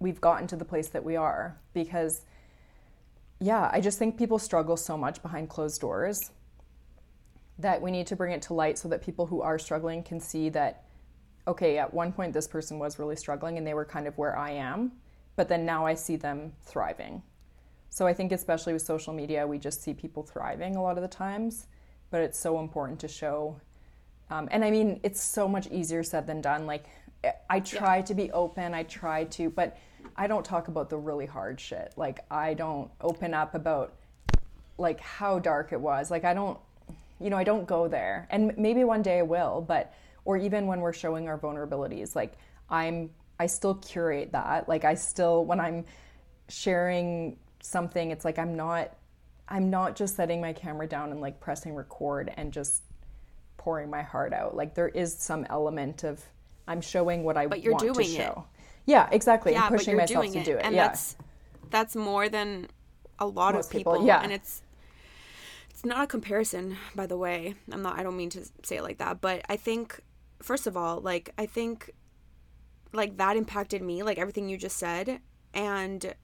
we've 0.00 0.20
gotten 0.20 0.46
to 0.48 0.56
the 0.56 0.64
place 0.64 0.88
that 0.88 1.04
we 1.04 1.16
are. 1.16 1.58
Because, 1.74 2.22
yeah, 3.40 3.68
I 3.72 3.80
just 3.80 3.98
think 3.98 4.18
people 4.18 4.38
struggle 4.38 4.76
so 4.76 4.96
much 4.96 5.22
behind 5.22 5.48
closed 5.48 5.80
doors 5.80 6.30
that 7.58 7.82
we 7.82 7.90
need 7.90 8.06
to 8.06 8.16
bring 8.16 8.32
it 8.32 8.42
to 8.42 8.54
light 8.54 8.78
so 8.78 8.88
that 8.88 9.02
people 9.02 9.26
who 9.26 9.42
are 9.42 9.58
struggling 9.58 10.02
can 10.02 10.20
see 10.20 10.48
that, 10.50 10.84
okay, 11.46 11.78
at 11.78 11.92
one 11.92 12.12
point 12.12 12.32
this 12.32 12.46
person 12.46 12.78
was 12.78 12.98
really 12.98 13.16
struggling 13.16 13.58
and 13.58 13.66
they 13.66 13.74
were 13.74 13.84
kind 13.84 14.06
of 14.06 14.16
where 14.16 14.36
I 14.36 14.50
am, 14.52 14.92
but 15.34 15.48
then 15.48 15.66
now 15.66 15.84
I 15.84 15.94
see 15.94 16.16
them 16.16 16.52
thriving. 16.62 17.22
So 17.90 18.06
I 18.06 18.14
think, 18.14 18.32
especially 18.32 18.74
with 18.74 18.82
social 18.82 19.12
media, 19.12 19.46
we 19.46 19.58
just 19.58 19.82
see 19.82 19.94
people 19.94 20.22
thriving 20.22 20.76
a 20.76 20.82
lot 20.82 20.96
of 20.96 21.02
the 21.02 21.08
times, 21.08 21.66
but 22.10 22.20
it's 22.20 22.38
so 22.38 22.60
important 22.60 23.00
to 23.00 23.08
show. 23.08 23.60
Um, 24.30 24.48
and 24.52 24.64
I 24.64 24.70
mean, 24.70 25.00
it's 25.02 25.22
so 25.22 25.48
much 25.48 25.66
easier 25.68 26.02
said 26.02 26.26
than 26.26 26.40
done. 26.40 26.66
Like, 26.66 26.86
I 27.50 27.60
try 27.60 27.96
yeah. 27.96 28.02
to 28.02 28.14
be 28.14 28.30
open, 28.32 28.74
I 28.74 28.84
try 28.84 29.24
to, 29.24 29.50
but 29.50 29.76
I 30.16 30.26
don't 30.26 30.44
talk 30.44 30.68
about 30.68 30.90
the 30.90 30.96
really 30.96 31.26
hard 31.26 31.60
shit. 31.60 31.92
Like, 31.96 32.20
I 32.30 32.54
don't 32.54 32.90
open 33.00 33.34
up 33.34 33.54
about 33.54 33.94
like 34.78 35.00
how 35.00 35.38
dark 35.38 35.72
it 35.72 35.80
was. 35.80 36.10
Like, 36.10 36.24
I 36.24 36.34
don't, 36.34 36.58
you 37.20 37.30
know, 37.30 37.36
I 37.36 37.44
don't 37.44 37.66
go 37.66 37.88
there. 37.88 38.28
And 38.30 38.56
maybe 38.56 38.84
one 38.84 39.02
day 39.02 39.18
I 39.18 39.22
will, 39.22 39.64
but 39.66 39.92
or 40.28 40.36
even 40.36 40.66
when 40.66 40.82
we're 40.82 40.92
showing 40.92 41.26
our 41.26 41.38
vulnerabilities 41.38 42.14
like 42.14 42.34
i'm 42.68 43.08
i 43.40 43.46
still 43.46 43.74
curate 43.76 44.30
that 44.30 44.68
like 44.68 44.84
i 44.84 44.94
still 44.94 45.44
when 45.46 45.58
i'm 45.58 45.84
sharing 46.50 47.34
something 47.62 48.10
it's 48.10 48.26
like 48.26 48.38
i'm 48.38 48.54
not 48.54 48.94
i'm 49.48 49.70
not 49.70 49.96
just 49.96 50.14
setting 50.14 50.38
my 50.38 50.52
camera 50.52 50.86
down 50.86 51.10
and 51.12 51.20
like 51.22 51.40
pressing 51.40 51.74
record 51.74 52.30
and 52.36 52.52
just 52.52 52.82
pouring 53.56 53.88
my 53.88 54.02
heart 54.02 54.34
out 54.34 54.54
like 54.54 54.74
there 54.74 54.88
is 54.88 55.16
some 55.16 55.46
element 55.48 56.04
of 56.04 56.22
i'm 56.68 56.80
showing 56.80 57.24
what 57.24 57.36
i 57.36 57.46
but 57.46 57.62
you're 57.62 57.72
want 57.72 57.82
doing 57.82 58.06
to 58.06 58.14
show. 58.14 58.46
It. 58.46 58.90
yeah 58.92 59.08
exactly. 59.10 59.52
Yeah, 59.52 59.64
i'm 59.64 59.72
pushing 59.72 59.96
myself 59.96 60.26
to 60.32 60.38
it. 60.38 60.44
do 60.44 60.56
it. 60.56 60.64
And 60.64 60.74
yeah. 60.74 60.86
that's 60.86 61.16
that's 61.70 61.96
more 61.96 62.28
than 62.28 62.68
a 63.18 63.26
lot 63.26 63.54
Most 63.54 63.66
of 63.66 63.72
people, 63.72 63.94
people. 63.94 64.06
yeah. 64.06 64.22
And 64.22 64.32
it's 64.32 64.62
it's 65.70 65.84
not 65.84 66.04
a 66.04 66.06
comparison 66.06 66.76
by 66.94 67.06
the 67.06 67.16
way. 67.16 67.54
I'm 67.72 67.82
not 67.82 67.98
i 67.98 68.02
don't 68.04 68.16
mean 68.16 68.30
to 68.30 68.44
say 68.62 68.76
it 68.76 68.82
like 68.82 68.98
that 68.98 69.20
but 69.20 69.42
i 69.48 69.56
think 69.56 70.02
first 70.42 70.66
of 70.66 70.76
all, 70.76 71.00
like 71.00 71.32
I 71.38 71.46
think 71.46 71.90
like 72.92 73.16
that 73.18 73.36
impacted 73.36 73.82
me, 73.82 74.02
like 74.02 74.18
everything 74.18 74.48
you 74.48 74.56
just 74.56 74.76
said, 74.76 75.20
and 75.52 76.14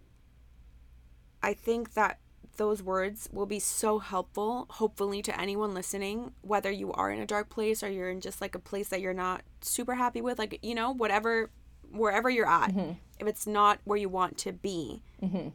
I 1.43 1.55
think 1.55 1.95
that 1.95 2.19
those 2.57 2.83
words 2.83 3.29
will 3.33 3.47
be 3.47 3.59
so 3.59 3.99
helpful, 3.99 4.67
hopefully, 4.71 5.23
to 5.23 5.41
anyone 5.41 5.75
listening, 5.75 6.33
whether 6.43 6.71
you 6.71 6.93
are 6.93 7.11
in 7.11 7.21
a 7.21 7.27
dark 7.27 7.49
place 7.49 7.83
or 7.83 7.91
you're 7.91 8.11
in 8.11 8.21
just 8.21 8.41
like 8.41 8.55
a 8.55 8.59
place 8.59 8.89
that 8.89 9.01
you're 9.01 9.13
not 9.15 9.43
super 9.61 9.95
happy 9.95 10.21
with, 10.21 10.39
like, 10.39 10.59
you 10.63 10.75
know, 10.75 10.93
whatever, 10.93 11.51
wherever 11.91 12.31
you're 12.31 12.49
at, 12.49 12.71
mm-hmm. 12.71 12.93
if 13.19 13.27
it's 13.27 13.47
not 13.47 13.79
where 13.85 13.99
you 13.99 14.09
want 14.09 14.39
to 14.39 14.53
be, 14.53 15.03
mm-hmm. 15.23 15.49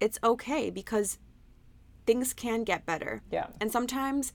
it's 0.00 0.18
okay 0.22 0.70
because 0.70 1.18
things 2.06 2.32
can 2.32 2.64
get 2.64 2.86
better. 2.86 3.22
Yeah. 3.30 3.48
And 3.60 3.70
sometimes, 3.72 4.32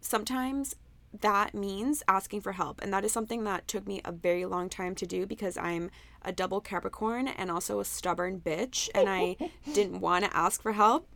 sometimes 0.00 0.76
that 1.20 1.54
means 1.54 2.02
asking 2.06 2.42
for 2.42 2.52
help. 2.52 2.80
And 2.82 2.92
that 2.92 3.04
is 3.04 3.12
something 3.12 3.44
that 3.44 3.66
took 3.66 3.86
me 3.86 4.00
a 4.04 4.12
very 4.12 4.44
long 4.44 4.68
time 4.68 4.94
to 4.96 5.06
do 5.06 5.26
because 5.26 5.56
I'm 5.56 5.90
a 6.22 6.32
double 6.32 6.60
Capricorn 6.60 7.28
and 7.28 7.50
also 7.50 7.80
a 7.80 7.84
stubborn 7.84 8.40
bitch. 8.40 8.88
And 8.94 9.08
I 9.08 9.36
didn't 9.72 10.00
want 10.00 10.24
to 10.24 10.36
ask 10.36 10.62
for 10.62 10.72
help. 10.72 11.08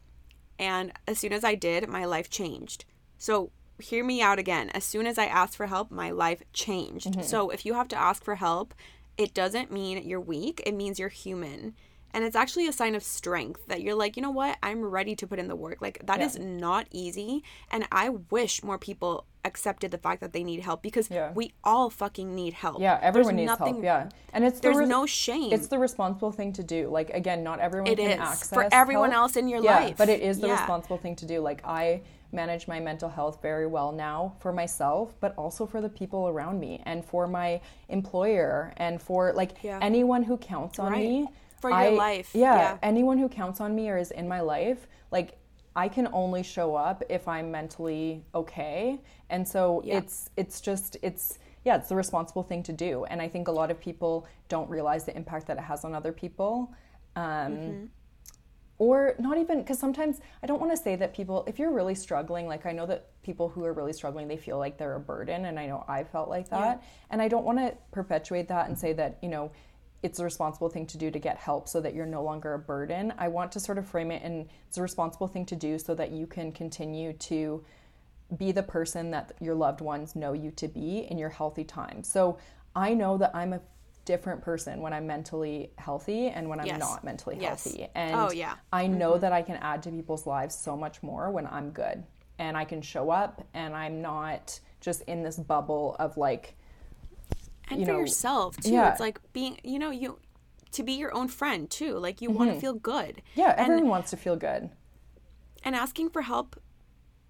And 0.59 0.93
as 1.07 1.19
soon 1.19 1.33
as 1.33 1.45
I 1.45 1.55
did, 1.55 1.89
my 1.89 2.05
life 2.05 2.31
changed. 2.31 2.85
So 3.19 3.51
hear 3.79 4.05
me 4.05 4.23
out 4.23 4.39
again. 4.39 4.71
As 4.71 4.85
soon 4.85 5.07
as 5.07 5.19
I 5.19 5.27
asked 5.27 5.57
for 5.57 5.67
help, 5.67 5.91
my 5.91 6.11
life 6.11 6.43
changed. 6.53 7.09
Mm-hmm. 7.09 7.23
So 7.23 7.51
if 7.51 7.67
you 7.67 7.75
have 7.75 7.89
to 7.89 7.97
ask 7.97 8.25
for 8.25 8.37
help, 8.37 8.75
it 9.19 9.35
doesn't 9.35 9.71
mean 9.71 10.07
you're 10.09 10.21
weak, 10.21 10.63
it 10.65 10.75
means 10.75 10.99
you're 10.99 11.09
human. 11.09 11.75
And 12.15 12.25
it's 12.25 12.37
actually 12.37 12.67
a 12.67 12.73
sign 12.73 12.95
of 12.95 13.03
strength 13.03 13.67
that 13.69 13.81
you're 13.81 13.95
like, 13.95 14.17
you 14.17 14.23
know 14.23 14.31
what? 14.31 14.59
I'm 14.63 14.85
ready 14.85 15.17
to 15.17 15.27
put 15.27 15.39
in 15.39 15.49
the 15.49 15.57
work. 15.57 15.81
Like, 15.81 16.05
that 16.05 16.21
yeah. 16.21 16.27
is 16.27 16.39
not 16.39 16.87
easy. 16.91 17.43
And 17.71 17.89
I 17.91 18.11
wish 18.11 18.63
more 18.63 18.79
people 18.79 19.27
accepted 19.45 19.91
the 19.91 19.99
fact 19.99 20.21
that 20.21 20.33
they 20.33 20.45
need 20.45 20.61
help 20.61 20.83
because 20.83 21.11
yeah. 21.11 21.33
we 21.33 21.53
all 21.65 21.91
fucking 21.91 22.35
need 22.35 22.53
help. 22.55 22.81
Yeah, 22.81 22.99
everyone 23.03 23.37
There's 23.37 23.49
needs 23.49 23.59
nothing, 23.59 23.83
help. 23.83 23.85
Yeah. 23.85 24.09
And 24.33 24.45
it's 24.45 24.61
There's 24.61 24.77
the 24.77 24.87
no 24.87 25.07
shame. 25.07 25.53
It's 25.53 25.67
the 25.67 25.79
responsible 25.79 26.33
thing 26.33 26.53
to 26.55 26.63
do. 26.63 26.89
Like, 26.89 27.11
again, 27.11 27.43
not 27.43 27.59
everyone 27.59 27.89
it 27.89 27.99
can 27.99 28.11
is. 28.11 28.19
access 28.19 28.49
For 28.49 28.69
everyone 28.73 29.11
help. 29.11 29.23
else 29.23 29.37
in 29.37 29.49
your 29.49 29.63
yeah, 29.63 29.81
life. 29.81 29.97
But 29.97 30.09
it 30.09 30.21
is 30.21 30.39
the 30.39 30.47
yeah. 30.47 30.55
responsible 30.55 30.99
thing 30.99 31.17
to 31.17 31.27
do. 31.27 31.41
Like, 31.41 31.67
I 31.67 32.03
manage 32.33 32.67
my 32.67 32.81
mental 32.81 33.09
health 33.09 33.41
very 33.43 33.67
well 33.67 33.93
now 33.93 34.35
for 34.41 34.53
myself, 34.53 35.15
but 35.21 35.35
also 35.37 35.67
for 35.67 35.81
the 35.81 35.89
people 35.89 36.29
around 36.29 36.59
me 36.59 36.81
and 36.87 37.05
for 37.05 37.27
my 37.27 37.61
employer 37.89 38.73
and 38.79 39.01
for 39.01 39.33
like 39.35 39.63
anyone 39.65 40.23
who 40.23 40.39
counts 40.39 40.79
on 40.79 40.93
right. 40.93 41.09
me 41.09 41.29
for 41.61 41.71
your 41.71 41.79
I, 41.79 41.89
life. 41.91 42.31
Yeah, 42.33 42.57
yeah, 42.57 42.79
anyone 42.83 43.19
who 43.19 43.29
counts 43.29 43.61
on 43.61 43.75
me 43.75 43.91
or 43.91 43.99
is 43.99 44.11
in 44.11 44.29
my 44.29 44.41
life, 44.41 44.89
like 45.11 45.37
I 45.75 45.89
can 45.89 46.09
only 46.13 46.43
show 46.43 46.75
up 46.75 47.03
if 47.09 47.27
I'm 47.27 47.51
mentally 47.51 48.25
okay. 48.35 49.01
And 49.31 49.47
so 49.47 49.83
yeah. 49.85 49.99
it's 49.99 50.31
it's 50.37 50.61
just 50.61 50.97
it's 51.03 51.39
yeah, 51.65 51.77
it's 51.77 51.89
the 51.89 51.97
responsible 51.97 52.43
thing 52.43 52.63
to 52.65 52.73
do. 52.73 53.05
And 53.05 53.23
I 53.23 53.29
think 53.29 53.49
a 53.49 53.53
lot 53.53 53.71
of 53.71 53.81
people 53.81 54.27
don't 54.49 54.69
realize 54.69 55.05
the 55.05 55.17
impact 55.17 55.47
that 55.47 55.57
it 55.59 55.63
has 55.63 55.85
on 55.85 55.95
other 55.95 56.13
people. 56.13 56.75
Um, 57.15 57.25
mm-hmm. 57.25 57.85
Or 58.79 59.15
not 59.21 59.39
even, 59.39 59.59
because 59.59 59.79
sometimes 59.79 60.21
I 60.43 60.47
don't 60.49 60.61
want 60.61 60.73
to 60.73 60.77
say 60.77 60.97
that 60.97 61.15
people, 61.15 61.45
if 61.47 61.61
you're 61.61 61.71
really 61.71 61.95
struggling, 61.95 62.49
like 62.49 62.67
I 62.67 62.73
know 62.73 62.87
that 62.87 63.11
people 63.23 63.49
who 63.49 63.65
are 63.65 63.73
really 63.73 63.93
struggling, 63.93 64.27
they 64.27 64.37
feel 64.37 64.59
like 64.59 64.77
they're 64.77 64.97
a 64.97 65.01
burden. 65.01 65.45
And 65.45 65.57
I 65.61 65.67
know 65.67 65.85
I 65.87 66.03
felt 66.03 66.29
like 66.29 66.49
that. 66.49 66.81
Yeah. 66.81 66.89
And 67.11 67.23
I 67.23 67.29
don't 67.29 67.45
want 67.45 67.59
to 67.59 67.77
perpetuate 67.93 68.49
that 68.49 68.67
and 68.67 68.77
say 68.77 68.93
that, 68.95 69.19
you 69.23 69.29
know, 69.29 69.53
it's 70.03 70.19
a 70.19 70.25
responsible 70.25 70.69
thing 70.69 70.87
to 70.87 70.99
do 70.99 71.11
to 71.11 71.19
get 71.19 71.37
help 71.37 71.69
so 71.69 71.81
that 71.81 71.95
you're 71.95 72.07
no 72.07 72.23
longer 72.23 72.55
a 72.55 72.59
burden. 72.59 73.13
I 73.19 73.29
want 73.29 73.53
to 73.53 73.61
sort 73.61 73.79
of 73.79 73.87
frame 73.87 74.11
it 74.11 74.23
and 74.23 74.49
it's 74.67 74.79
a 74.79 74.83
responsible 74.83 75.29
thing 75.29 75.47
to 75.47 75.57
do 75.57 75.79
so 75.79 75.95
that 75.95 76.11
you 76.11 76.27
can 76.27 76.51
continue 76.53 77.13
to 77.15 77.65
be 78.37 78.51
the 78.51 78.63
person 78.63 79.11
that 79.13 79.33
your 79.41 79.55
loved 79.55 79.81
ones 79.81 80.17
know 80.17 80.33
you 80.33 80.51
to 80.53 80.67
be 80.67 81.07
in 81.11 81.19
your 81.19 81.29
healthy 81.29 81.65
time. 81.65 82.03
So 82.03 82.39
I 82.75 82.95
know 82.95 83.19
that 83.19 83.31
I'm 83.35 83.53
a 83.53 83.61
different 84.05 84.43
person 84.43 84.81
when 84.81 84.93
I'm 84.93 85.07
mentally 85.07 85.71
healthy 85.79 86.29
and 86.29 86.49
when 86.49 86.59
I'm 86.59 86.67
yes. 86.67 86.81
not 86.81 87.05
mentally 87.05 87.39
yes. 87.41 87.65
healthy. 87.65 87.89
And 87.95 88.15
oh, 88.17 88.33
yeah. 88.33 88.55
I 88.73 88.87
know 88.87 89.13
mm-hmm. 89.13 89.21
that 89.21 89.33
I 89.33 89.43
can 89.43 89.57
add 89.57 89.83
to 89.85 89.91
people's 89.91 90.27
lives 90.27 90.57
so 90.57 90.77
much 90.77 91.03
more 91.03 91.31
when 91.31 91.47
I'm 91.47 91.71
good 91.71 92.03
and 92.39 92.57
I 92.57 92.65
can 92.65 92.83
show 92.83 93.11
up 93.11 93.47
and 93.55 93.75
I'm 93.75 94.03
not 94.03 94.59
just 94.81 95.03
in 95.03 95.23
this 95.23 95.37
bubble 95.37 95.95
of 96.01 96.17
like 96.17 96.57
and 97.73 97.81
you 97.81 97.87
for 97.87 97.93
know, 97.93 98.01
yourself 98.01 98.57
too. 98.57 98.73
Yeah. 98.73 98.91
It's 98.91 99.01
like 99.01 99.21
being, 99.33 99.59
you 99.63 99.79
know, 99.79 99.91
you 99.91 100.19
to 100.73 100.83
be 100.83 100.93
your 100.93 101.15
own 101.15 101.29
friend 101.29 101.69
too. 101.71 101.99
Like 101.99 102.21
you 102.21 102.31
mm-hmm. 102.31 102.39
want 102.39 102.55
to 102.55 102.61
feel 102.61 102.75
good. 102.75 103.23
Yeah, 103.35 103.55
everyone 103.57 103.83
and, 103.83 103.91
wants 103.91 104.11
to 104.11 104.17
feel 104.17 104.37
good. 104.37 104.71
And 105.65 105.77
asking 105.77 106.11
for 106.11 106.23
help 106.23 106.61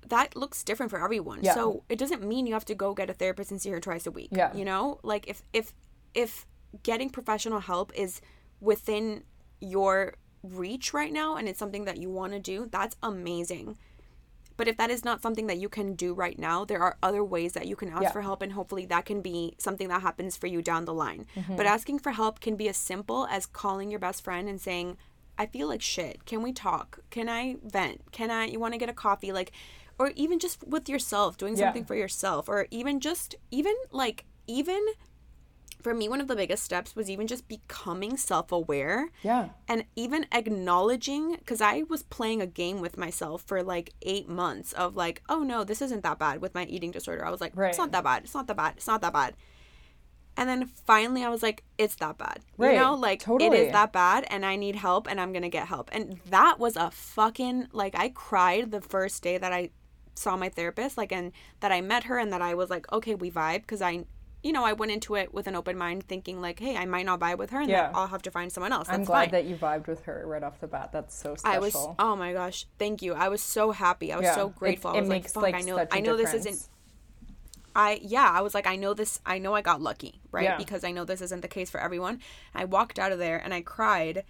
that 0.09 0.37
looks 0.37 0.63
different 0.63 0.91
for 0.91 1.03
everyone. 1.03 1.41
Yeah. 1.43 1.55
So 1.55 1.85
it 1.89 1.99
doesn't 1.99 2.23
mean 2.23 2.47
you 2.47 2.53
have 2.53 2.65
to 2.67 2.75
go 2.75 2.93
get 2.93 3.09
a 3.09 3.15
therapist 3.15 3.51
and 3.51 3.61
see 3.61 3.71
her 3.71 3.81
twice 3.81 4.07
a 4.07 4.11
week. 4.11 4.29
Yeah. 4.33 4.55
You 4.55 4.65
know? 4.65 4.99
Like 5.03 5.27
if 5.29 5.43
if 5.53 5.73
if 6.15 6.47
getting 6.83 7.09
professional 7.09 7.61
help 7.61 7.93
is 7.95 8.21
within 8.61 9.25
your 9.61 10.15
reach 10.43 10.93
right 10.93 11.13
now 11.13 11.37
and 11.37 11.49
it's 11.49 11.59
something 11.59 11.85
that 11.85 11.97
you 11.99 12.11
want 12.11 12.33
to 12.33 12.41
do, 12.41 12.69
that's 12.71 12.97
amazing. 13.03 13.79
But 14.57 14.69
if 14.69 14.77
that 14.77 14.91
is 14.91 15.05
not 15.05 15.23
something 15.23 15.47
that 15.47 15.59
you 15.59 15.69
can 15.69 15.95
do 15.95 16.15
right 16.15 16.39
now, 16.39 16.65
there 16.65 16.83
are 16.83 16.97
other 17.03 17.25
ways 17.25 17.53
that 17.53 17.67
you 17.67 17.77
can 17.77 17.89
ask 17.89 18.03
yeah. 18.03 18.13
for 18.13 18.23
help, 18.23 18.43
and 18.43 18.53
hopefully 18.53 18.87
that 18.87 19.05
can 19.05 19.23
be 19.23 19.55
something 19.59 19.89
that 19.89 20.03
happens 20.03 20.37
for 20.37 20.47
you 20.47 20.63
down 20.63 20.85
the 20.85 20.95
line. 20.95 21.27
Mm-hmm. 21.37 21.57
But 21.57 21.67
asking 21.67 22.01
for 22.01 22.13
help 22.13 22.41
can 22.41 22.57
be 22.57 22.69
as 22.69 22.77
simple 22.77 23.27
as 23.31 23.47
calling 23.47 23.91
your 23.91 24.01
best 24.01 24.23
friend 24.25 24.49
and 24.49 24.61
saying, 24.61 24.97
I 25.39 25.47
feel 25.47 25.69
like 25.69 25.83
shit. 25.83 26.25
Can 26.27 26.43
we 26.43 26.53
talk? 26.53 27.01
Can 27.11 27.29
I 27.29 27.57
vent? 27.65 28.13
Can 28.13 28.31
I, 28.31 28.47
you 28.47 28.61
want 28.61 28.75
to 28.75 28.79
get 28.79 28.91
a 28.91 28.95
coffee? 28.95 29.33
Like, 29.33 29.53
or 29.99 30.13
even 30.15 30.39
just 30.39 30.63
with 30.67 30.89
yourself, 30.89 31.37
doing 31.37 31.57
something 31.57 31.83
yeah. 31.83 31.87
for 31.87 31.95
yourself, 31.95 32.49
or 32.49 32.67
even 32.71 33.01
just, 33.01 33.35
even 33.51 33.75
like, 33.91 34.25
even 34.47 34.85
for 35.83 35.95
me, 35.95 36.09
one 36.09 36.21
of 36.21 36.29
the 36.29 36.37
biggest 36.37 36.63
steps 36.63 36.95
was 36.95 37.11
even 37.11 37.27
just 37.27 37.49
becoming 37.49 38.17
self 38.17 38.53
aware. 38.53 39.11
Yeah. 39.23 39.51
And 39.69 39.85
even 39.97 40.27
acknowledging, 40.33 41.37
because 41.37 41.61
I 41.61 41.83
was 41.89 42.03
playing 42.05 42.41
a 42.41 42.47
game 42.47 42.81
with 42.81 42.97
myself 42.97 43.43
for 43.43 43.63
like 43.63 43.93
eight 44.03 44.29
months 44.29 44.73
of 44.73 44.97
like, 44.97 45.23
oh 45.29 45.43
no, 45.43 45.65
this 45.65 45.83
isn't 45.83 46.03
that 46.03 46.19
bad 46.19 46.41
with 46.41 46.55
my 46.55 46.65
eating 46.65 46.91
disorder. 46.91 47.25
I 47.25 47.31
was 47.31 47.41
like, 47.41 47.53
right. 47.55 47.71
it's 47.71 47.79
not 47.79 47.93
that 47.93 48.05
bad. 48.05 48.25
It's 48.25 48.35
not 48.35 48.47
that 48.47 48.57
bad. 48.57 48.75
It's 48.77 48.87
not 48.87 49.01
that 49.01 49.13
bad. 49.13 49.35
And 50.37 50.49
then 50.49 50.65
finally, 50.65 51.25
I 51.25 51.29
was 51.29 51.43
like, 51.43 51.63
it's 51.77 51.97
that 51.97 52.17
bad. 52.17 52.41
Right. 52.57 52.75
You 52.75 52.81
know, 52.81 52.95
like 52.95 53.21
totally. 53.21 53.59
it 53.59 53.67
is 53.67 53.73
that 53.73 53.93
bad 53.93 54.25
and 54.31 54.47
I 54.47 54.57
need 54.57 54.77
help 54.77 55.07
and 55.11 55.21
I'm 55.21 55.33
going 55.33 55.43
to 55.43 55.51
get 55.51 55.67
help. 55.67 55.91
And 55.93 56.21
that 56.31 56.59
was 56.59 56.77
a 56.77 56.91
fucking, 56.91 57.69
like, 57.73 57.95
I 57.95 58.09
cried 58.09 58.71
the 58.71 58.81
first 58.81 59.23
day 59.23 59.37
that 59.37 59.53
I 59.53 59.71
saw 60.15 60.37
my 60.37 60.49
therapist, 60.49 60.97
like, 60.97 61.13
and 61.13 61.33
that 61.61 61.71
I 61.71 61.81
met 61.83 62.05
her 62.05 62.19
and 62.19 62.33
that 62.33 62.41
I 62.41 62.55
was 62.55 62.71
like, 62.71 62.91
okay, 62.93 63.15
we 63.15 63.31
vibe 63.31 63.61
because 63.61 63.83
I 63.83 64.05
you 64.43 64.53
know, 64.53 64.65
I 64.65 64.73
went 64.73 64.91
into 64.91 65.15
it 65.15 65.33
with 65.33 65.47
an 65.47 65.55
open 65.55 65.79
mind, 65.79 66.05
thinking 66.05 66.41
like, 66.41 66.59
"Hey, 66.59 66.77
I 66.77 66.85
might 66.85 67.07
not 67.07 67.21
vibe 67.21 67.39
with 67.39 67.51
her, 67.51 67.61
and 67.61 67.71
yeah. 67.71 67.93
I'll 67.95 68.09
have 68.09 68.23
to 68.23 68.31
find 68.31 68.53
someone 68.53 68.73
else." 68.73 68.89
That's 68.89 68.99
I'm 68.99 69.05
glad 69.05 69.31
fine. 69.31 69.31
that 69.31 69.45
you 69.45 69.57
vibed 69.57 69.87
with 69.87 70.03
her 70.05 70.25
right 70.27 70.43
off 70.43 70.61
the 70.61 70.67
bat. 70.67 70.91
That's 70.93 71.15
so 71.15 71.37
special. 71.37 71.57
I 71.57 71.59
was, 71.61 71.77
oh 71.99 72.17
my 72.17 72.33
gosh, 72.33 72.67
thank 72.79 73.03
you. 73.03 73.15
I 73.15 73.29
was 73.29 73.43
so 73.43 73.71
happy. 73.71 74.13
I 74.13 74.17
was 74.17 74.25
yeah. 74.25 74.35
so 74.35 74.49
grateful. 74.49 74.91
It, 74.93 74.95
it 74.95 74.99
I 74.99 75.01
was 75.03 75.09
makes, 75.09 75.37
like, 75.37 75.45
"Fuck, 75.45 75.53
like, 75.53 75.55
I 75.55 75.61
know, 75.61 75.87
I 75.91 76.01
know 76.01 76.17
difference. 76.17 76.45
this 76.45 76.55
isn't." 76.55 76.69
I 77.75 78.01
yeah, 78.03 78.31
I 78.31 78.43
was 78.43 78.55
like, 78.55 78.67
I 78.67 78.77
know 78.77 78.95
this. 78.95 79.21
I 79.25 79.39
know 79.39 79.55
I 79.55 79.63
got 79.63 79.81
lucky, 79.81 80.21
right? 80.31 80.45
Yeah. 80.45 80.57
Because 80.57 80.85
I 80.85 80.91
know 80.91 81.05
this 81.05 81.21
isn't 81.23 81.41
the 81.41 81.49
case 81.49 81.71
for 81.71 81.81
everyone. 81.81 82.21
I 82.55 82.65
walked 82.65 82.99
out 82.99 83.13
of 83.13 83.19
there 83.19 83.39
and 83.39 83.55
I 83.55 83.63
cried, 83.63 84.25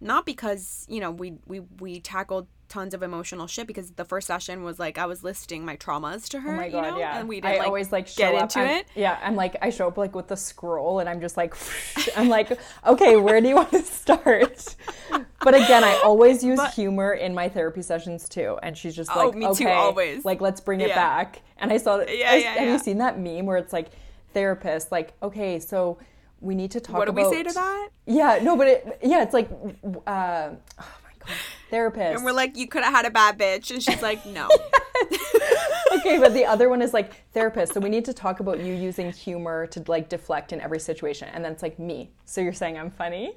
not 0.00 0.26
because 0.26 0.86
you 0.88 1.00
know 1.00 1.10
we 1.10 1.34
we 1.46 1.60
we 1.60 2.00
tackled 2.00 2.48
tons 2.68 2.94
of 2.94 3.02
emotional 3.02 3.46
shit 3.46 3.66
because 3.66 3.90
the 3.92 4.04
first 4.04 4.26
session 4.26 4.62
was 4.62 4.78
like 4.78 4.98
I 4.98 5.06
was 5.06 5.24
listing 5.24 5.64
my 5.64 5.76
traumas 5.76 6.28
to 6.30 6.40
her. 6.40 6.52
Oh 6.52 6.56
my 6.56 6.68
god, 6.68 6.84
you 6.86 6.90
know? 6.92 6.98
yeah. 6.98 7.18
And 7.18 7.28
we 7.28 7.40
didn't 7.40 7.54
I 7.54 7.58
like, 7.58 7.66
always 7.66 7.90
like 7.92 8.06
get 8.06 8.30
show 8.30 8.36
up, 8.36 8.42
into 8.44 8.60
I'm- 8.60 8.68
it. 8.78 8.86
Yeah, 8.94 9.18
I'm 9.22 9.36
like 9.36 9.56
I 9.62 9.70
show 9.70 9.88
up 9.88 9.96
like 9.96 10.14
with 10.14 10.28
the 10.28 10.36
scroll 10.36 10.98
and 11.00 11.08
I'm 11.08 11.20
just 11.20 11.36
like 11.36 11.54
I'm 12.16 12.28
like, 12.28 12.58
okay, 12.86 13.16
where 13.16 13.40
do 13.40 13.48
you 13.48 13.54
want 13.56 13.70
to 13.70 13.82
start? 13.82 14.74
But 15.40 15.54
again, 15.54 15.84
I 15.84 16.00
always 16.04 16.42
use 16.44 16.60
humor 16.74 17.12
in 17.12 17.34
my 17.34 17.48
therapy 17.48 17.82
sessions 17.82 18.28
too. 18.28 18.58
And 18.62 18.76
she's 18.76 18.94
just 18.96 19.10
Oh, 19.14 19.26
like, 19.28 19.34
me 19.36 19.46
too, 19.46 19.64
okay, 19.64 19.72
always. 19.72 20.24
like 20.24 20.40
let's 20.40 20.60
bring 20.60 20.80
it 20.80 20.88
Yeah. 20.88 20.94
back. 20.96 21.42
And 21.58 21.72
I 21.72 21.76
saw 21.78 21.98
Yeah, 21.98 22.04
I- 22.04 22.06
yeah, 22.36 22.52
have 22.54 22.66
yeah. 22.66 22.72
you 22.72 22.78
seen 22.78 22.98
that 22.98 23.18
meme 23.18 23.46
where 23.46 23.56
it's 23.56 23.72
like 23.72 23.88
therapist, 24.34 24.92
like, 24.92 25.14
okay, 25.22 25.58
so 25.60 25.98
we 26.40 26.54
need 26.54 26.70
to 26.72 26.80
talk 26.80 26.96
What 26.96 27.06
do 27.06 27.10
about 27.12 27.30
we 27.30 27.36
say 27.36 27.42
to 27.42 27.52
that? 27.52 27.88
Yeah, 28.06 28.38
no, 28.42 28.56
but 28.56 28.68
it 28.68 28.98
yeah, 29.02 29.22
it's 29.22 29.34
like 29.34 29.48
uh, 30.06 30.50
oh 30.80 30.94
god, 31.18 31.28
therapist. 31.70 32.16
And 32.16 32.24
we're 32.24 32.32
like, 32.32 32.56
you 32.56 32.66
could 32.66 32.82
have 32.84 32.94
had 32.94 33.06
a 33.06 33.10
bad 33.10 33.38
bitch, 33.38 33.70
and 33.70 33.82
she's 33.82 34.02
like, 34.02 34.24
no. 34.26 34.48
okay, 35.92 36.18
but 36.18 36.34
the 36.34 36.44
other 36.46 36.68
one 36.68 36.82
is 36.82 36.92
like 36.92 37.12
therapist. 37.32 37.74
So 37.74 37.80
we 37.80 37.88
need 37.88 38.04
to 38.06 38.12
talk 38.12 38.40
about 38.40 38.60
you 38.60 38.74
using 38.74 39.12
humor 39.12 39.66
to 39.68 39.82
like 39.86 40.08
deflect 40.08 40.52
in 40.52 40.60
every 40.60 40.80
situation. 40.80 41.28
And 41.32 41.44
then 41.44 41.52
it's 41.52 41.62
like 41.62 41.78
me. 41.78 42.10
So 42.24 42.40
you're 42.40 42.52
saying 42.52 42.78
I'm 42.78 42.90
funny? 42.90 43.36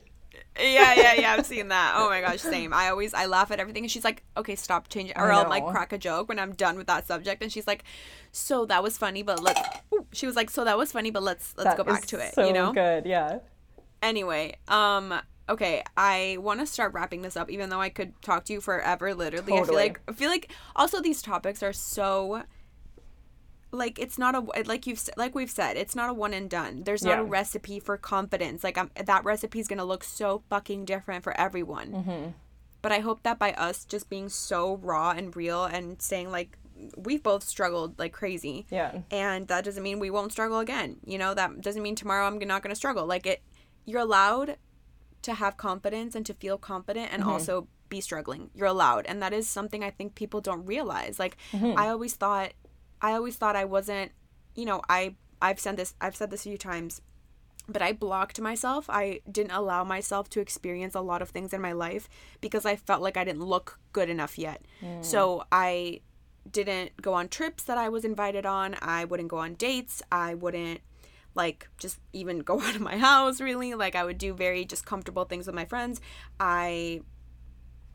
yeah, 0.59 0.93
yeah, 0.93 1.13
yeah. 1.13 1.33
I've 1.33 1.45
seen 1.53 1.69
that. 1.69 1.93
Oh 1.95 2.09
my 2.09 2.21
gosh, 2.21 2.39
same. 2.39 2.73
I 2.73 2.89
always 2.89 3.13
I 3.13 3.25
laugh 3.25 3.51
at 3.51 3.59
everything, 3.59 3.83
and 3.83 3.91
she's 3.91 4.03
like, 4.03 4.23
"Okay, 4.35 4.55
stop 4.55 4.87
changing," 4.89 5.17
or 5.17 5.31
I'll 5.31 5.49
like 5.49 5.65
crack 5.67 5.93
a 5.93 5.97
joke 5.97 6.29
when 6.29 6.39
I'm 6.39 6.53
done 6.53 6.77
with 6.77 6.87
that 6.87 7.07
subject, 7.07 7.41
and 7.41 7.51
she's 7.51 7.67
like, 7.67 7.83
"So 8.31 8.65
that 8.65 8.83
was 8.83 8.97
funny, 8.97 9.23
but 9.23 9.41
let's." 9.41 9.59
Ooh, 9.93 10.05
she 10.11 10.25
was 10.25 10.35
like, 10.35 10.49
"So 10.49 10.65
that 10.65 10.77
was 10.77 10.91
funny, 10.91 11.11
but 11.11 11.23
let's 11.23 11.53
let's 11.57 11.69
That 11.69 11.77
go 11.77 11.83
back 11.83 12.05
to 12.07 12.19
it." 12.19 12.33
So 12.33 12.45
you 12.45 12.53
know. 12.53 12.73
good, 12.73 13.05
yeah. 13.05 13.39
Anyway, 14.01 14.55
um, 14.67 15.13
okay, 15.51 15.83
I 15.95 16.37
want 16.39 16.59
to 16.59 16.65
start 16.65 16.93
wrapping 16.93 17.21
this 17.21 17.37
up, 17.37 17.49
even 17.49 17.69
though 17.69 17.81
I 17.81 17.89
could 17.89 18.19
talk 18.21 18.45
to 18.45 18.53
you 18.53 18.61
forever. 18.61 19.13
Literally, 19.13 19.53
I 19.53 19.63
feel 19.63 19.75
like 19.75 20.01
I 20.07 20.13
feel 20.13 20.29
like 20.29 20.51
also 20.75 21.01
these 21.01 21.21
topics 21.21 21.61
are 21.61 21.73
so. 21.73 22.43
Like 23.73 23.99
it's 23.99 24.17
not 24.17 24.35
a 24.35 24.41
like 24.65 24.85
you've 24.85 25.01
like 25.15 25.33
we've 25.33 25.49
said 25.49 25.77
it's 25.77 25.95
not 25.95 26.09
a 26.09 26.13
one 26.13 26.33
and 26.33 26.49
done. 26.49 26.83
There's 26.83 27.05
not 27.05 27.19
a 27.19 27.23
recipe 27.23 27.79
for 27.79 27.95
confidence. 27.95 28.65
Like 28.65 28.77
um, 28.77 28.91
that 29.05 29.23
recipe 29.23 29.61
is 29.61 29.69
gonna 29.69 29.85
look 29.85 30.03
so 30.03 30.43
fucking 30.49 30.83
different 30.83 31.23
for 31.23 31.39
everyone. 31.39 31.91
Mm-hmm. 31.93 32.29
But 32.81 32.91
I 32.91 32.99
hope 32.99 33.23
that 33.23 33.39
by 33.39 33.53
us 33.53 33.85
just 33.85 34.09
being 34.09 34.27
so 34.27 34.75
raw 34.75 35.11
and 35.11 35.33
real 35.33 35.63
and 35.63 36.01
saying 36.01 36.31
like 36.31 36.57
we've 36.97 37.23
both 37.23 37.45
struggled 37.45 37.97
like 37.97 38.11
crazy. 38.11 38.65
Yeah. 38.69 39.03
And 39.09 39.47
that 39.47 39.63
doesn't 39.63 39.83
mean 39.83 39.99
we 39.99 40.09
won't 40.09 40.33
struggle 40.33 40.59
again. 40.59 40.97
You 41.05 41.17
know, 41.17 41.33
that 41.33 41.61
doesn't 41.61 41.81
mean 41.81 41.95
tomorrow 41.95 42.27
I'm 42.27 42.39
not 42.39 42.63
going 42.63 42.71
to 42.71 42.75
struggle. 42.75 43.05
Like 43.05 43.25
it 43.25 43.41
you're 43.85 44.01
allowed 44.01 44.57
to 45.23 45.33
have 45.33 45.57
confidence 45.57 46.15
and 46.15 46.25
to 46.25 46.33
feel 46.33 46.57
confident 46.57 47.09
and 47.11 47.21
mm-hmm. 47.21 47.31
also 47.31 47.67
be 47.89 48.01
struggling. 48.01 48.49
You're 48.55 48.67
allowed. 48.67 49.05
And 49.05 49.21
that 49.21 49.33
is 49.33 49.47
something 49.47 49.83
I 49.83 49.91
think 49.91 50.15
people 50.15 50.41
don't 50.41 50.65
realize. 50.65 51.19
Like 51.19 51.37
mm-hmm. 51.51 51.77
I 51.77 51.89
always 51.89 52.15
thought 52.15 52.53
I 53.01 53.13
always 53.13 53.35
thought 53.35 53.55
I 53.55 53.65
wasn't, 53.65 54.11
you 54.55 54.65
know, 54.65 54.81
I 54.89 55.15
I've 55.41 55.59
said 55.59 55.77
this 55.77 55.93
I've 56.01 56.15
said 56.15 56.31
this 56.31 56.45
a 56.45 56.49
few 56.49 56.57
times 56.57 57.01
but 57.67 57.81
I 57.81 57.93
blocked 57.93 58.39
myself. 58.39 58.89
I 58.89 59.21
didn't 59.31 59.51
allow 59.51 59.83
myself 59.83 60.29
to 60.31 60.39
experience 60.39 60.95
a 60.95 61.01
lot 61.01 61.21
of 61.21 61.29
things 61.29 61.53
in 61.53 61.61
my 61.61 61.71
life 61.71 62.09
because 62.41 62.65
I 62.65 62.75
felt 62.75 63.01
like 63.01 63.17
I 63.17 63.23
didn't 63.23 63.43
look 63.43 63.79
good 63.93 64.09
enough 64.09 64.37
yet. 64.37 64.65
Mm. 64.81 65.03
So 65.05 65.45
I 65.51 66.01
didn't 66.49 67.01
go 67.01 67.13
on 67.13 67.27
trips 67.27 67.63
that 67.63 67.77
I 67.77 67.89
was 67.89 68.03
invited 68.03 68.45
on. 68.45 68.75
I 68.81 69.05
wouldn't 69.05 69.29
go 69.29 69.37
on 69.37 69.53
dates. 69.53 70.01
I 70.11 70.33
wouldn't 70.33 70.81
like 71.35 71.69
just 71.77 71.99
even 72.13 72.39
go 72.39 72.59
out 72.61 72.75
of 72.75 72.81
my 72.81 72.97
house 72.97 73.41
really. 73.41 73.73
Like 73.73 73.95
I 73.95 74.03
would 74.03 74.17
do 74.17 74.33
very 74.33 74.65
just 74.65 74.85
comfortable 74.85 75.25
things 75.25 75.45
with 75.45 75.55
my 75.55 75.65
friends. 75.65 76.01
I 76.39 77.01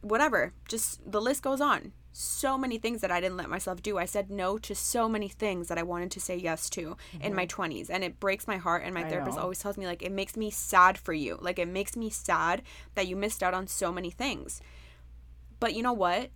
whatever, 0.00 0.52
just 0.68 1.10
the 1.10 1.20
list 1.20 1.42
goes 1.42 1.60
on. 1.60 1.92
So 2.12 2.56
many 2.56 2.78
things 2.78 3.02
that 3.02 3.10
I 3.10 3.20
didn't 3.20 3.36
let 3.36 3.50
myself 3.50 3.82
do. 3.82 3.98
I 3.98 4.06
said 4.06 4.30
no 4.30 4.56
to 4.58 4.74
so 4.74 5.06
many 5.06 5.28
things 5.28 5.68
that 5.68 5.76
I 5.76 5.82
wanted 5.82 6.10
to 6.12 6.20
say 6.20 6.34
yes 6.34 6.70
to 6.70 6.96
in 7.20 7.34
my 7.34 7.44
mm-hmm. 7.44 7.62
20s. 7.62 7.90
And 7.90 8.02
it 8.02 8.18
breaks 8.18 8.46
my 8.46 8.56
heart. 8.56 8.84
And 8.84 8.94
my 8.94 9.04
therapist 9.04 9.36
know. 9.36 9.42
always 9.42 9.58
tells 9.58 9.76
me, 9.76 9.86
like, 9.86 10.02
it 10.02 10.12
makes 10.12 10.34
me 10.34 10.50
sad 10.50 10.96
for 10.96 11.12
you. 11.12 11.36
Like, 11.42 11.58
it 11.58 11.68
makes 11.68 11.94
me 11.94 12.08
sad 12.08 12.62
that 12.94 13.06
you 13.06 13.16
missed 13.16 13.42
out 13.42 13.52
on 13.52 13.66
so 13.66 13.92
many 13.92 14.10
things. 14.10 14.62
But 15.60 15.74
you 15.74 15.82
know 15.82 15.92
what? 15.92 16.30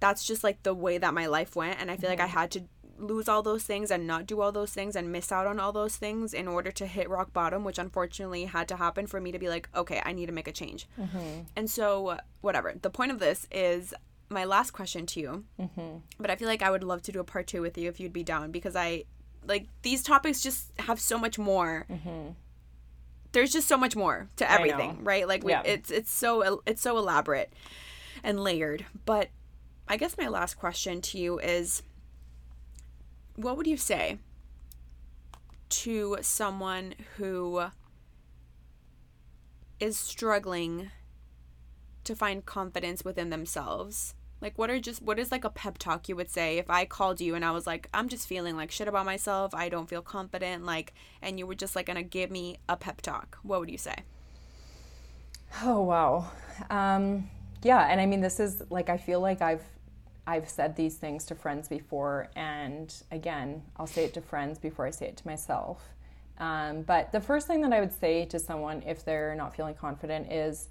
That's 0.00 0.26
just 0.26 0.44
like 0.44 0.62
the 0.62 0.72
way 0.72 0.96
that 0.96 1.12
my 1.12 1.26
life 1.26 1.54
went. 1.54 1.78
And 1.78 1.90
I 1.90 1.98
feel 1.98 2.08
like 2.08 2.20
I 2.20 2.26
mm-hmm. 2.26 2.38
had 2.38 2.50
to 2.52 2.62
lose 2.98 3.28
all 3.28 3.42
those 3.42 3.64
things 3.64 3.90
and 3.90 4.06
not 4.06 4.26
do 4.26 4.40
all 4.40 4.52
those 4.52 4.72
things 4.72 4.96
and 4.96 5.10
miss 5.12 5.30
out 5.32 5.46
on 5.46 5.58
all 5.60 5.72
those 5.72 5.96
things 5.96 6.34
in 6.34 6.48
order 6.48 6.70
to 6.72 6.86
hit 6.86 7.08
rock 7.08 7.32
bottom, 7.32 7.64
which 7.64 7.78
unfortunately 7.78 8.44
had 8.46 8.68
to 8.68 8.76
happen 8.76 9.06
for 9.06 9.20
me 9.20 9.32
to 9.32 9.38
be 9.38 9.48
like, 9.48 9.68
okay, 9.74 10.02
I 10.04 10.12
need 10.12 10.26
to 10.26 10.32
make 10.32 10.48
a 10.48 10.52
change. 10.52 10.86
Mm-hmm. 11.00 11.42
And 11.56 11.70
so, 11.70 12.18
whatever. 12.40 12.74
The 12.80 12.90
point 12.90 13.12
of 13.12 13.18
this 13.18 13.46
is 13.50 13.94
my 14.28 14.44
last 14.44 14.72
question 14.72 15.06
to 15.06 15.20
you. 15.20 15.44
Mm-hmm. 15.60 15.98
But 16.18 16.30
I 16.30 16.36
feel 16.36 16.48
like 16.48 16.62
I 16.62 16.70
would 16.70 16.84
love 16.84 17.02
to 17.02 17.12
do 17.12 17.20
a 17.20 17.24
part 17.24 17.46
two 17.46 17.62
with 17.62 17.78
you 17.78 17.88
if 17.88 17.98
you'd 18.00 18.12
be 18.12 18.24
down 18.24 18.50
because 18.50 18.76
I 18.76 19.04
like 19.46 19.68
these 19.82 20.02
topics 20.02 20.40
just 20.40 20.72
have 20.80 21.00
so 21.00 21.18
much 21.18 21.38
more. 21.38 21.86
Mm-hmm. 21.90 22.30
There's 23.32 23.52
just 23.52 23.68
so 23.68 23.76
much 23.76 23.94
more 23.94 24.28
to 24.36 24.50
everything, 24.50 25.04
right? 25.04 25.28
Like 25.28 25.44
we, 25.44 25.52
Yeah. 25.52 25.62
it's 25.64 25.90
it's 25.90 26.10
so 26.10 26.62
it's 26.66 26.82
so 26.82 26.96
elaborate 26.98 27.52
and 28.24 28.40
layered. 28.42 28.86
But 29.04 29.28
I 29.86 29.96
guess 29.96 30.16
my 30.18 30.28
last 30.28 30.54
question 30.58 31.00
to 31.02 31.18
you 31.18 31.38
is 31.38 31.82
what 33.38 33.56
would 33.56 33.68
you 33.68 33.76
say 33.76 34.18
to 35.68 36.16
someone 36.22 36.94
who 37.16 37.66
is 39.78 39.96
struggling 39.96 40.90
to 42.02 42.16
find 42.16 42.44
confidence 42.44 43.04
within 43.04 43.30
themselves? 43.30 44.14
Like 44.40 44.58
what 44.58 44.70
are 44.70 44.80
just 44.80 45.02
what 45.02 45.20
is 45.20 45.30
like 45.30 45.44
a 45.44 45.50
pep 45.50 45.78
talk 45.78 46.08
you 46.08 46.16
would 46.16 46.30
say 46.30 46.58
if 46.58 46.68
I 46.68 46.84
called 46.84 47.20
you 47.20 47.36
and 47.36 47.44
I 47.44 47.52
was 47.52 47.66
like 47.66 47.88
I'm 47.94 48.08
just 48.08 48.26
feeling 48.26 48.56
like 48.56 48.72
shit 48.72 48.88
about 48.88 49.06
myself, 49.06 49.54
I 49.54 49.68
don't 49.68 49.88
feel 49.88 50.02
confident 50.02 50.64
like 50.64 50.92
and 51.22 51.38
you 51.38 51.46
were 51.46 51.54
just 51.54 51.76
like 51.76 51.86
to 51.86 52.02
give 52.02 52.32
me 52.32 52.58
a 52.68 52.76
pep 52.76 53.00
talk. 53.02 53.38
What 53.42 53.60
would 53.60 53.70
you 53.70 53.78
say? 53.78 54.04
Oh 55.62 55.82
wow. 55.82 56.30
Um, 56.70 57.30
yeah, 57.62 57.86
and 57.88 58.00
I 58.00 58.06
mean 58.06 58.20
this 58.20 58.40
is 58.40 58.62
like 58.68 58.88
I 58.88 58.96
feel 58.96 59.20
like 59.20 59.42
I've 59.42 59.62
I've 60.28 60.50
said 60.50 60.76
these 60.76 60.96
things 60.96 61.24
to 61.26 61.34
friends 61.34 61.68
before, 61.68 62.28
and 62.36 62.94
again, 63.10 63.62
I'll 63.78 63.86
say 63.86 64.04
it 64.04 64.12
to 64.12 64.20
friends 64.20 64.58
before 64.58 64.86
I 64.86 64.90
say 64.90 65.06
it 65.06 65.16
to 65.16 65.26
myself. 65.26 65.82
Um, 66.36 66.82
but 66.82 67.12
the 67.12 67.20
first 67.20 67.46
thing 67.46 67.62
that 67.62 67.72
I 67.72 67.80
would 67.80 67.98
say 67.98 68.26
to 68.26 68.38
someone 68.38 68.82
if 68.86 69.06
they're 69.06 69.34
not 69.34 69.56
feeling 69.56 69.74
confident 69.74 70.30
is 70.30 70.68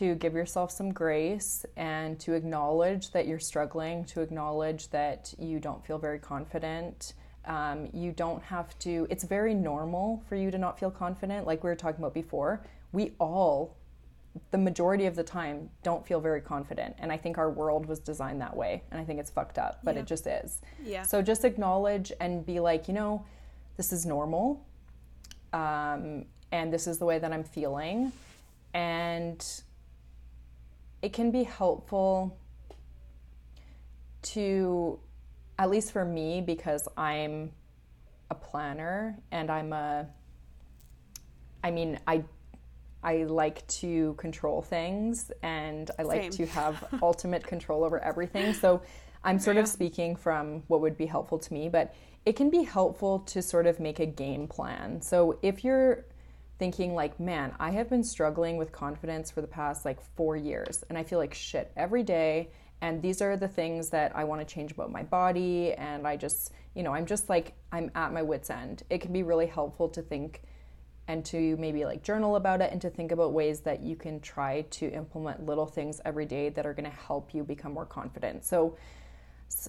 to 0.00 0.16
give 0.16 0.34
yourself 0.34 0.70
some 0.70 0.92
grace 0.92 1.64
and 1.78 2.20
to 2.20 2.34
acknowledge 2.34 3.10
that 3.12 3.26
you're 3.26 3.38
struggling, 3.38 4.04
to 4.04 4.20
acknowledge 4.20 4.90
that 4.90 5.32
you 5.38 5.60
don't 5.60 5.82
feel 5.82 5.96
very 5.96 6.18
confident. 6.18 7.14
Um, 7.46 7.88
you 7.94 8.12
don't 8.12 8.42
have 8.42 8.78
to, 8.80 9.06
it's 9.08 9.24
very 9.24 9.54
normal 9.54 10.22
for 10.28 10.36
you 10.36 10.50
to 10.50 10.58
not 10.58 10.78
feel 10.78 10.90
confident. 10.90 11.46
Like 11.46 11.64
we 11.64 11.70
were 11.70 11.74
talking 11.74 12.00
about 12.00 12.12
before, 12.12 12.60
we 12.92 13.12
all, 13.18 13.77
the 14.50 14.58
majority 14.58 15.06
of 15.06 15.16
the 15.16 15.22
time, 15.24 15.70
don't 15.82 16.06
feel 16.06 16.20
very 16.20 16.40
confident. 16.40 16.94
And 16.98 17.10
I 17.10 17.16
think 17.16 17.38
our 17.38 17.50
world 17.50 17.86
was 17.86 17.98
designed 17.98 18.40
that 18.40 18.56
way. 18.56 18.82
And 18.90 19.00
I 19.00 19.04
think 19.04 19.20
it's 19.20 19.30
fucked 19.30 19.58
up, 19.58 19.80
but 19.82 19.96
it 19.96 20.06
just 20.06 20.26
is. 20.26 20.60
Yeah. 20.84 21.02
So 21.02 21.22
just 21.22 21.44
acknowledge 21.44 22.12
and 22.20 22.44
be 22.46 22.60
like, 22.60 22.88
you 22.88 22.94
know, 22.94 23.24
this 23.76 23.92
is 23.92 24.06
normal. 24.06 24.64
Um, 25.52 26.26
and 26.52 26.72
this 26.72 26.86
is 26.86 26.98
the 26.98 27.04
way 27.04 27.18
that 27.18 27.32
I'm 27.32 27.44
feeling. 27.44 28.12
And 28.74 29.44
it 31.02 31.12
can 31.12 31.30
be 31.30 31.44
helpful 31.44 32.36
to, 34.22 34.98
at 35.58 35.70
least 35.70 35.92
for 35.92 36.04
me, 36.04 36.40
because 36.40 36.88
I'm 36.96 37.52
a 38.30 38.34
planner 38.34 39.18
and 39.30 39.50
I'm 39.50 39.72
a, 39.72 40.06
I 41.64 41.70
mean, 41.70 41.98
I, 42.06 42.24
I 43.08 43.24
like 43.24 43.66
to 43.68 44.12
control 44.18 44.60
things 44.60 45.32
and 45.42 45.90
I 45.98 46.02
like 46.02 46.24
Same. 46.24 46.30
to 46.32 46.46
have 46.48 46.84
ultimate 47.02 47.42
control 47.42 47.82
over 47.82 47.98
everything. 48.04 48.52
So 48.52 48.82
I'm 49.24 49.38
sort 49.38 49.56
of 49.56 49.66
speaking 49.66 50.14
from 50.14 50.62
what 50.66 50.82
would 50.82 50.98
be 50.98 51.06
helpful 51.06 51.38
to 51.38 51.54
me, 51.54 51.70
but 51.70 51.94
it 52.26 52.36
can 52.36 52.50
be 52.50 52.64
helpful 52.64 53.20
to 53.20 53.40
sort 53.40 53.66
of 53.66 53.80
make 53.80 53.98
a 53.98 54.04
game 54.04 54.46
plan. 54.46 55.00
So 55.00 55.38
if 55.40 55.64
you're 55.64 56.04
thinking 56.58 56.94
like, 56.94 57.18
man, 57.18 57.54
I 57.58 57.70
have 57.70 57.88
been 57.88 58.04
struggling 58.04 58.58
with 58.58 58.72
confidence 58.72 59.30
for 59.30 59.40
the 59.40 59.46
past 59.46 59.86
like 59.86 60.02
4 60.16 60.36
years 60.36 60.84
and 60.90 60.98
I 60.98 61.02
feel 61.02 61.18
like 61.18 61.32
shit 61.32 61.72
every 61.78 62.02
day 62.02 62.50
and 62.82 63.00
these 63.00 63.22
are 63.22 63.38
the 63.38 63.48
things 63.48 63.88
that 63.88 64.14
I 64.14 64.24
want 64.24 64.46
to 64.46 64.54
change 64.54 64.72
about 64.72 64.92
my 64.92 65.02
body 65.02 65.72
and 65.72 66.06
I 66.06 66.18
just, 66.18 66.52
you 66.74 66.82
know, 66.82 66.92
I'm 66.92 67.06
just 67.06 67.30
like 67.30 67.54
I'm 67.72 67.90
at 67.94 68.12
my 68.12 68.20
wits 68.20 68.50
end. 68.50 68.82
It 68.90 69.00
can 69.00 69.14
be 69.14 69.22
really 69.22 69.46
helpful 69.46 69.88
to 69.88 70.02
think 70.02 70.42
and 71.08 71.24
to 71.24 71.56
maybe 71.56 71.84
like 71.86 72.02
journal 72.02 72.36
about 72.36 72.60
it 72.60 72.70
and 72.70 72.80
to 72.82 72.90
think 72.90 73.10
about 73.10 73.32
ways 73.32 73.60
that 73.60 73.80
you 73.80 73.96
can 73.96 74.20
try 74.20 74.60
to 74.70 74.88
implement 74.90 75.44
little 75.44 75.66
things 75.66 76.00
every 76.04 76.26
day 76.26 76.50
that 76.50 76.66
are 76.66 76.74
going 76.74 76.88
to 76.88 76.96
help 76.96 77.34
you 77.34 77.42
become 77.42 77.72
more 77.72 77.86
confident. 77.86 78.44
So 78.44 78.76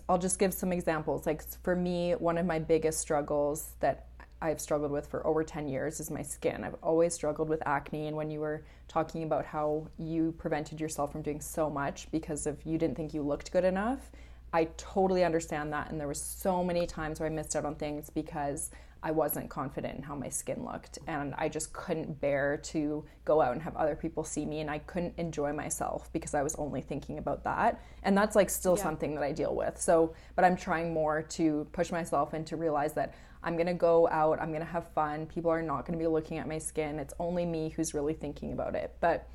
I'll 0.10 0.18
just 0.18 0.38
give 0.38 0.54
some 0.54 0.74
examples. 0.74 1.26
Like 1.26 1.42
for 1.64 1.76
me, 1.76 2.12
one 2.12 2.38
of 2.38 2.46
my 2.46 2.60
biggest 2.60 3.00
struggles 3.00 3.72
that 3.80 4.08
I've 4.42 4.60
struggled 4.60 4.92
with 4.92 5.08
for 5.08 5.26
over 5.26 5.44
10 5.44 5.68
years 5.70 6.02
is 6.02 6.12
my 6.12 6.22
skin. 6.22 6.64
I've 6.64 6.76
always 6.84 7.14
struggled 7.14 7.50
with 7.50 7.62
acne. 7.66 8.08
And 8.08 8.16
when 8.18 8.30
you 8.30 8.42
were 8.42 8.64
talking 8.90 9.24
about 9.24 9.46
how 9.46 9.88
you 9.98 10.34
prevented 10.38 10.80
yourself 10.80 11.12
from 11.12 11.22
doing 11.22 11.40
so 11.42 11.70
much 11.70 12.12
because 12.12 12.48
of 12.48 12.66
you 12.66 12.78
didn't 12.78 12.96
think 12.96 13.14
you 13.14 13.22
looked 13.22 13.52
good 13.52 13.66
enough, 13.66 14.12
I 14.52 14.66
totally 14.78 15.24
understand 15.24 15.72
that. 15.74 15.90
And 15.90 16.00
there 16.00 16.08
was 16.08 16.22
so 16.22 16.64
many 16.64 16.86
times 16.86 17.20
where 17.20 17.28
I 17.28 17.30
missed 17.30 17.56
out 17.56 17.66
on 17.66 17.76
things 17.76 18.10
because 18.10 18.72
I 19.02 19.12
wasn't 19.12 19.50
confident 19.50 19.98
in 19.98 20.04
how 20.04 20.16
my 20.16 20.30
skin 20.30 20.66
looked. 20.66 21.00
And 21.08 21.34
I 21.38 21.48
just 21.48 21.72
couldn't 21.72 22.20
bear 22.20 22.58
to 22.66 23.06
go 23.24 23.42
out 23.42 23.54
and 23.54 23.62
have 23.62 23.76
other 23.78 23.96
people 23.96 24.24
see 24.24 24.46
me. 24.46 24.60
And 24.60 24.70
I 24.70 24.80
couldn't 24.80 25.14
enjoy 25.18 25.54
myself 25.54 26.12
because 26.12 26.34
I 26.34 26.44
was 26.44 26.56
only 26.56 26.82
thinking 26.82 27.18
about 27.18 27.44
that. 27.46 27.82
And 28.04 28.18
that's 28.18 28.36
like 28.36 28.50
still 28.50 28.76
yeah. 28.76 28.84
something 28.84 29.16
that 29.16 29.24
I 29.24 29.32
deal 29.32 29.56
with. 29.56 29.80
So, 29.80 30.14
but 30.36 30.44
I'm 30.44 30.58
trying 30.58 30.94
more 30.94 31.22
to 31.22 31.68
push 31.72 31.92
myself 31.92 32.34
and 32.34 32.46
to 32.48 32.58
realize 32.58 32.94
that 32.94 33.14
I'm 33.42 33.56
gonna 33.56 33.74
go 33.74 34.08
out, 34.10 34.42
I'm 34.42 34.52
gonna 34.52 34.66
have 34.66 34.90
fun. 34.90 35.26
People 35.28 35.50
are 35.50 35.62
not 35.62 35.86
gonna 35.86 35.98
be 35.98 36.08
looking 36.08 36.38
at 36.40 36.48
my 36.48 36.58
skin. 36.58 37.00
It's 37.00 37.14
only 37.20 37.46
me 37.46 37.70
who's 37.70 37.94
really 37.94 38.14
thinking 38.14 38.52
about 38.52 38.76
it. 38.76 38.96
But 39.00 39.28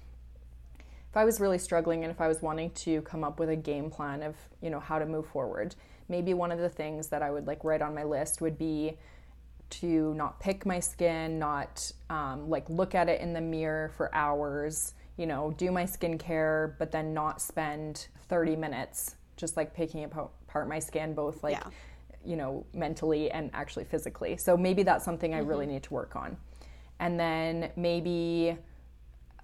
if 0.78 1.16
I 1.16 1.24
was 1.24 1.40
really 1.40 1.58
struggling 1.58 2.04
and 2.04 2.10
if 2.10 2.20
I 2.20 2.28
was 2.28 2.42
wanting 2.42 2.70
to 2.70 3.00
come 3.02 3.24
up 3.24 3.38
with 3.38 3.48
a 3.48 3.56
game 3.56 3.88
plan 3.88 4.22
of, 4.22 4.36
you 4.60 4.68
know, 4.68 4.80
how 4.80 4.98
to 4.98 5.06
move 5.06 5.26
forward, 5.26 5.74
maybe 6.08 6.34
one 6.34 6.52
of 6.52 6.58
the 6.58 6.68
things 6.68 7.08
that 7.08 7.22
I 7.22 7.30
would 7.30 7.46
like 7.46 7.64
write 7.64 7.80
on 7.80 7.94
my 7.94 8.04
list 8.04 8.40
would 8.40 8.58
be 8.58 8.98
to 9.70 10.14
not 10.14 10.40
pick 10.40 10.66
my 10.66 10.80
skin, 10.80 11.38
not 11.38 11.90
um, 12.10 12.48
like 12.48 12.68
look 12.68 12.94
at 12.94 13.08
it 13.08 13.20
in 13.20 13.32
the 13.32 13.40
mirror 13.40 13.90
for 13.96 14.14
hours, 14.14 14.94
you 15.16 15.26
know, 15.26 15.54
do 15.56 15.70
my 15.70 15.84
skincare, 15.84 16.74
but 16.78 16.90
then 16.90 17.14
not 17.14 17.40
spend 17.40 18.08
30 18.28 18.56
minutes 18.56 19.16
just 19.36 19.56
like 19.56 19.74
picking 19.74 20.04
apart 20.04 20.68
my 20.68 20.78
skin, 20.78 21.14
both 21.14 21.42
like, 21.42 21.56
yeah. 21.56 21.70
you 22.24 22.36
know, 22.36 22.64
mentally 22.72 23.30
and 23.30 23.50
actually 23.52 23.84
physically. 23.84 24.36
So 24.36 24.56
maybe 24.56 24.82
that's 24.82 25.04
something 25.04 25.32
mm-hmm. 25.32 25.40
I 25.40 25.48
really 25.48 25.66
mm-hmm. 25.66 25.74
need 25.74 25.82
to 25.84 25.94
work 25.94 26.16
on. 26.16 26.36
And 27.00 27.18
then 27.18 27.70
maybe 27.76 28.56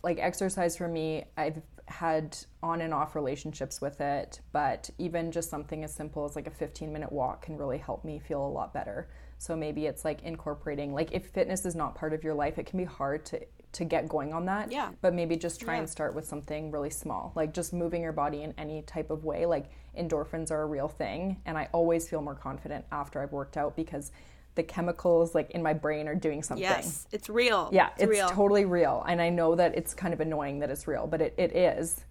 like 0.02 0.18
exercise 0.18 0.76
for 0.76 0.88
me, 0.88 1.24
I've 1.36 1.60
had 1.90 2.36
on 2.62 2.80
and 2.80 2.94
off 2.94 3.14
relationships 3.14 3.80
with 3.80 4.00
it, 4.00 4.40
but 4.52 4.88
even 4.98 5.32
just 5.32 5.50
something 5.50 5.82
as 5.84 5.92
simple 5.92 6.24
as 6.24 6.36
like 6.36 6.46
a 6.46 6.50
15 6.50 6.92
minute 6.92 7.10
walk 7.10 7.42
can 7.42 7.56
really 7.56 7.78
help 7.78 8.04
me 8.04 8.18
feel 8.18 8.46
a 8.46 8.48
lot 8.48 8.72
better. 8.72 9.08
So 9.38 9.56
maybe 9.56 9.86
it's 9.86 10.04
like 10.04 10.22
incorporating 10.22 10.94
like 10.94 11.12
if 11.12 11.26
fitness 11.26 11.66
is 11.66 11.74
not 11.74 11.94
part 11.94 12.12
of 12.12 12.22
your 12.22 12.34
life, 12.34 12.58
it 12.58 12.66
can 12.66 12.78
be 12.78 12.84
hard 12.84 13.26
to 13.26 13.40
to 13.72 13.84
get 13.84 14.08
going 14.08 14.32
on 14.32 14.46
that. 14.46 14.72
Yeah. 14.72 14.90
But 15.00 15.14
maybe 15.14 15.36
just 15.36 15.60
try 15.60 15.74
yeah. 15.74 15.80
and 15.80 15.88
start 15.88 16.14
with 16.14 16.26
something 16.26 16.70
really 16.70 16.90
small, 16.90 17.32
like 17.36 17.54
just 17.54 17.72
moving 17.72 18.02
your 18.02 18.12
body 18.12 18.42
in 18.42 18.52
any 18.58 18.82
type 18.82 19.10
of 19.10 19.24
way. 19.24 19.46
Like 19.46 19.70
endorphins 19.98 20.50
are 20.50 20.62
a 20.62 20.66
real 20.66 20.88
thing, 20.88 21.40
and 21.46 21.56
I 21.56 21.68
always 21.72 22.08
feel 22.08 22.20
more 22.20 22.34
confident 22.34 22.84
after 22.90 23.22
I've 23.22 23.32
worked 23.32 23.56
out 23.56 23.76
because 23.76 24.10
the 24.54 24.62
chemicals 24.62 25.34
like 25.34 25.50
in 25.50 25.62
my 25.62 25.72
brain 25.72 26.08
are 26.08 26.14
doing 26.14 26.42
something. 26.42 26.62
Yes, 26.62 27.06
it's 27.12 27.28
real. 27.28 27.68
Yeah, 27.72 27.90
it's, 27.94 28.02
it's 28.02 28.10
real. 28.10 28.28
totally 28.28 28.64
real, 28.64 29.04
and 29.08 29.20
I 29.20 29.30
know 29.30 29.54
that 29.54 29.76
it's 29.76 29.94
kind 29.94 30.12
of 30.12 30.20
annoying 30.20 30.58
that 30.60 30.70
it's 30.70 30.86
real, 30.86 31.06
but 31.06 31.20
it, 31.20 31.34
it 31.36 31.54
is. 31.54 32.04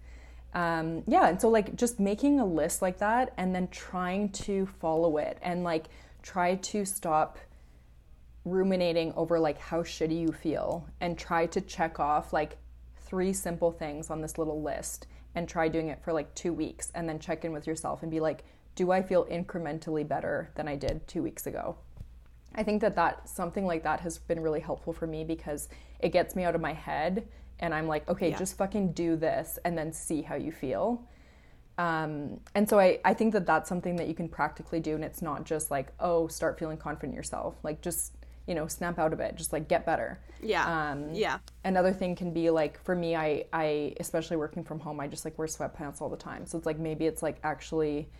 Um, 0.52 1.04
yeah, 1.06 1.28
and 1.28 1.40
so 1.40 1.48
like 1.48 1.76
just 1.76 2.00
making 2.00 2.40
a 2.40 2.46
list 2.46 2.82
like 2.82 2.98
that, 2.98 3.32
and 3.36 3.54
then 3.54 3.68
trying 3.68 4.30
to 4.30 4.66
follow 4.66 5.18
it, 5.18 5.38
and 5.42 5.64
like 5.64 5.86
try 6.22 6.56
to 6.56 6.84
stop 6.84 7.38
ruminating 8.44 9.12
over 9.14 9.38
like 9.38 9.58
how 9.58 9.82
shitty 9.82 10.18
you 10.20 10.32
feel 10.32 10.86
and 11.00 11.18
try 11.18 11.46
to 11.46 11.60
check 11.60 12.00
off 12.00 12.32
like 12.32 12.56
three 12.96 13.32
simple 13.32 13.70
things 13.70 14.10
on 14.10 14.20
this 14.20 14.38
little 14.38 14.62
list 14.62 15.06
and 15.34 15.48
try 15.48 15.68
doing 15.68 15.88
it 15.88 16.02
for 16.02 16.12
like 16.12 16.34
two 16.34 16.52
weeks 16.52 16.90
and 16.94 17.08
then 17.08 17.18
check 17.18 17.44
in 17.44 17.52
with 17.52 17.66
yourself 17.66 18.02
and 18.02 18.10
be 18.10 18.20
like 18.20 18.44
do 18.74 18.90
i 18.90 19.02
feel 19.02 19.26
incrementally 19.26 20.06
better 20.06 20.50
than 20.54 20.66
i 20.66 20.74
did 20.74 21.06
two 21.06 21.22
weeks 21.22 21.46
ago 21.46 21.76
i 22.54 22.62
think 22.62 22.80
that 22.80 22.96
that 22.96 23.28
something 23.28 23.66
like 23.66 23.82
that 23.82 24.00
has 24.00 24.18
been 24.18 24.40
really 24.40 24.60
helpful 24.60 24.92
for 24.92 25.06
me 25.06 25.24
because 25.24 25.68
it 26.00 26.10
gets 26.10 26.34
me 26.34 26.44
out 26.44 26.54
of 26.54 26.60
my 26.60 26.72
head 26.72 27.26
and 27.60 27.74
i'm 27.74 27.86
like 27.86 28.08
okay 28.08 28.30
yeah. 28.30 28.38
just 28.38 28.56
fucking 28.56 28.92
do 28.92 29.16
this 29.16 29.58
and 29.64 29.76
then 29.76 29.92
see 29.92 30.22
how 30.22 30.34
you 30.34 30.52
feel. 30.52 31.02
Um, 31.78 32.40
and 32.54 32.68
so 32.68 32.78
I, 32.78 32.98
I 33.06 33.14
think 33.14 33.32
that 33.32 33.46
that's 33.46 33.66
something 33.66 33.96
that 33.96 34.06
you 34.06 34.14
can 34.14 34.28
practically 34.28 34.80
do 34.80 34.94
and 34.94 35.02
it's 35.02 35.22
not 35.22 35.44
just 35.44 35.70
like 35.70 35.92
oh 35.98 36.28
start 36.28 36.58
feeling 36.58 36.76
confident 36.76 37.14
yourself. 37.14 37.56
Like 37.62 37.80
just 37.80 38.12
you 38.46 38.54
know 38.54 38.66
snap 38.66 38.98
out 38.98 39.12
of 39.12 39.20
it. 39.20 39.34
Just 39.36 39.52
like 39.52 39.66
get 39.68 39.86
better. 39.86 40.20
Yeah. 40.42 40.90
Um, 40.90 41.14
yeah. 41.14 41.38
another 41.64 41.92
thing 41.92 42.14
can 42.16 42.32
be 42.32 42.50
like 42.50 42.82
for 42.82 42.94
me 42.94 43.14
i 43.16 43.44
i 43.52 43.94
especially 44.00 44.36
working 44.36 44.64
from 44.64 44.80
home 44.80 44.98
i 44.98 45.06
just 45.06 45.24
like 45.24 45.38
wear 45.38 45.48
sweatpants 45.48 46.02
all 46.02 46.10
the 46.10 46.16
time. 46.16 46.44
So 46.44 46.58
it's 46.58 46.66
like 46.66 46.78
maybe 46.78 47.06
it's 47.06 47.22
like 47.22 47.38
actually 47.44 48.10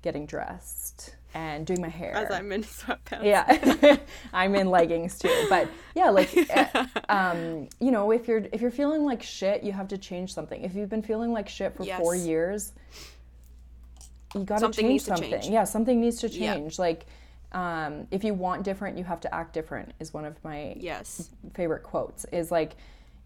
getting 0.00 0.24
dressed 0.24 1.16
and 1.34 1.66
doing 1.66 1.80
my 1.80 1.88
hair 1.88 2.14
as 2.14 2.30
i'm 2.30 2.52
in 2.52 2.62
sweatpants 2.62 3.24
yeah 3.24 3.96
i'm 4.32 4.54
in 4.54 4.68
leggings 4.68 5.18
too 5.18 5.46
but 5.48 5.68
yeah 5.94 6.10
like 6.10 6.34
eh, 6.50 6.86
um, 7.08 7.68
you 7.80 7.90
know 7.90 8.10
if 8.10 8.28
you're 8.28 8.44
if 8.52 8.60
you're 8.60 8.70
feeling 8.70 9.04
like 9.04 9.22
shit 9.22 9.62
you 9.62 9.72
have 9.72 9.88
to 9.88 9.98
change 9.98 10.32
something 10.32 10.62
if 10.62 10.74
you've 10.74 10.90
been 10.90 11.02
feeling 11.02 11.32
like 11.32 11.48
shit 11.48 11.74
for 11.76 11.84
yes. 11.84 12.00
four 12.00 12.14
years 12.14 12.72
you 14.34 14.44
got 14.44 14.58
to 14.58 14.70
change 14.70 15.02
something 15.02 15.30
change. 15.30 15.48
yeah 15.48 15.64
something 15.64 16.00
needs 16.00 16.16
to 16.16 16.28
change 16.28 16.78
yeah. 16.78 16.82
like 16.82 17.06
um, 17.52 18.06
if 18.10 18.24
you 18.24 18.34
want 18.34 18.62
different, 18.62 18.98
you 18.98 19.04
have 19.04 19.20
to 19.20 19.34
act 19.34 19.52
different, 19.52 19.92
is 20.00 20.12
one 20.12 20.24
of 20.24 20.42
my 20.42 20.74
yes 20.76 21.30
favorite 21.54 21.82
quotes. 21.82 22.24
Is 22.32 22.50
like, 22.50 22.76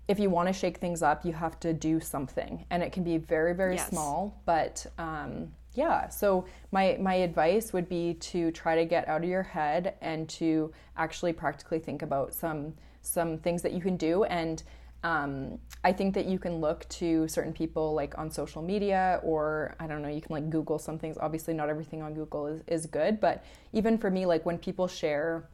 if 0.09 0.19
you 0.19 0.31
want 0.31 0.49
to 0.49 0.53
shake 0.53 0.79
things 0.79 1.03
up, 1.03 1.25
you 1.25 1.33
have 1.33 1.59
to 1.61 1.73
do 1.73 2.01
something, 2.01 2.65
and 2.71 2.83
it 2.83 2.93
can 2.93 3.05
be 3.05 3.19
very, 3.19 3.55
very 3.55 3.77
yes. 3.77 3.89
small. 3.89 4.41
But 4.45 4.85
um, 4.99 5.53
yeah, 5.77 6.09
so 6.09 6.47
my 6.73 6.97
my 7.01 7.15
advice 7.15 7.73
would 7.73 7.89
be 7.89 8.15
to 8.15 8.51
try 8.53 8.75
to 8.77 8.85
get 8.85 9.07
out 9.09 9.23
of 9.23 9.29
your 9.29 9.43
head 9.43 9.95
and 10.01 10.29
to 10.31 10.73
actually 10.97 11.33
practically 11.33 11.79
think 11.79 12.03
about 12.03 12.35
some 12.35 12.75
some 13.03 13.39
things 13.39 13.63
that 13.63 13.73
you 13.73 13.81
can 13.81 13.97
do 13.97 14.25
and 14.25 14.63
um, 15.05 15.59
I 15.85 15.93
think 15.93 16.15
that 16.15 16.27
you 16.27 16.39
can 16.39 16.61
look 16.61 16.89
to 16.89 17.29
certain 17.29 17.53
people 17.53 17.95
like 17.95 18.19
on 18.19 18.29
social 18.29 18.61
media 18.61 19.21
or 19.23 19.77
I 19.79 19.87
don't 19.87 20.03
know, 20.03 20.09
you 20.09 20.21
can 20.21 20.35
like 20.35 20.51
Google 20.51 20.81
some 20.81 20.99
things. 20.99 21.17
Obviously, 21.21 21.55
not 21.55 21.69
everything 21.69 22.03
on 22.03 22.13
Google 22.13 22.47
is, 22.47 22.63
is 22.67 22.87
good, 22.87 23.21
but 23.21 23.45
even 23.73 23.99
for 23.99 24.11
me, 24.11 24.27
like 24.27 24.45
when 24.45 24.59
people 24.59 24.89
share 24.89 25.49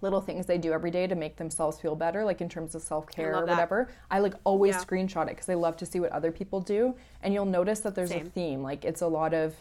little 0.00 0.20
things 0.20 0.46
they 0.46 0.58
do 0.58 0.72
every 0.72 0.90
day 0.90 1.06
to 1.06 1.14
make 1.14 1.36
themselves 1.36 1.80
feel 1.80 1.94
better, 1.94 2.24
like 2.24 2.40
in 2.40 2.48
terms 2.48 2.74
of 2.74 2.82
self 2.82 3.08
care 3.08 3.34
or 3.34 3.46
whatever, 3.46 3.86
that. 3.88 3.96
I 4.10 4.20
like 4.20 4.34
always 4.44 4.74
yeah. 4.74 4.80
screenshot 4.80 5.24
it 5.24 5.30
because 5.30 5.48
I 5.48 5.54
love 5.54 5.76
to 5.78 5.86
see 5.86 6.00
what 6.00 6.12
other 6.12 6.32
people 6.32 6.60
do. 6.60 6.94
And 7.22 7.34
you'll 7.34 7.44
notice 7.44 7.80
that 7.80 7.94
there's 7.94 8.10
Same. 8.10 8.26
a 8.26 8.30
theme. 8.30 8.62
Like 8.62 8.84
it's 8.84 9.02
a 9.02 9.06
lot 9.06 9.34
of, 9.34 9.54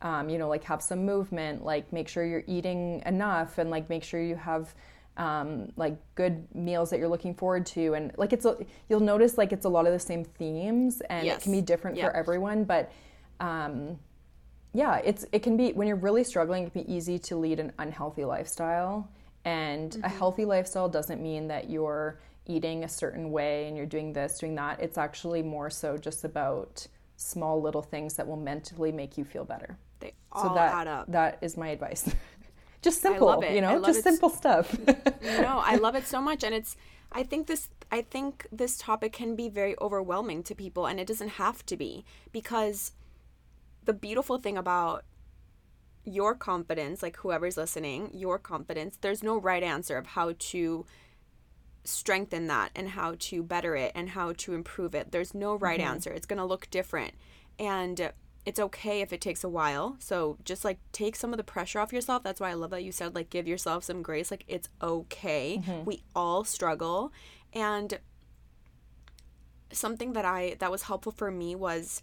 um, 0.00 0.28
you 0.28 0.38
know, 0.38 0.48
like 0.48 0.64
have 0.64 0.82
some 0.82 1.04
movement, 1.04 1.64
like 1.64 1.92
make 1.92 2.08
sure 2.08 2.24
you're 2.24 2.44
eating 2.46 3.02
enough 3.06 3.58
and 3.58 3.70
like 3.70 3.88
make 3.88 4.04
sure 4.04 4.20
you 4.22 4.36
have 4.36 4.74
um, 5.16 5.72
like 5.76 5.96
good 6.14 6.46
meals 6.54 6.90
that 6.90 6.98
you're 6.98 7.08
looking 7.08 7.34
forward 7.34 7.66
to 7.66 7.94
and 7.94 8.12
like 8.16 8.32
it's 8.32 8.46
a, 8.46 8.56
you'll 8.88 9.00
notice 9.00 9.36
like 9.36 9.52
it's 9.52 9.66
a 9.66 9.68
lot 9.68 9.86
of 9.86 9.92
the 9.92 9.98
same 9.98 10.24
themes 10.24 11.02
and 11.10 11.26
yes. 11.26 11.38
it 11.38 11.42
can 11.42 11.52
be 11.52 11.60
different 11.60 11.98
for 12.00 12.10
everyone 12.16 12.64
but 12.64 12.90
um, 13.40 13.98
yeah 14.72 14.96
it's 15.04 15.26
it 15.32 15.42
can 15.42 15.56
be 15.56 15.72
when 15.72 15.86
you're 15.86 15.96
really 15.96 16.24
struggling 16.24 16.64
it 16.64 16.72
can 16.72 16.82
be 16.82 16.92
easy 16.92 17.18
to 17.18 17.36
lead 17.36 17.60
an 17.60 17.72
unhealthy 17.78 18.24
lifestyle 18.24 19.08
and 19.44 19.92
mm-hmm. 19.92 20.04
a 20.04 20.08
healthy 20.08 20.44
lifestyle 20.44 20.88
doesn't 20.88 21.22
mean 21.22 21.48
that 21.48 21.70
you're 21.70 22.18
eating 22.46 22.84
a 22.84 22.88
certain 22.88 23.30
way 23.30 23.68
and 23.68 23.76
you're 23.76 23.86
doing 23.86 24.12
this 24.12 24.38
doing 24.38 24.54
that. 24.56 24.80
It's 24.80 24.98
actually 24.98 25.42
more 25.42 25.70
so 25.70 25.96
just 25.96 26.24
about 26.24 26.86
small 27.16 27.60
little 27.60 27.82
things 27.82 28.14
that 28.14 28.26
will 28.26 28.36
mentally 28.36 28.92
make 28.92 29.16
you 29.16 29.24
feel 29.24 29.44
better. 29.44 29.78
They 30.00 30.14
all 30.32 30.48
so 30.48 30.54
that, 30.54 30.74
add 30.74 30.86
up. 30.88 31.12
that 31.12 31.38
is 31.40 31.56
my 31.56 31.68
advice. 31.68 32.12
Just 32.82 33.00
simple 33.00 33.44
you 33.44 33.60
know 33.60 33.80
just 33.80 34.02
simple 34.02 34.28
stuff. 34.28 34.76
No 35.22 35.62
i 35.64 35.76
love 35.76 35.94
it 35.94 36.04
so 36.04 36.20
much. 36.20 36.42
And 36.42 36.52
it's 36.52 36.76
i 37.12 37.22
think 37.22 37.46
this 37.46 37.68
i 37.92 38.02
think 38.02 38.44
this 38.50 38.76
topic 38.76 39.12
can 39.12 39.36
be 39.36 39.48
very 39.48 39.76
overwhelming 39.80 40.42
to 40.42 40.54
people 40.56 40.86
and 40.86 40.98
it 40.98 41.06
doesn't 41.06 41.28
have 41.28 41.64
to 41.66 41.76
be 41.76 42.04
because 42.32 42.90
the 43.84 43.92
beautiful 43.92 44.36
thing 44.36 44.58
about 44.58 45.04
your 46.04 46.34
confidence 46.34 47.02
like 47.02 47.16
whoever's 47.18 47.56
listening 47.56 48.10
your 48.12 48.38
confidence 48.38 48.98
there's 49.00 49.22
no 49.22 49.38
right 49.38 49.62
answer 49.62 49.96
of 49.96 50.06
how 50.06 50.34
to 50.38 50.84
strengthen 51.84 52.46
that 52.46 52.70
and 52.74 52.90
how 52.90 53.14
to 53.18 53.42
better 53.42 53.76
it 53.76 53.92
and 53.94 54.10
how 54.10 54.32
to 54.32 54.54
improve 54.54 54.94
it 54.94 55.12
there's 55.12 55.34
no 55.34 55.54
right 55.54 55.80
mm-hmm. 55.80 55.90
answer 55.90 56.10
it's 56.10 56.26
going 56.26 56.38
to 56.38 56.44
look 56.44 56.68
different 56.70 57.14
and 57.58 58.12
it's 58.44 58.58
okay 58.58 59.00
if 59.00 59.12
it 59.12 59.20
takes 59.20 59.44
a 59.44 59.48
while. 59.48 59.96
So 60.00 60.36
just 60.44 60.64
like 60.64 60.78
take 60.90 61.14
some 61.14 61.32
of 61.32 61.36
the 61.36 61.44
pressure 61.44 61.78
off 61.78 61.92
yourself. 61.92 62.22
That's 62.22 62.40
why 62.40 62.50
I 62.50 62.54
love 62.54 62.70
that 62.70 62.82
you 62.82 62.90
said 62.92 63.14
like 63.14 63.30
give 63.30 63.46
yourself 63.46 63.84
some 63.84 64.02
grace. 64.02 64.30
Like 64.30 64.44
it's 64.48 64.68
okay. 64.82 65.62
Mm-hmm. 65.64 65.84
We 65.84 66.02
all 66.14 66.42
struggle. 66.44 67.12
And 67.52 67.98
something 69.70 70.12
that 70.14 70.24
I 70.24 70.56
that 70.58 70.70
was 70.70 70.82
helpful 70.82 71.12
for 71.12 71.30
me 71.30 71.54
was 71.54 72.02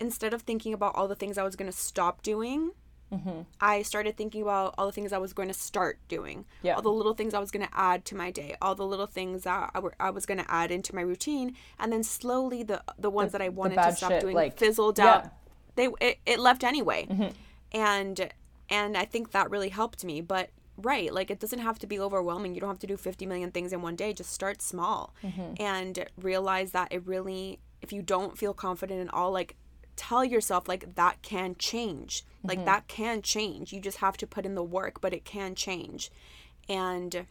instead 0.00 0.32
of 0.32 0.42
thinking 0.42 0.72
about 0.72 0.94
all 0.94 1.08
the 1.08 1.14
things 1.14 1.36
I 1.36 1.42
was 1.42 1.56
going 1.56 1.70
to 1.70 1.76
stop 1.76 2.22
doing, 2.22 2.72
mm-hmm. 3.12 3.42
I 3.60 3.82
started 3.82 4.16
thinking 4.16 4.42
about 4.42 4.74
all 4.76 4.86
the 4.86 4.92
things 4.92 5.12
I 5.12 5.18
was 5.18 5.32
going 5.32 5.48
to 5.48 5.54
start 5.54 5.98
doing. 6.08 6.44
Yeah. 6.62 6.74
All 6.74 6.82
the 6.82 6.90
little 6.90 7.14
things 7.14 7.34
I 7.34 7.38
was 7.38 7.50
going 7.50 7.66
to 7.66 7.72
add 7.72 8.04
to 8.06 8.16
my 8.16 8.30
day, 8.30 8.56
all 8.60 8.74
the 8.74 8.86
little 8.86 9.06
things 9.06 9.44
that 9.44 9.70
I, 9.74 9.78
were, 9.80 9.94
I 10.00 10.10
was 10.10 10.26
going 10.26 10.38
to 10.38 10.50
add 10.50 10.70
into 10.70 10.94
my 10.94 11.02
routine, 11.02 11.56
and 11.78 11.92
then 11.92 12.02
slowly 12.02 12.62
the 12.62 12.82
the 12.98 13.10
ones 13.10 13.32
the, 13.32 13.38
that 13.38 13.44
I 13.44 13.48
wanted 13.48 13.76
to 13.76 13.92
stop 13.94 14.10
shit, 14.10 14.20
doing 14.20 14.34
like, 14.34 14.58
fizzled 14.58 14.98
yeah. 14.98 15.06
out. 15.06 15.30
They 15.76 15.88
it, 16.00 16.18
it 16.26 16.38
left 16.38 16.64
anyway, 16.64 17.06
mm-hmm. 17.10 17.28
and 17.72 18.30
and 18.68 18.96
I 18.96 19.04
think 19.04 19.32
that 19.32 19.50
really 19.50 19.70
helped 19.70 20.04
me. 20.04 20.20
But 20.20 20.50
right. 20.76 21.12
Like 21.12 21.30
it 21.30 21.40
doesn't 21.40 21.60
have 21.60 21.78
to 21.80 21.86
be 21.86 21.98
overwhelming. 21.98 22.54
You 22.54 22.60
don't 22.60 22.70
have 22.70 22.78
to 22.80 22.86
do 22.86 22.96
50 22.96 23.26
million 23.26 23.50
things 23.50 23.72
in 23.72 23.82
one 23.82 23.96
day. 23.96 24.12
Just 24.12 24.32
start 24.32 24.62
small 24.62 25.14
Mm-hmm. 25.22 25.54
and 25.62 26.06
realize 26.20 26.72
that 26.72 26.92
it 26.92 27.06
really, 27.06 27.58
if 27.80 27.92
you 27.92 28.02
don't 28.02 28.36
feel 28.36 28.52
confident 28.52 29.00
in 29.00 29.08
all, 29.08 29.30
like 29.30 29.56
tell 29.96 30.24
yourself 30.24 30.68
like 30.68 30.94
that 30.96 31.22
can 31.22 31.56
change. 31.58 32.24
Like 32.42 32.58
Mm-hmm. 32.58 32.66
that 32.66 32.88
can 32.88 33.22
change. 33.22 33.72
You 33.72 33.80
just 33.80 33.98
have 33.98 34.16
to 34.18 34.26
put 34.26 34.44
in 34.44 34.54
the 34.54 34.62
work, 34.62 35.00
but 35.00 35.12
it 35.14 35.24
can 35.24 35.54
change. 35.54 36.10
And 36.68 37.26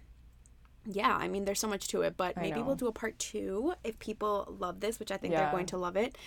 yeah, 0.86 1.16
I 1.16 1.28
mean, 1.28 1.46
there's 1.46 1.60
so 1.60 1.68
much 1.68 1.88
to 1.90 2.02
it, 2.02 2.18
but 2.18 2.36
maybe 2.36 2.60
know. 2.60 2.64
we'll 2.66 2.76
do 2.76 2.88
a 2.88 2.92
part 2.92 3.18
two 3.20 3.74
if 3.84 3.98
people 4.00 4.56
love 4.60 4.80
this, 4.80 5.00
which 5.00 5.12
I 5.12 5.18
think 5.18 5.34
Yeah. 5.34 5.42
they're 5.44 5.52
going 5.52 5.68
to 5.68 5.78
love 5.78 5.96
it. 5.96 6.18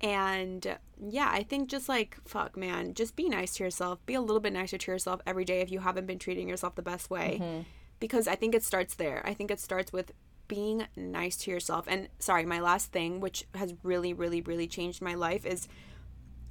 And 0.00 0.76
yeah, 1.00 1.30
I 1.32 1.44
think 1.44 1.68
just 1.70 1.88
like, 1.88 2.16
fuck, 2.26 2.56
man, 2.56 2.94
just 2.94 3.14
be 3.14 3.28
nice 3.28 3.54
to 3.54 3.64
yourself. 3.64 4.04
Be 4.04 4.14
a 4.14 4.20
little 4.20 4.40
bit 4.40 4.52
nicer 4.52 4.76
to 4.76 4.90
yourself 4.90 5.20
every 5.26 5.44
day 5.44 5.60
if 5.60 5.70
you 5.70 5.78
haven't 5.78 6.06
been 6.06 6.18
treating 6.18 6.48
yourself 6.48 6.74
the 6.74 6.82
best 6.82 7.08
way. 7.08 7.38
Mm-hmm. 7.40 7.60
Because 8.00 8.26
I 8.26 8.34
think 8.34 8.54
it 8.54 8.64
starts 8.64 8.96
there. 8.96 9.22
I 9.24 9.32
think 9.32 9.50
it 9.52 9.60
starts 9.60 9.92
with 9.92 10.12
being 10.52 10.86
nice 10.96 11.38
to 11.38 11.50
yourself. 11.50 11.86
And 11.88 12.10
sorry, 12.18 12.44
my 12.44 12.60
last 12.60 12.92
thing, 12.92 13.20
which 13.20 13.46
has 13.54 13.72
really, 13.82 14.12
really, 14.12 14.42
really 14.42 14.66
changed 14.66 15.00
my 15.00 15.14
life, 15.14 15.46
is, 15.46 15.66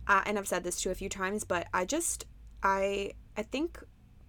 uh, 0.07 0.23
and 0.25 0.39
I've 0.39 0.47
said 0.47 0.63
this 0.63 0.81
too 0.81 0.89
a 0.89 0.95
few 0.95 1.07
times, 1.07 1.43
but 1.43 1.67
I 1.71 1.85
just, 1.85 2.25
I, 2.63 3.11
I 3.37 3.43
think 3.43 3.77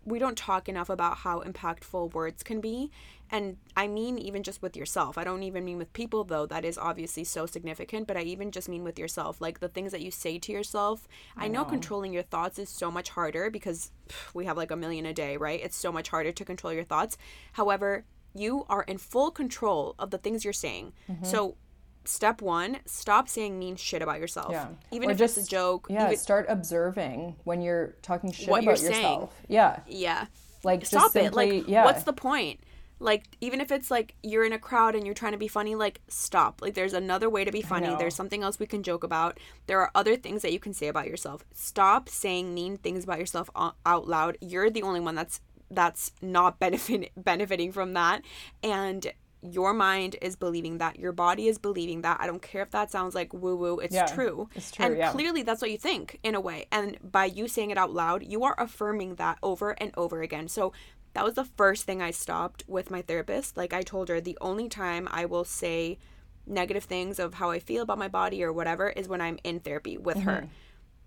we 0.05 0.19
don't 0.19 0.37
talk 0.37 0.69
enough 0.69 0.91
about 0.91 1.19
how 1.19 1.41
impactful 1.41 2.13
words 2.13 2.43
can 2.43 2.61
be. 2.61 2.91
And 3.31 3.57
I 3.75 3.87
mean, 3.87 4.19
even 4.19 4.43
just 4.43 4.61
with 4.61 4.77
yourself. 4.77 5.17
I 5.17 5.25
don't 5.25 5.43
even 5.43 5.65
mean 5.65 5.79
with 5.79 5.91
people, 5.95 6.25
though. 6.25 6.45
That 6.45 6.67
is 6.67 6.77
obviously 6.77 7.25
so 7.25 7.47
significant. 7.47 8.07
But 8.07 8.19
I 8.19 8.23
even 8.23 8.51
just 8.51 8.69
mean 8.69 8.85
with 8.85 8.99
yourself. 8.99 9.41
Like 9.41 9.61
the 9.61 9.69
things 9.69 9.93
that 9.93 10.03
you 10.03 10.11
say 10.11 10.39
to 10.41 10.53
yourself. 10.53 11.09
I, 11.35 11.49
know. 11.49 11.65
controlling 11.65 12.13
your 12.13 12.25
thoughts 12.25 12.59
is 12.59 12.69
so 12.69 12.91
much 12.91 13.09
harder 13.09 13.49
because 13.49 13.91
pff, 14.07 14.35
we 14.35 14.45
have 14.45 14.59
like 14.59 14.71
a 14.71 14.77
million 14.77 15.07
a 15.07 15.15
day, 15.15 15.39
right? 15.39 15.61
It's 15.63 15.77
so 15.77 15.91
much 15.91 16.11
harder 16.11 16.33
to 16.33 16.45
control 16.45 16.75
your 16.75 16.85
thoughts. 16.85 17.17
However, 17.53 18.05
you 18.35 18.65
are 18.69 18.83
in 18.83 18.99
full 18.99 19.31
control 19.31 19.95
of 19.99 20.11
the 20.11 20.19
things 20.19 20.45
you're 20.45 20.53
saying. 20.53 20.93
Mm-hmm. 21.11 21.25
So, 21.25 21.57
step 22.05 22.43
one, 22.43 22.79
stop 22.87 23.29
saying 23.29 23.59
mean 23.59 23.77
shit 23.77 24.03
about 24.03 24.21
yourself. 24.21 24.53
Yeah. 24.53 24.69
Even 24.91 25.11
Or 25.11 25.13
if 25.13 25.21
it's 25.21 25.37
a 25.37 25.47
joke. 25.47 25.87
Yeah, 25.91 26.07
even- 26.07 26.19
start 26.19 26.47
observing 26.49 27.37
when 27.45 27.63
you're 27.63 27.95
talking 28.03 28.33
shit 28.33 28.49
about 28.49 28.65
you're 28.65 28.77
saying. 28.77 28.95
yourself. 28.95 29.41
Yeah. 29.49 29.81
Yeah. 29.87 30.27
Like 30.65 30.81
just 30.81 30.93
stop 30.93 31.13
simply, 31.13 31.49
it 31.49 31.55
like 31.61 31.69
yeah. 31.69 31.85
what's 31.85 32.05
the 32.05 32.13
point 32.13 32.61
like 33.03 33.25
even 33.41 33.61
if 33.61 33.73
it's 33.73 33.91
like 33.91 34.15
you're 34.23 34.45
in 34.45 34.53
a 34.53 34.59
crowd 34.59 34.95
and 34.95 35.05
you're 35.05 35.15
trying 35.15 35.33
to 35.33 35.39
be 35.39 35.49
funny 35.49 35.75
like 35.75 36.01
stop 36.09 36.63
like 36.63 36.75
there's 36.75 36.93
another 36.95 37.29
way 37.29 37.45
to 37.45 37.51
be 37.51 37.61
funny 37.61 37.95
there's 37.99 38.15
something 38.15 38.43
else 38.43 38.59
we 38.59 38.67
can 38.67 38.83
joke 38.83 39.03
about 39.03 39.39
there 39.67 39.81
are 39.81 39.91
other 39.95 40.17
things 40.17 40.43
that 40.43 40.53
you 40.53 40.61
can 40.61 40.73
say 40.73 40.87
about 40.87 41.07
yourself 41.07 41.45
stop 41.53 42.09
saying 42.09 42.55
mean 42.55 42.77
things 42.77 43.05
about 43.05 43.19
yourself 43.19 43.51
out 43.57 44.09
loud 44.09 44.39
you're 44.41 44.71
the 44.71 44.83
only 44.83 45.01
one 45.01 45.15
that's 45.15 45.41
that's 45.75 46.13
not 46.21 46.59
benefit 46.59 47.13
benefiting 47.17 47.73
from 47.73 47.95
that. 47.95 48.23
And 48.63 49.13
your 49.43 49.73
mind 49.73 50.17
is 50.23 50.37
believing 50.37 50.79
that. 50.79 50.99
Your 50.99 51.13
body 51.13 51.49
is 51.49 51.59
believing 51.59 52.03
that. 52.03 52.19
I 52.21 52.27
don't 52.27 52.43
care 52.43 52.63
if 52.63 52.71
that 52.71 52.93
sounds 52.93 53.15
like 53.15 53.33
woo 53.35 53.57
woo 53.57 53.81
it's 53.81 53.95
Yeah, 53.95 54.07
true. 54.07 54.49
it's 54.55 54.71
true, 54.71 54.87
and 54.87 54.97
yeah. 54.97 55.11
clearly 55.11 55.43
that's 55.43 55.61
what 55.61 55.71
you 55.71 55.79
think 55.79 56.21
in 56.23 56.35
a 56.35 56.41
way. 56.41 56.67
And 56.71 56.97
by 57.03 57.25
you 57.25 57.49
saying 57.49 57.71
it 57.71 57.79
out 57.79 57.93
loud 57.93 58.23
you 58.23 58.45
are 58.45 58.55
affirming 58.59 59.17
that 59.17 59.39
over 59.43 59.73
and 59.73 59.93
over 59.97 60.23
again. 60.23 60.49
So 60.49 60.73
that 61.15 61.25
was 61.25 61.35
the 61.35 61.45
first 61.45 61.85
thing 61.85 62.01
i 62.01 62.11
stopped 62.11 62.65
with 62.67 62.91
my 62.91 63.03
therapist. 63.03 63.57
Like 63.57 63.73
i 63.73 63.83
told 63.83 64.09
her 64.09 64.21
the 64.21 64.39
only 64.41 64.69
time 64.69 65.09
i 65.11 65.25
will 65.27 65.45
say 65.45 65.99
negative 66.47 66.85
things 66.85 67.19
of 67.19 67.35
how 67.35 67.51
i 67.51 67.59
feel 67.59 67.83
about 67.83 67.99
my 67.99 68.09
body 68.09 68.43
or 68.43 68.53
whatever 68.53 68.89
is 68.91 69.09
when 69.09 69.21
i'm 69.21 69.39
in 69.45 69.61
therapy 69.61 69.97
with 69.97 70.19
her 70.19 70.39
mm-hmm. 70.39 70.47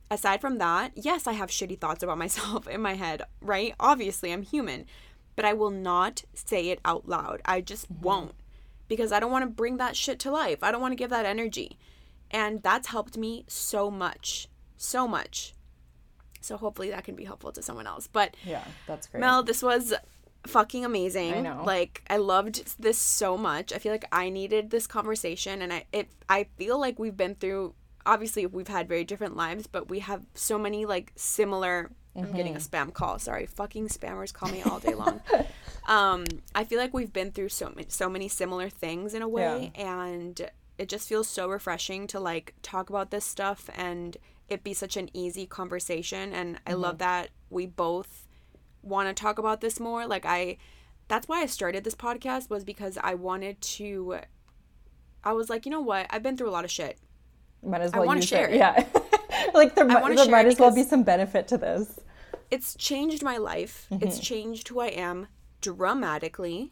Aside 0.09 0.41
from 0.41 0.57
that 0.57 0.91
yes 0.95 1.27
i 1.27 1.33
have 1.33 1.49
shitty 1.49 1.79
thoughts 1.79 2.03
about 2.03 2.17
myself 2.25 2.67
in 2.67 2.81
my 2.81 2.93
head 2.93 3.23
right 3.41 3.73
obviously 3.79 4.31
i'm 4.31 4.43
human 4.43 4.85
but 5.35 5.45
i 5.45 5.53
will 5.53 5.71
not 5.71 6.23
say 6.33 6.69
it 6.69 6.79
out 6.85 7.07
loud 7.07 7.41
i 7.45 7.61
just 7.61 7.91
mm-hmm. 7.91 8.03
won't 8.03 8.35
because 8.87 9.11
i 9.11 9.19
don't 9.19 9.31
want 9.31 9.43
to 9.43 9.49
bring 9.49 9.77
that 9.77 9.95
shit 9.95 10.19
to 10.19 10.31
life 10.31 10.63
i 10.63 10.71
don't 10.71 10.81
want 10.81 10.91
to 10.91 10.97
give 10.97 11.09
that 11.09 11.25
energy 11.25 11.77
and 12.31 12.61
that's 12.63 12.87
helped 12.87 13.17
me 13.17 13.45
so 13.47 13.89
much 13.89 14.47
so 14.77 15.07
much 15.07 15.55
so 16.45 16.57
hopefully 16.57 16.91
that 16.91 17.03
can 17.03 17.15
be 17.15 17.25
helpful 17.25 17.51
to 17.51 17.61
someone 17.61 17.87
else 17.87 18.07
but 18.07 18.35
Yeah, 18.45 18.63
that's 18.85 19.07
great. 19.07 19.19
Mel, 19.19 19.41
this 19.41 19.63
was 19.63 19.93
fucking 20.45 20.85
amazing. 20.85 21.33
I 21.33 21.41
know. 21.41 21.63
Like 21.65 22.03
I 22.09 22.17
loved 22.17 22.79
this 22.81 22.97
so 22.97 23.37
much. 23.37 23.73
I 23.73 23.79
feel 23.79 23.91
like 23.91 24.05
I 24.11 24.29
needed 24.29 24.69
this 24.69 24.87
conversation 24.87 25.61
and 25.61 25.73
I 25.73 25.85
it 25.91 26.09
I 26.29 26.45
feel 26.57 26.79
like 26.79 26.99
we've 26.99 27.17
been 27.17 27.35
through 27.35 27.73
obviously 28.05 28.45
we've 28.45 28.67
had 28.67 28.87
very 28.87 29.03
different 29.03 29.35
lives, 29.35 29.67
but 29.67 29.89
we 29.89 29.99
have 29.99 30.25
so 30.33 30.57
many 30.57 30.85
like 30.85 31.11
similar 31.15 31.91
I'm 32.17 32.31
getting 32.31 32.55
a 32.55 32.59
Mm-hmm. 32.59 32.75
spam 32.89 32.93
call. 32.93 33.19
Sorry. 33.19 33.45
Fucking 33.45 33.89
spammers 33.89 34.31
call 34.33 34.49
me 34.49 34.61
all 34.63 34.79
day 34.79 34.93
long. 35.03 35.19
um 35.87 36.25
I 36.53 36.63
feel 36.63 36.79
like 36.79 36.93
we've 36.93 37.11
been 37.11 37.31
through 37.31 37.49
so 37.49 37.69
many 37.75 37.87
so 37.89 38.09
many 38.09 38.27
similar 38.29 38.69
things 38.69 39.13
in 39.13 39.21
a 39.21 39.27
way 39.27 39.71
and 39.75 40.49
it 40.77 40.89
just 40.89 41.07
feels 41.07 41.27
so 41.27 41.47
refreshing 41.49 42.07
to 42.07 42.19
like 42.19 42.53
talk 42.61 42.89
about 42.89 43.11
this 43.11 43.25
stuff 43.25 43.69
and 43.75 44.17
it 44.47 44.63
be 44.63 44.73
such 44.73 44.95
an 44.97 45.09
easy 45.13 45.45
conversation 45.45 46.31
and 46.33 46.59
I 46.65 46.73
love 46.73 46.97
that 46.99 47.29
we 47.49 47.65
both 47.65 48.27
want 48.81 49.07
to 49.09 49.13
talk 49.13 49.37
about 49.39 49.61
this 49.61 49.79
more 49.79 50.05
like 50.05 50.25
i 50.27 50.57
that's 51.07 51.27
why 51.27 51.41
i 51.41 51.45
started 51.47 51.83
this 51.83 51.95
podcast 51.95 52.49
was 52.51 52.63
because 52.63 52.97
i 53.03 53.15
wanted 53.15 53.59
to 53.61 54.19
i 55.23 55.33
was 55.33 55.49
like 55.49 55.65
you 55.65 55.71
know 55.71 55.81
what 55.81 56.05
i've 56.11 56.21
been 56.21 56.37
through 56.37 56.49
a 56.49 56.51
lot 56.51 56.63
of 56.65 56.69
shit 56.69 56.99
might 57.65 57.81
as 57.81 57.91
well 57.91 58.15
use 58.15 58.25
share 58.25 58.47
it. 58.47 58.55
it. 58.55 58.57
Yeah. 58.57 58.85
like 59.53 59.75
there, 59.75 59.87
there 59.87 60.29
might 60.29 60.45
as 60.45 60.59
well 60.59 60.73
be 60.73 60.83
some 60.83 61.03
benefit 61.03 61.47
to 61.49 61.57
this. 61.57 61.99
it's 62.51 62.75
changed 62.75 63.23
my 63.23 63.37
life 63.37 63.87
it's 63.89 64.15
mm-hmm. 64.15 64.21
changed 64.21 64.67
who 64.67 64.79
i 64.79 64.87
am 64.87 65.27
dramatically 65.61 66.71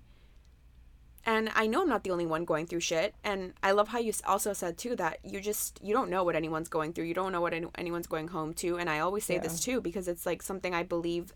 and 1.26 1.50
i 1.56 1.66
know 1.66 1.82
i'm 1.82 1.90
not 1.90 2.04
the 2.04 2.12
only 2.12 2.26
one 2.26 2.46
going 2.46 2.66
through 2.68 2.80
shit 2.80 3.16
and 3.24 3.54
i 3.64 3.72
love 3.72 3.88
how 3.88 4.00
you 4.00 4.14
also 4.26 4.54
said 4.54 4.78
too 4.78 4.96
that 4.96 5.18
you 5.24 5.40
just 5.40 5.80
you 5.82 5.94
don't 5.94 6.10
know 6.10 6.24
what 6.24 6.36
anyone's 6.36 6.70
going 6.70 6.94
through 6.94 7.06
you 7.06 7.14
don't 7.14 7.32
know 7.32 7.42
what 7.42 7.54
any, 7.54 7.68
anyone's 7.76 8.08
going 8.08 8.28
home 8.28 8.54
to 8.54 8.78
and 8.78 8.90
i 8.90 9.00
always 9.00 9.24
say 9.24 9.38
this 9.38 9.60
too 9.60 9.82
because 9.82 10.08
it's 10.08 10.26
like 10.26 10.42
something 10.42 10.74
i 10.76 10.84
believe 10.84 11.34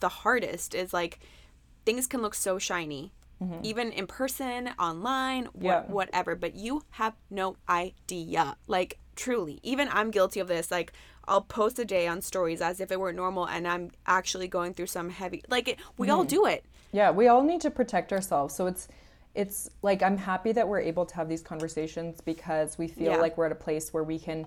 the 0.00 0.08
hardest 0.08 0.74
is 0.74 0.92
like 0.92 1.18
things 1.84 2.06
can 2.06 2.22
look 2.22 2.34
so 2.34 2.58
shiny 2.58 3.12
Mm-hmm. 3.44 3.60
even 3.64 3.92
in 3.92 4.06
person 4.06 4.70
online 4.78 5.48
wha- 5.54 5.70
Yeah. 5.70 5.82
whatever 5.82 6.34
but 6.34 6.54
you 6.54 6.82
have 6.90 7.14
no 7.30 7.56
idea 7.68 8.56
like 8.66 8.98
truly 9.16 9.60
even 9.62 9.88
i'm 9.92 10.10
guilty 10.10 10.40
of 10.40 10.48
this 10.48 10.70
like 10.70 10.92
i'll 11.28 11.42
post 11.42 11.78
a 11.78 11.84
day 11.84 12.06
on 12.08 12.22
stories 12.22 12.60
as 12.60 12.80
if 12.80 12.90
it 12.90 12.98
were 12.98 13.12
normal 13.12 13.46
and 13.46 13.68
i'm 13.68 13.90
actually 14.06 14.48
going 14.48 14.74
through 14.74 14.86
some 14.86 15.10
heavy 15.10 15.42
like 15.48 15.68
it, 15.68 15.78
we 15.98 16.10
all 16.10 16.20
mm-hmm. 16.20 16.28
do 16.28 16.46
it 16.46 16.64
Yeah, 16.92 17.10
we 17.10 17.26
all 17.28 17.42
need 17.42 17.60
to 17.62 17.70
protect 17.70 18.12
ourselves. 18.12 18.54
So 18.54 18.66
it's 18.68 18.86
it's 19.34 19.68
like 19.82 20.00
I'm 20.00 20.16
happy 20.16 20.52
that 20.52 20.68
we're 20.68 20.78
able 20.92 21.04
to 21.06 21.14
have 21.16 21.28
these 21.28 21.42
conversations 21.42 22.20
because 22.20 22.78
we 22.78 22.86
feel 22.86 23.12
Yeah. 23.12 23.16
like 23.24 23.36
we're 23.36 23.46
at 23.46 23.52
a 23.60 23.62
place 23.66 23.92
where 23.92 24.04
we 24.04 24.16
can 24.18 24.46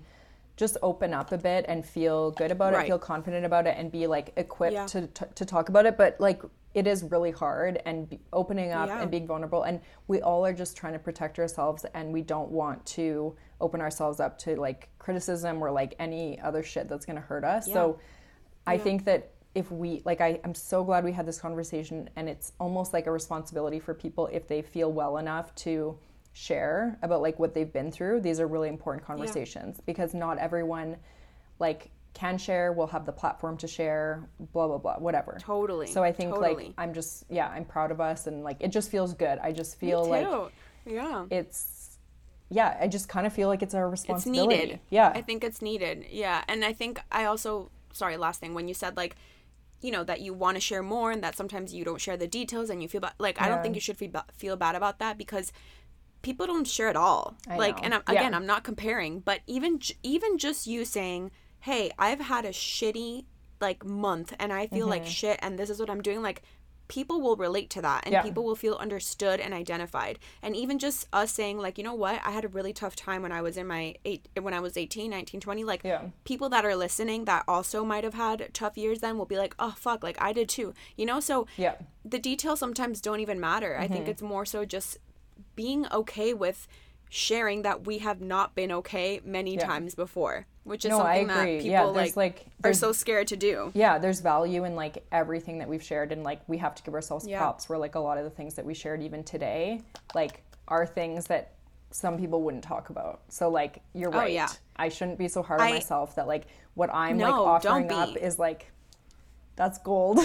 just 0.58 0.76
open 0.82 1.14
up 1.14 1.30
a 1.32 1.38
bit 1.38 1.64
and 1.68 1.86
feel 1.86 2.32
good 2.32 2.50
about 2.50 2.74
it, 2.74 2.84
feel 2.86 2.98
confident 2.98 3.46
about 3.46 3.66
it, 3.66 3.76
and 3.78 3.90
be 3.92 4.06
like 4.08 4.32
equipped 4.36 4.74
Yeah. 4.74 4.86
to, 4.86 5.06
to 5.06 5.26
to 5.36 5.44
talk 5.46 5.68
about 5.70 5.86
it. 5.86 5.96
But 5.96 6.16
like 6.20 6.42
it 6.74 6.86
is 6.86 7.04
really 7.04 7.30
hard, 7.30 7.80
and 7.86 8.18
opening 8.32 8.72
up 8.72 8.88
Yeah. 8.88 9.00
and 9.00 9.10
being 9.10 9.26
vulnerable, 9.26 9.62
and 9.62 9.80
we 10.08 10.20
all 10.20 10.44
are 10.44 10.52
just 10.52 10.76
trying 10.76 10.92
to 10.94 10.98
protect 10.98 11.38
ourselves, 11.38 11.86
and 11.94 12.12
we 12.12 12.22
don't 12.22 12.50
want 12.50 12.84
to 12.86 13.34
open 13.60 13.80
ourselves 13.80 14.18
up 14.20 14.36
to 14.40 14.56
like 14.56 14.88
criticism 14.98 15.62
or 15.62 15.70
like 15.70 15.94
any 16.00 16.38
other 16.40 16.62
shit 16.62 16.88
that's 16.88 17.06
gonna 17.06 17.20
hurt 17.20 17.44
us. 17.44 17.66
So 17.72 17.98
I 18.66 18.76
think 18.78 19.04
that 19.04 19.30
if 19.54 19.70
we 19.70 20.02
like 20.04 20.20
I, 20.20 20.40
I'm 20.44 20.54
so 20.54 20.82
glad 20.84 21.04
we 21.04 21.12
had 21.12 21.24
this 21.24 21.40
conversation 21.40 22.10
and 22.16 22.28
it's 22.28 22.52
almost 22.60 22.92
like 22.92 23.06
a 23.06 23.10
responsibility 23.12 23.78
for 23.78 23.94
people 23.94 24.26
if 24.32 24.46
they 24.46 24.60
feel 24.60 24.92
well 24.92 25.16
enough 25.18 25.54
to 25.66 25.96
share 26.32 26.98
about 27.02 27.22
like 27.22 27.38
what 27.38 27.54
they've 27.54 27.72
been 27.72 27.90
through. 27.90 28.20
These 28.20 28.40
are 28.40 28.46
really 28.46 28.68
important 28.68 29.04
conversations 29.04 29.80
because 29.84 30.14
not 30.14 30.38
everyone 30.38 30.96
like 31.58 31.90
can 32.14 32.38
share, 32.38 32.72
will 32.72 32.86
have 32.86 33.06
the 33.06 33.12
platform 33.12 33.56
to 33.58 33.68
share, 33.68 34.28
blah 34.52 34.66
blah 34.66 34.78
blah, 34.78 34.96
whatever. 34.96 35.38
Totally, 35.40 35.86
So 35.88 36.02
I 36.02 36.12
think 36.12 36.36
like. 36.36 36.72
I'm 36.78 36.94
just 36.94 37.24
yeah, 37.28 37.48
I'm 37.48 37.64
proud 37.64 37.90
of 37.90 38.00
us 38.00 38.26
and 38.26 38.42
like 38.44 38.58
it 38.60 38.68
just 38.68 38.90
feels 38.90 39.14
good. 39.14 39.38
I 39.40 39.52
just 39.52 39.78
feel 39.78 40.04
like 40.04 40.26
yeah 40.86 41.26
it's 41.30 41.98
yeah, 42.50 42.78
I 42.80 42.88
just 42.88 43.08
kind 43.10 43.26
of 43.26 43.32
feel 43.32 43.48
like 43.48 43.62
it's 43.62 43.74
our 43.74 43.84
it's 43.92 44.00
responsibility. 44.00 44.56
needed 44.56 44.80
Yeah. 44.88 45.12
i 45.14 45.20
think 45.20 45.44
it's 45.44 45.60
needed 45.60 46.06
yeah 46.10 46.44
and 46.48 46.64
i 46.64 46.72
think 46.72 47.00
i 47.12 47.24
also 47.24 47.70
sorry 47.92 48.16
last 48.16 48.40
thing 48.40 48.54
when 48.54 48.68
you 48.68 48.74
said 48.74 48.96
like 48.96 49.16
you 49.82 49.90
know 49.90 50.02
that 50.04 50.20
you 50.20 50.32
want 50.32 50.56
to 50.56 50.60
share 50.60 50.82
more 50.82 51.10
and 51.12 51.22
that 51.22 51.36
sometimes 51.36 51.74
you 51.74 51.84
don't 51.84 52.00
share 52.00 52.16
the 52.16 52.26
details 52.26 52.70
and 52.70 52.82
you 52.82 52.88
feel 52.88 53.00
bad 53.02 53.12
like 53.18 53.40
i 53.40 53.48
don't 53.48 53.62
think 53.62 53.74
you 53.74 53.80
should 53.80 53.96
feel, 53.98 54.10
feel 54.34 54.56
bad 54.56 54.74
about 54.74 54.98
that 54.98 55.18
because 55.18 55.52
people 56.22 56.46
don't 56.46 56.66
share 56.66 56.88
at 56.88 56.96
all 56.96 57.36
I 57.48 57.56
like 57.56 57.76
know. 57.76 57.82
and 57.84 57.94
I'm, 57.94 58.02
Yeah. 58.08 58.14
again 58.20 58.34
i'm 58.34 58.46
not 58.46 58.64
comparing 58.64 59.20
but 59.20 59.40
even 59.46 59.80
even 60.02 60.38
just 60.38 60.66
you 60.66 60.84
saying 60.84 61.30
hey 61.60 61.90
i've 61.98 62.20
had 62.20 62.44
a 62.44 62.50
shitty 62.50 63.24
like 63.60 63.84
month 63.84 64.34
and 64.38 64.52
i 64.52 64.66
feel 64.66 64.80
Mm-hmm. 64.80 64.90
like 64.90 65.06
shit 65.06 65.38
and 65.42 65.58
this 65.58 65.70
is 65.70 65.78
what 65.80 65.90
i'm 65.90 66.02
doing 66.02 66.22
like 66.22 66.42
people 66.88 67.20
will 67.20 67.36
relate 67.36 67.68
to 67.68 67.82
that 67.82 68.04
and 68.06 68.14
Yeah. 68.14 68.22
people 68.22 68.44
will 68.44 68.56
feel 68.56 68.74
understood 68.76 69.40
and 69.40 69.52
identified 69.52 70.18
and 70.42 70.56
even 70.56 70.78
just 70.78 71.06
us 71.12 71.30
saying 71.30 71.58
like 71.58 71.76
you 71.76 71.84
know 71.84 71.92
what 71.94 72.18
i 72.24 72.30
had 72.30 72.46
a 72.46 72.48
really 72.48 72.72
tough 72.72 72.96
time 72.96 73.20
when 73.22 73.30
i 73.30 73.42
was 73.42 73.58
in 73.58 73.66
my 73.66 73.94
eight 74.06 74.26
when 74.40 74.54
i 74.54 74.60
was 74.60 74.74
18 74.76 75.10
19 75.10 75.38
20 75.40 75.64
like 75.64 75.82
Yeah. 75.84 76.02
people 76.24 76.48
that 76.48 76.64
are 76.64 76.74
listening 76.74 77.26
that 77.26 77.44
also 77.46 77.84
might 77.84 78.04
have 78.04 78.14
had 78.14 78.48
tough 78.54 78.78
years 78.78 79.00
then 79.00 79.18
will 79.18 79.26
be 79.26 79.36
like 79.36 79.54
oh 79.58 79.74
fuck 79.76 80.02
like 80.02 80.16
i 80.20 80.32
did 80.32 80.48
too 80.48 80.72
you 80.96 81.04
know 81.04 81.20
so 81.20 81.46
Yeah. 81.58 81.72
Mm-hmm. 81.72 82.08
the 82.08 82.18
details 82.18 82.58
sometimes 82.60 83.00
don't 83.02 83.20
even 83.20 83.38
matter 83.38 83.76
i 83.78 83.86
think 83.86 84.08
it's 84.08 84.22
more 84.22 84.46
so 84.46 84.64
just 84.64 84.96
being 85.58 85.86
okay 85.92 86.32
with 86.34 86.68
sharing 87.10 87.62
that 87.62 87.84
we 87.84 87.98
have 87.98 88.20
not 88.20 88.54
been 88.54 88.70
okay 88.70 89.20
many 89.24 89.56
times 89.56 89.94
before 89.96 90.46
which 90.62 90.84
is 90.84 90.90
No, 90.90 90.98
something 90.98 91.26
that 91.28 91.44
people 91.46 91.66
Yeah, 91.66 91.82
like, 91.82 92.14
like- 92.16 92.46
are 92.62 92.74
so 92.74 92.92
scared 92.92 93.26
to 93.28 93.36
do. 93.36 93.72
Yeah 93.74 93.98
there's 93.98 94.20
value 94.20 94.62
in 94.64 94.76
like 94.76 95.04
everything 95.10 95.58
that 95.58 95.68
we've 95.68 95.82
shared 95.82 96.12
and 96.12 96.22
like 96.22 96.40
we 96.46 96.58
have 96.58 96.74
to 96.76 96.82
give 96.84 96.94
ourselves 96.94 97.26
Yeah. 97.26 97.38
props 97.40 97.68
where 97.68 97.78
like 97.78 97.96
a 97.96 97.98
lot 98.08 98.18
of 98.18 98.24
the 98.24 98.30
things 98.30 98.54
that 98.54 98.64
we 98.64 98.72
shared 98.74 99.02
even 99.02 99.24
today 99.24 99.80
like 100.14 100.42
are 100.68 100.86
things 100.86 101.26
that 101.26 101.54
some 101.90 102.18
people 102.18 102.42
wouldn't 102.42 102.62
talk 102.62 102.90
about. 102.90 103.22
So 103.30 103.48
like 103.48 103.80
you're 103.94 104.14
Oh, 104.14 104.18
right. 104.18 104.32
yeah. 104.32 104.48
i 104.76 104.88
shouldn't 104.90 105.18
be 105.18 105.26
so 105.26 105.42
hard 105.42 105.60
on 105.62 105.66
I- 105.68 105.72
myself 105.72 106.14
that 106.16 106.26
like 106.28 106.44
what 106.74 106.88
i'm 106.92 107.18
like 107.18 107.32
offering 107.34 107.90
up 107.90 108.16
is 108.16 108.38
like 108.38 108.70
that's 109.56 109.78
gold. 109.78 110.18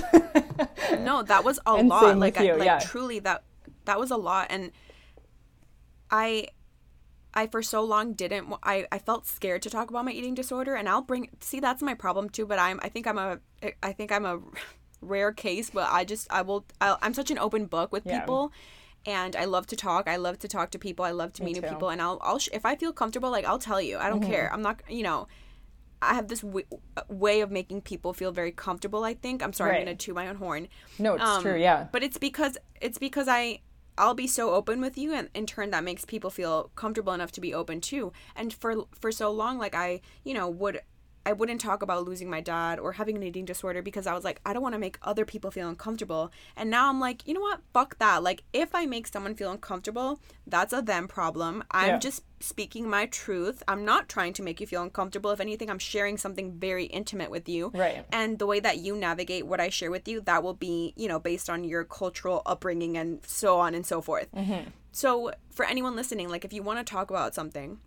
No 0.99 1.23
that 1.23 1.43
was 1.43 1.57
a 1.65 1.73
And 1.80 1.88
lot. 1.89 2.18
like 2.19 2.38
I, 2.38 2.51
like 2.53 2.65
yeah. 2.65 2.80
truly 2.80 3.18
that 3.19 3.41
that 3.85 3.97
was 3.99 4.11
a 4.11 4.18
lot. 4.18 4.47
And 4.49 4.72
i 6.22 6.48
i 7.34 7.48
for 7.48 7.61
so 7.64 7.80
long 7.94 8.14
didn't 8.14 8.45
i 8.64 8.76
i 8.91 8.99
felt 8.99 9.26
scared 9.27 9.61
to 9.64 9.69
talk 9.69 9.90
about 9.90 10.06
my 10.06 10.11
eating 10.11 10.35
disorder 10.35 10.73
and 10.76 10.88
i'll 10.88 11.02
bring 11.11 11.23
see 11.41 11.60
that's 11.60 11.81
my 11.90 11.95
problem 12.06 12.30
too 12.30 12.45
but 12.45 12.60
i'm 12.60 12.80
i 12.84 12.90
think 12.90 13.06
i'm 13.07 13.18
a 13.18 13.40
i 13.81 13.91
think 13.91 14.11
i'm 14.11 14.26
a 14.26 14.40
rare 15.14 15.31
case 15.34 15.69
but 15.77 15.88
i 15.91 16.06
just 16.06 16.26
i 16.31 16.41
will 16.41 16.61
I'll, 16.80 16.98
i'm 17.02 17.14
such 17.14 17.31
an 17.31 17.40
open 17.40 17.65
book 17.65 17.91
with 17.91 18.06
Yeah. 18.06 18.19
people 18.19 18.52
and 19.06 19.35
I 19.35 19.44
love 19.44 19.68
to 19.68 19.76
talk. 19.76 20.07
I 20.07 20.15
love 20.15 20.40
to 20.40 20.48
talk 20.48 20.72
to 20.72 20.80
people. 20.80 21.03
I 21.03 21.11
love 21.11 21.34
to 21.34 21.44
meet 21.44 21.56
new 21.57 21.61
people, 21.72 21.90
and 21.90 22.02
I'll, 22.02 22.19
I'll, 22.22 22.40
sh- 22.40 22.48
if 22.53 22.65
I 22.65 22.77
feel 22.77 22.94
comfortable, 22.94 23.30
like 23.31 23.44
I'll 23.44 23.60
tell 23.60 23.81
you. 23.81 23.98
I 23.98 24.07
don't 24.07 24.23
care. 24.23 24.49
I'm 24.53 24.61
not, 24.61 24.81
you 24.88 25.03
know, 25.03 25.27
I 26.02 26.14
have 26.14 26.30
this 26.30 26.40
w- 26.40 26.65
way 27.10 27.41
of 27.41 27.52
making 27.52 27.81
people 27.81 28.14
feel 28.14 28.31
very 28.31 28.53
comfortable. 28.53 29.03
I 29.03 29.14
think. 29.14 29.44
I'm 29.44 29.52
sorry, 29.52 29.72
Right. 29.72 29.80
I'm 29.80 29.85
gonna 29.88 29.98
toot 29.98 30.15
my 30.15 30.30
own 30.30 30.38
horn. 30.38 30.69
no 30.99 31.15
it's 31.15 31.22
Um, 31.31 31.41
true 31.44 31.57
yeah 31.57 31.88
But 31.91 32.02
it's 32.03 32.18
because 32.18 32.57
it's 32.80 32.98
because 32.98 33.27
I 33.27 33.60
I'll 33.98 34.14
be 34.14 34.28
so 34.28 34.53
open 34.53 34.82
with 34.82 34.98
you 34.98 35.14
and 35.14 35.30
in 35.34 35.45
turn 35.45 35.72
that 35.72 35.84
makes 35.84 36.06
people 36.06 36.30
feel 36.30 36.72
comfortable 36.76 37.14
enough 37.14 37.32
to 37.34 37.41
be 37.41 37.53
open 37.53 37.82
too. 37.82 38.11
And 38.36 38.53
for 38.53 38.86
for 38.99 39.11
so 39.11 39.32
long 39.32 39.57
like 39.57 39.76
I, 39.76 40.02
you 40.24 40.34
know, 40.34 40.49
would 40.49 40.82
I 41.26 41.32
wouldn't 41.34 41.62
talk 41.62 41.82
about 41.82 42.06
losing 42.06 42.30
my 42.30 42.41
dad 42.41 42.80
or 42.80 42.94
having 42.94 43.16
an 43.16 43.24
eating 43.24 43.45
disorder 43.45 43.82
because 43.82 44.08
I 44.08 44.14
was 44.14 44.24
like, 44.24 44.41
I 44.45 44.52
don't 44.54 44.62
want 44.62 44.74
to 44.74 44.80
make 44.80 44.98
other 45.02 45.24
people 45.26 45.52
feel 45.52 45.70
uncomfortable. 45.70 46.32
And 46.58 46.70
now 46.70 46.90
I'm 46.90 47.00
like, 47.00 47.26
you 47.28 47.34
know 47.34 47.40
what? 47.41 47.62
Fuck 47.74 47.98
that. 48.00 48.24
Like, 48.24 48.44
if 48.52 48.76
I 48.76 48.86
make 48.86 49.08
someone 49.08 49.34
feel 49.36 49.52
uncomfortable, 49.52 50.20
that's 50.45 50.74
a 50.74 50.82
them 50.82 51.08
problem. 51.08 51.64
I'm 51.72 51.88
Yeah. 51.91 51.98
just 52.00 52.24
speaking 52.41 52.90
my 52.90 53.06
truth. 53.06 53.64
I'm 53.70 53.86
not 53.86 54.10
trying 54.10 54.34
to 54.34 54.44
make 54.44 54.60
you 54.60 54.68
feel 54.68 54.84
uncomfortable. 54.84 55.32
If 55.32 55.40
anything, 55.40 55.70
I'm 55.70 55.80
sharing 55.80 56.18
something 56.18 56.52
very 56.60 56.86
intimate 56.86 57.32
with 57.32 57.48
you 57.48 57.72
Right. 57.74 58.06
and 58.12 58.38
the 58.38 58.45
way 58.45 58.60
that 58.60 58.80
you 58.80 58.98
navigate 58.98 59.48
what 59.48 59.62
I 59.62 59.70
share 59.70 59.91
with 59.91 60.08
you, 60.10 60.20
that 60.22 60.44
will 60.44 60.54
be, 60.54 60.94
you 60.98 61.08
know, 61.08 61.20
based 61.20 61.50
on 61.50 61.64
your 61.64 61.86
cultural 61.86 62.41
upbringing 62.45 62.98
and 62.98 63.26
so 63.26 63.60
on 63.60 63.74
and 63.74 63.86
so 63.86 64.02
forth. 64.02 64.28
Mhm. 64.36 64.74
So, 64.91 65.32
for 65.52 65.66
anyone 65.66 65.95
listening, 65.95 66.28
like 66.28 66.44
if 66.44 66.52
you 66.52 66.62
want 66.64 66.80
to 66.80 66.84
talk 66.91 67.10
about 67.10 67.34
something, 67.34 67.80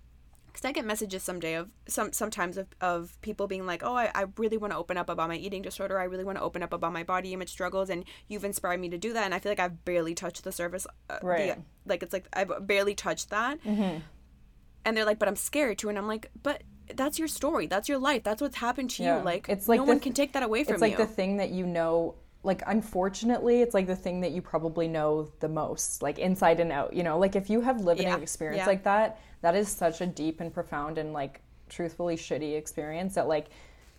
because 0.57 0.69
I 0.69 0.73
get 0.73 0.85
messages 0.85 1.23
someday 1.23 1.55
of 1.55 1.69
some 1.87 2.12
sometimes 2.12 2.57
of, 2.57 2.66
of 2.81 3.20
people 3.20 3.47
being 3.47 3.66
like, 3.66 3.83
oh, 3.85 3.95
I, 3.95 4.11
I 4.15 4.24
really 4.39 4.57
want 4.57 4.73
to 4.73 4.78
open 4.78 4.97
up 4.97 5.09
about 5.11 5.28
my 5.28 5.37
eating 5.37 5.62
disorder. 5.62 5.99
I 6.01 6.05
really 6.05 6.24
want 6.24 6.39
to 6.39 6.43
open 6.43 6.62
up 6.62 6.73
about 6.73 6.93
my 6.93 7.03
body 7.05 7.33
image 7.35 7.51
struggles, 7.51 7.91
and 7.91 8.05
you've 8.28 8.45
inspired 8.45 8.81
me 8.81 8.89
to 8.89 8.99
do 8.99 9.12
that. 9.12 9.24
And 9.24 9.35
I 9.35 9.39
feel 9.39 9.51
like 9.53 9.61
I've 9.61 9.85
barely 9.85 10.15
touched 10.15 10.45
the 10.45 10.53
surface. 10.53 10.87
Uh, 11.11 11.19
the- 11.20 11.27
Right. 11.27 11.59
like 11.85 12.03
it's 12.03 12.12
like 12.12 12.27
I've 12.33 12.66
barely 12.66 12.95
touched 12.95 13.31
that. 13.31 13.59
And 13.65 14.97
they're 14.97 15.05
like, 15.05 15.19
but 15.19 15.28
I'm 15.28 15.37
scared 15.37 15.78
too. 15.78 15.89
And 15.89 15.99
I'm 15.99 16.07
like, 16.07 16.31
but 16.43 16.62
that's 16.95 17.19
your 17.19 17.28
story. 17.28 17.66
That's 17.66 17.89
your 17.89 17.99
life. 17.99 18.23
That's 18.23 18.41
what's 18.41 18.57
happened 18.57 18.91
to 18.91 19.03
Yeah. 19.03 19.19
you. 19.19 19.24
Like, 19.24 19.49
It's 19.49 19.69
like 19.69 19.78
no 19.81 19.85
the 19.85 19.89
one 19.89 19.97
th- 19.99 20.05
can 20.05 20.12
take 20.12 20.33
that 20.35 20.43
away 20.45 20.62
from 20.65 20.73
you. 20.73 20.74
it's 20.74 20.81
like 20.83 20.93
you. 20.93 20.99
the 20.99 21.07
thing 21.07 21.39
that 21.39 21.51
you 21.51 21.66
know 21.66 22.15
like 22.47 22.62
unfortunately 22.66 23.60
it's 23.60 23.74
like 23.74 23.86
the 23.86 23.97
thing 23.97 24.20
that 24.20 24.31
you 24.32 24.40
probably 24.40 24.89
know 24.89 25.28
the 25.40 25.48
most 25.48 26.01
like 26.02 26.18
inside 26.18 26.60
and 26.60 26.73
out 26.73 26.93
you 26.94 27.02
know 27.02 27.18
like 27.18 27.36
if 27.36 27.51
you 27.51 27.60
have 27.60 27.81
lived 27.81 28.01
Yeah, 28.01 28.14
an 28.16 28.23
experience 28.23 28.59
yeah. 28.60 28.66
like 28.66 28.85
that 28.85 29.18
that 29.43 29.55
is 29.55 29.68
such 29.68 30.01
a 30.01 30.06
deep 30.06 30.40
and 30.40 30.52
profound 30.55 30.97
and 30.98 31.12
like 31.12 31.40
truthfully 31.68 32.16
shitty 32.16 32.56
experience 32.56 33.14
that 33.16 33.28
like 33.28 33.48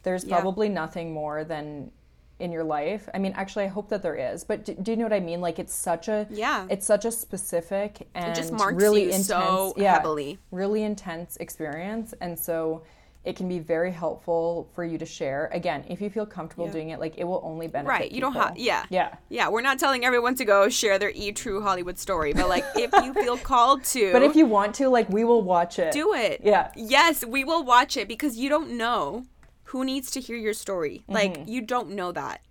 there's 0.03 0.23
Yeah. 0.23 0.35
probably 0.39 0.69
nothing 0.69 1.13
more 1.13 1.43
than 1.43 1.91
in 2.39 2.51
your 2.51 2.63
life 2.63 3.09
i 3.13 3.17
mean 3.17 3.33
actually 3.35 3.65
i 3.65 3.67
hope 3.67 3.89
that 3.89 4.01
there 4.03 4.15
is 4.15 4.43
but 4.43 4.63
do, 4.63 4.73
do 4.75 4.91
you 4.91 4.97
know 4.97 5.03
what 5.03 5.13
i 5.13 5.19
mean 5.19 5.41
like 5.41 5.57
it's 5.59 5.73
such 5.73 6.07
a 6.07 6.27
Yeah. 6.29 6.67
it's 6.69 6.85
such 6.85 7.03
a 7.05 7.11
specific 7.11 8.07
and 8.15 8.35
just 8.35 8.53
marks 8.53 8.81
really 8.81 9.01
you 9.01 9.07
intense 9.07 9.27
so 9.27 9.73
yeah, 9.75 9.93
heavily. 9.93 10.37
really 10.51 10.83
intense 10.83 11.37
experience 11.37 12.13
and 12.21 12.37
so 12.37 12.83
it 13.27 13.35
can 13.35 13.49
be 13.49 13.59
very 13.59 13.91
helpful 13.91 14.69
for 14.73 14.85
you 14.85 14.97
to 14.97 15.05
share 15.05 15.49
again 15.51 15.83
if 15.89 15.99
you 15.99 16.09
feel 16.09 16.25
comfortable 16.25 16.69
doing 16.69 16.91
it 16.91 16.99
like 16.99 17.17
it 17.17 17.25
will 17.25 17.41
only 17.43 17.67
benefit 17.67 17.89
right. 17.89 18.11
You 18.11 18.21
don't 18.21 18.33
have, 18.33 18.57
yeah. 18.57 18.85
yeah 18.89 19.15
Yeah. 19.27 19.49
We're 19.49 19.61
not 19.61 19.79
telling 19.79 20.05
everyone 20.05 20.35
to 20.35 20.45
go 20.45 20.69
share 20.69 20.97
their 20.97 21.11
e 21.13 21.33
true 21.33 21.61
Hollywood 21.61 21.99
story, 21.99 22.31
but 22.31 22.47
like 22.47 22.63
if 22.75 22.89
you 23.03 23.13
feel 23.13 23.37
called 23.51 23.83
to. 23.85 24.13
but 24.13 24.23
if 24.23 24.35
you 24.35 24.45
want 24.45 24.73
to 24.75 24.87
like 24.87 25.09
we 25.09 25.25
will 25.25 25.41
watch 25.41 25.77
it 25.77 25.91
do 25.91 26.13
it. 26.13 26.39
Yeah. 26.41 26.71
Yes, 26.75 27.25
we 27.25 27.43
will 27.43 27.63
watch 27.65 27.97
it 27.97 28.07
because 28.07 28.37
you 28.37 28.47
don't 28.47 28.71
know 28.77 29.25
who 29.65 29.83
needs 29.83 30.09
to 30.11 30.21
hear 30.21 30.37
your 30.37 30.53
story. 30.53 31.01
Mm-hmm. 31.01 31.13
Like 31.13 31.43
you 31.47 31.61
don't 31.61 31.89
know 31.91 32.13
that. 32.13 32.41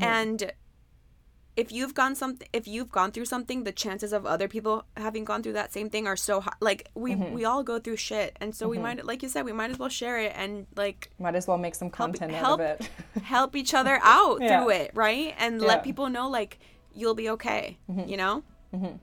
And 0.00 0.52
if 1.54 1.70
you've 1.70 1.92
gone 1.94 2.14
something 2.14 2.48
if 2.54 2.66
you've 2.66 2.90
gone 2.90 3.12
through 3.12 3.26
something, 3.26 3.64
the 3.64 3.72
chances 3.72 4.12
of 4.12 4.24
other 4.24 4.48
people 4.48 4.84
having 4.96 5.24
gone 5.24 5.42
through 5.42 5.52
that 5.52 5.72
same 5.72 5.90
thing 5.90 6.06
are 6.06 6.16
so 6.16 6.40
high. 6.40 6.52
Like 6.60 6.88
we 6.94 7.12
Mm-hmm. 7.14 7.34
we 7.34 7.44
all 7.44 7.62
go 7.62 7.78
through 7.78 7.96
shit. 7.96 8.36
And 8.40 8.54
so 8.54 8.68
we 8.68 8.76
mm-hmm. 8.76 8.82
might 8.84 9.04
like 9.04 9.22
you 9.22 9.28
said, 9.28 9.44
we 9.44 9.52
might 9.52 9.70
as 9.70 9.78
well 9.78 9.90
share 9.90 10.18
it 10.18 10.32
and 10.34 10.66
like 10.76 11.10
might 11.18 11.34
as 11.34 11.46
well 11.46 11.58
make 11.58 11.74
some 11.74 11.90
content 11.90 12.32
help 12.32 12.60
out 12.60 12.80
of 12.80 12.80
it 12.80 13.22
help 13.22 13.54
each 13.54 13.74
other 13.74 13.98
out 14.02 14.40
Yeah. 14.40 14.60
through 14.62 14.70
it, 14.70 14.90
right? 14.94 15.34
And 15.38 15.60
Yeah. 15.60 15.66
let 15.68 15.84
people 15.84 16.08
know 16.08 16.28
like 16.30 16.58
you'll 16.94 17.14
be 17.14 17.28
okay. 17.30 17.78
Mm-hmm. 17.90 18.08
You 18.08 18.16
know. 18.16 18.42
Mm-hmm. 18.74 18.96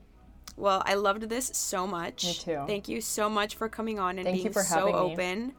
Well, 0.56 0.82
I 0.84 0.94
loved 0.94 1.22
this 1.28 1.46
so 1.54 1.86
much. 1.86 2.24
Me 2.24 2.34
too. 2.34 2.64
Thank 2.66 2.88
you 2.88 3.00
so 3.00 3.30
much 3.30 3.54
for 3.54 3.68
coming 3.68 3.98
on 4.00 4.18
and 4.18 4.26
Thank 4.26 4.38
you 4.38 4.42
being 4.44 4.52
for 4.52 4.62
so 4.62 4.74
having 4.78 4.94
me. 4.94 5.00
open. 5.00 5.52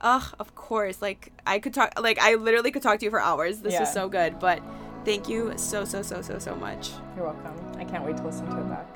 Ugh, 0.00 0.24
of 0.40 0.54
course. 0.54 1.02
Like 1.02 1.32
I 1.46 1.58
could 1.58 1.74
talk 1.74 2.00
like 2.00 2.18
I 2.18 2.34
literally 2.36 2.70
could 2.72 2.82
talk 2.82 2.98
to 3.00 3.04
you 3.04 3.10
for 3.10 3.20
hours. 3.20 3.60
This 3.60 3.74
Yeah. 3.74 3.80
was 3.80 3.92
so 3.92 4.08
good. 4.08 4.38
But 4.40 4.60
thank 5.04 5.28
you 5.28 5.52
so 5.56 5.84
so 5.84 6.02
so 6.02 6.22
so 6.22 6.38
so 6.38 6.54
much. 6.54 6.90
you're 7.16 7.24
welcome 7.24 7.54
i 7.78 7.84
can't 7.84 8.04
wait 8.04 8.16
to 8.16 8.22
listen 8.24 8.46
to 8.50 8.58
it 8.58 8.68
back 8.68 8.86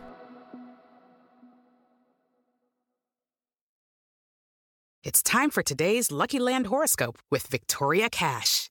It's 5.04 5.22
time 5.22 5.50
for 5.50 5.62
today's 5.62 6.10
Lucky 6.10 6.38
Land 6.38 6.68
horoscope 6.68 7.18
with 7.30 7.46
Victoria 7.48 8.08
Cash. 8.08 8.70